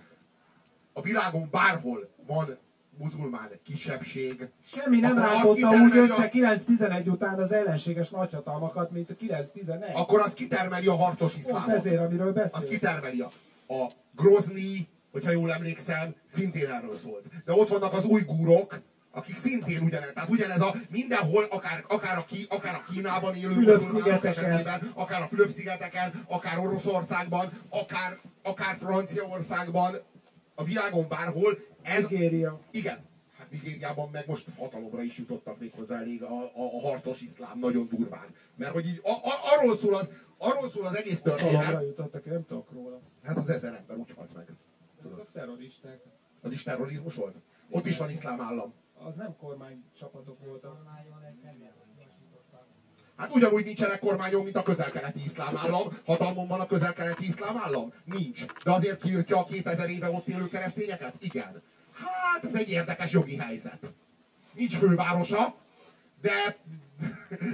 A 0.92 1.00
világon 1.02 1.48
bárhol 1.50 2.08
van 2.26 2.58
muzulmán 2.98 3.48
kisebbség. 3.64 4.48
Semmi 4.66 5.00
nem 5.00 5.18
rántotta 5.18 5.68
úgy 5.70 5.96
a- 5.98 6.02
össze 6.02 6.28
9-11 6.32 7.06
után 7.08 7.38
az 7.38 7.52
ellenséges 7.52 8.10
nagyhatalmakat, 8.10 8.90
mint 8.90 9.16
9-11. 9.18 9.92
Akkor 9.94 10.20
az 10.20 10.32
kitermeli 10.34 10.86
a 10.86 10.94
harcos 10.96 11.32
Pont 11.32 11.44
iszlámot. 11.44 11.74
ezért, 11.74 12.00
amiről 12.00 12.28
Az 12.28 12.34
beszélsz. 12.34 12.64
kitermeli 12.68 13.20
a, 13.20 13.30
a 13.74 13.90
Grozny, 14.16 14.76
hogyha 15.12 15.30
jól 15.30 15.52
emlékszem, 15.52 16.14
szintén 16.34 16.70
erről 16.70 16.96
szólt. 16.96 17.24
De 17.44 17.52
ott 17.52 17.68
vannak 17.68 17.92
az 17.92 18.04
ujgúrok, 18.04 18.80
akik 19.14 19.36
szintén 19.36 19.82
ugyanez, 19.82 20.10
tehát 20.14 20.28
ugyanez 20.28 20.60
a 20.60 20.74
mindenhol, 20.90 21.44
akár, 21.50 21.84
akár, 21.88 22.18
a, 22.18 22.24
ki, 22.24 22.46
akár 22.48 22.74
a 22.74 22.92
Kínában 22.92 23.34
élő 23.34 23.74
esetében, 24.22 24.92
akár 24.94 25.22
a 25.22 25.26
Fülöp-szigeteken, 25.26 26.24
akár 26.28 26.58
Oroszországban, 26.58 27.50
akár, 27.68 28.18
akár 28.42 28.76
Franciaországban, 28.80 29.98
a 30.62 30.64
világon 30.64 31.08
bárhol, 31.08 31.58
ez, 31.82 32.06
Nigéria. 32.06 32.60
igen, 32.70 32.98
hát 33.38 33.50
Nigériában 33.50 34.10
meg 34.10 34.26
most 34.26 34.46
hatalomra 34.56 35.02
is 35.02 35.18
jutottak 35.18 35.58
még 35.58 35.72
hozzá 35.72 35.98
elég 35.98 36.22
a, 36.22 36.42
a, 36.42 36.50
a 36.54 36.80
harcos 36.80 37.20
iszlám 37.20 37.58
nagyon 37.58 37.88
durván. 37.88 38.26
Mert 38.54 38.72
hogy 38.72 38.86
így 38.86 39.00
a, 39.02 39.10
a, 39.10 39.58
arról, 39.58 39.76
szól 39.76 39.94
az, 39.94 40.10
arról 40.38 40.68
szól 40.68 40.86
az 40.86 40.94
egész 40.96 41.20
történet, 41.20 41.82
jutottak, 41.82 42.26
én 42.26 42.32
nem 42.32 42.46
tudok 42.46 42.70
róla. 42.72 43.00
hát 43.22 43.36
az 43.36 43.48
ezer 43.48 43.74
ember 43.74 43.96
úgy 43.96 44.12
halt 44.16 44.34
meg. 44.34 44.48
Azok 45.04 45.32
terroristák. 45.32 46.00
Az 46.40 46.52
is 46.52 46.62
terrorizmus 46.62 47.14
volt? 47.14 47.36
Ott 47.70 47.86
is 47.86 47.98
van 47.98 48.10
iszlám 48.10 48.40
állam. 48.40 48.72
Az 48.94 49.14
nem 49.14 49.36
kormány 49.36 49.84
csapatok 49.98 50.44
voltak. 50.44 50.82
Hát 53.16 53.34
ugyanúgy 53.34 53.64
nincsenek 53.64 53.98
kormányok, 53.98 54.44
mint 54.44 54.56
a 54.56 54.62
közel-keleti 54.62 55.24
iszlám 55.24 55.56
állam. 55.56 55.98
Hatalmon 56.06 56.48
van 56.48 56.60
a 56.60 56.66
közel-keleti 56.66 57.26
iszlám 57.26 57.56
állam? 57.56 57.92
Nincs. 58.04 58.44
De 58.64 58.70
azért 58.70 59.02
kiírtja 59.02 59.38
a 59.38 59.44
2000 59.44 59.90
éve 59.90 60.10
ott 60.10 60.26
élő 60.26 60.48
keresztényeket? 60.48 61.14
Igen. 61.20 61.62
Hát 61.92 62.44
ez 62.44 62.54
egy 62.54 62.70
érdekes 62.70 63.12
jogi 63.12 63.36
helyzet. 63.36 63.92
Nincs 64.52 64.76
fővárosa, 64.76 65.54
de, 66.20 66.56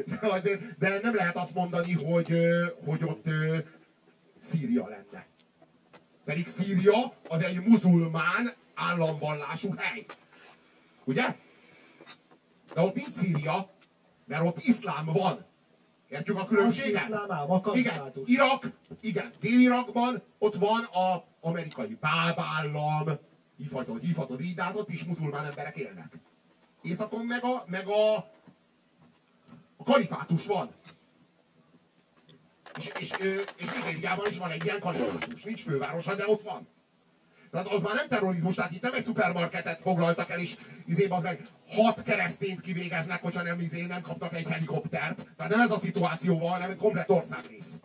de, 0.06 0.28
azért, 0.28 0.78
de 0.78 0.98
nem 1.02 1.14
lehet 1.14 1.36
azt 1.36 1.54
mondani, 1.54 1.92
hogy, 1.92 2.38
hogy 2.84 3.04
ott 3.04 3.24
Szíria 4.42 4.88
lenne. 4.88 5.26
Pedig 6.24 6.46
Szíria 6.46 7.12
az 7.28 7.42
egy 7.42 7.60
muzulmán 7.60 8.52
államvallású 8.74 9.74
hely. 9.76 10.04
Ugye? 11.04 11.36
De 12.74 12.80
ott 12.80 12.94
nincs 12.94 13.10
Szíria, 13.12 13.70
mert 14.24 14.44
ott 14.44 14.58
iszlám 14.62 15.04
van. 15.04 15.46
Értjük 16.08 16.38
a 16.38 16.44
különbséget? 16.44 17.08
Igen. 17.74 18.12
Irak, 18.24 18.70
igen, 19.00 19.32
Dél-Irakban 19.40 20.22
ott 20.38 20.54
van 20.54 20.82
a 20.84 21.24
amerikai 21.40 21.96
bábállam, 22.00 23.18
hívhatod, 23.56 24.00
hívhatod 24.00 24.40
így, 24.40 24.54
de 24.54 24.62
hát 24.62 24.76
ott 24.76 24.88
is 24.88 25.04
muzulmán 25.04 25.44
emberek 25.44 25.76
élnek. 25.76 26.12
Északon 26.82 27.24
meg 27.24 27.44
a, 27.44 27.64
meg 27.66 27.88
a, 27.88 28.16
a 29.76 29.84
kalifátus 29.84 30.46
van. 30.46 30.70
És, 32.76 32.90
és, 33.00 33.10
és 33.56 33.66
Nigériában 33.72 34.26
is 34.30 34.38
van 34.38 34.50
egy 34.50 34.64
ilyen 34.64 34.80
kalifátus. 34.80 35.42
Nincs 35.42 35.62
fővárosa, 35.62 36.14
de 36.14 36.28
ott 36.28 36.42
van. 36.42 36.66
Tehát 37.58 37.72
az 37.72 37.82
már 37.82 37.94
nem 37.94 38.08
terrorizmus, 38.08 38.54
tehát 38.54 38.72
itt 38.72 38.82
nem 38.82 38.94
egy 38.94 39.04
szupermarketet 39.04 39.80
foglaltak 39.80 40.30
el, 40.30 40.38
és 40.38 40.56
izébb 40.86 41.10
az 41.10 41.22
meg 41.22 41.46
hat 41.68 42.02
keresztényt 42.02 42.60
kivégeznek, 42.60 43.22
hogyha 43.22 43.42
nem 43.42 43.60
izé, 43.60 43.84
nem 43.84 44.00
kapnak 44.00 44.34
egy 44.34 44.48
helikoptert. 44.48 45.26
Tehát 45.36 45.52
nem 45.52 45.60
ez 45.60 45.70
a 45.70 45.78
szituáció 45.78 46.38
van, 46.38 46.50
hanem 46.50 46.70
egy 46.70 46.76
komplet 46.76 47.10
országrész. 47.10 47.80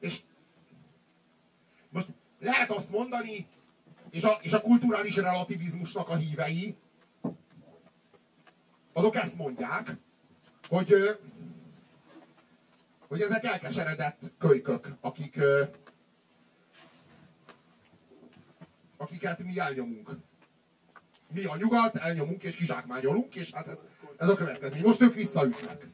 És 0.00 0.20
most 1.90 2.06
lehet 2.40 2.70
azt 2.70 2.90
mondani, 2.90 3.46
és 4.10 4.22
a, 4.22 4.38
és 4.40 4.52
a 4.52 4.60
kulturális 4.60 5.16
relativizmusnak 5.16 6.08
a 6.08 6.16
hívei, 6.16 6.76
azok 8.92 9.16
ezt 9.16 9.36
mondják, 9.36 9.96
hogy, 10.68 11.18
hogy 13.12 13.20
ezek 13.20 13.44
elkeseredett 13.44 14.20
kölykök, 14.38 14.88
akik, 15.00 15.40
akiket 18.96 19.42
mi 19.42 19.58
elnyomunk. 19.58 20.10
Mi 21.28 21.44
a 21.44 21.56
nyugat, 21.56 21.96
elnyomunk 21.96 22.42
és 22.42 22.56
kizsákmányolunk, 22.56 23.34
és 23.34 23.50
hát 23.50 23.66
ez, 23.66 23.78
ez 24.16 24.28
a 24.28 24.34
következmény. 24.34 24.82
Most 24.82 25.00
ők 25.00 25.14
visszaütnek. 25.14 25.86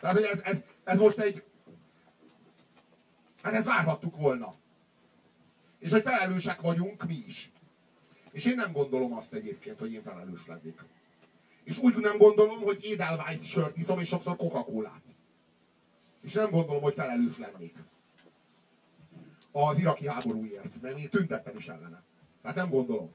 Tehát, 0.00 0.16
hogy 0.16 0.24
ez, 0.24 0.40
ez, 0.40 0.58
ez 0.84 0.98
most 0.98 1.18
egy... 1.18 1.42
Hát 3.42 3.54
ezt 3.54 3.66
várhattuk 3.66 4.16
volna. 4.16 4.54
És 5.78 5.90
hogy 5.90 6.02
felelősek 6.02 6.60
vagyunk 6.60 7.06
mi 7.06 7.24
is. 7.26 7.50
És 8.30 8.44
én 8.44 8.54
nem 8.54 8.72
gondolom 8.72 9.12
azt 9.12 9.32
egyébként, 9.32 9.78
hogy 9.78 9.92
én 9.92 10.02
felelős 10.02 10.46
lennék. 10.46 10.84
És 11.64 11.78
úgy 11.78 11.96
nem 11.96 12.18
gondolom, 12.18 12.60
hogy 12.60 12.84
Edelweiss 12.92 13.48
sört 13.48 13.76
iszom, 13.76 13.98
és 13.98 14.08
sokszor 14.08 14.36
Coca-Colát. 14.36 15.11
És 16.22 16.32
nem 16.32 16.50
gondolom, 16.50 16.82
hogy 16.82 16.94
felelős 16.94 17.38
lennék. 17.38 17.74
Az 19.52 19.78
iraki 19.78 20.08
háborúért, 20.08 20.82
mert 20.82 20.98
én 20.98 21.08
tüntettem 21.08 21.56
is 21.56 21.68
ellene. 21.68 22.02
Tehát 22.42 22.56
nem 22.56 22.70
gondolom. 22.70 23.10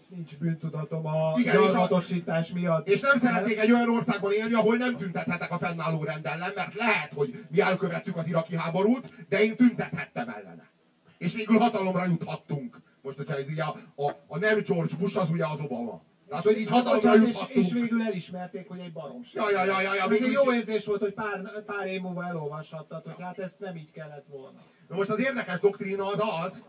És 0.00 0.02
nincs 0.08 0.38
bűntudatom 0.38 1.06
a 1.06 1.40
gyarmatosítás 1.42 2.52
miatt. 2.52 2.88
És 2.88 3.00
nem 3.00 3.18
szeretnék 3.18 3.58
egy 3.58 3.72
olyan 3.72 3.90
országban 3.90 4.32
élni, 4.32 4.54
ahol 4.54 4.76
nem 4.76 4.96
tüntethetek 4.96 5.50
a 5.50 5.58
fennálló 5.58 6.04
rend 6.04 6.26
ellen, 6.26 6.52
mert 6.54 6.74
lehet, 6.74 7.12
hogy 7.12 7.44
mi 7.50 7.60
elkövettük 7.60 8.16
az 8.16 8.26
iraki 8.26 8.56
háborút, 8.56 9.26
de 9.28 9.42
én 9.42 9.56
tüntethettem 9.56 10.28
ellene. 10.28 10.70
És 11.18 11.32
végül 11.32 11.58
hatalomra 11.58 12.04
juthattunk. 12.04 12.80
Most, 13.02 13.16
hogyha 13.16 13.36
ez 13.36 13.50
így 13.50 13.60
a, 13.60 13.76
a, 13.94 14.10
a 14.26 14.38
nem 14.38 14.62
George 14.62 14.96
Bush, 14.96 15.18
az 15.18 15.30
ugye 15.30 15.46
az 15.46 15.60
Obama. 15.60 16.02
Tehát, 16.32 16.46
hogy 16.46 16.58
így 16.58 16.68
hatalomra 16.68 17.10
Bocsánat, 17.18 17.48
és, 17.50 17.66
és 17.66 17.72
végül 17.72 18.02
elismerték, 18.02 18.68
hogy 18.68 18.78
egy 18.78 18.92
baromság. 18.92 19.42
Ja, 19.42 19.50
ja, 19.50 19.64
ja, 19.64 19.80
ja, 19.80 19.94
ja, 19.94 20.02
Ez 20.02 20.08
végül 20.08 20.26
egy 20.26 20.32
is- 20.32 20.38
jó 20.44 20.52
érzés 20.52 20.84
volt, 20.84 21.00
hogy 21.00 21.12
pár, 21.12 21.62
pár 21.64 21.86
év 21.86 22.00
múlva 22.00 22.26
elolvashattad, 22.26 23.02
hogy 23.04 23.24
hát 23.24 23.38
ezt 23.38 23.58
nem 23.58 23.76
így 23.76 23.90
kellett 23.90 24.24
volna. 24.28 24.58
Na 24.88 24.96
most 24.96 25.08
az 25.08 25.20
érdekes 25.20 25.60
doktrína 25.60 26.06
az 26.06 26.22
az, 26.44 26.64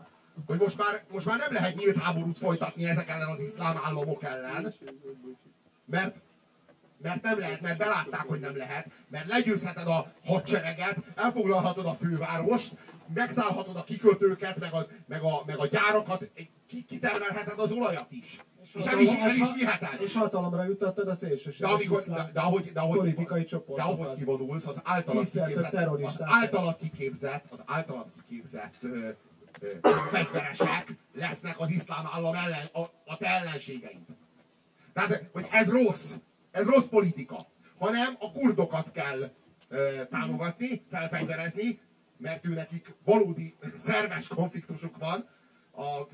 hogy 0.46 0.58
most 0.58 0.78
már, 0.78 1.04
most 1.12 1.26
már 1.26 1.38
nem 1.38 1.52
lehet 1.52 1.76
nyílt 1.76 1.96
háborút 1.96 2.38
folytatni 2.38 2.84
ezek 2.84 3.08
ellen 3.08 3.28
az 3.28 3.40
iszlám 3.40 3.80
államok 3.84 4.22
ellen, 4.22 4.74
mert, 5.84 6.16
mert 7.02 7.22
nem 7.22 7.38
lehet, 7.38 7.60
mert 7.60 7.78
belátták, 7.78 8.26
hogy 8.26 8.40
nem 8.40 8.56
lehet, 8.56 8.86
mert 9.08 9.26
legyőzheted 9.28 9.86
a 9.86 10.12
hadsereget, 10.24 10.96
elfoglalhatod 11.14 11.86
a 11.86 11.96
fővárost, 12.00 12.72
megszállhatod 13.14 13.76
a 13.76 13.84
kikötőket, 13.84 14.60
meg, 14.60 14.72
az, 14.72 14.88
meg, 15.06 15.22
a, 15.22 15.42
meg 15.46 15.58
a 15.58 15.66
gyárakat, 15.66 16.30
ki, 16.66 16.84
kitermelheted 16.84 17.58
az 17.58 17.70
olajat 17.70 18.10
is. 18.10 18.38
És 18.74 18.84
el 18.84 18.98
is, 18.98 19.10
el 19.10 19.30
is 19.30 19.52
viheted. 19.54 20.00
És 20.00 20.14
hatalomra 20.14 20.64
juttattad 20.64 21.06
a 21.06 21.10
De, 21.10 21.14
szélsőséges 21.16 21.70
amikor, 21.70 22.00
iszlám 22.00 22.26
de, 22.26 22.32
de, 22.32 22.40
ahogy, 22.40 22.72
de, 22.72 22.80
ahogy, 22.80 22.98
politikai 22.98 23.40
de 23.40 23.46
csoportokat. 23.46 23.98
ahogy 23.98 24.16
kivonulsz, 24.16 24.66
az 24.66 24.80
általad 24.84 25.24
kiképzett, 25.30 25.92
az 26.00 26.22
általad 26.24 26.76
kiképzett, 26.76 27.44
az 27.50 27.62
általad 27.66 28.06
kiképzett 28.26 28.74
ö, 28.80 29.08
ö, 29.60 29.68
fegyveresek 30.10 30.94
lesznek 31.14 31.60
az 31.60 31.70
iszlám 31.70 32.08
állam 32.12 32.34
ellen, 32.34 32.68
a, 32.72 32.80
a 33.04 33.16
te 33.16 33.26
ellenségeid. 33.26 33.98
Tehát, 34.92 35.24
hogy 35.32 35.46
ez 35.50 35.70
rossz, 35.70 36.12
ez 36.50 36.66
rossz 36.66 36.86
politika, 36.86 37.46
hanem 37.78 38.16
a 38.18 38.32
kurdokat 38.32 38.92
kell 38.92 39.30
ö, 39.68 40.04
támogatni, 40.10 40.82
felfegyverezni, 40.90 41.78
mert 42.16 42.46
ő 42.46 42.54
nekik 42.54 42.94
valódi 43.04 43.54
szerves 43.78 44.28
konfliktusuk 44.28 44.96
van, 44.98 45.28
a, 45.76 46.08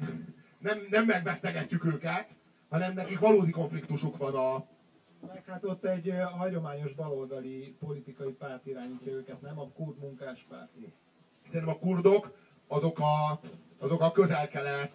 nem, 0.59 0.79
nem 0.91 1.05
megvesztegetjük 1.05 1.85
őket, 1.85 2.29
hanem 2.71 2.93
nekik 2.93 3.19
valódi 3.19 3.51
konfliktusuk 3.51 4.17
van 4.17 4.35
a, 4.35 4.67
Meg 5.27 5.45
hát 5.47 5.65
ott 5.65 5.85
egy 5.85 6.15
hagyományos 6.39 6.93
baloldali 6.93 7.77
politikai 7.79 8.33
párt 8.33 8.67
irányítja 8.67 9.13
őket, 9.13 9.41
nem 9.41 9.59
a 9.59 9.69
kurd 9.69 9.99
munkáspárt. 9.99 10.71
Szerintem 11.47 11.77
a 11.77 11.79
kurdok 11.79 12.37
azok 12.67 12.99
a, 12.99 13.41
azok 13.79 14.01
a 14.01 14.11
közel-kelet 14.11 14.93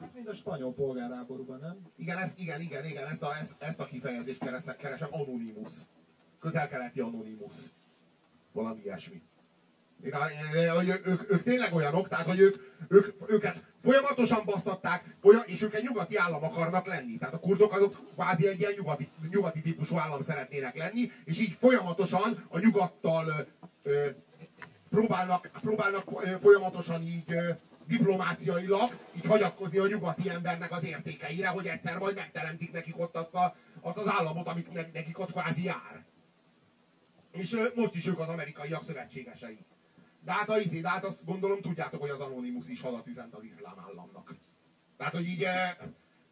Hát 0.00 0.14
mind 0.14 0.28
a 0.28 0.32
spanyol 0.32 0.72
polgárháborúban, 0.72 1.58
nem? 1.60 1.76
igen, 1.96 2.18
ezt, 2.18 2.38
igen, 2.38 2.60
igen, 2.60 2.84
igen, 2.84 3.06
ezt 3.06 3.22
a, 3.22 3.36
ezt, 3.36 3.54
ezt 3.58 3.80
a 3.80 3.84
kifejezést 3.84 4.38
keresek, 4.38 4.76
keresem, 4.76 5.08
anonimus. 5.10 5.72
Közel-keleti 6.38 7.00
anonimus. 7.00 7.56
Valami 8.52 8.80
ilyesmi. 8.80 9.22
A- 10.12 10.74
hogy 10.74 10.88
ők, 10.88 11.06
ők, 11.06 11.32
ők, 11.32 11.42
tényleg 11.42 11.74
olyanok, 11.74 12.08
tehát 12.08 12.26
hogy 12.26 12.40
ők, 12.40 12.56
ők, 12.88 13.30
őket 13.30 13.62
folyamatosan 13.82 14.44
basztatták, 14.44 15.16
olyan, 15.22 15.42
és 15.46 15.62
ők 15.62 15.74
egy 15.74 15.82
nyugati 15.82 16.16
állam 16.16 16.44
akarnak 16.44 16.86
lenni. 16.86 17.18
Tehát 17.18 17.34
a 17.34 17.38
kurdok 17.38 17.72
azok 17.72 17.96
kvázi 18.14 18.46
egy 18.48 18.58
ilyen 18.60 18.72
nyugati, 18.76 19.08
nyugati 19.30 19.60
típusú 19.60 19.96
állam 19.98 20.22
szeretnének 20.22 20.76
lenni, 20.76 21.12
és 21.24 21.38
így 21.40 21.56
folyamatosan 21.60 22.44
a 22.48 22.58
nyugattal 22.58 23.46
ö, 23.82 23.90
ö, 23.90 24.08
próbálnak, 24.90 25.50
próbálnak 25.60 26.10
folyamatosan 26.40 27.02
így 27.02 27.32
ö, 27.32 27.50
diplomáciailag 27.86 28.90
így 29.16 29.26
hagyatkozni 29.26 29.78
a 29.78 29.86
nyugati 29.86 30.28
embernek 30.30 30.72
az 30.72 30.84
értékeire, 30.84 31.48
hogy 31.48 31.66
egyszer 31.66 31.98
majd 31.98 32.14
megteremtik 32.14 32.72
nekik 32.72 32.98
ott 32.98 33.16
azt, 33.16 33.34
a, 33.34 33.56
azt 33.80 33.96
az 33.96 34.08
államot, 34.08 34.46
amit 34.46 34.72
ne- 34.72 34.90
nekik 34.92 35.18
ott 35.18 35.32
kvázi 35.32 35.64
jár. 35.64 36.04
És 37.32 37.52
ö, 37.52 37.68
most 37.74 37.94
is 37.94 38.06
ők 38.06 38.18
az 38.18 38.28
amerikaiak 38.28 38.84
szövetségesei. 38.84 39.58
De 40.24 40.32
hát, 40.32 40.48
a 40.48 40.58
izé, 40.58 40.80
de 40.80 40.88
hát 40.88 41.04
azt 41.04 41.24
gondolom 41.24 41.60
tudjátok, 41.60 42.00
hogy 42.00 42.10
az 42.10 42.20
Anonymous 42.20 42.68
is 42.68 42.80
hadat 42.80 43.06
üzent 43.06 43.34
az 43.34 43.44
iszlám 43.44 43.78
államnak. 43.88 44.34
Tehát, 44.96 45.12
hogy 45.14 45.26
így, 45.26 45.42
eh, 45.42 45.76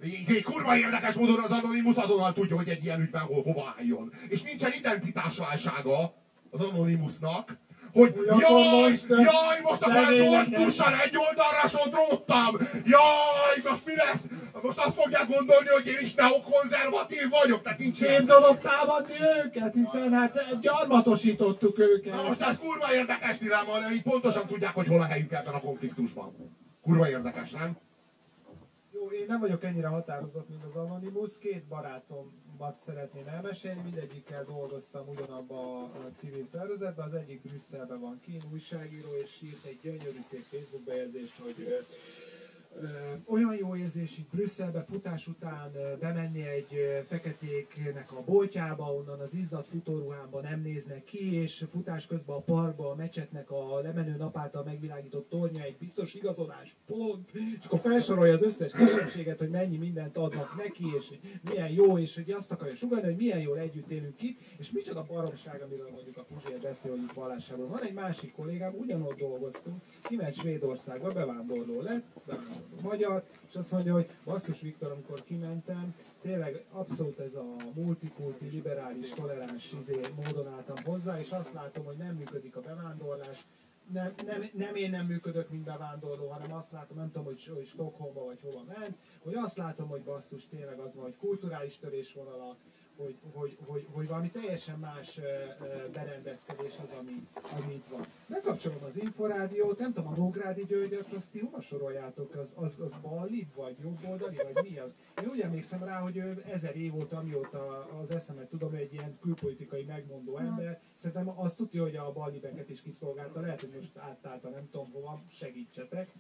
így, 0.05 0.31
így 0.31 0.43
kurva 0.43 0.77
érdekes 0.77 1.15
módon 1.15 1.41
az 1.41 1.51
Anonymous 1.51 1.97
azonnal 1.97 2.33
tudja, 2.33 2.57
hogy 2.57 2.69
egy 2.69 2.85
ilyen 2.85 3.01
ügyben 3.01 3.23
hol, 3.23 3.43
hova 3.43 3.75
álljon. 3.79 4.13
És 4.29 4.43
nincsen 4.43 4.73
identitásválsága 4.73 6.15
az 6.51 6.61
Anonymousnak, 6.61 7.59
hogy 7.93 8.15
jaj, 8.27 8.91
most, 8.91 9.07
jaj, 9.09 9.59
most 9.63 9.83
akkor 9.83 10.05
a 10.05 10.13
George 10.13 10.57
Bush-sal 10.57 10.95
egy 11.05 11.17
oldalra 11.17 11.69
sodródtam! 11.69 12.57
Jaj, 12.85 13.57
most 13.71 13.85
mi 13.85 13.95
lesz? 13.97 14.25
Most 14.63 14.79
azt 14.79 15.01
fogják 15.01 15.27
gondolni, 15.27 15.69
hogy 15.69 15.87
én 15.87 15.99
is 16.01 16.15
neokonzervatív 16.15 17.29
vagyok, 17.41 17.63
tehát 17.63 17.79
nincs 17.79 17.95
Szép 17.95 18.21
dolog 18.21 18.59
támadni 18.59 19.15
őket, 19.45 19.75
hiszen 19.75 20.13
hát 20.13 20.61
gyarmatosítottuk 20.61 21.79
őket. 21.79 22.15
Na 22.15 22.23
most 22.23 22.41
ez 22.41 22.59
kurva 22.59 22.95
érdekes 22.95 23.39
dilemma, 23.39 23.71
hanem 23.71 23.91
így 23.93 24.03
pontosan 24.03 24.47
tudják, 24.47 24.75
hogy 24.75 24.87
hol 24.87 25.01
a 25.01 25.05
helyük 25.05 25.33
ebben 25.33 25.55
a 25.55 25.61
konfliktusban. 25.61 26.35
Kurva 26.83 27.09
érdekes, 27.09 27.51
nem? 27.51 27.77
Jó, 28.93 29.11
én 29.11 29.25
nem 29.29 29.41
vagyok 29.41 29.65
ennyire 29.65 29.87
határozott, 29.87 30.49
mint 30.49 30.65
az 30.65 30.77
Anonymous. 30.77 31.39
Két 31.39 31.65
barátomat 32.59 32.81
szeretném 32.81 33.27
elmesélni, 33.27 33.81
mindegyikkel 33.83 34.45
dolgoztam 34.45 35.09
ugyanabba 35.09 35.83
a 35.83 36.11
civil 36.17 36.45
szervezetben. 36.47 37.07
Az 37.07 37.15
egyik 37.15 37.43
Brüsszelben 37.43 38.01
van 38.01 38.21
kín, 38.21 38.41
újságíró, 38.53 39.15
és 39.23 39.43
írt 39.43 39.65
egy 39.65 39.79
gyönyörű 39.83 40.21
szép 40.31 40.45
Facebook 40.51 40.83
bejegyzést, 40.85 41.39
hogy 41.39 41.85
olyan 43.25 43.57
jó 43.57 43.77
érzés 43.77 44.19
itt 44.19 44.31
Brüsszelbe 44.31 44.85
futás 44.91 45.27
után 45.27 45.73
bemenni 46.01 46.43
egy 46.43 47.05
feketéknek 47.07 48.13
a 48.13 48.23
boltjába, 48.27 48.95
onnan 48.95 49.21
az 49.21 49.35
izzadt 49.35 49.69
futóruhámban 49.69 50.43
nem 50.43 50.61
néznek 50.61 51.05
ki, 51.05 51.35
és 51.35 51.65
futás 51.71 52.07
közben 52.07 52.37
a 52.37 52.41
parkba 52.41 52.91
a 52.91 52.95
mecsetnek 52.95 53.51
a 53.51 53.81
lemenő 53.81 54.17
nap 54.17 54.65
megvilágított 54.65 55.29
tornya 55.29 55.63
egy 55.63 55.77
biztos 55.77 56.15
igazolás, 56.15 56.77
pont, 56.87 57.31
és 57.59 57.65
akkor 57.65 57.79
felsorolja 57.79 58.33
az 58.33 58.43
összes 58.43 58.73
kisebbséget, 58.73 59.39
hogy 59.39 59.49
mennyi 59.51 59.77
mindent 59.77 60.17
adnak 60.17 60.57
neki, 60.57 60.85
és 60.99 61.09
hogy 61.09 61.21
milyen 61.51 61.71
jó, 61.71 61.99
és 61.99 62.15
hogy 62.15 62.31
azt 62.31 62.53
akarja 62.53 62.75
sugalni, 62.75 63.05
hogy 63.05 63.17
milyen 63.17 63.41
jól 63.41 63.59
együtt 63.59 63.91
élünk 63.91 64.23
itt, 64.23 64.41
és 64.59 64.71
micsoda 64.71 65.05
baromság, 65.09 65.63
amiről 65.63 65.91
mondjuk 65.91 66.17
a 66.17 66.23
Puzsér 66.23 66.61
beszél, 66.61 66.91
hogy 66.91 67.01
itt 67.01 67.13
vallásáról. 67.13 67.67
Van 67.69 67.83
egy 67.83 67.93
másik 67.93 68.33
kollégám, 68.33 68.75
ugyanott 68.75 69.19
dolgoztunk, 69.19 69.83
kiment 70.03 70.35
Svédországba, 70.35 71.09
bevándorló 71.09 71.81
lett, 71.81 72.07
bevándorló 72.27 72.68
magyar, 72.83 73.25
és 73.49 73.55
azt 73.55 73.73
mondja, 73.73 73.93
hogy 73.93 74.11
basszus 74.25 74.61
Viktor, 74.61 74.91
amikor 74.93 75.25
kimentem, 75.25 75.95
tényleg 76.21 76.65
abszolút 76.73 77.19
ez 77.19 77.35
a 77.35 77.55
multikulti, 77.75 78.49
liberális, 78.49 79.11
toleráns 79.11 79.73
izé, 79.73 80.01
módon 80.17 80.49
álltam 80.49 80.85
hozzá, 80.85 81.19
és 81.19 81.31
azt 81.31 81.53
látom, 81.53 81.85
hogy 81.85 81.97
nem 81.97 82.15
működik 82.15 82.57
a 82.57 82.61
bevándorlás, 82.61 83.47
nem, 83.93 84.15
nem, 84.27 84.51
nem 84.53 84.75
én 84.75 84.91
nem 84.91 85.07
működök, 85.07 85.51
mint 85.51 85.65
bevándorló, 85.65 86.29
hanem 86.29 86.53
azt 86.53 86.73
látom, 86.73 86.97
nem 86.97 87.07
tudom, 87.07 87.25
hogy, 87.25 87.47
hogy 87.47 87.67
Stockholmba 87.67 88.25
vagy 88.25 88.41
hova 88.41 88.65
ment, 88.79 88.97
hogy 89.23 89.35
azt 89.35 89.57
látom, 89.57 89.89
hogy 89.89 90.03
basszus 90.03 90.49
tényleg 90.49 90.79
az 90.79 90.95
van, 90.95 91.05
hogy 91.05 91.17
kulturális 91.17 91.79
törésvonalak, 91.79 92.57
hogy, 92.99 93.17
hogy, 93.33 93.59
hogy, 93.67 93.87
hogy 93.93 94.07
valami 94.07 94.31
teljesen 94.31 94.79
más 94.79 95.21
berendezkedés 95.93 96.75
az, 96.83 96.99
ami, 96.99 97.27
ami 97.61 97.75
itt 97.75 97.87
van. 97.87 98.01
Megkapcsolom 98.27 98.83
az 98.85 98.97
Inforádiót, 98.97 99.79
nem 99.79 99.93
tudom, 99.93 100.13
a 100.13 100.17
Nógrádi 100.17 100.65
Györgyöt, 100.65 101.13
azt 101.13 101.33
ti 101.33 101.39
hova 101.39 101.61
soroljátok? 101.61 102.35
Az, 102.35 102.53
az, 102.55 102.81
az 102.81 102.95
ballibb, 103.03 103.55
vagy 103.55 103.77
jobboldali, 103.83 104.37
vagy 104.53 104.71
mi 104.71 104.79
az? 104.79 104.91
Én 105.23 105.29
úgy 105.29 105.41
emlékszem 105.41 105.85
rá, 105.85 106.01
hogy 106.01 106.17
ő 106.17 106.45
ezer 106.53 106.77
év 106.77 106.95
óta, 106.95 107.17
amióta 107.17 107.89
az 108.03 108.11
eszemet 108.11 108.49
tudom, 108.49 108.75
egy 108.75 108.93
ilyen 108.93 109.19
külpolitikai 109.21 109.85
megmondó 109.85 110.37
ember. 110.37 110.81
Szerintem 110.95 111.41
azt 111.41 111.57
tudja, 111.57 111.83
hogy 111.83 111.97
a 111.97 112.13
ballibeket 112.13 112.69
is 112.69 112.83
kiszolgálta. 112.83 113.41
Lehet, 113.41 113.61
hogy 113.61 113.73
most 113.75 113.97
áttálta, 113.97 114.49
nem 114.49 114.69
tudom 114.71 114.91
hova, 114.93 115.21
segítsetek. 115.31 116.13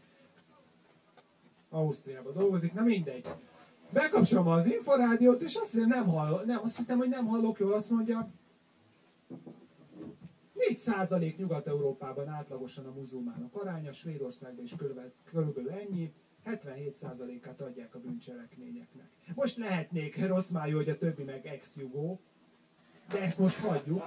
Ausztriában 1.70 2.32
dolgozik, 2.32 2.72
na 2.72 2.82
mindegy. 2.82 3.28
Bekapcsolom 3.92 4.46
az 4.46 4.66
inforádiót, 4.66 5.42
és 5.42 5.54
azt 5.54 5.72
hiszem, 5.72 5.88
nem, 5.88 6.06
hall, 6.06 6.42
nem, 6.44 6.58
azt 6.62 6.76
hittem, 6.76 6.98
hogy 6.98 7.08
nem 7.08 7.26
hallok 7.26 7.58
jól, 7.58 7.72
azt 7.72 7.90
mondja, 7.90 8.30
4% 10.74 11.36
Nyugat-Európában 11.36 12.28
átlagosan 12.28 12.86
a 12.86 12.90
muzulmánok 12.92 13.54
aránya, 13.62 13.92
Svédországban 13.92 14.64
is 14.64 14.74
körülbelül, 14.76 15.12
körülbelül 15.30 15.70
ennyi, 15.70 16.12
77%-át 16.46 17.60
adják 17.60 17.94
a 17.94 17.98
bűncselekményeknek. 17.98 19.08
Most 19.34 19.56
lehetnék 19.56 20.26
rossz 20.26 20.48
májú, 20.48 20.76
hogy 20.76 20.88
a 20.88 20.96
többi 20.96 21.22
meg 21.22 21.46
ex-jugó, 21.46 22.20
de 23.10 23.20
ezt 23.22 23.38
most 23.38 23.58
hagyjuk. 23.58 24.02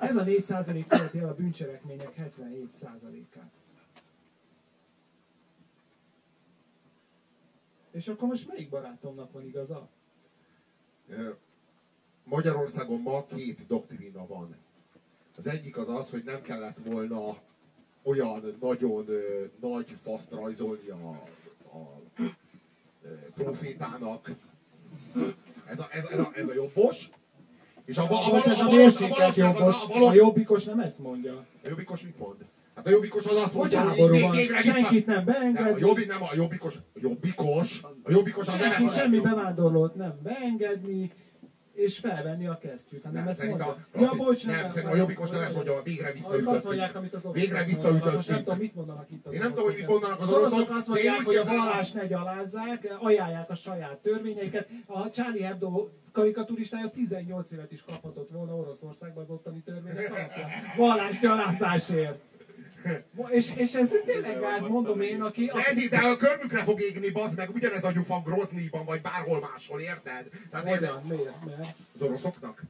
Ez 0.00 0.16
a 0.16 0.24
4% 0.24 0.84
követi 0.88 1.18
el 1.18 1.28
a 1.28 1.34
bűncselekmények 1.34 2.14
77%-át. 2.18 3.57
És 7.98 8.08
akkor 8.08 8.28
most 8.28 8.48
melyik 8.48 8.68
barátomnak 8.68 9.32
van 9.32 9.46
igaza? 9.46 9.88
Magyarországon 12.24 13.00
ma 13.00 13.24
két 13.26 13.66
doktrina 13.66 14.26
van. 14.26 14.56
Az 15.36 15.46
egyik 15.46 15.76
az 15.76 15.88
az, 15.88 16.10
hogy 16.10 16.22
nem 16.24 16.42
kellett 16.42 16.78
volna 16.84 17.36
olyan 18.02 18.56
nagyon 18.60 19.08
ö, 19.08 19.44
nagy 19.60 19.94
faszt 20.02 20.30
rajzolni 20.30 20.88
a, 20.88 21.08
a 21.78 22.00
ö, 23.02 23.08
profétának. 23.34 24.30
Ez 25.66 25.80
a, 25.80 25.86
ez, 25.90 26.04
ez, 26.04 26.18
a, 26.18 26.30
ez 26.34 26.48
a 26.48 26.54
jobbos. 26.54 27.10
És 27.84 27.96
a, 27.96 28.02
a, 28.02 28.36
ez 28.36 28.46
a 28.46 28.64
balos- 28.64 28.72
mérsékelt 28.72 29.10
balosnak 29.10 29.28
az- 29.28 29.36
jobbos, 29.36 29.80
a 29.80 29.84
a 29.84 29.86
balos- 29.86 30.14
jobbikos 30.14 30.64
nem 30.64 30.80
ezt 30.80 30.98
mondja. 30.98 31.36
a 31.36 31.68
jobbikos 31.68 32.02
mit 32.02 32.18
mond? 32.18 32.44
Hát 32.78 32.86
a 32.86 32.90
jobbikos 32.90 33.24
az 33.26 33.36
azt 33.36 33.54
mondja, 33.54 33.80
hogy 33.80 33.88
háború 33.98 34.20
van, 34.20 34.34
senkit 34.60 35.06
nem 35.06 35.24
Nem, 35.24 35.56
a, 35.74 35.78
jobbik, 35.78 36.06
nem, 36.06 36.22
a 36.22 36.28
jobbikos, 36.34 36.74
a 36.76 36.80
jobbikos, 37.02 37.80
a 38.02 38.10
jobbikos 38.10 38.46
az 38.48 38.54
nem 38.58 38.70
senki, 38.70 38.84
ezt- 38.84 38.96
semmi 38.96 39.18
bevándorlót 39.20 39.94
nem 39.94 40.18
beengedni, 40.22 41.12
és 41.74 41.98
felvenni 41.98 42.46
a 42.46 42.58
kesztyűt, 42.58 43.02
hanem 43.02 43.18
Nem, 43.18 43.28
ezt 43.28 43.38
szerintem 43.38 43.66
mondja. 43.66 43.86
a, 43.92 44.00
Ja, 44.02 44.24
bocs, 44.24 44.46
nem, 44.46 44.68
szerintem 44.68 44.92
a 44.92 44.96
jobbikos 44.96 45.30
nem 45.30 45.42
ezt 45.42 45.54
mondja, 45.54 45.82
végre 45.82 46.08
Ők 46.08 46.14
azt 46.16 46.28
visszaütöttük. 46.28 46.64
mondják, 46.64 46.94
amit 46.94 47.14
az 47.14 47.22
Végre 47.32 47.64
visszaütöttük. 47.64 48.14
Most 48.14 48.28
nem 48.28 48.38
tudom, 48.42 48.58
mit 48.58 48.74
mondanak 48.74 49.06
itt 49.10 49.26
az 49.26 49.32
Én 49.32 49.38
nem 49.38 49.48
tudom, 49.48 49.64
hogy 49.64 49.74
mit 49.74 49.86
mondanak 49.86 50.20
az 50.20 50.28
oroszok 50.32 50.52
oroszok, 50.52 50.76
azt 50.76 50.88
mondják, 50.88 51.20
hogy 51.24 51.36
a 51.36 51.44
vallást 51.44 51.94
ne 51.94 52.06
gyalázzák, 52.06 52.94
ajánlják 53.00 53.50
a 53.50 53.54
saját 53.54 53.96
törvényeiket. 53.96 54.68
A 54.86 55.10
Charlie 55.10 55.42
Hebdo 55.42 55.88
karikaturistája 56.12 56.90
18 56.90 57.52
évet 57.52 57.72
is 57.72 57.82
kaphatott 57.84 58.28
volna 58.32 58.56
Oroszországban 58.56 59.22
az 59.24 59.30
ottani 59.30 59.60
törvények 59.64 60.10
alapján. 60.14 60.48
Vallásgyalázásért. 60.76 62.18
És, 63.28 63.52
és 63.56 63.74
ez 63.74 63.90
tényleg 64.04 64.40
gáz, 64.40 64.66
mondom 64.66 65.00
én, 65.00 65.22
aki... 65.22 65.44
De, 65.44 65.64
ez, 65.64 65.88
de 65.88 65.96
a 65.96 66.16
körmükre 66.16 66.64
fog 66.64 66.80
égni, 66.80 67.10
bazd 67.10 67.36
meg, 67.36 67.50
ugyanez 67.54 67.84
a 67.84 67.92
gyufa 67.92 68.22
Groznyban, 68.24 68.84
vagy 68.84 69.00
bárhol 69.00 69.40
máshol, 69.40 69.80
érted? 69.80 70.28
Tehát 70.50 70.66
ez, 70.66 70.78
Hogyan? 70.78 71.02
Miért? 71.02 71.44
Miért? 71.44 71.74
az 71.94 72.02
oroszoknak. 72.02 72.62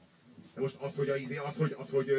De 0.54 0.60
most 0.60 0.76
az, 0.80 0.96
hogy 0.96 1.08
a, 1.08 1.16
izé, 1.16 1.36
az, 1.36 1.56
hogy, 1.56 1.74
az, 1.78 1.90
hogy, 1.90 2.10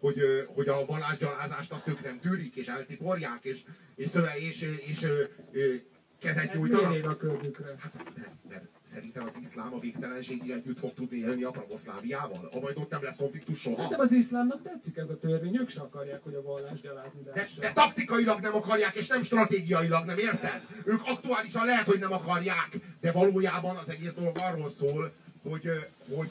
hogy, 0.00 0.18
ö, 0.18 0.40
hogy 0.54 0.68
a 0.68 0.84
vallásgyalázást 0.86 1.72
azt 1.72 1.88
ők 1.88 2.02
nem 2.02 2.20
tűrik, 2.20 2.54
és 2.54 2.66
eltiporják, 2.66 3.44
és, 3.44 3.58
és, 3.94 4.08
szöve, 4.08 4.34
és, 4.36 4.62
és, 4.86 5.06
és 5.50 5.78
kezet 6.18 6.28
Ez 6.28 6.34
miért 6.34 6.54
nyújtanak. 6.54 6.94
ér 6.94 7.08
a 7.08 7.16
környükre? 7.16 7.74
Hát 7.78 7.92
nem, 7.94 8.38
nem. 8.48 8.68
Szerintem 8.92 9.24
az 9.26 9.36
iszlám 9.40 9.74
a 9.74 9.78
végtelenségig 9.78 10.50
együtt 10.50 10.78
fog 10.78 10.94
tudni 10.94 11.18
élni 11.18 11.42
a 11.42 11.50
pravoszláviával. 11.50 12.50
A 12.52 12.60
majd 12.60 12.76
ott 12.76 12.90
nem 12.90 13.02
lesz 13.02 13.16
konfliktus 13.16 13.60
soha. 13.60 13.74
Szerintem 13.74 14.00
az 14.00 14.12
iszlámnak 14.12 14.62
tetszik 14.62 14.96
ez 14.96 15.08
a 15.08 15.18
törvény, 15.18 15.56
ők 15.56 15.68
se 15.68 15.80
akarják, 15.80 16.22
hogy 16.22 16.34
a 16.34 16.42
vallás 16.42 16.80
gyalázni 16.80 17.22
De, 17.22 17.48
de 17.60 17.72
taktikailag 17.72 18.40
nem 18.40 18.54
akarják, 18.54 18.94
és 18.94 19.06
nem 19.06 19.22
stratégiailag, 19.22 20.04
nem 20.04 20.18
érted? 20.18 20.62
Ők 20.84 21.00
aktuálisan 21.04 21.64
lehet, 21.64 21.86
hogy 21.86 21.98
nem 21.98 22.12
akarják, 22.12 22.78
de 23.00 23.12
valójában 23.12 23.76
az 23.76 23.88
egész 23.88 24.12
dolog 24.12 24.36
arról 24.40 24.70
szól, 24.70 25.12
hogy, 25.42 25.70
hogy, 26.14 26.30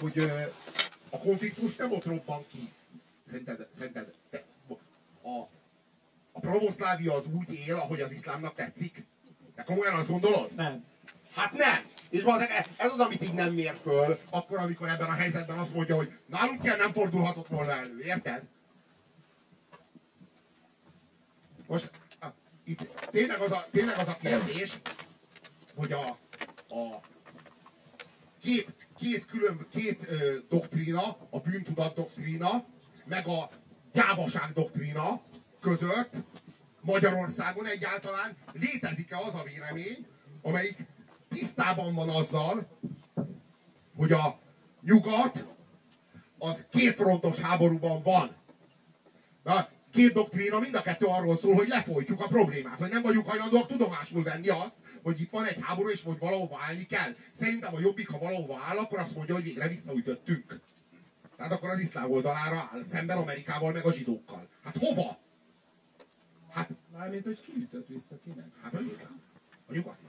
hogy 0.00 0.18
ö, 0.18 0.28
a 1.10 1.18
konfliktus 1.18 1.76
nem 1.76 1.92
ott 1.92 2.04
robban 2.04 2.44
ki. 2.52 2.72
Szerinted, 3.28 3.66
szerinted 3.76 4.12
te, 4.30 4.44
a, 5.22 5.48
a 6.32 6.40
pravoszlávia 6.40 7.14
az 7.14 7.24
úgy 7.32 7.54
él, 7.66 7.74
ahogy 7.74 8.00
az 8.00 8.12
iszlámnak 8.12 8.54
tetszik? 8.54 9.04
Te 9.54 9.62
komolyan 9.62 9.94
azt 9.94 10.08
gondolod? 10.08 10.50
Nem. 10.54 10.84
Hát 11.34 11.52
nem! 11.52 11.84
És 12.10 12.22
valószínűleg 12.22 12.66
ez 12.76 12.92
az, 12.92 12.98
amit 12.98 13.22
így 13.22 13.34
nem 13.34 13.52
mér 13.52 13.74
föl, 13.74 14.18
akkor, 14.30 14.58
amikor 14.58 14.88
ebben 14.88 15.08
a 15.08 15.12
helyzetben 15.12 15.58
azt 15.58 15.74
mondja, 15.74 15.96
hogy 15.96 16.12
nálunk 16.26 16.64
ilyen 16.64 16.76
nem 16.76 16.92
fordulhatott 16.92 17.48
volna 17.48 17.72
elő, 17.72 18.00
érted? 18.00 18.42
Most 21.66 21.90
itt 22.64 22.88
tényleg 23.10 23.40
az 23.40 23.52
a, 23.52 23.66
tényleg 23.70 23.98
az 23.98 24.08
a 24.08 24.16
kérdés, 24.20 24.78
hogy 25.76 25.92
a, 25.92 26.08
a 26.74 27.00
két, 28.40 28.74
két 28.98 29.26
külön, 29.26 29.66
két 29.70 30.08
ö, 30.08 30.36
doktrína, 30.48 31.16
a 31.30 31.38
bűntudat 31.40 31.94
doktrína, 31.94 32.64
meg 33.04 33.26
a 33.26 33.50
gyávaság 33.92 34.52
doktrína 34.52 35.22
között 35.60 36.12
Magyarországon 36.80 37.66
egyáltalán 37.66 38.36
létezik-e 38.52 39.16
az 39.16 39.34
a 39.34 39.42
vélemény, 39.42 40.06
amelyik 40.42 40.76
tisztában 41.34 41.94
van 41.94 42.08
azzal, 42.08 42.66
hogy 43.96 44.12
a 44.12 44.38
nyugat 44.82 45.46
az 46.38 46.66
kétfrontos 46.70 47.38
háborúban 47.38 48.02
van. 48.02 48.36
Na, 49.42 49.68
két 49.92 50.12
doktrína, 50.12 50.58
mind 50.58 50.74
a 50.74 50.82
kettő 50.82 51.06
arról 51.06 51.36
szól, 51.36 51.54
hogy 51.54 51.68
lefolytjuk 51.68 52.20
a 52.20 52.26
problémát, 52.26 52.78
hogy 52.78 52.90
nem 52.90 53.02
vagyunk 53.02 53.28
hajlandóak 53.28 53.66
tudomásul 53.66 54.22
venni 54.22 54.48
azt, 54.48 54.76
hogy 55.02 55.20
itt 55.20 55.30
van 55.30 55.44
egy 55.44 55.58
háború, 55.60 55.88
és 55.88 56.02
hogy 56.02 56.18
valahova 56.18 56.58
állni 56.68 56.86
kell. 56.86 57.14
Szerintem 57.38 57.74
a 57.74 57.80
jobbik, 57.80 58.08
ha 58.10 58.18
valahova 58.18 58.60
áll, 58.68 58.78
akkor 58.78 58.98
azt 58.98 59.14
mondja, 59.14 59.34
hogy 59.34 59.44
végre 59.44 59.68
visszaütöttünk. 59.68 60.60
Tehát 61.36 61.52
akkor 61.52 61.68
az 61.68 61.78
iszlám 61.78 62.10
oldalára 62.10 62.70
áll, 62.72 62.84
szemben 62.84 63.18
Amerikával, 63.18 63.72
meg 63.72 63.84
a 63.84 63.92
zsidókkal. 63.92 64.48
Hát 64.64 64.76
hova? 64.76 65.18
Hát, 66.50 66.68
Mármint, 66.92 67.24
hogy 67.24 67.40
kiütött 67.40 67.86
vissza 67.86 68.14
kinek. 68.24 68.46
hát 68.62 68.74
az 68.74 68.84
iszlám. 68.84 69.20
A 69.68 69.72
nyugatnak. 69.72 70.03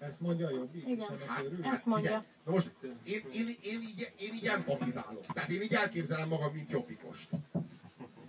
Ezt 0.00 0.20
mondja 0.20 0.46
a 0.46 0.50
jobbik, 0.50 0.86
Igen. 0.86 1.06
Hát. 1.26 1.44
Ezt 1.62 1.86
mondja. 1.86 2.10
Ugye, 2.10 2.22
na 2.44 2.52
most 2.52 2.70
én, 3.04 3.22
én, 3.32 3.56
én, 3.62 3.80
így, 3.80 4.12
én 4.18 4.34
így 4.34 4.46
empatizálok. 4.46 5.26
Tehát 5.32 5.50
én 5.50 5.62
így 5.62 5.74
elképzelem 5.74 6.28
magam, 6.28 6.52
mint 6.52 6.70
jobbikost. 6.70 7.28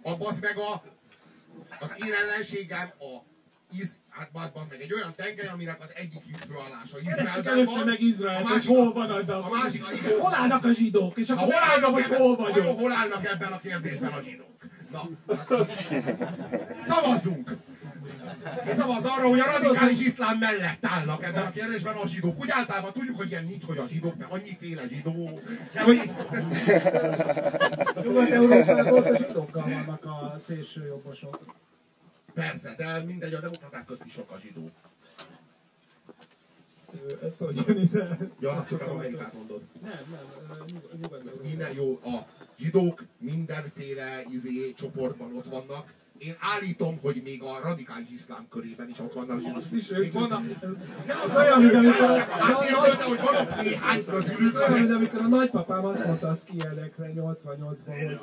Abban 0.01 0.27
az 0.27 0.39
meg 0.39 0.57
a, 0.57 0.83
az 1.79 1.93
én 2.05 2.13
ellenségem 2.13 2.91
a 2.99 3.23
iz, 3.73 3.95
hát 4.09 4.31
bazd, 4.31 4.53
bazd 4.53 4.69
meg 4.69 4.81
egy 4.81 4.93
olyan 4.93 5.13
tengely, 5.15 5.47
aminek 5.47 5.81
az 5.81 5.91
egyik 5.95 6.23
Keressük 7.03 7.43
Izraelben 7.43 7.65
van. 7.65 7.85
meg 7.85 8.01
Izraelt, 8.01 8.45
a 8.45 8.49
hogy 8.49 8.65
hol 8.65 8.93
van 8.93 9.11
ebben 9.11 9.41
a 9.41 9.49
másik, 9.49 9.85
a, 9.85 9.91
igen. 9.91 10.19
Hol 10.19 10.33
állnak 10.33 10.63
a 10.65 10.71
zsidók? 10.71 11.17
És 11.17 11.29
akkor 11.29 11.43
hol 11.43 11.63
állnak, 11.63 11.93
hogy 11.93 12.03
ebben, 12.03 12.19
hol 12.19 12.35
vagyok. 12.35 12.79
hol 12.79 12.91
állnak 12.91 13.25
ebben 13.25 13.51
a 13.51 13.59
kérdésben 13.59 14.11
a 14.11 14.21
zsidók? 14.21 14.47
Na, 14.91 15.09
hát, 15.35 15.47
szavazzunk! 16.85 17.57
Ki 18.63 18.71
szavaz 18.77 19.05
arra, 19.05 19.27
hogy 19.27 19.39
a 19.39 19.45
radikális 19.45 19.99
iszlám 19.99 20.37
mellett 20.37 20.85
állnak 20.85 21.23
ebben 21.23 21.45
a 21.45 21.51
kérdésben 21.51 21.95
a 21.95 22.07
zsidók. 22.07 22.39
Úgy 22.39 22.49
általában 22.49 22.93
tudjuk, 22.93 23.17
hogy 23.17 23.29
ilyen 23.29 23.45
nincs, 23.45 23.63
hogy 23.65 23.77
a 23.77 23.87
zsidók, 23.87 24.17
mert 24.17 24.31
annyiféle 24.31 24.87
zsidó. 24.87 25.39
De, 25.73 25.81
hogy... 25.81 26.11
Nyugat-Európában 28.03 29.03
a 29.03 29.17
zsidókkal 29.17 29.63
vannak 29.63 30.05
a 30.05 30.39
szélső 30.45 30.85
jobbosok. 30.85 31.39
Persze, 32.33 32.73
de 32.77 33.03
mindegy, 33.03 33.33
a 33.33 33.39
demokraták 33.39 33.85
közt 33.85 34.05
is 34.05 34.13
sok 34.13 34.31
a 34.31 34.39
zsidó. 34.39 34.69
Ez 37.23 37.37
hogy 37.37 37.63
jön 37.67 37.77
ide? 37.77 38.17
Ja, 38.39 38.51
azt 38.51 38.69
hiszem 38.69 38.89
Amerikát 38.89 39.33
mondod. 39.33 39.61
Nem, 39.81 39.91
nem, 40.11 40.65
Nyugat-. 41.01 41.41
Minden 41.41 41.73
jó, 41.73 41.99
a 42.03 42.27
zsidók 42.57 43.03
mindenféle 43.17 44.23
izé 44.31 44.73
csoportban 44.73 45.35
ott 45.37 45.45
vannak. 45.45 45.93
Én 46.21 46.35
állítom, 46.39 46.99
hogy 47.01 47.21
még 47.23 47.43
a 47.43 47.59
radikális 47.63 48.09
iszlám 48.09 48.47
körében 48.49 48.89
is 48.89 48.99
ott 48.99 49.13
vannak 49.13 49.39
zsidók. 49.39 49.55
Azt 49.55 49.73
is 49.73 49.91
ők 49.91 50.13
vannak, 50.13 50.61
nem 50.61 51.19
Az 51.25 51.35
olyan, 51.35 51.61
mint 51.61 51.73
amikor 51.73 52.09
a- 52.09 52.19
háttérben, 52.19 52.97
de 52.97 53.03
hogy 53.03 53.19
van 53.19 53.35
ott 53.35 53.61
néhány 53.61 54.05
közülük, 54.05 54.55
olyan, 54.55 54.79
mint 54.79 54.91
amikor 54.91 55.19
a 55.19 55.27
nagypapám 55.27 55.85
azt 55.85 56.05
mondta 56.05 56.27
a 56.27 56.35
skiedekre 56.35 57.11
88-ban, 57.15 57.85
hogy 57.85 58.19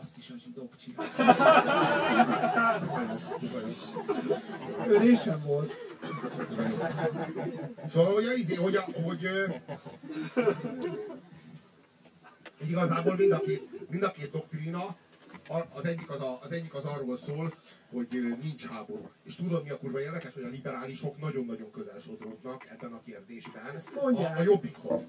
azt 0.00 0.16
is 0.16 0.30
a 0.30 0.34
zsidók 0.38 0.72
csinálják. 0.76 1.18
Ő 4.88 5.38
volt. 5.44 5.76
Szóval, 7.88 8.14
hogy, 8.14 8.24
a, 8.24 8.32
izé, 8.32 8.54
hogy, 8.54 8.76
a, 8.76 8.84
hogy 9.04 9.28
igazából 12.70 13.14
mind 13.16 13.32
a 13.32 13.40
két, 13.40 13.90
mind 13.90 14.02
a 14.02 14.10
két 14.10 14.30
doktrína, 14.30 14.96
az 15.72 15.84
egyik 15.84 16.10
az, 16.10 16.20
a, 16.20 16.38
az 16.42 16.52
egyik 16.52 16.74
az 16.74 16.84
arról 16.84 17.16
szól, 17.16 17.54
hogy 17.92 18.36
nincs 18.42 18.66
háború. 18.66 19.10
És 19.22 19.34
tudod, 19.34 19.62
mi 19.62 19.70
a 19.70 19.78
kurva 19.78 20.00
érdekes, 20.00 20.34
hogy 20.34 20.42
a 20.42 20.48
liberálisok 20.48 21.20
nagyon-nagyon 21.20 21.70
közel 21.70 21.98
sodródnak 21.98 22.66
ebben 22.70 22.92
a 22.92 23.02
kérdésben 23.04 23.76
a, 23.94 24.38
a 24.38 24.42
jobbikhoz. 24.42 25.08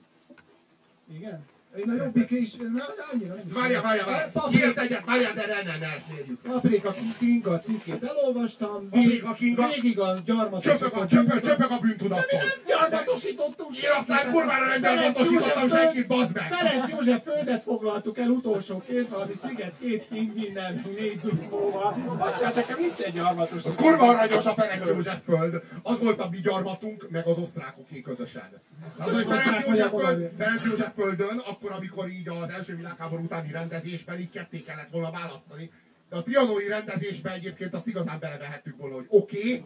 Igen? 1.14 1.46
Én 1.78 1.90
a 1.90 1.94
jobbik 2.04 2.30
is, 2.30 2.56
na, 2.56 2.66
de 2.70 3.04
annyira 3.14 3.34
nem. 3.34 3.44
Várjál, 3.54 3.82
várjál, 3.82 4.06
várjál! 4.06 4.32
Írt 4.54 4.80
egyet, 4.80 5.06
várjál, 5.06 5.34
de 5.34 5.46
ne, 5.48 5.72
ne, 5.72 5.78
ne, 5.78 5.86
ezt 5.96 6.08
mérjük. 6.16 6.42
Paprika 6.42 6.96
Kinga 7.20 7.60
cikkét 7.60 8.04
elolvastam, 8.04 8.90
Paprika 8.90 9.34
Kinga- 9.34 9.74
végig 9.74 10.00
a 10.00 10.06
Csöpög 10.06 10.20
a, 10.20 10.22
gyarmatosított. 10.26 11.08
csöpög, 11.08 11.40
csöpög 11.40 11.72
a 11.72 11.80
bűntudattól. 11.80 12.40
Gyarmatosítottunk 12.68 13.78
Én 13.78 13.90
aztán 14.00 14.32
kurvára 14.32 14.66
nem 14.66 14.82
gyarmatosítottam 14.82 15.70
senkit, 15.70 16.08
bazd 16.08 16.36
meg! 16.36 16.52
Ferenc 16.52 16.90
József 16.90 17.24
földet 17.24 17.64
foglaltuk 17.64 18.18
el 18.18 18.30
utolsóként, 18.30 19.10
valami 19.10 19.34
sziget, 19.34 19.74
két 19.80 20.04
pingvinnel, 20.04 20.74
négy 20.98 21.20
zuszmóval. 21.20 21.94
Bocsánat, 22.18 22.56
nekem 22.56 22.78
nincs 22.80 23.00
egy 23.00 23.14
gyarmatos. 23.14 23.64
Az 23.64 23.76
kurva 23.76 24.08
aranyos 24.08 24.46
a 24.46 24.54
Ferenc 24.54 24.88
József 24.88 25.20
föld. 25.26 25.64
Az 25.84 26.00
volt 26.00 26.22
a 26.22 26.28
mi 26.30 26.38
gyarmatunk, 26.38 27.08
meg 27.10 27.28
az 27.28 27.38
osztrákoké 27.38 28.02
közösen. 28.02 28.62
Tehát, 28.98 29.12
hogy 29.14 29.26
Ferenc 29.26 29.46
József, 29.46 29.66
vagyok 29.66 29.90
föld, 30.00 31.20
akkor, 31.62 31.76
amikor 31.76 32.10
így 32.10 32.30
az 32.30 32.50
első 32.50 32.76
világháború 32.76 33.24
utáni 33.24 33.52
rendezésben 33.52 34.20
így 34.20 34.30
ketté 34.30 34.62
kellett 34.62 34.90
volna 34.90 35.12
választani. 35.12 35.70
De 36.10 36.16
a 36.16 36.24
trianoni 36.24 36.68
rendezésben 36.68 37.34
egyébként 37.34 37.74
azt 37.74 37.88
igazán 37.88 38.20
belevehettük 38.20 38.78
volna, 38.78 38.96
hogy 38.96 39.06
oké, 39.08 39.38
okay, 39.38 39.66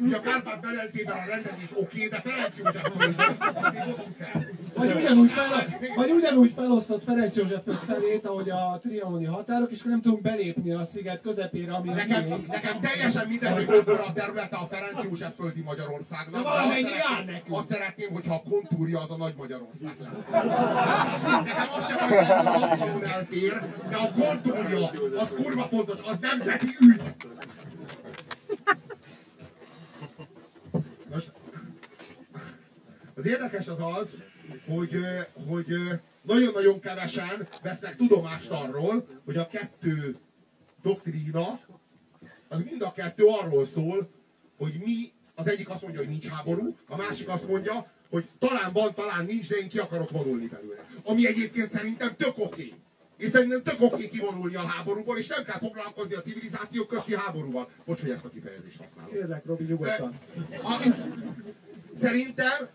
Ugye 0.00 0.16
a 0.16 0.20
Kárpát-Medencében 0.20 1.16
a 1.16 1.24
rendezés 1.28 1.68
oké, 1.74 2.08
de 2.08 2.20
Ferenc 2.20 2.56
József. 2.58 2.92
Vagy 4.74 4.92
ugyanúgy, 4.94 5.30
fel, 5.30 5.66
vagy 5.96 6.10
ugyanúgy 6.10 6.52
felosztott 6.52 7.04
Ferenc 7.04 7.36
József 7.36 7.62
felét, 7.86 8.26
ahogy 8.26 8.50
a 8.50 8.78
trianoni 8.80 9.24
határok, 9.24 9.70
és 9.70 9.78
akkor 9.78 9.90
nem 9.90 10.00
tudunk 10.00 10.22
belépni 10.22 10.72
a 10.72 10.84
sziget 10.84 11.20
közepére, 11.20 11.72
ami 11.72 11.88
Nekem, 11.88 12.24
még. 12.24 12.46
nekem 12.46 12.80
teljesen 12.80 13.28
mindegy, 13.28 13.64
hogy 13.66 13.84
a 14.06 14.12
területe 14.12 14.56
a 14.56 14.66
Ferenc 14.70 15.02
József 15.04 15.34
földi 15.36 15.60
Magyarországnak. 15.60 16.32
De 16.32 16.38
de 16.42 16.48
azt 16.48 16.56
valamennyi 16.58 16.82
szeretném- 16.82 17.08
jár 17.16 17.24
nekünk. 17.24 17.56
Azt 17.58 17.68
szeretném, 17.70 18.12
hogyha 18.12 18.34
a 18.34 18.42
kontúrja 18.50 19.00
az 19.00 19.10
a 19.10 19.16
nagy 19.16 19.34
Magyarország. 19.36 19.96
Nekem 21.44 21.66
az 21.76 21.86
sem 21.88 21.98
hogy 22.08 23.02
a 23.02 23.08
elfér, 23.08 23.62
de 23.90 23.96
a 23.96 24.10
kontúrja, 24.12 24.90
az 25.20 25.34
kurva 25.42 25.62
fontos, 25.70 25.98
az 26.04 26.16
nemzeti 26.20 26.66
ügy. 26.80 27.00
Most 31.12 31.32
az 33.20 33.26
érdekes 33.26 33.68
az 33.68 33.78
az, 33.98 34.14
hogy, 34.66 34.96
hogy 35.48 35.66
nagyon-nagyon 36.22 36.80
kevesen 36.80 37.48
vesznek 37.62 37.96
tudomást 37.96 38.50
arról, 38.50 39.06
hogy 39.24 39.36
a 39.36 39.46
kettő 39.46 40.16
doktrína, 40.82 41.60
az 42.48 42.62
mind 42.62 42.82
a 42.82 42.92
kettő 42.92 43.24
arról 43.24 43.66
szól, 43.66 44.10
hogy 44.58 44.80
mi, 44.84 45.12
az 45.34 45.48
egyik 45.48 45.68
azt 45.68 45.82
mondja, 45.82 46.00
hogy 46.00 46.08
nincs 46.08 46.26
háború, 46.26 46.76
a 46.88 46.96
másik 46.96 47.28
azt 47.28 47.48
mondja, 47.48 47.90
hogy 48.10 48.28
talán 48.38 48.72
van, 48.72 48.94
talán 48.94 49.24
nincs, 49.24 49.48
de 49.48 49.56
én 49.56 49.68
ki 49.68 49.78
akarok 49.78 50.10
vonulni 50.10 50.46
belőle. 50.46 50.84
Ami 51.04 51.26
egyébként 51.26 51.70
szerintem 51.70 52.16
tök 52.16 52.38
oké. 52.38 52.72
És 53.16 53.30
szerintem 53.30 53.62
tök 53.62 53.80
oké 53.80 54.08
kivonulni 54.08 54.54
a 54.54 54.66
háborúból, 54.66 55.18
és 55.18 55.26
nem 55.26 55.44
kell 55.44 55.58
foglalkozni 55.58 56.14
a 56.14 56.22
civilizációk 56.22 56.86
közti 56.86 57.14
háborúval. 57.14 57.68
Bocs, 57.86 58.00
hogy 58.00 58.10
ezt 58.10 58.24
a 58.24 58.28
kifejezést 58.28 58.78
használom. 58.78 59.12
Kérlek, 59.12 59.44
Robi, 59.44 59.64
nyugodtan. 59.64 60.18
A, 60.62 60.84
szerintem 61.96 62.68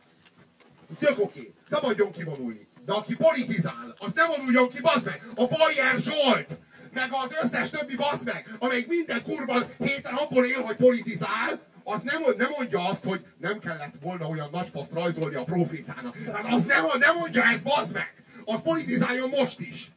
tök 0.99 1.19
oké, 1.19 1.53
szabadjon 1.69 2.11
kivonulni. 2.11 2.67
De 2.85 2.93
aki 2.93 3.15
politizál, 3.15 3.95
az 3.97 4.11
ne 4.15 4.25
vonuljon 4.25 4.69
ki, 4.69 4.81
bazd 4.81 5.05
meg! 5.05 5.21
A 5.35 5.47
Bajer 5.47 5.97
Zsolt! 5.97 6.57
Meg 6.93 7.09
az 7.11 7.31
összes 7.43 7.69
többi 7.69 7.95
bazd 7.95 8.23
meg, 8.23 8.55
amelyik 8.59 8.87
minden 8.87 9.23
kurva 9.23 9.65
héten 9.77 10.13
abból 10.13 10.45
él, 10.45 10.61
hogy 10.61 10.75
politizál, 10.75 11.59
az 11.83 12.01
nem, 12.01 12.21
nem 12.37 12.49
mondja 12.57 12.87
azt, 12.87 13.03
hogy 13.03 13.25
nem 13.37 13.59
kellett 13.59 13.93
volna 14.01 14.27
olyan 14.27 14.49
nagy 14.51 14.69
faszt 14.73 14.91
rajzolni 14.91 15.35
a 15.35 15.43
profétának. 15.43 16.17
Hát 16.33 16.53
az 16.53 16.63
nem, 16.63 16.85
nem 16.99 17.15
mondja 17.15 17.43
ezt, 17.43 17.63
bazd 17.63 17.93
meg! 17.93 18.13
Az 18.45 18.61
politizáljon 18.61 19.29
most 19.29 19.59
is! 19.59 19.91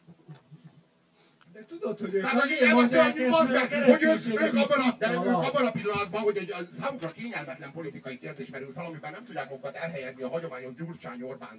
Tudod, 1.68 1.98
hogy 1.98 2.14
ők 2.14 2.24
az 2.24 2.42
azért 2.42 2.60
meg, 2.60 2.72
a 2.72 2.76
hogy 2.76 4.02
ők, 4.02 4.40
ők 4.40 4.54
abban 4.54 4.80
a, 4.80 4.96
de 4.98 5.10
ők 5.12 5.26
abban 5.26 5.66
a 5.66 5.70
pillanatban, 5.70 6.20
hogy 6.20 6.36
egy 6.36 6.52
a 6.52 6.56
számukra 6.80 7.08
kényelmetlen 7.08 7.72
politikai 7.72 8.18
kérdés 8.18 8.50
merül 8.50 8.72
fel, 8.74 8.84
amiben 8.84 9.12
nem 9.12 9.24
tudják 9.24 9.48
magukat 9.48 9.74
elhelyezni 9.74 10.22
a 10.22 10.28
hagyományos 10.28 10.74
Gyurcsány 10.74 11.22
Orbán. 11.22 11.58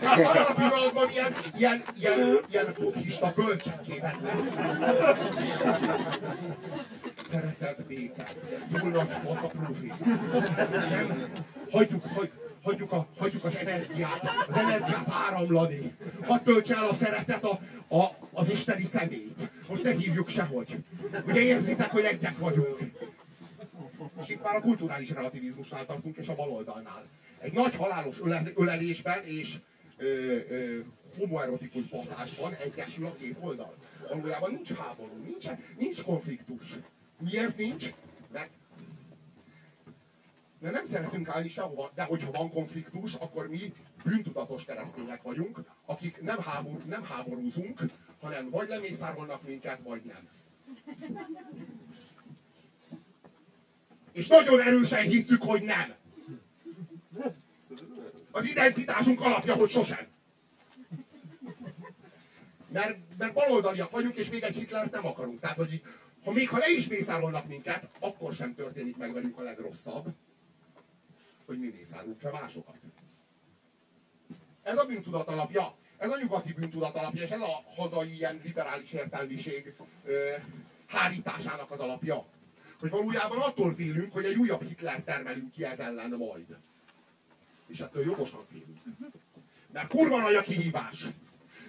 Abban 0.00 0.36
a 0.36 0.54
pillanatban 0.54 1.08
ilyen, 1.10 1.32
ilyen, 1.56 1.82
ilyen, 1.98 2.38
ilyen 2.50 2.74
buddhista 2.78 3.32
bölcsekkével 3.36 4.14
Szeretet, 7.30 7.86
béke, 7.86 8.24
túl 8.72 8.90
nagy 8.90 9.08
fasz 9.08 9.42
a 9.42 9.46
profi. 9.46 9.92
Hagyjuk, 11.70 12.04
hagy, 12.14 12.30
hagyjuk, 12.62 12.92
a, 12.92 13.06
hagyjuk 13.18 13.44
az 13.44 13.54
energiát, 13.54 14.30
az 14.48 14.56
energiát 14.56 15.08
áramlani. 15.08 15.94
Hadd 16.22 16.42
töltse 16.42 16.76
el 16.76 16.88
a 16.88 16.94
szeretet 16.94 17.44
a, 17.44 17.60
a, 17.96 18.04
az 18.32 18.48
isteni 18.50 18.84
szemét. 18.84 19.50
Most 19.68 19.82
ne 19.82 19.90
hívjuk 19.90 20.28
sehogy. 20.28 20.76
Ugye 21.26 21.40
érzitek, 21.40 21.90
hogy 21.90 22.04
egyek 22.04 22.38
vagyunk. 22.38 22.78
És 24.20 24.28
itt 24.28 24.42
már 24.42 24.56
a 24.56 24.60
kulturális 24.60 25.10
relativizmusnál 25.10 25.86
tartunk, 25.86 26.16
és 26.16 26.28
a 26.28 26.34
baloldalnál. 26.34 27.04
Egy 27.38 27.52
nagy 27.52 27.76
halálos 27.76 28.20
öle, 28.20 28.42
ölelésben 28.54 29.24
és 29.24 29.56
ö, 29.96 30.04
ö, 30.48 30.78
homoerotikus 31.18 31.86
baszásban 31.86 32.54
egyesül 32.54 33.06
a 33.06 33.14
két 33.20 33.36
oldal. 33.40 33.74
Valójában 34.08 34.50
nincs 34.52 34.72
háború, 34.72 35.22
nincs, 35.24 35.46
nincs 35.78 36.02
konfliktus. 36.02 36.76
Miért 37.18 37.56
nincs? 37.56 37.92
Mert 38.32 38.50
mert 40.60 40.74
nem 40.74 40.84
szeretünk 40.84 41.28
állni 41.28 41.48
sehova, 41.48 41.90
de 41.94 42.02
hogyha 42.02 42.30
van 42.30 42.50
konfliktus, 42.50 43.14
akkor 43.14 43.48
mi 43.48 43.72
bűntudatos 44.04 44.64
keresztények 44.64 45.22
vagyunk, 45.22 45.60
akik 45.86 46.20
nem, 46.20 46.38
háború, 46.38 46.80
nem 46.86 47.04
háborúzunk, 47.04 47.80
hanem 48.20 48.50
vagy 48.50 48.68
lemészárolnak 48.68 49.46
minket, 49.46 49.82
vagy 49.82 50.02
nem. 50.04 50.28
És 54.12 54.26
nagyon 54.26 54.60
erősen 54.60 55.02
hisszük, 55.02 55.42
hogy 55.42 55.62
nem. 55.62 55.94
Az 58.30 58.44
identitásunk 58.44 59.20
alapja, 59.20 59.54
hogy 59.54 59.70
sosem. 59.70 60.06
Mert, 62.68 62.98
mert 63.18 63.32
baloldaliak 63.32 63.90
vagyunk, 63.90 64.16
és 64.16 64.30
még 64.30 64.42
egy 64.42 64.56
Hitlert 64.56 64.92
nem 64.92 65.06
akarunk. 65.06 65.40
Tehát, 65.40 65.56
hogy 65.56 65.82
ha 66.24 66.32
még 66.32 66.48
ha 66.48 66.58
le 66.58 66.70
is 66.76 66.88
mészárolnak 66.88 67.46
minket, 67.46 67.88
akkor 68.00 68.34
sem 68.34 68.54
történik 68.54 68.96
meg 68.96 69.12
velünk 69.12 69.38
a 69.38 69.42
legrosszabb, 69.42 70.14
hogy 71.50 71.58
mi 71.58 71.72
mészárolunk 71.76 72.22
le 72.22 72.30
másokat. 72.30 72.76
Ez 74.62 74.78
a 74.78 74.86
bűntudat 74.86 75.28
alapja. 75.28 75.74
Ez 75.98 76.10
a 76.10 76.18
nyugati 76.20 76.52
bűntudat 76.52 76.96
alapja, 76.96 77.22
és 77.22 77.30
ez 77.30 77.40
a 77.40 77.64
hazai 77.76 78.14
ilyen 78.14 78.40
liberális 78.44 78.92
értelmiség 78.92 79.74
ö, 80.04 80.30
hárításának 80.86 81.70
az 81.70 81.78
alapja. 81.78 82.26
Hogy 82.80 82.90
valójában 82.90 83.38
attól 83.38 83.74
félünk, 83.74 84.12
hogy 84.12 84.24
egy 84.24 84.36
újabb 84.36 84.62
Hitler 84.62 85.02
termelünk 85.02 85.52
ki 85.52 85.64
ez 85.64 85.80
ellen 85.80 86.10
majd. 86.10 86.56
És 87.66 87.80
ettől 87.80 88.04
jogosan 88.04 88.46
félünk. 88.50 88.78
Mert 89.72 89.88
kurva 89.88 90.20
nagy 90.20 90.34
a 90.34 90.42
kihívás. 90.42 91.06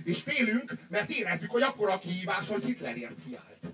És 0.04 0.22
félünk, 0.22 0.74
mert 0.90 1.10
érezzük, 1.10 1.52
hogy 1.52 1.62
akkor 1.62 1.90
a 1.90 1.98
kihívás, 1.98 2.48
hogy 2.48 2.64
Hitlerért 2.64 3.24
kiállt. 3.26 3.74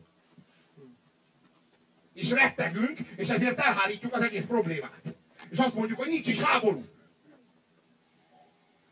És 2.13 2.31
rettegünk, 2.31 2.99
és 2.99 3.29
ezért 3.29 3.59
elhárítjuk 3.59 4.13
az 4.13 4.21
egész 4.21 4.45
problémát. 4.45 5.16
És 5.49 5.57
azt 5.57 5.75
mondjuk, 5.75 5.99
hogy 5.99 6.07
nincs 6.07 6.27
is 6.27 6.39
háború. 6.41 6.85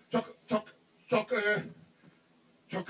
Csak, 0.07 0.35
csak, 0.45 0.73
csak, 1.07 1.33
csak 2.67 2.89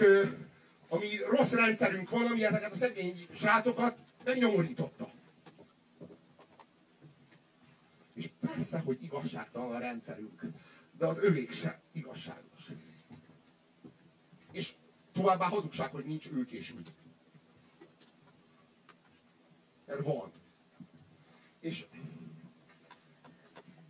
ami 0.88 1.08
rossz 1.30 1.52
rendszerünk 1.52 2.10
van, 2.10 2.26
ami 2.26 2.44
ezeket 2.44 2.72
a 2.72 2.76
szegény 2.76 3.28
srácokat 3.34 3.98
megnyomorította. 4.24 5.12
És 8.14 8.30
persze, 8.40 8.80
hogy 8.80 9.04
igazságtalan 9.04 9.76
a 9.76 9.80
rendszerünk, 9.80 10.42
de 10.98 11.06
az 11.06 11.18
övék 11.18 11.52
se 11.52 11.80
igazságos. 11.92 12.72
És 14.52 14.74
továbbá 15.14 15.48
hazugság, 15.48 15.92
hogy 15.92 16.06
nincs 16.06 16.28
ők 16.28 16.52
és 16.52 16.74
mi. 16.74 16.82
Mert 19.86 20.02
van. 20.02 20.32
És, 21.60 21.86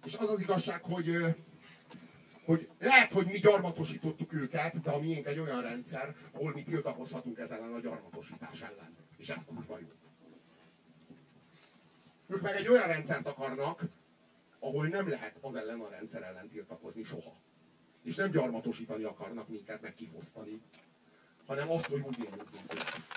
és 0.05 0.15
az 0.15 0.29
az 0.29 0.41
igazság, 0.41 0.83
hogy, 0.83 1.35
hogy 2.45 2.69
lehet, 2.79 3.11
hogy 3.11 3.25
mi 3.25 3.37
gyarmatosítottuk 3.39 4.33
őket, 4.33 4.81
de 4.81 4.91
a 4.91 4.99
miénk 4.99 5.25
egy 5.25 5.39
olyan 5.39 5.61
rendszer, 5.61 6.15
ahol 6.31 6.51
mi 6.53 6.63
tiltakozhatunk 6.63 7.37
ezzel 7.37 7.57
ellen 7.57 7.73
a 7.73 7.79
gyarmatosítás 7.79 8.61
ellen. 8.61 8.95
És 9.17 9.29
ez 9.29 9.45
kurva 9.45 9.79
jó. 9.79 9.87
Ők 12.27 12.41
meg 12.41 12.55
egy 12.55 12.67
olyan 12.67 12.87
rendszert 12.87 13.27
akarnak, 13.27 13.81
ahol 14.59 14.87
nem 14.87 15.09
lehet 15.09 15.37
az 15.41 15.55
ellen 15.55 15.79
a 15.79 15.89
rendszer 15.89 16.23
ellen 16.23 16.49
tiltakozni 16.49 17.03
soha. 17.03 17.33
És 18.03 18.15
nem 18.15 18.31
gyarmatosítani 18.31 19.03
akarnak 19.03 19.47
minket, 19.47 19.81
meg 19.81 19.93
kifosztani, 19.95 20.61
hanem 21.45 21.69
azt, 21.69 21.85
hogy 21.85 22.01
úgy 22.01 22.19
éljünk, 22.19 22.51
mint 22.51 22.73
ők. 22.73 23.15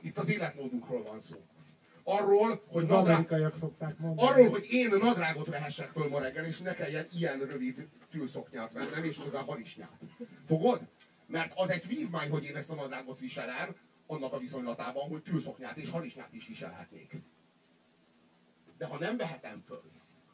Itt 0.00 0.18
az 0.18 0.28
életmódunkról 0.28 1.02
van 1.02 1.20
szó. 1.20 1.36
Arról, 2.10 2.62
hogy 2.68 2.82
Az 2.82 2.88
nadrág, 2.88 3.14
amerikaiak 3.14 3.54
szokták 3.54 3.98
mondani. 3.98 4.28
arról, 4.28 4.48
hogy 4.48 4.66
én 4.70 4.90
nadrágot 5.00 5.46
vehessek 5.46 5.90
föl 5.90 6.08
ma 6.08 6.18
reggel, 6.18 6.44
és 6.44 6.58
ne 6.58 6.74
kelljen 6.74 7.06
ilyen 7.12 7.38
rövid 7.38 7.88
tűlszoknyát 8.10 8.72
vennem, 8.72 9.04
és 9.04 9.18
hozzá 9.18 9.40
harisnyát. 9.40 9.98
Fogod? 10.46 10.80
Mert 11.26 11.52
az 11.54 11.70
egy 11.70 11.86
vívmány, 11.86 12.30
hogy 12.30 12.44
én 12.44 12.56
ezt 12.56 12.70
a 12.70 12.74
nadrágot 12.74 13.18
viselem, 13.18 13.76
annak 14.06 14.32
a 14.32 14.38
viszonylatában, 14.38 15.08
hogy 15.08 15.22
tűlszoknyát 15.22 15.76
és 15.76 15.90
harisnyát 15.90 16.32
is 16.32 16.46
viselhetnék. 16.46 17.16
De 18.78 18.86
ha 18.86 18.98
nem 18.98 19.16
vehetem 19.16 19.62
föl 19.66 19.82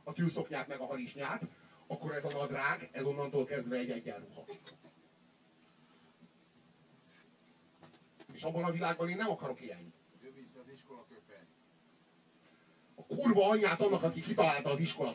a 0.05 0.12
tűlszoknyát 0.12 0.69
meg 0.69 0.81
a 0.81 0.86
harisnyát, 0.86 1.43
akkor 1.86 2.12
ez 2.12 2.24
a 2.24 2.32
nadrág, 2.32 2.89
ez 2.93 3.05
onnantól 3.05 3.44
kezdve 3.44 3.77
egy 3.77 3.90
egyenruha. 3.90 4.44
És 8.32 8.43
abban 8.43 8.65
a 8.65 8.70
világban 8.70 9.09
én 9.09 9.16
nem 9.16 9.31
akarok 9.31 9.61
ilyen. 9.61 9.93
A 10.15 10.19
kurva 13.09 13.49
anyját 13.49 13.81
annak, 13.81 14.03
aki 14.03 14.20
kitalálta 14.20 14.70
az 14.70 14.81
iskola. 14.81 15.15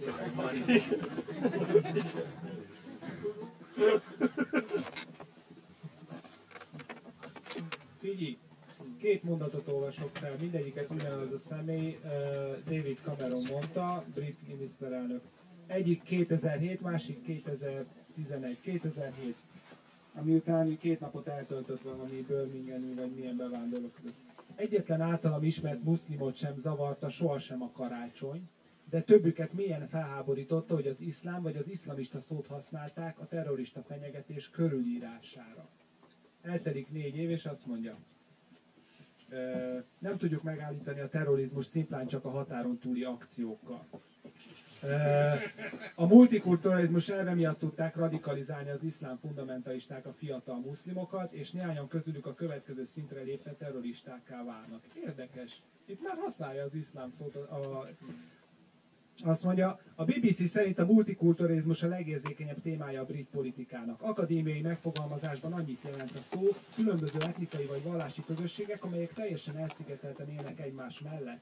Figyelj, 7.99 8.37
két 8.99 9.23
mondatot 9.23 9.67
olvasok 9.67 10.09
fel, 10.13 10.35
mindegyiket 10.39 10.89
ugyanaz 10.91 11.31
a 11.33 11.37
személy, 11.37 11.99
David 12.65 12.97
Cameron 13.03 13.43
mondta, 13.51 14.03
brit 14.13 14.47
miniszterelnök. 14.47 15.21
Egyik 15.67 16.03
2007, 16.03 16.81
másik 16.81 17.23
2011. 17.23 18.57
2007, 18.61 19.35
ami 20.13 20.33
után 20.33 20.77
két 20.77 20.99
napot 20.99 21.27
eltöltött 21.27 21.81
valami 21.81 22.25
Birminghamű, 22.27 22.95
vagy 22.95 23.11
milyen 23.11 23.37
bevándorlók 23.37 23.93
között. 23.95 24.15
Egyetlen 24.55 25.01
általam 25.01 25.43
ismert 25.43 25.83
muszlimot 25.83 26.35
sem 26.35 26.55
zavarta 26.57 27.09
sohasem 27.09 27.61
a 27.61 27.71
karácsony, 27.71 28.49
de 28.89 29.01
többüket 29.03 29.53
mélyen 29.53 29.87
felháborította, 29.87 30.73
hogy 30.73 30.87
az 30.87 31.01
iszlám 31.01 31.41
vagy 31.41 31.55
az 31.57 31.67
iszlamista 31.67 32.19
szót 32.19 32.47
használták 32.47 33.19
a 33.19 33.27
terrorista 33.27 33.81
fenyegetés 33.81 34.49
körülírására. 34.49 35.69
Eltelik 36.41 36.91
négy 36.91 37.15
év, 37.15 37.29
és 37.29 37.45
azt 37.45 37.65
mondja, 37.65 37.97
"Ö, 39.29 39.77
nem 39.99 40.17
tudjuk 40.17 40.43
megállítani 40.43 40.99
a 40.99 41.07
terrorizmus 41.09 41.65
szimplán 41.65 42.07
csak 42.07 42.25
a 42.25 42.29
határon 42.29 42.77
túli 42.77 43.03
akciókkal. 43.03 43.85
A 45.95 46.05
multikulturalizmus 46.07 47.09
elve 47.09 47.33
miatt 47.33 47.59
tudták 47.59 47.95
radikalizálni 47.95 48.69
az 48.69 48.83
iszlám 48.83 49.17
fundamentalisták 49.17 50.05
a 50.05 50.13
fiatal 50.13 50.59
muszlimokat, 50.59 51.33
és 51.33 51.51
néhányan 51.51 51.87
közülük 51.87 52.25
a 52.25 52.33
következő 52.33 52.85
szintre 52.85 53.21
lépve 53.21 53.51
terroristákká 53.53 54.43
válnak. 54.43 54.83
Érdekes. 55.05 55.61
Itt 55.85 56.01
már 56.01 56.17
használja 56.17 56.63
az 56.63 56.73
iszlám 56.73 57.11
szót 57.11 57.35
a 57.35 57.87
Azt 59.23 59.43
mondja, 59.43 59.79
a 59.95 60.03
BBC 60.05 60.49
szerint 60.49 60.79
a 60.79 60.85
multikulturalizmus 60.85 61.83
a 61.83 61.87
legérzékenyebb 61.87 62.61
témája 62.61 63.01
a 63.01 63.05
brit 63.05 63.27
politikának. 63.31 64.01
Akadémiai 64.01 64.61
megfogalmazásban 64.61 65.53
annyit 65.53 65.81
jelent 65.91 66.11
a 66.15 66.21
szó, 66.21 66.47
különböző 66.75 67.17
etnikai 67.19 67.65
vagy 67.65 67.83
vallási 67.83 68.23
közösségek, 68.25 68.83
amelyek 68.83 69.13
teljesen 69.13 69.57
elszigetelten 69.57 70.29
élnek 70.29 70.59
egymás 70.59 70.99
mellett. 70.99 71.41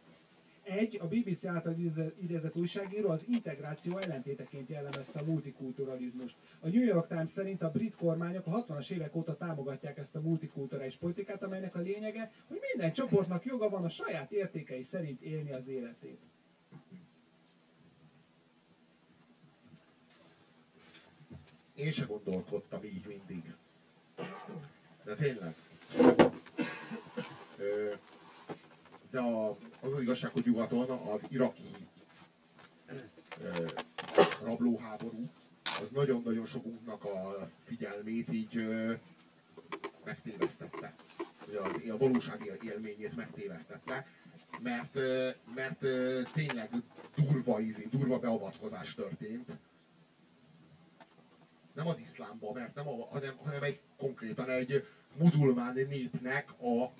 Egy, 0.69 0.97
a 1.01 1.07
BBC 1.07 1.45
által 1.45 1.73
idéze- 1.77 2.13
idézett 2.21 2.55
újságíró 2.55 3.09
az 3.09 3.23
integráció 3.27 3.97
ellentéteként 3.97 4.69
jellemezte 4.69 5.19
a 5.19 5.25
multikulturalizmust. 5.25 6.35
A 6.59 6.67
New 6.67 6.83
York 6.83 7.07
Times 7.07 7.29
szerint 7.31 7.61
a 7.61 7.71
brit 7.71 7.95
kormányok 7.95 8.47
a 8.47 8.65
60-as 8.65 8.91
évek 8.91 9.15
óta 9.15 9.37
támogatják 9.37 9.97
ezt 9.97 10.15
a 10.15 10.21
multikulturális 10.21 10.95
politikát, 10.95 11.43
amelynek 11.43 11.75
a 11.75 11.79
lényege, 11.79 12.31
hogy 12.47 12.59
minden 12.73 12.91
csoportnak 12.93 13.45
joga 13.45 13.69
van 13.69 13.83
a 13.83 13.89
saját 13.89 14.31
értékei 14.31 14.81
szerint 14.81 15.21
élni 15.21 15.51
az 15.51 15.67
életét. 15.67 16.19
Én 21.75 21.91
se 21.91 22.05
gondolkodtam 22.05 22.83
így 22.83 23.05
mindig. 23.05 23.53
De 25.03 25.15
tényleg. 25.15 25.55
Ö, 27.57 27.93
De 29.09 29.19
a, 29.19 29.49
az 29.81 29.93
az 29.93 30.01
igazság, 30.01 30.31
hogy 30.31 30.45
nyugaton 30.45 30.89
az 30.89 31.21
iraki 31.29 31.71
ö, 33.41 33.67
rablóháború 34.43 35.29
az 35.63 35.89
nagyon-nagyon 35.89 36.45
sokunknak 36.45 37.03
a 37.03 37.49
figyelmét 37.63 38.33
így 38.33 38.57
ö, 38.57 38.93
megtévesztette. 40.03 40.93
Hogy 41.45 41.55
az, 41.55 41.89
a 41.89 41.97
valósági 41.97 42.51
élményét 42.63 43.15
megtévesztette, 43.15 44.07
mert, 44.61 44.95
ö, 44.95 45.29
mert 45.55 45.83
ö, 45.83 46.21
tényleg 46.33 46.69
durva, 47.15 47.59
izé, 47.59 47.87
durva 47.91 48.19
beavatkozás 48.19 48.95
történt 48.95 49.49
nem 51.79 51.87
az 51.87 51.99
iszlámba, 51.99 52.53
mert 52.53 52.75
nem 52.75 52.87
a, 52.87 53.07
hanem, 53.11 53.37
hanem 53.43 53.63
egy 53.63 53.79
konkrétan 53.97 54.49
egy 54.49 54.87
muzulmán 55.17 55.73
népnek 55.73 56.51
a 56.61 56.91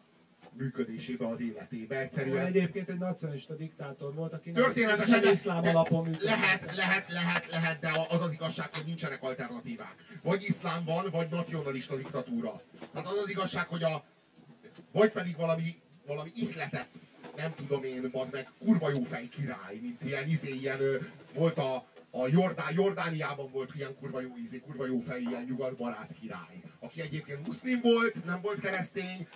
működésébe, 0.53 1.27
az 1.27 1.41
életébe. 1.41 1.99
Egyszerűen 1.99 2.45
egyébként 2.45 2.89
egy 2.89 2.97
nacionalista 2.97 3.55
diktátor 3.55 4.13
volt, 4.13 4.33
aki 4.33 4.51
történetesen 4.51 5.19
nem 5.19 5.31
iszlám 5.33 5.63
alapon 5.63 6.03
működött. 6.05 6.23
lehet, 6.23 6.75
lehet, 6.75 7.09
lehet, 7.09 7.47
lehet, 7.49 7.79
de 7.79 7.91
az 8.09 8.21
az 8.21 8.31
igazság, 8.31 8.75
hogy 8.75 8.85
nincsenek 8.85 9.23
alternatívák. 9.23 9.95
Vagy 10.23 10.43
iszlám 10.43 10.83
van, 10.85 11.07
vagy 11.11 11.27
nacionalista 11.29 11.95
diktatúra. 11.95 12.61
Hát 12.93 13.07
az 13.07 13.17
az 13.17 13.29
igazság, 13.29 13.67
hogy 13.67 13.83
a 13.83 14.03
vagy 14.91 15.11
pedig 15.11 15.35
valami, 15.35 15.81
valami 16.05 16.31
ihletet, 16.35 16.87
nem 17.35 17.53
tudom 17.55 17.83
én, 17.83 18.09
az 18.11 18.27
meg 18.31 18.51
kurva 18.59 18.89
jó 18.89 19.03
fej 19.03 19.27
király, 19.27 19.77
mint 19.81 20.03
ilyen 20.03 20.29
izé, 20.29 20.49
ilyen 20.49 20.81
ö, 20.81 20.97
volt 21.33 21.57
a, 21.57 21.75
a 22.09 22.27
Jordán, 22.27 22.73
Jordániában 22.73 23.51
volt 23.51 23.75
ilyen 23.75 23.95
kurva 23.99 24.21
jó 24.21 24.35
izé, 24.45 24.59
kurva 24.59 24.85
jó 24.85 24.99
fej, 24.99 25.21
ilyen 25.21 25.43
nyugatbarát 25.43 26.09
király. 26.21 26.61
Aki 26.79 27.01
egyébként 27.01 27.47
muszlim 27.47 27.79
volt, 27.81 28.25
nem 28.25 28.41
volt 28.41 28.59
keresztény, 28.59 29.27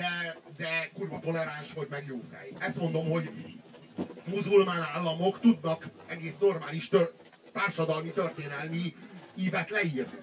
de, 0.00 0.36
de 0.56 0.90
kurva 0.94 1.20
toleráns 1.20 1.72
volt, 1.72 1.88
meg 1.88 2.06
jó 2.06 2.22
fej. 2.32 2.52
Ezt 2.58 2.76
mondom, 2.76 3.10
hogy 3.10 3.30
muzulmán 4.24 4.82
államok 4.82 5.40
tudnak 5.40 5.86
egész 6.06 6.34
normális 6.40 6.88
tör, 6.88 7.12
társadalmi, 7.52 8.10
történelmi 8.10 8.96
ívet 9.34 9.70
leírni. 9.70 10.18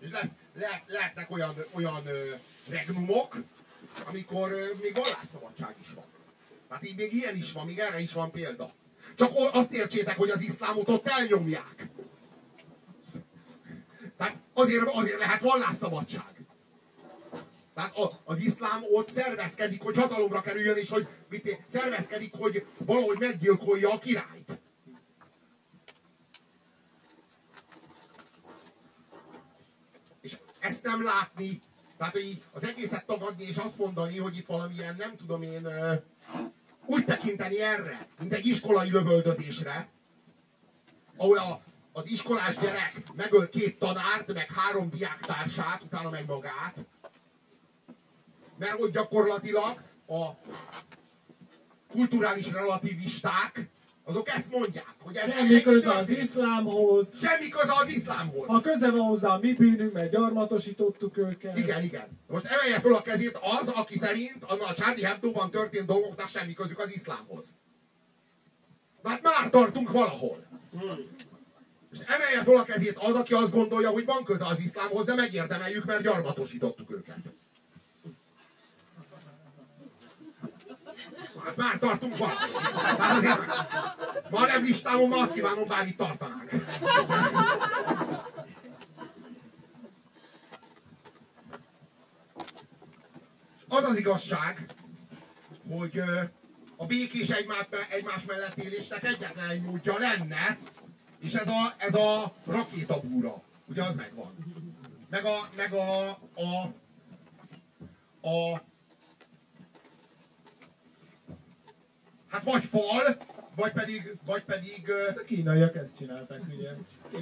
És 0.00 0.10
lesz, 0.10 0.28
le, 0.54 0.82
lehetnek 0.86 1.30
olyan, 1.30 1.54
olyan 1.70 2.06
ö, 2.06 2.30
regnumok, 2.68 3.36
amikor 4.06 4.52
ö, 4.52 4.66
még 4.80 4.94
vallásszabadság 4.94 5.74
is 5.80 5.92
van. 5.94 6.04
Hát 6.68 6.84
így 6.84 6.96
még 6.96 7.12
ilyen 7.12 7.36
is 7.36 7.52
van, 7.52 7.66
még 7.66 7.78
erre 7.78 8.00
is 8.00 8.12
van 8.12 8.30
példa. 8.30 8.70
Csak 9.16 9.30
azt 9.52 9.72
értsétek, 9.72 10.16
hogy 10.16 10.30
az 10.30 10.40
iszlámot 10.42 10.88
ott 10.88 11.08
elnyomják. 11.08 11.88
Tehát 14.16 14.36
azért, 14.52 14.88
azért 14.88 15.18
lehet 15.18 15.40
vallásszabadság. 15.40 16.31
Tehát 17.74 17.96
a, 17.96 18.20
az 18.24 18.40
iszlám 18.40 18.82
ott 18.92 19.10
szervezkedik, 19.10 19.82
hogy 19.82 19.96
hatalomra 19.96 20.40
kerüljön, 20.40 20.76
és 20.76 20.88
hogy 20.88 21.06
mit, 21.28 21.62
szervezkedik, 21.66 22.34
hogy 22.34 22.66
valahogy 22.76 23.18
meggyilkolja 23.18 23.92
a 23.92 23.98
királyt. 23.98 24.60
És 30.20 30.36
ezt 30.60 30.82
nem 30.82 31.02
látni, 31.02 31.60
tehát 31.96 32.12
hogy 32.12 32.42
az 32.52 32.64
egészet 32.64 33.06
tagadni, 33.06 33.44
és 33.44 33.56
azt 33.56 33.78
mondani, 33.78 34.18
hogy 34.18 34.36
itt 34.36 34.46
valamilyen, 34.46 34.94
nem 34.98 35.16
tudom 35.16 35.42
én, 35.42 35.68
úgy 36.86 37.04
tekinteni 37.04 37.60
erre, 37.60 38.06
mint 38.18 38.32
egy 38.32 38.46
iskolai 38.46 38.90
lövöldözésre, 38.90 39.88
ahol 41.16 41.38
a, 41.38 41.60
az 41.92 42.06
iskolás 42.06 42.58
gyerek 42.58 43.02
megöl 43.14 43.48
két 43.48 43.78
tanárt, 43.78 44.32
meg 44.32 44.52
három 44.52 44.90
diáktársát, 44.90 45.82
utána 45.82 46.10
meg 46.10 46.26
magát, 46.26 46.86
mert 48.62 48.80
hogy 48.80 48.90
gyakorlatilag 48.90 49.80
a 50.06 50.30
kulturális 51.90 52.50
relativisták, 52.50 53.68
azok 54.04 54.28
ezt 54.28 54.50
mondják, 54.50 54.94
hogy 54.98 55.16
ez 55.16 55.32
Semmi 55.32 55.62
köze 55.62 55.90
az 55.94 56.08
iszlámhoz, 56.08 57.12
Semmi 57.20 57.48
köze 57.48 57.72
az 57.82 57.88
iszlámhoz. 57.88 58.48
a 58.48 58.60
köze 58.60 58.90
van 58.90 59.00
hozzá 59.00 59.28
a 59.28 59.38
mi 59.38 59.52
bűnünk, 59.52 59.92
mert 59.92 60.10
gyarmatosítottuk 60.10 61.16
őket. 61.16 61.58
Igen, 61.58 61.82
igen. 61.82 62.18
Most 62.26 62.44
emelje 62.44 62.80
fel 62.80 62.94
a 62.94 63.02
kezét 63.02 63.38
az, 63.60 63.68
aki 63.68 63.98
szerint 63.98 64.44
a 64.44 64.72
Charlie 64.74 65.04
Hebdo-ban 65.04 65.50
történt 65.50 65.86
dolgoknak 65.86 66.28
semmi 66.28 66.52
közük 66.52 66.78
az 66.78 66.94
iszlámhoz. 66.94 67.44
Hát 69.02 69.22
már 69.22 69.50
tartunk 69.50 69.90
valahol. 69.90 70.44
És 71.92 71.98
emelje 71.98 72.44
fel 72.44 72.56
a 72.56 72.64
kezét 72.64 72.98
az, 72.98 73.14
aki 73.14 73.32
azt 73.34 73.52
gondolja, 73.52 73.90
hogy 73.90 74.04
van 74.04 74.24
köze 74.24 74.46
az 74.46 74.60
iszlámhoz, 74.60 75.04
de 75.04 75.14
megérdemeljük, 75.14 75.84
mert 75.84 76.02
gyarmatosítottuk 76.02 76.90
őket. 76.90 77.18
Hát 81.44 81.56
már 81.56 81.78
tartunk 81.78 82.16
valahol. 82.16 82.60
Hát 82.98 83.16
azért, 83.16 83.38
ma 84.30 84.38
a 84.38 84.46
nem 84.46 84.62
listámon, 84.62 85.08
ma 85.08 85.16
azt 85.16 85.32
kívánom, 85.32 85.64
bár 85.66 85.86
itt 85.86 85.96
tartanánk. 85.96 86.50
Az 93.68 93.84
az 93.84 93.98
igazság, 93.98 94.66
hogy 95.70 96.02
a 96.76 96.86
békés 96.86 97.28
egymás, 97.28 97.66
egymás 97.90 98.24
mellett 98.24 98.56
élésnek 98.56 99.04
egyetlen 99.04 99.48
egy 99.48 99.62
módja 99.62 99.98
lenne, 99.98 100.58
és 101.18 101.32
ez 101.32 101.48
a, 101.48 101.74
ez 101.76 101.94
a 101.94 102.34
rakétabúra. 102.46 103.42
Ugye 103.66 103.82
az 103.82 103.94
megvan. 103.94 104.34
Meg 105.10 105.24
a, 105.24 105.48
meg 105.56 105.72
a, 105.72 106.08
a, 106.34 106.74
a 108.28 108.62
hát 112.32 112.42
vagy 112.42 112.64
fal, 112.64 113.16
vagy 113.56 113.72
pedig, 113.72 114.16
vagy 114.24 114.42
pedig 114.44 114.88
ö, 114.88 115.08
A 115.08 115.24
kínaiak 115.24 115.76
ezt 115.76 115.96
csinálták, 115.96 116.40
ugye. 116.56 116.70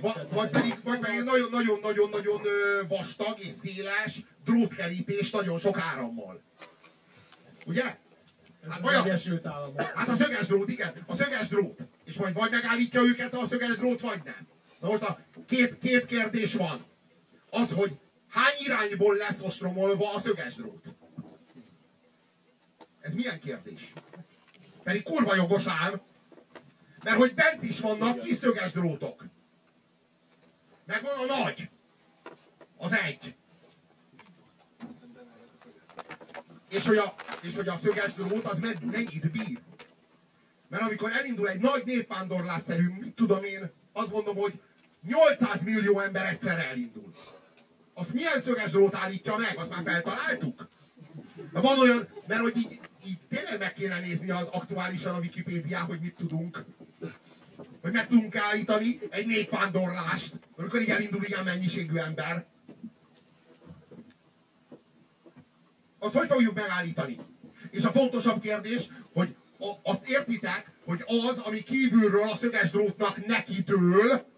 Va- 0.00 0.26
vagy 0.30 0.50
pedig, 0.50 0.80
vagy 0.84 0.98
pedig 0.98 1.22
nagyon-nagyon-nagyon-nagyon 1.22 2.40
vastag 2.88 3.38
és 3.38 3.52
széles 3.52 4.20
drótkerítés 4.44 5.30
nagyon 5.30 5.58
sok 5.58 5.78
árammal. 5.78 6.42
Ugye? 7.66 7.96
Hát 8.68 9.04
Egyesült 9.04 9.46
Államok. 9.46 9.80
Hát 9.82 10.08
a 10.08 10.14
szöges 10.14 10.46
drót, 10.46 10.68
igen, 10.68 10.92
a 11.06 11.14
szöges 11.14 11.48
drót. 11.48 11.78
És 12.04 12.16
majd 12.16 12.34
vagy 12.34 12.50
megállítja 12.50 13.00
őket 13.02 13.34
a 13.34 13.46
szöges 13.48 13.76
drót, 13.76 14.00
vagy 14.00 14.20
nem. 14.24 14.48
Na 14.80 14.88
most 14.88 15.02
a 15.02 15.18
két, 15.46 15.78
két 15.78 16.06
kérdés 16.06 16.54
van. 16.54 16.84
Az, 17.50 17.72
hogy 17.72 17.98
hány 18.28 18.54
irányból 18.58 19.16
lesz 19.16 19.40
ostromolva 19.42 20.14
a 20.14 20.20
szöges 20.20 20.54
drót? 20.54 20.84
Ez 23.00 23.12
milyen 23.12 23.40
kérdés? 23.40 23.92
Pedig 24.82 25.02
kurva 25.02 25.34
jogos 25.34 25.66
ám. 25.66 26.00
Mert 27.04 27.16
hogy 27.16 27.34
bent 27.34 27.62
is 27.62 27.80
vannak 27.80 28.18
kis 28.18 28.34
szöges 28.34 28.72
drótok. 28.72 29.24
Meg 30.84 31.02
van 31.02 31.28
a 31.28 31.42
nagy. 31.42 31.70
Az 32.76 32.92
egy. 32.92 33.34
És 36.68 36.86
hogy 36.86 36.96
a, 36.96 37.14
és 37.42 37.54
hogy 37.54 37.68
a 37.68 37.78
szöges 37.82 38.12
drót 38.12 38.44
az 38.44 38.58
mennyit 38.58 39.30
bír. 39.30 39.58
Mert 40.68 40.82
amikor 40.82 41.10
elindul 41.12 41.48
egy 41.48 41.60
nagy 41.60 41.82
népvándorlásszerű, 41.84 42.88
mit 43.00 43.14
tudom 43.14 43.44
én, 43.44 43.70
azt 43.92 44.10
mondom, 44.10 44.36
hogy 44.36 44.60
800 45.06 45.62
millió 45.62 46.00
ember 46.00 46.26
egyszerre 46.26 46.68
elindul. 46.68 47.12
Azt 47.94 48.12
milyen 48.12 48.40
szöges 48.42 48.70
drót 48.70 48.94
állítja 48.94 49.36
meg? 49.36 49.58
Azt 49.58 49.70
már 49.70 49.82
feltaláltuk? 49.84 50.68
Van 51.52 51.78
olyan, 51.78 52.08
mert 52.26 52.40
hogy 52.40 52.56
így, 52.56 52.80
így 53.06 53.18
tényleg 53.28 53.58
meg 53.58 53.72
kéne 53.72 54.00
nézni 54.00 54.30
az 54.30 54.46
aktuálisan 54.52 55.14
a 55.14 55.18
Wikipédián, 55.18 55.84
hogy 55.84 56.00
mit 56.00 56.14
tudunk. 56.14 56.64
Hogy 57.82 57.92
meg 57.92 58.08
tudunk 58.08 58.36
állítani 58.36 58.98
egy 59.10 59.26
népvándorlást, 59.26 60.34
amikor 60.56 60.80
így 60.80 60.90
elindul 60.90 61.24
ilyen 61.24 61.44
mennyiségű 61.44 61.96
ember. 61.96 62.46
Azt 65.98 66.14
hogy 66.14 66.28
fogjuk 66.28 66.54
megállítani? 66.54 67.18
És 67.70 67.84
a 67.84 67.92
fontosabb 67.92 68.40
kérdés, 68.40 68.88
hogy 69.12 69.36
a, 69.58 69.72
azt 69.82 70.08
értitek, 70.08 70.70
hogy 70.84 71.04
az, 71.06 71.38
ami 71.38 71.62
kívülről 71.62 72.30
a 72.30 72.36
szöges 72.36 72.70
drótnak 72.70 73.26
neki 73.26 73.62
dől, 73.62 74.28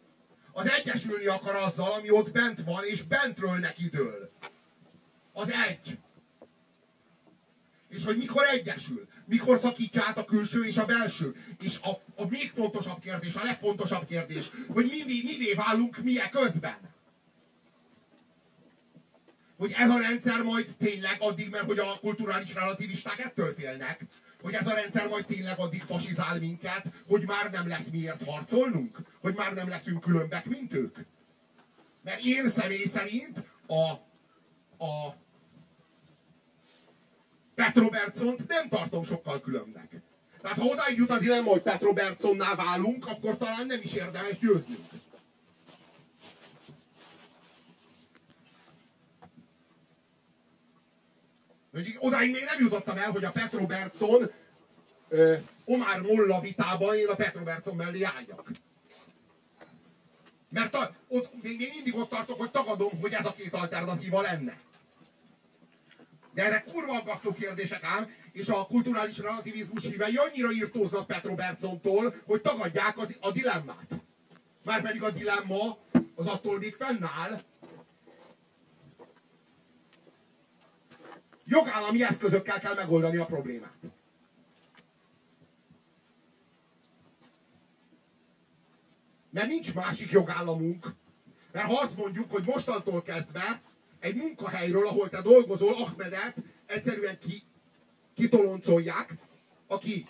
az 0.52 0.70
egyesülni 0.70 1.26
akar 1.26 1.55
azzal, 1.55 1.93
ami 1.93 2.10
ott 2.10 2.30
bent 2.30 2.62
van, 2.64 2.84
és 2.84 3.02
bentről 3.02 3.59
neki 3.59 3.89
dől. 3.89 4.30
Az 5.32 5.52
egy. 5.68 5.98
És 7.93 8.05
hogy 8.05 8.16
mikor 8.16 8.44
egyesül, 8.44 9.09
mikor 9.27 9.59
szakítja 9.59 10.02
át 10.06 10.19
a 10.19 10.24
külső 10.24 10.64
és 10.64 10.77
a 10.77 10.85
belső. 10.85 11.35
És 11.60 11.78
a, 11.82 12.23
a 12.23 12.27
még 12.28 12.52
fontosabb 12.55 13.01
kérdés, 13.01 13.35
a 13.35 13.44
legfontosabb 13.44 14.06
kérdés, 14.06 14.51
hogy 14.69 14.85
mivé, 14.85 15.23
mivé 15.24 15.52
válunk 15.52 16.02
mi 16.02 16.14
közben. 16.31 16.78
Hogy 19.56 19.74
ez 19.77 19.90
a 19.90 19.98
rendszer 19.98 20.43
majd 20.43 20.66
tényleg 20.78 21.16
addig, 21.19 21.51
mert 21.51 21.64
hogy 21.64 21.78
a 21.78 21.98
kulturális 22.01 22.55
relativisták 22.55 23.19
ettől 23.19 23.55
félnek, 23.55 24.05
hogy 24.43 24.55
ez 24.55 24.66
a 24.66 24.74
rendszer 24.74 25.09
majd 25.09 25.27
tényleg 25.27 25.59
addig 25.59 25.82
fasizál 25.82 26.39
minket, 26.39 26.86
hogy 27.06 27.27
már 27.27 27.51
nem 27.51 27.69
lesz 27.69 27.89
miért 27.89 28.24
harcolnunk? 28.24 28.98
Hogy 29.20 29.35
már 29.35 29.55
nem 29.55 29.69
leszünk 29.69 30.01
különbek, 30.01 30.44
mint 30.44 30.74
ők? 30.74 30.97
Mert 32.02 32.24
én 32.24 32.48
személy 32.48 32.86
szerint 32.86 33.43
a, 33.66 33.90
a 34.85 35.16
Pet 37.54 37.76
Robertsont 37.76 38.48
nem 38.48 38.68
tartom 38.68 39.04
sokkal 39.04 39.40
különbnek. 39.40 39.90
Tehát 40.42 40.58
ha 40.58 40.64
odáig 40.64 40.96
jut 40.96 41.10
a 41.10 41.18
dilemma, 41.18 41.50
hogy 41.50 41.62
Pet 41.62 41.82
Robertsonnál 41.82 42.56
válunk, 42.56 43.06
akkor 43.06 43.36
talán 43.36 43.66
nem 43.66 43.80
is 43.82 43.94
érdemes 43.94 44.38
győznünk. 44.38 44.86
Hogy 51.72 51.96
odáig 51.98 52.30
még 52.30 52.44
nem 52.44 52.60
jutottam 52.60 52.96
el, 52.98 53.10
hogy 53.10 53.24
a 53.24 53.30
Pet 53.30 53.52
Robertson 53.52 54.30
ö, 55.08 55.34
Omar 55.64 56.00
Molla 56.00 56.40
vitában 56.40 56.96
én 56.96 57.08
a 57.08 57.14
Pet 57.14 57.34
Robertson 57.34 57.76
mellé 57.76 58.02
álljak. 58.02 58.50
Mert 60.48 60.74
a, 60.74 60.94
ott, 61.08 61.42
még, 61.42 61.58
még 61.58 61.70
mindig 61.74 61.96
ott 61.96 62.10
tartok, 62.10 62.38
hogy 62.38 62.50
tagadom, 62.50 63.00
hogy 63.00 63.12
ez 63.12 63.26
a 63.26 63.32
két 63.32 63.54
alternatíva 63.54 64.20
lenne. 64.20 64.58
De 66.34 66.44
erre 66.44 66.64
kurva 66.72 66.96
aggasztó 66.98 67.32
kérdések 67.32 67.82
ám, 67.82 68.10
és 68.32 68.48
a 68.48 68.66
kulturális 68.66 69.18
relativizmus 69.18 69.82
hívei 69.82 70.16
annyira 70.16 70.52
írtóznak 70.52 71.06
Pet 71.06 71.24
Robertsontól, 71.24 72.14
hogy 72.24 72.40
tagadják 72.40 72.98
az, 72.98 73.16
a 73.20 73.30
dilemmát. 73.30 73.88
Márpedig 74.64 75.02
a 75.02 75.10
dilemma 75.10 75.78
az 76.14 76.26
attól 76.26 76.59
még 76.59 76.74
fennáll, 76.74 77.40
jogállami 81.44 82.04
eszközökkel 82.04 82.60
kell 82.60 82.74
megoldani 82.74 83.16
a 83.16 83.24
problémát. 83.24 83.78
Mert 89.30 89.48
nincs 89.48 89.74
másik 89.74 90.10
jogállamunk. 90.10 90.86
Mert 91.52 91.66
ha 91.66 91.80
azt 91.80 91.96
mondjuk, 91.96 92.30
hogy 92.30 92.44
mostantól 92.46 93.02
kezdve 93.02 93.60
egy 94.02 94.14
munkahelyről, 94.14 94.86
ahol 94.86 95.08
te 95.08 95.20
dolgozol, 95.20 95.74
Ahmedet 95.74 96.36
egyszerűen 96.66 97.18
ki, 97.18 97.42
kitoloncolják, 98.14 99.14
aki 99.66 100.06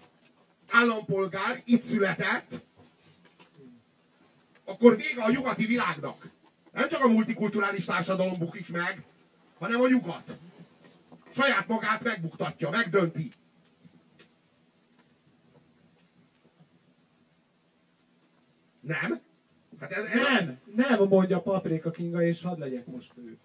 állampolgár, 0.71 1.63
itt 1.65 1.83
született, 1.83 2.61
akkor 4.65 4.97
vége 4.97 5.23
a 5.23 5.31
nyugati 5.31 5.67
világnak. 5.67 6.31
Nem 6.73 6.89
csak 6.89 7.05
a 7.05 7.09
multikulturális 7.09 7.85
társadalom 7.85 8.39
bukik 8.39 8.69
meg, 8.69 9.05
hanem 9.59 9.81
a 9.81 9.89
nyugat. 9.89 10.37
Saját 11.31 11.69
magát 11.69 12.03
megbuktatja, 12.03 12.71
megdönti. 12.71 13.33
Nem? 18.81 19.21
Hát 19.81 19.93
ez, 19.93 20.05
ez 20.05 20.23
Nem, 20.23 20.59
nem 20.75 21.09
mondja 21.09 21.41
Paprika 21.41 21.91
Kinga, 21.91 22.23
és 22.23 22.43
hadd 22.43 22.59
legyek 22.59 22.87
most 22.87 23.13
ő. 23.17 23.39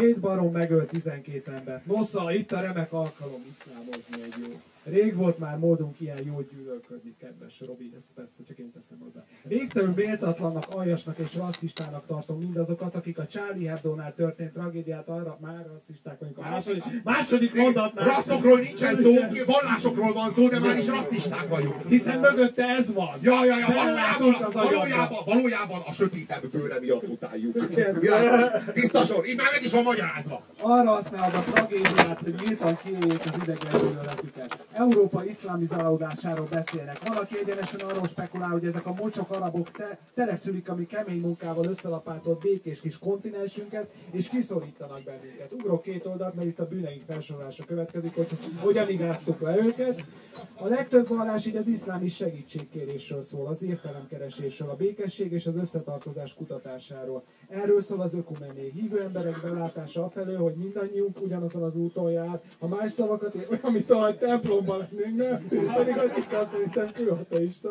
Két 0.00 0.20
barom 0.20 0.52
megölt 0.52 0.88
12 0.88 1.52
embert. 1.52 1.86
Nosza, 1.86 2.32
itt 2.32 2.52
a 2.52 2.60
remek 2.60 2.92
alkalom 2.92 3.46
iszlámozni 3.50 4.22
egy 4.22 4.34
jó. 4.48 4.60
Rég 4.84 5.16
volt 5.16 5.38
már 5.38 5.58
módunk 5.58 6.00
ilyen 6.00 6.18
jól 6.24 6.46
gyűlölködni, 6.52 7.14
kedves 7.20 7.60
Robi, 7.66 7.92
ezt 7.96 8.06
persze 8.14 8.42
csak 8.48 8.58
én 8.58 8.72
teszem 8.72 8.98
hozzá. 8.98 9.24
Végtelenül 9.42 9.94
méltatlannak, 9.94 10.64
aljasnak 10.70 11.18
és 11.18 11.34
rasszistának 11.34 12.06
tartom 12.06 12.38
mindazokat, 12.38 12.94
akik 12.94 13.18
a 13.18 13.26
Charlie 13.26 13.66
Hebdo-nál 13.66 14.14
történt 14.14 14.52
tragédiát 14.52 15.08
arra, 15.08 15.38
már 15.40 15.66
rasszisták 15.72 16.18
vagyunk. 16.18 16.38
A 16.38 16.40
második, 16.40 16.82
második 17.04 17.54
mondatnál. 17.54 18.04
Rasszokról 18.08 18.58
nincsen 18.58 18.96
szó, 18.96 19.12
vallásokról 19.46 20.12
van 20.12 20.30
szó, 20.30 20.48
de 20.48 20.58
már 20.58 20.76
is 20.76 20.86
rasszisták 20.86 21.48
vagyunk. 21.48 21.88
Hiszen 21.88 22.18
mögötte 22.18 22.64
ez 22.64 22.92
van. 22.92 23.18
Ja, 23.22 23.44
ja, 23.44 23.58
ja, 23.58 23.66
valójában, 23.66 24.50
valójában, 24.52 25.18
valójában 25.24 25.82
a 25.86 25.92
sötétebb 25.92 26.50
bőre 26.50 26.80
miatt 26.80 27.08
utáljuk. 27.08 27.56
Tiszta 28.72 29.04
sor, 29.04 29.26
így 29.26 29.36
már 29.36 29.48
meg 29.52 29.62
is 29.62 29.70
van 29.70 29.82
magyarázva. 29.82 30.42
arra 30.60 30.90
használod 30.90 31.34
a 31.34 31.40
tragédiát, 31.52 32.20
hogy 32.20 32.34
nyíltan 32.44 32.76
kiéljék 32.84 33.20
az 33.24 33.42
idegengyűlöletüket. 33.42 34.58
Európa 34.76 35.24
iszlamizálódásáról 35.24 36.46
beszélnek. 36.50 37.08
Valaki 37.08 37.38
egyenesen 37.38 37.80
arról 37.80 38.06
spekulál, 38.06 38.48
hogy 38.48 38.64
ezek 38.64 38.86
a 38.86 38.94
mocsok 39.00 39.30
arabok 39.30 39.70
te, 39.70 39.98
teleszülik 40.14 40.68
a 40.68 40.74
mi 40.74 40.86
kemény 40.86 41.20
munkával 41.20 41.64
összelapátott 41.64 42.40
békés 42.42 42.80
kis 42.80 42.98
kontinensünket, 42.98 43.90
és 44.10 44.28
kiszorítanak 44.28 45.00
bennünket. 45.04 45.52
Ugrok 45.52 45.82
két 45.82 46.06
oldalt, 46.06 46.34
mert 46.34 46.46
itt 46.46 46.58
a 46.58 46.66
bűneink 46.68 47.02
felsorolása 47.06 47.64
következik, 47.64 48.14
hogy 48.14 48.26
hogyan 48.58 48.88
igáztuk 48.88 49.40
le 49.40 49.56
őket. 49.56 50.04
A 50.54 50.66
legtöbb 50.66 51.08
vallás 51.08 51.46
így 51.46 51.56
az 51.56 51.68
iszlámi 51.68 52.08
segítségkérésről 52.08 53.22
szól, 53.22 53.46
az 53.46 53.62
értelemkeresésről, 53.62 54.70
a 54.70 54.76
békesség 54.76 55.32
és 55.32 55.46
az 55.46 55.56
összetartozás 55.56 56.34
kutatásáról. 56.34 57.22
Erről 57.48 57.80
szól 57.80 58.00
az 58.00 58.14
ökumené. 58.14 58.70
Hívő 58.74 59.00
emberek 59.00 59.40
belátása 59.42 60.04
afelől, 60.04 60.38
hogy 60.38 60.54
mindannyiunk 60.54 61.20
ugyanazon 61.20 61.62
az 61.62 61.76
úton 61.76 62.10
jár. 62.10 62.40
Ha 62.58 62.66
más 62.66 62.90
szavakat 62.90 63.34
olyan, 63.34 63.72
mint 63.72 63.90
a 63.90 64.14
templomban 64.64 64.88
lennénk? 64.90 65.74
Pedig 65.74 65.98
az 65.98 66.10
Isten 66.16 66.44
szerintem 66.46 66.86
külhateista. 66.94 67.68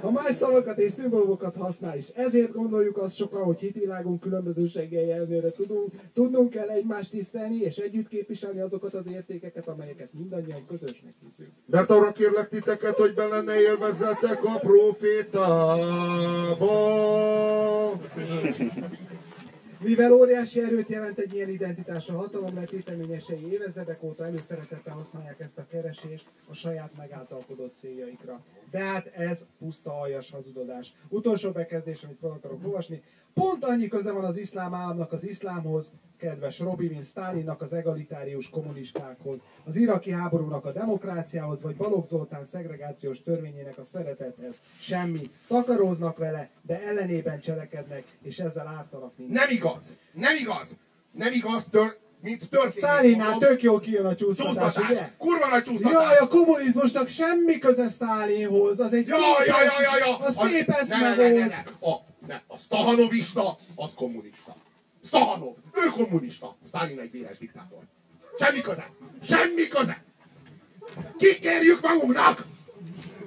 Ha 0.00 0.10
más 0.10 0.34
szavakat 0.34 0.78
és 0.78 0.90
szimbólumokat 0.90 1.56
használ 1.56 1.96
is. 1.96 2.08
Ezért 2.08 2.52
gondoljuk 2.52 2.96
azt 2.96 3.16
sokan, 3.16 3.42
hogy 3.42 3.60
hitvilágunk 3.60 4.20
különbözőségei 4.20 5.10
ellenére 5.10 5.50
tudunk, 5.50 5.92
tudnunk 6.12 6.50
kell 6.50 6.68
egymást 6.68 7.10
tisztelni 7.10 7.56
és 7.56 7.76
együtt 7.76 8.08
képviselni 8.08 8.60
azokat 8.60 8.94
az 8.94 9.06
értékeket, 9.06 9.68
amelyeket 9.68 10.12
mindannyian 10.12 10.66
közösnek 10.66 11.14
hiszünk. 11.24 11.50
Mert 11.66 11.90
arra 11.90 12.12
kérlek 12.12 12.48
titeket, 12.48 12.96
hogy 12.96 13.14
benne 13.14 13.60
élvezzetek 13.60 14.44
a 14.44 14.58
profétába. 14.58 15.72
Mivel 19.84 20.12
óriási 20.12 20.60
erőt 20.60 20.88
jelent 20.88 21.18
egy 21.18 21.34
ilyen 21.34 21.48
identitás, 21.48 22.08
a 22.08 22.12
hatalom 22.12 22.54
letéteményesei 22.54 23.52
évezredek 23.52 24.02
óta 24.02 24.24
előszeretettel 24.24 24.94
használják 24.94 25.40
ezt 25.40 25.58
a 25.58 25.66
keresést 25.70 26.26
a 26.48 26.54
saját 26.54 26.96
megáltalkodott 26.96 27.76
céljaikra. 27.76 28.44
De 28.74 28.80
hát 28.80 29.06
ez 29.06 29.46
puszta 29.58 30.00
aljas 30.00 30.30
hazudodás. 30.30 30.94
Utolsó 31.08 31.50
bekezdés, 31.50 32.02
amit 32.02 32.18
fel 32.20 32.30
akarok 32.30 32.64
olvasni. 32.64 33.02
Pont 33.34 33.64
annyi 33.64 33.88
köze 33.88 34.12
van 34.12 34.24
az 34.24 34.36
iszlám 34.36 34.74
államnak 34.74 35.12
az 35.12 35.24
iszlámhoz, 35.24 35.92
kedves 36.16 36.58
Robi, 36.58 36.88
mint 36.88 37.04
Stálinnak 37.04 37.62
az 37.62 37.72
egalitárius 37.72 38.50
kommunistákhoz, 38.50 39.40
az 39.64 39.76
iraki 39.76 40.10
háborúnak 40.10 40.64
a 40.64 40.72
demokráciához, 40.72 41.62
vagy 41.62 41.76
Balogh 41.76 42.06
Zoltán 42.06 42.44
szegregációs 42.44 43.22
törvényének 43.22 43.78
a 43.78 43.84
szeretethez. 43.84 44.54
Semmi. 44.78 45.22
Takaróznak 45.46 46.18
vele, 46.18 46.50
de 46.62 46.82
ellenében 46.82 47.40
cselekednek, 47.40 48.04
és 48.22 48.38
ezzel 48.38 48.66
ártanak 48.66 49.12
minket. 49.16 49.36
Nem 49.36 49.50
igaz! 49.50 49.94
Nem 50.12 50.36
igaz! 50.36 50.76
Nem 51.10 51.32
igaz, 51.32 51.64
tör, 51.64 51.96
mint 52.24 52.48
történik. 52.48 52.84
Stálinnál 52.84 53.38
tök 53.38 53.62
jól 53.62 53.80
kijön 53.80 54.06
a 54.06 54.14
csúsztatás, 54.14 54.76
ugye? 54.76 55.10
Kurva 55.18 55.48
nagy 55.48 55.62
csúsztatás! 55.62 55.92
Jaj, 55.92 56.16
a 56.16 56.28
kommunizmusnak 56.28 57.08
semmi 57.08 57.58
köze 57.58 57.88
Stálinhoz, 57.88 58.80
az 58.80 58.92
egy 58.92 59.06
Ja, 59.06 59.14
szép, 59.14 59.46
ja, 59.46 59.62
ja, 59.62 59.72
ja, 59.80 60.06
ja. 60.06 60.16
a 60.16 60.30
szép 60.30 60.66
ne, 60.66 60.78
eszme 60.78 60.98
ne, 60.98 61.14
ne, 61.14 61.14
ne, 61.14 61.30
volt. 61.30 61.48
ne. 61.48 61.88
A, 61.88 62.04
ne, 62.26 62.40
a 62.46 62.56
Stahanovista, 62.56 63.58
az 63.74 63.90
kommunista. 63.96 64.56
Stahanov, 65.06 65.54
ő 65.72 65.88
kommunista. 65.90 66.56
Stalin 66.66 66.98
egy 66.98 67.10
véres 67.10 67.38
diktátor. 67.38 67.82
Semmi 68.38 68.60
köze. 68.60 68.90
Semmi 69.22 69.68
köze. 69.68 70.04
Kikérjük 71.18 71.80
magunknak. 71.80 72.44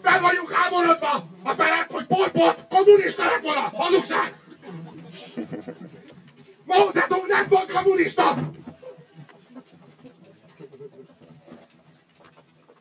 Fel 0.01 0.21
vagyunk 0.21 0.51
háborodva. 0.51 1.27
A 1.43 1.53
felett, 1.53 1.91
hogy 1.91 2.05
Pol 2.05 2.29
Pot 2.29 2.65
kommunista 2.69 3.25
lett 3.25 3.41
volna. 3.41 3.71
Hazugság. 3.73 4.35
Mao 6.65 6.91
Zedong 6.93 7.27
nem 7.27 7.45
volt 7.49 7.71
kommunista. 7.71 8.51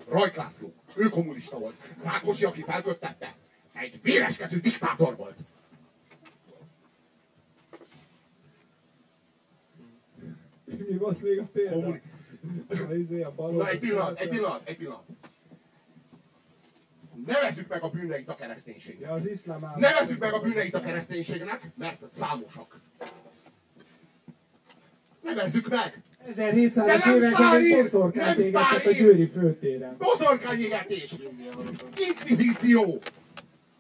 Rajk 0.09 0.35
László, 0.35 0.73
ő 0.95 1.09
kommunista 1.09 1.59
volt. 1.59 1.75
Rákosi, 2.03 2.45
aki 2.45 2.63
felköttette, 2.63 3.35
egy 3.73 4.03
véreskező 4.03 4.59
diktátor 4.59 5.17
volt. 5.17 5.37
Mi 10.65 10.97
volt 10.97 11.23
még 11.23 11.39
a 11.39 11.45
példa? 11.53 11.75
Kommuni- 11.75 12.03
A 12.89 12.93
izé, 12.95 13.23
a 13.23 13.33
balon. 13.35 13.55
Na, 13.55 13.69
egy 13.69 13.79
pillanat, 13.79 14.19
egy 14.21 14.29
pillanat, 14.29 14.69
egy 14.69 14.77
pillanat. 14.77 15.05
Nevezzük 17.27 17.69
meg 17.69 17.83
a 17.83 17.89
bűneit 17.91 18.29
a 18.29 18.35
kereszténységnek. 18.35 19.09
Ja, 19.09 19.15
az 19.15 19.27
iszlám 19.29 19.65
állam. 19.65 19.81
Nevezzük 19.81 20.19
meg 20.19 20.33
a 20.33 20.41
bűneit 20.41 20.75
a 20.75 20.81
kereszténységnek, 20.81 21.71
mert 21.75 22.13
számosak. 22.13 22.81
Nevezzük 25.23 25.69
meg! 25.69 26.03
1700-as 26.35 26.75
De 26.75 27.01
nem 27.05 27.17
években 27.17 27.83
boszorkányt 27.83 28.39
égettek 28.39 28.87
a! 28.87 28.91
Győri 28.91 29.31
főtéren. 29.35 29.97
Boszorkányégetés! 29.99 31.15
Inkvizíció! 32.09 32.99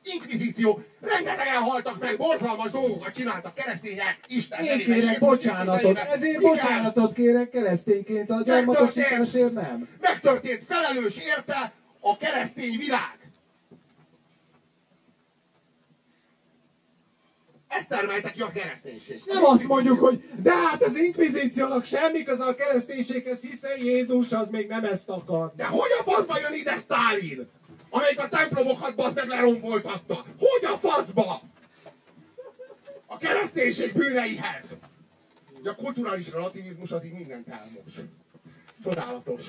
Inkvizíció! 0.02 0.82
Rengetegen 1.01 1.62
haltak 1.62 2.01
meg, 2.01 2.16
borzalmas 2.16 2.70
dolgokat 2.70 3.14
csináltak 3.14 3.55
keresztények, 3.55 4.18
Isten 4.28 4.64
Én 4.64 4.78
kérek 4.78 5.18
bocsánatot, 5.18 5.98
ezért 5.98 6.39
Igen. 6.39 6.51
bocsánatot 6.51 7.12
kérek 7.12 7.51
keresztényként, 7.51 8.31
a 8.31 8.43
gyarmatosításért 8.44 9.52
nem. 9.52 9.89
Megtörtént, 10.01 10.64
felelős 10.68 11.16
érte 11.16 11.73
a 12.01 12.16
keresztény 12.16 12.77
világ. 12.78 13.26
Ezt 17.68 17.88
termelte 17.88 18.30
ki 18.30 18.40
a 18.40 18.48
kereszténység. 18.48 19.20
Nem 19.26 19.44
azt 19.44 19.66
mondjuk, 19.66 19.98
hogy 20.01 20.24
de 20.43 20.55
hát 20.55 20.82
az 20.82 20.97
inkvizíciónak 20.97 21.84
semmi 21.84 22.22
köze 22.22 22.44
a 22.44 22.55
kereszténységhez, 22.55 23.40
hiszen 23.40 23.78
Jézus 23.78 24.32
az 24.32 24.51
még 24.51 24.68
nem 24.68 24.84
ezt 24.84 25.09
akar. 25.09 25.52
De 25.56 25.64
hogy 25.64 25.90
a 26.01 26.02
faszba 26.02 26.38
jön 26.38 26.52
ide 26.52 26.76
Sztálin? 26.76 27.48
Amelyik 27.90 28.20
a 28.20 28.28
templomokat 28.28 28.94
bazd 28.94 29.14
meg 29.14 29.28
leromboltatta. 29.28 30.24
Hogy 30.38 30.70
a 30.72 30.78
faszba? 30.78 31.43
A 33.06 33.16
kereszténység 33.16 33.93
bűneihez. 33.93 34.76
Ugye 35.60 35.70
a 35.70 35.74
kulturális 35.74 36.30
relativizmus 36.30 36.93
az 36.93 37.05
így 37.05 37.12
mindent 37.12 37.48
elmos. 37.48 37.94
Csodálatos. 38.85 39.43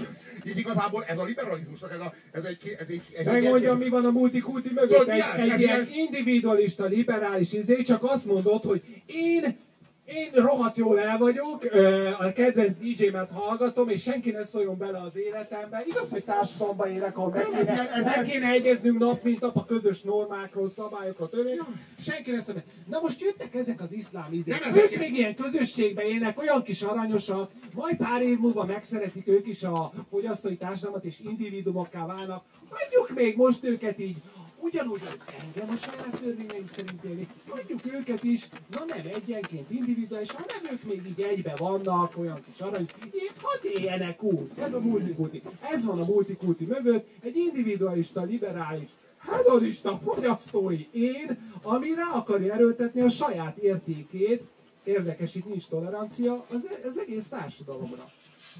Így 0.45 0.57
igazából 0.57 1.03
ez 1.05 1.17
a 1.17 1.23
liberalizmusnak, 1.23 1.91
ez, 1.91 1.99
a, 1.99 2.13
ez 2.31 2.43
egy... 2.43 2.75
Ez 2.79 2.87
egy, 2.89 3.01
ez 3.13 3.19
egy 3.19 3.33
Megmondjam, 3.33 3.77
mi 3.77 3.89
van 3.89 4.05
a 4.05 4.11
multikulti 4.11 4.69
mögött. 4.73 4.89
Tudod, 4.97 5.09
Egy, 5.09 5.19
az? 5.19 5.39
egy 5.39 5.49
Ez 5.49 5.59
ilyen 5.59 5.87
ilyen- 5.87 6.07
individualista, 6.07 6.85
liberális 6.85 7.53
izé, 7.53 7.81
csak 7.81 8.03
azt 8.03 8.25
mondod, 8.25 8.63
hogy 8.63 8.81
én 9.05 9.57
én 10.07 10.29
rohadt 10.33 10.77
jól 10.77 10.99
el 10.99 11.17
vagyok, 11.17 11.63
a 12.19 12.31
kedvenc 12.31 12.75
DJ-met 12.77 13.29
hallgatom, 13.31 13.89
és 13.89 14.01
senki 14.01 14.31
ne 14.31 14.43
szóljon 14.43 14.77
bele 14.77 15.01
az 15.01 15.17
életembe. 15.17 15.83
Igaz, 15.85 16.09
hogy 16.09 16.23
társadalomban 16.23 16.91
élek, 16.91 17.17
ahol 17.17 17.29
meg 17.29 17.47
kéne, 17.47 18.01
meg 18.03 18.21
kéne 18.27 18.47
egyeznünk 18.49 18.99
nap, 18.99 19.23
mint 19.23 19.39
nap 19.39 19.55
a 19.55 19.65
közös 19.65 20.01
normákról, 20.01 20.69
szabályokról, 20.69 21.29
törvényekről. 21.29 21.75
Senki 21.99 22.31
ne 22.31 22.41
szóljon. 22.41 22.63
Na 22.89 22.99
most 23.01 23.21
jöttek 23.21 23.55
ezek 23.55 23.81
az 23.81 23.91
iszlám 23.91 24.33
izék. 24.33 24.65
Nem, 24.65 24.75
Ők 24.75 24.97
még 24.97 25.17
ilyen 25.17 25.35
közösségben 25.35 26.05
élnek, 26.05 26.39
olyan 26.39 26.63
kis 26.63 26.81
aranyosak, 26.81 27.51
majd 27.73 27.95
pár 27.95 28.21
év 28.21 28.39
múlva 28.39 28.65
megszeretik 28.65 29.27
ők 29.27 29.47
is 29.47 29.63
a 29.63 29.91
fogyasztói 30.09 30.55
társadalmat, 30.55 31.03
és 31.03 31.19
individumokká 31.19 32.05
válnak. 32.05 32.43
Hagyjuk 32.69 33.19
még 33.19 33.35
most 33.35 33.63
őket 33.63 33.99
így, 33.99 34.17
ugyanúgy, 34.67 35.01
engem 35.43 35.69
a 35.69 35.77
saját 35.77 36.19
törvényeim 36.19 36.65
szerint 36.65 37.03
élni, 37.03 37.27
hagyjuk 37.49 37.79
őket 37.85 38.23
is, 38.23 38.47
na 38.71 38.85
nem 38.87 39.07
egyenként 39.13 39.71
individuális, 39.71 40.31
hanem 40.31 40.73
ők 40.73 40.83
még 40.83 41.05
így 41.07 41.21
egybe 41.21 41.55
vannak, 41.57 42.17
olyan 42.17 42.43
kis 42.45 42.61
arany, 42.61 42.85
így 43.05 43.31
hadd 43.41 43.71
éljenek 43.73 44.23
úgy. 44.23 44.51
Ez 44.57 44.73
a 44.73 44.79
multikulti. 44.79 45.41
Ez 45.71 45.85
van 45.85 46.01
a 46.01 46.05
multikulti 46.05 46.65
mögött, 46.65 47.07
egy 47.21 47.35
individualista, 47.35 48.23
liberális, 48.23 48.87
hedonista 49.17 49.99
fogyasztói 50.03 50.87
én, 50.91 51.37
ami 51.61 51.93
rá 51.93 52.11
akarja 52.13 52.53
erőltetni 52.53 53.01
a 53.01 53.09
saját 53.09 53.57
értékét, 53.57 54.43
érdekes, 54.83 55.35
itt 55.35 55.45
nincs 55.45 55.67
tolerancia, 55.67 56.45
az, 56.49 56.67
az 56.83 56.97
egész 56.97 57.27
társadalomra. 57.27 58.11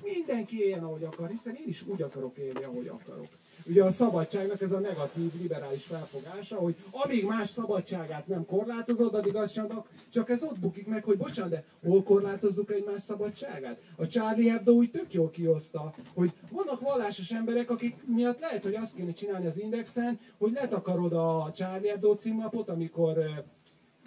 Mindenki 0.03 0.59
éljen, 0.59 0.84
ahogy 0.84 1.03
akar, 1.03 1.29
hiszen 1.29 1.55
én 1.55 1.67
is 1.67 1.84
úgy 1.88 2.01
akarok 2.01 2.38
élni, 2.38 2.63
ahogy 2.63 2.88
akarok. 2.88 3.27
Ugye 3.65 3.84
a 3.84 3.91
szabadságnak 3.91 4.61
ez 4.61 4.71
a 4.71 4.79
negatív, 4.79 5.31
liberális 5.41 5.84
felfogása, 5.84 6.55
hogy 6.55 6.75
amíg 6.91 7.25
más 7.25 7.49
szabadságát 7.49 8.27
nem 8.27 8.45
korlátozod, 8.45 9.15
addig 9.15 9.35
az 9.35 9.51
sem, 9.51 9.67
csak 10.09 10.29
ez 10.29 10.43
ott 10.43 10.59
bukik 10.59 10.88
meg, 10.88 11.03
hogy 11.03 11.17
bocsánat, 11.17 11.51
de 11.51 11.63
hol 11.84 12.03
korlátozzuk 12.03 12.71
egymás 12.71 13.01
szabadságát? 13.01 13.81
A 13.95 14.07
Charlie 14.07 14.49
Hebdo 14.49 14.71
úgy 14.71 14.91
tök 14.91 15.13
jól 15.13 15.29
kioszta, 15.29 15.93
hogy 16.13 16.31
vannak 16.51 16.79
vallásos 16.79 17.31
emberek, 17.31 17.69
akik 17.69 17.95
miatt 18.05 18.39
lehet, 18.39 18.63
hogy 18.63 18.75
azt 18.75 18.95
kéne 18.95 19.11
csinálni 19.11 19.47
az 19.47 19.59
Indexen, 19.59 20.19
hogy 20.38 20.51
letakarod 20.51 21.13
a 21.13 21.51
Charlie 21.55 21.89
Hebdo 21.89 22.15
címlapot, 22.15 22.69
amikor 22.69 23.43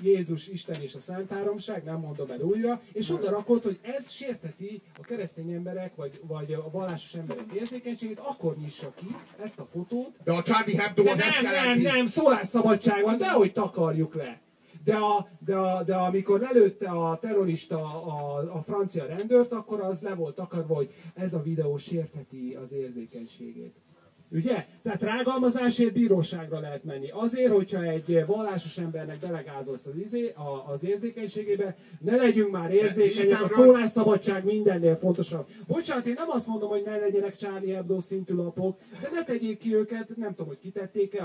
Jézus, 0.03 0.49
Isten 0.49 0.81
és 0.81 0.95
a 0.95 1.01
Szent 1.01 1.31
Háromság, 1.31 1.85
nem 1.85 1.99
mondom 1.99 2.31
el 2.31 2.41
újra, 2.41 2.83
és 2.93 3.11
oda 3.11 3.31
rakod, 3.31 3.63
hogy 3.63 3.79
ez 3.83 4.11
sérteti 4.11 4.83
a 4.99 5.03
keresztény 5.03 5.53
emberek, 5.53 5.95
vagy, 5.95 6.21
vagy 6.27 6.53
a 6.53 6.71
vallásos 6.71 7.15
emberek 7.15 7.53
érzékenységét, 7.55 8.19
akkor 8.19 8.57
nyissa 8.57 8.93
ki 8.95 9.17
ezt 9.43 9.59
a 9.59 9.69
fotót. 9.73 10.17
De 10.25 10.33
a 10.33 10.43
Hebdo 10.77 11.03
De 11.03 11.11
az 11.11 11.19
nem, 11.19 11.29
nem, 11.43 11.53
jelenti. 11.53 11.83
nem, 11.83 12.07
szólásszabadság 12.07 13.03
van, 13.03 13.19
dehogy 13.19 13.53
takarjuk 13.53 14.15
le. 14.15 14.41
De, 14.85 14.97
a, 14.97 15.29
de, 15.39 15.57
a, 15.57 15.83
de 15.83 15.95
amikor 15.95 16.41
lelőtte 16.41 16.89
a 16.89 17.19
terrorista 17.19 17.79
a, 18.05 18.39
a 18.57 18.63
francia 18.63 19.07
rendőrt, 19.07 19.53
akkor 19.53 19.81
az 19.81 20.03
le 20.03 20.15
volt 20.15 20.35
takarva, 20.35 20.75
hogy 20.75 20.95
ez 21.15 21.35
a 21.35 21.43
videó 21.43 21.77
sértheti 21.77 22.57
az 22.63 22.73
érzékenységét. 22.73 23.75
Ugye? 24.33 24.67
Tehát 24.83 25.03
rágalmazásért 25.03 25.93
bíróságra 25.93 26.61
lehet 26.61 26.85
menni. 26.85 27.11
Azért, 27.13 27.53
hogyha 27.53 27.83
egy 27.83 28.25
vallásos 28.27 28.79
embernek 28.79 29.19
delegázolsz 29.19 29.87
az, 29.87 29.97
izé, 30.05 30.33
a, 30.37 30.73
az 30.73 30.85
érzékenységébe, 30.85 31.77
ne 32.01 32.17
legyünk 32.17 32.51
már 32.51 32.71
érzékenyek, 32.71 33.43
a 33.43 33.47
szólásszabadság 33.49 34.45
mindennél 34.45 34.97
fontosabb. 34.97 35.47
Bocsánat, 35.67 36.07
én 36.07 36.15
nem 36.17 36.29
azt 36.29 36.47
mondom, 36.47 36.69
hogy 36.69 36.83
ne 36.85 36.97
legyenek 36.97 37.37
Charlie 37.37 37.73
Hebdo 37.73 38.01
szintű 38.01 38.35
lapok, 38.35 38.79
de 39.01 39.09
ne 39.13 39.25
tegyék 39.25 39.59
ki 39.59 39.75
őket, 39.75 40.17
nem 40.17 40.31
tudom, 40.31 40.47
hogy 40.47 40.59
kitették-e 40.59 41.25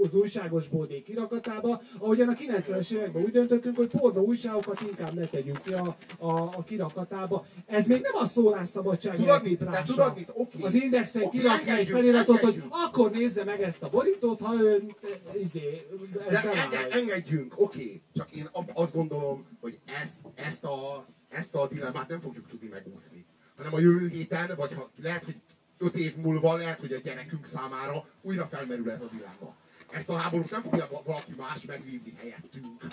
az 0.00 0.14
újságos 0.14 0.68
bódé 0.68 1.02
kirakatába, 1.02 1.82
ahogyan 1.98 2.28
a 2.28 2.32
90-es 2.32 2.94
években 2.94 3.22
úgy 3.22 3.30
döntöttünk, 3.30 3.76
hogy 3.76 3.88
pornó 3.88 4.22
újságokat 4.24 4.80
inkább 4.80 5.12
ne 5.14 5.24
tegyünk 5.24 5.62
ki 5.62 5.72
a, 5.72 5.96
a, 6.18 6.32
a 6.32 6.64
kirakatába. 6.66 7.46
Ez 7.66 7.86
még 7.86 8.00
nem 8.00 8.22
a 8.22 8.26
szólásszabadság 8.26 9.16
Tudod 9.16 9.42
mit? 9.42 9.64
Tudod 9.86 10.12
mit? 10.16 10.30
Oké. 10.34 10.62
Az 10.62 10.74
indexen 10.74 11.22
Oké, 11.22 11.38
kirakni 11.38 11.70
egy 11.70 11.88
engedjük, 12.37 12.37
feliratot, 12.38 12.72
hogy 12.72 12.80
akkor 12.86 13.10
nézze 13.10 13.44
meg 13.44 13.62
ezt 13.62 13.82
a 13.82 13.88
borítót, 13.88 14.40
ha 14.40 14.54
ön 14.54 14.96
e, 15.02 15.38
izé, 15.38 15.86
ez 16.28 16.42
De 16.42 16.52
enge, 16.52 16.88
engedjünk, 16.88 17.60
oké. 17.60 18.02
Csak 18.14 18.30
én 18.30 18.48
azt 18.74 18.94
gondolom, 18.94 19.46
hogy 19.60 19.78
ezt, 19.84 20.16
ezt, 20.34 20.64
a, 20.64 21.06
ezt 21.28 21.54
a 21.54 21.68
dilemmát 21.68 22.08
nem 22.08 22.20
fogjuk 22.20 22.48
tudni 22.48 22.68
megúszni. 22.68 23.24
Hanem 23.56 23.74
a 23.74 23.78
jövő 23.78 24.08
héten, 24.08 24.54
vagy 24.56 24.72
ha, 24.74 24.90
lehet, 25.02 25.24
hogy 25.24 25.36
öt 25.78 25.96
év 25.96 26.16
múlva, 26.16 26.56
lehet, 26.56 26.80
hogy 26.80 26.92
a 26.92 26.98
gyerekünk 26.98 27.44
számára 27.44 28.06
újra 28.22 28.46
felmerül 28.46 28.90
ez 28.90 29.00
a 29.00 29.08
dilemma. 29.12 29.54
Ezt 29.90 30.08
a 30.08 30.16
háborút 30.16 30.50
nem 30.50 30.62
fogja 30.62 30.88
va- 30.90 31.04
valaki 31.04 31.34
más 31.36 31.64
megvívni 31.64 32.14
helyettünk. 32.16 32.86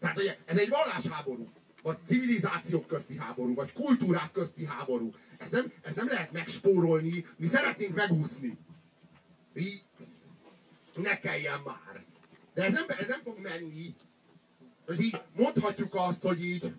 Tehát 0.00 0.18
ugye, 0.18 0.36
ez 0.44 0.58
egy 0.58 0.68
vallásháború, 0.68 1.48
vagy 1.82 1.96
civilizációk 2.06 2.86
közti 2.86 3.16
háború, 3.16 3.54
vagy 3.54 3.72
kultúrák 3.72 4.32
közti 4.32 4.66
háború. 4.66 5.10
Ezt 5.38 5.52
nem, 5.52 5.72
ezt 5.82 5.96
nem 5.96 6.08
lehet 6.08 6.32
megspórolni, 6.32 7.24
mi 7.36 7.46
szeretnénk 7.46 7.94
megúszni. 7.94 8.58
Így, 9.56 9.82
ne 10.94 11.18
kelljen 11.18 11.60
már. 11.64 12.04
De 12.54 12.64
ez 12.64 12.72
nem, 12.72 12.84
ez 12.88 13.06
nem 13.08 13.20
fog 13.22 13.38
menni. 13.38 13.94
És 14.88 14.98
így 14.98 15.20
mondhatjuk 15.36 15.94
azt, 15.94 16.22
hogy 16.22 16.44
így 16.44 16.72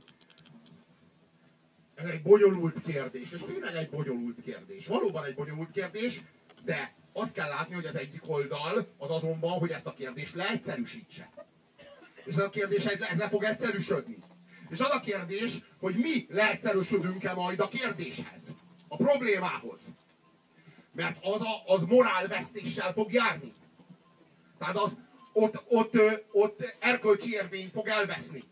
ez 1.96 2.06
egy 2.06 2.22
bonyolult 2.22 2.82
kérdés, 2.82 3.32
és 3.32 3.42
tényleg 3.46 3.76
egy 3.76 3.90
bonyolult 3.90 4.42
kérdés. 4.42 4.88
Valóban 4.88 5.26
egy 5.26 5.36
bonyolult 5.36 5.72
kérdés, 5.72 6.22
de 6.66 6.94
azt 7.14 7.34
kell 7.34 7.50
látni, 7.50 7.76
hogy 7.76 7.86
az 7.86 7.96
egyik 7.96 8.30
oldal 8.30 8.88
az 8.98 9.12
azonban, 9.12 9.60
hogy 9.60 9.72
ezt 9.72 9.86
a 9.86 9.94
kérdést 9.94 10.36
leegyszerűsítse. 10.36 11.30
És 12.26 12.36
ez 12.36 12.44
a 12.44 12.50
kérdés 12.50 12.86
ez, 12.86 13.02
ez 13.02 13.18
le 13.18 13.30
fog 13.30 13.44
egyszerűsödni. 13.44 14.18
És 14.70 14.80
az 14.80 14.90
a 14.92 15.00
kérdés, 15.00 15.60
hogy 15.80 15.96
mi 15.96 16.26
leegyszerűsödünk-e 16.30 17.34
majd 17.34 17.60
a 17.60 17.68
kérdéshez, 17.68 18.42
a 18.88 18.96
problémához. 18.96 19.82
Mert 20.98 21.26
az, 21.26 21.42
a, 21.42 21.74
az 21.74 21.84
morálvesztéssel 21.84 22.94
fog 22.94 23.12
járni. 23.12 23.54
Tehát 24.58 24.78
az 24.78 24.98
ott, 25.34 25.64
ott, 25.70 25.98
ott 26.32 26.76
erkölcsi 26.80 27.32
érvény 27.32 27.70
fog 27.74 27.88
elveszni. 27.88 28.44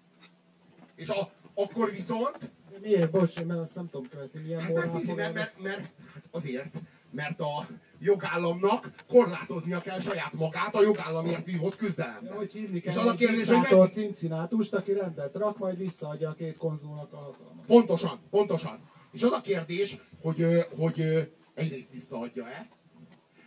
És 0.95 1.09
a, 1.09 1.29
akkor 1.53 1.91
viszont, 1.91 2.37
De 2.71 2.77
Miért? 2.81 3.11
Bocs, 3.11 3.43
mert 3.43 3.59
azt 3.59 3.75
nem 3.75 3.89
tudom 3.89 4.09
követni, 4.09 4.39
milyen 4.39 4.61
hát 4.61 4.73
mert, 4.73 4.91
tízi, 4.91 5.13
mert, 5.13 5.33
mert, 5.33 5.61
mert, 5.61 5.79
hát 6.13 6.23
azért, 6.31 6.75
mert 7.11 7.39
a 7.39 7.67
jogállamnak 7.99 8.93
korlátoznia 9.07 9.81
kell 9.81 9.99
saját 9.99 10.33
magát 10.33 10.75
a 10.75 10.81
jogállamért 10.81 11.45
vívott 11.45 11.75
küzdelemben. 11.75 12.31
Ja, 12.31 12.37
hogy 12.37 12.51
hívni 12.51 12.77
És 12.77 12.83
kell 12.83 13.01
az 13.01 13.07
a 13.07 13.13
kérdés, 13.13 13.49
hogy 13.49 13.77
meg... 13.77 13.91
cincinátust, 13.91 14.73
aki 14.73 14.93
rendet 14.93 15.35
rak, 15.35 15.57
majd 15.57 15.77
visszaadja 15.77 16.29
a 16.29 16.33
két 16.33 16.57
konzulnak 16.57 17.13
a 17.13 17.17
hatalmat. 17.17 17.65
Pontosan, 17.67 18.19
pontosan. 18.29 18.79
És 19.11 19.23
az 19.23 19.31
a 19.31 19.41
kérdés, 19.41 19.97
hogy, 20.21 20.45
hogy 20.77 20.99
ö, 20.99 21.21
egyrészt 21.55 21.91
visszaadja-e, 21.91 22.67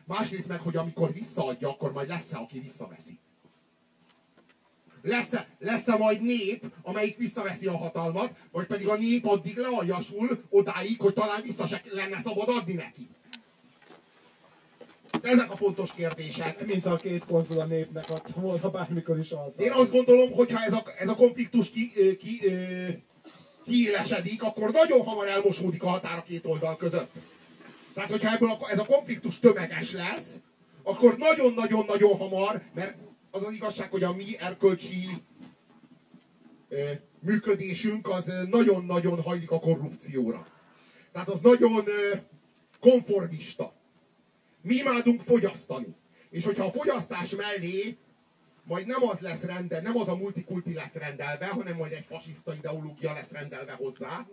másrészt 0.05 0.49
meg, 0.49 0.61
hogy 0.61 0.77
amikor 0.77 1.13
visszaadja, 1.13 1.69
akkor 1.69 1.93
majd 1.93 2.09
lesz-e, 2.09 2.37
aki 2.37 2.59
visszaveszi. 2.59 3.19
Lesz-e, 5.03 5.49
lesz-e 5.59 5.97
majd 5.97 6.23
nép, 6.23 6.65
amelyik 6.83 7.17
visszaveszi 7.17 7.67
a 7.67 7.77
hatalmat, 7.77 8.33
vagy 8.53 8.67
pedig 8.67 8.89
a 8.89 8.97
nép 8.97 9.27
addig 9.27 9.57
lealjasul 9.57 10.45
odáig, 10.49 11.01
hogy 11.01 11.13
talán 11.13 11.43
vissza 11.43 11.67
se 11.67 11.83
lenne 11.91 12.21
szabad 12.21 12.49
adni 12.49 12.73
neki. 12.73 13.09
Ezek 15.23 15.53
a 15.53 15.57
fontos 15.57 15.95
kérdések. 15.95 16.67
Mint 16.67 16.85
ha 16.85 16.91
a 16.91 16.97
két 16.97 17.25
konzul 17.25 17.61
a 17.61 17.65
népnek 17.65 18.11
adta 18.11 18.41
volna 18.41 18.71
bármikor 18.71 19.19
is 19.19 19.31
alta. 19.31 19.63
Én 19.63 19.73
azt 19.73 19.91
gondolom, 19.91 20.33
hogyha 20.33 20.65
ez 20.65 20.73
a, 20.73 20.83
ez 20.99 21.09
a 21.09 21.15
konfliktus 21.15 21.71
ki, 21.71 21.91
ki, 22.19 22.41
kiélesedik, 23.65 24.43
akkor 24.43 24.71
nagyon 24.71 25.05
hamar 25.05 25.29
elmosódik 25.29 25.83
a 25.83 25.89
határ 25.89 26.19
a 26.19 26.23
két 26.23 26.47
oldal 26.47 26.77
között. 26.77 27.11
Tehát, 27.99 28.13
hogyha 28.13 28.33
ebből 28.33 28.51
a, 28.51 28.71
ez 28.71 28.79
a 28.79 28.85
konfliktus 28.85 29.39
tömeges 29.39 29.93
lesz, 29.93 30.41
akkor 30.83 31.17
nagyon-nagyon-nagyon 31.17 32.17
hamar, 32.17 32.63
mert 32.75 32.97
az 33.31 33.43
az 33.43 33.53
igazság, 33.53 33.91
hogy 33.91 34.03
a 34.03 34.13
mi 34.13 34.39
erkölcsi 34.39 35.23
ö, 36.69 36.91
működésünk 37.21 38.09
az 38.09 38.33
nagyon-nagyon 38.51 39.23
hajlik 39.23 39.51
a 39.51 39.59
korrupcióra. 39.59 40.47
Tehát 41.13 41.29
az 41.29 41.41
nagyon 41.41 41.85
ö, 41.87 42.17
konformista. 42.81 43.73
Mi 44.61 44.75
imádunk 44.75 45.21
fogyasztani. 45.21 45.95
És 46.31 46.45
hogyha 46.45 46.65
a 46.65 46.73
fogyasztás 46.73 47.31
mellé 47.31 47.97
majd 48.65 48.87
nem 48.87 49.03
az 49.03 49.19
lesz 49.19 49.43
rendel, 49.43 49.81
nem 49.81 49.97
az 49.97 50.09
a 50.09 50.17
multikulti 50.17 50.75
lesz 50.75 50.95
rendelve, 50.95 51.47
hanem 51.47 51.77
majd 51.77 51.93
egy 51.93 52.07
fasiszta 52.09 52.55
ideológia 52.55 53.13
lesz 53.13 53.31
rendelve 53.31 53.73
hozzá, 53.73 54.27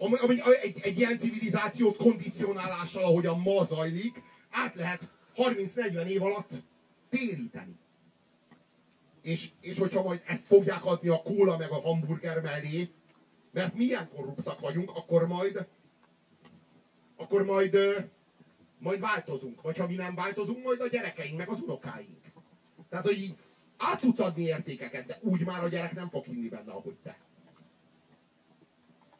ami, 0.00 0.16
ami 0.18 0.36
egy, 0.62 0.80
egy 0.82 0.98
ilyen 0.98 1.18
civilizációt 1.18 1.96
kondicionálással, 1.96 3.04
ahogyan 3.04 3.40
ma 3.40 3.64
zajlik, 3.64 4.22
át 4.50 4.74
lehet 4.74 5.08
30-40 5.36 6.06
év 6.06 6.22
alatt 6.22 6.50
téríteni. 7.08 7.78
És, 9.22 9.50
és 9.60 9.78
hogyha 9.78 10.02
majd 10.02 10.22
ezt 10.26 10.46
fogják 10.46 10.84
adni 10.84 11.08
a 11.08 11.22
kóla 11.22 11.56
meg 11.56 11.70
a 11.70 11.80
hamburger 11.80 12.40
mellé, 12.40 12.90
mert 13.52 13.74
milyen 13.74 14.08
korruptak 14.14 14.60
vagyunk, 14.60 14.90
akkor 14.96 15.26
majd 15.26 15.66
akkor 17.16 17.44
majd 17.44 17.76
majd 18.78 19.00
változunk. 19.00 19.62
Vagy 19.62 19.76
ha 19.76 19.86
mi 19.86 19.94
nem 19.94 20.14
változunk, 20.14 20.64
majd 20.64 20.80
a 20.80 20.88
gyerekeink, 20.88 21.36
meg 21.36 21.48
az 21.48 21.60
unokáink. 21.60 22.18
Tehát, 22.88 23.04
hogy 23.04 23.18
így 23.18 23.34
át 23.76 24.00
tudsz 24.00 24.20
adni 24.20 24.42
értékeket, 24.42 25.06
de 25.06 25.18
úgy 25.20 25.44
már 25.44 25.64
a 25.64 25.68
gyerek 25.68 25.94
nem 25.94 26.08
fog 26.08 26.24
hinni 26.24 26.48
benne, 26.48 26.72
ahogy 26.72 26.96
te. 27.02 27.18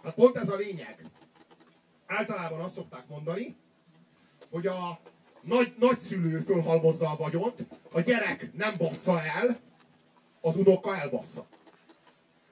Hát 0.02 0.14
pont 0.14 0.36
ez 0.36 0.48
a 0.48 0.56
lényeg. 0.56 1.04
Általában 2.06 2.60
azt 2.60 2.74
szokták 2.74 3.08
mondani, 3.08 3.56
hogy 4.50 4.66
a 4.66 5.00
nagy, 5.40 5.74
nagyszülő 5.78 6.40
fölhalmozza 6.40 7.10
a 7.10 7.16
vagyont, 7.16 7.66
a 7.92 8.00
gyerek 8.00 8.52
nem 8.52 8.74
bassza 8.78 9.22
el, 9.22 9.60
az 10.40 10.56
unoka 10.56 10.96
elbassza. 10.96 11.46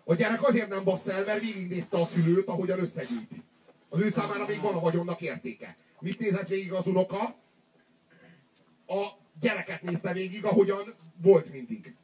A 0.05 0.15
gyerek 0.15 0.43
azért 0.43 0.69
nem 0.69 0.85
bassza 0.85 1.13
el, 1.13 1.25
mert 1.25 1.41
végignézte 1.41 2.01
a 2.01 2.07
szülőt, 2.07 2.49
ahogyan 2.49 2.81
összegyűjti. 2.81 3.43
Az 3.89 4.01
ő 4.01 4.11
számára 4.11 4.47
még 4.47 4.61
van 4.61 4.75
a 4.75 4.81
vagyonnak 4.81 5.21
értéke. 5.21 5.77
Mit 6.01 6.19
nézett 6.19 6.49
végig 6.49 6.73
az 6.73 6.87
unoka? 6.87 7.37
A 8.87 9.07
gyereket 9.41 9.83
nézte 9.83 10.13
végig, 10.13 10.45
ahogyan 10.45 10.95
volt 11.23 11.53
mindig. 11.53 11.95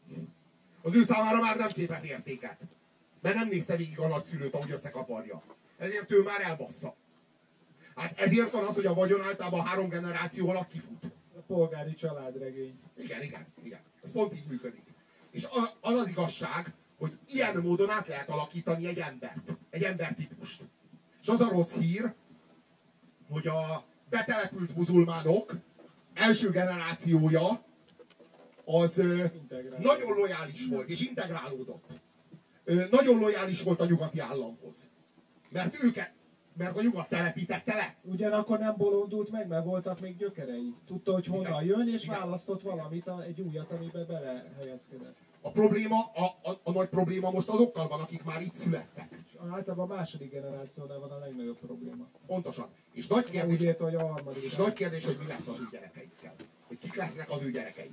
Az 0.82 0.94
ő 0.94 1.04
számára 1.04 1.40
már 1.40 1.56
nem 1.56 1.68
képez 1.68 2.04
értéket. 2.04 2.58
Mert 3.24 3.36
nem 3.36 3.48
nézte 3.48 3.76
végig 3.76 3.98
a 3.98 4.08
nagyszülőt, 4.08 4.54
ahogy 4.54 4.70
összekaparja. 4.70 5.42
Ezért 5.78 6.10
ő 6.12 6.22
már 6.22 6.40
elbassza. 6.40 6.94
Hát 7.96 8.20
ezért 8.20 8.50
van 8.50 8.64
az, 8.64 8.74
hogy 8.74 8.86
a 8.86 8.94
vagyon 8.94 9.22
általában 9.22 9.66
három 9.66 9.88
generáció 9.88 10.48
alatt 10.48 10.68
kifut. 10.68 11.04
A 11.36 11.40
polgári 11.46 11.94
családregény. 11.94 12.78
Igen, 12.96 13.22
igen, 13.22 13.46
igen. 13.62 13.80
Ez 14.02 14.12
pont 14.12 14.34
így 14.34 14.46
működik. 14.48 14.82
És 15.30 15.44
az 15.50 15.70
az, 15.80 15.94
az 15.94 16.08
igazság, 16.08 16.72
hogy 16.98 17.18
ilyen 17.26 17.56
módon 17.56 17.90
át 17.90 18.06
lehet 18.06 18.28
alakítani 18.28 18.86
egy 18.86 18.98
embert, 18.98 19.56
egy 19.70 19.82
embertípust. 19.82 20.62
És 21.22 21.28
az 21.28 21.40
a 21.40 21.48
rossz 21.48 21.72
hír, 21.72 22.12
hogy 23.28 23.46
a 23.46 23.84
betelepült 24.10 24.76
muzulmánok 24.76 25.52
első 26.14 26.50
generációja 26.50 27.64
az 28.64 28.98
ö, 28.98 29.24
Integrálódott. 29.34 29.98
nagyon 29.98 30.16
lojális 30.16 30.66
volt, 30.66 30.88
és 30.88 31.00
integrálódott. 31.00 32.02
Nagyon 32.90 33.18
lojális 33.18 33.62
volt 33.62 33.80
a 33.80 33.84
nyugati 33.86 34.18
államhoz. 34.18 34.90
Mert 35.50 35.82
őket, 35.82 36.12
mert 36.56 36.76
a 36.76 36.82
nyugat 36.82 37.08
telepítette 37.08 37.74
le. 37.74 37.96
Ugyanakkor 38.02 38.58
nem 38.58 38.74
bolondult 38.76 39.30
meg, 39.30 39.48
mert 39.48 39.64
voltak 39.64 40.00
még 40.00 40.16
gyökerei. 40.16 40.74
Tudta, 40.86 41.12
hogy 41.12 41.26
honnan 41.26 41.64
jön, 41.64 41.88
és 41.88 42.04
Igen. 42.04 42.18
választott 42.18 42.62
valamit, 42.62 43.10
egy 43.26 43.40
újat, 43.40 43.72
amiben 43.72 44.06
belehelyezkedett. 44.06 45.16
A 45.40 45.50
probléma, 45.50 45.96
a, 46.14 46.24
a, 46.50 46.60
a 46.62 46.70
nagy 46.72 46.88
probléma 46.88 47.30
most 47.30 47.48
azokkal 47.48 47.88
van, 47.88 48.00
akik 48.00 48.24
már 48.24 48.42
itt 48.42 48.54
születtek. 48.54 49.08
És 49.26 49.38
általában 49.52 49.90
a 49.90 49.94
második 49.94 50.30
generációnál 50.30 50.98
van 50.98 51.10
a 51.10 51.18
legnagyobb 51.18 51.58
probléma. 51.58 52.04
Pontosan. 52.26 52.68
És 52.92 53.06
nagy 53.06 53.24
Úgy 53.24 53.30
kérdés, 53.30 53.60
érte, 53.60 53.84
hogy 53.84 53.94
a 53.94 54.06
harmadik. 54.06 54.42
és 54.42 54.56
nagy 54.56 54.72
kérdés, 54.72 55.04
hogy 55.04 55.16
mi 55.18 55.26
lesz 55.26 55.46
az 55.48 55.58
ő 55.60 55.68
gyerekeikkel. 55.70 56.34
Hogy 56.66 56.78
kik 56.78 56.94
lesznek 56.94 57.30
az 57.30 57.42
ő 57.42 57.50
gyerekei. 57.50 57.90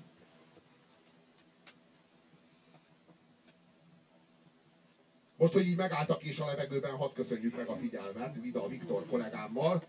Most, 5.41 5.53
hogy 5.53 5.67
így 5.67 5.77
megállt 5.77 6.09
a 6.09 6.17
kés 6.17 6.39
a 6.39 6.45
levegőben, 6.45 6.95
hadd 6.95 7.13
köszönjük 7.13 7.57
meg 7.57 7.67
a 7.67 7.75
figyelmet 7.75 8.35
Vida 8.41 8.67
Viktor 8.67 9.05
kollégámmal, 9.09 9.83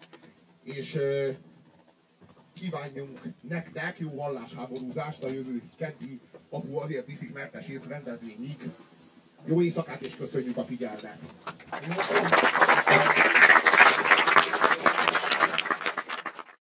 és 0.62 0.98
kívánjunk 2.54 3.20
nektek 3.40 3.98
jó 3.98 4.14
vallásháborúzást 4.14 5.22
a 5.24 5.28
jövő 5.28 5.62
keddi 5.76 6.20
apu 6.50 6.76
azért 6.76 7.08
iszik 7.08 7.32
mertesét 7.32 7.86
rendezvényig. 7.86 8.70
Jó 9.44 9.62
éjszakát 9.62 10.00
és 10.00 10.16
köszönjük 10.16 10.56
a 10.56 10.64
figyelmet! 10.64 11.18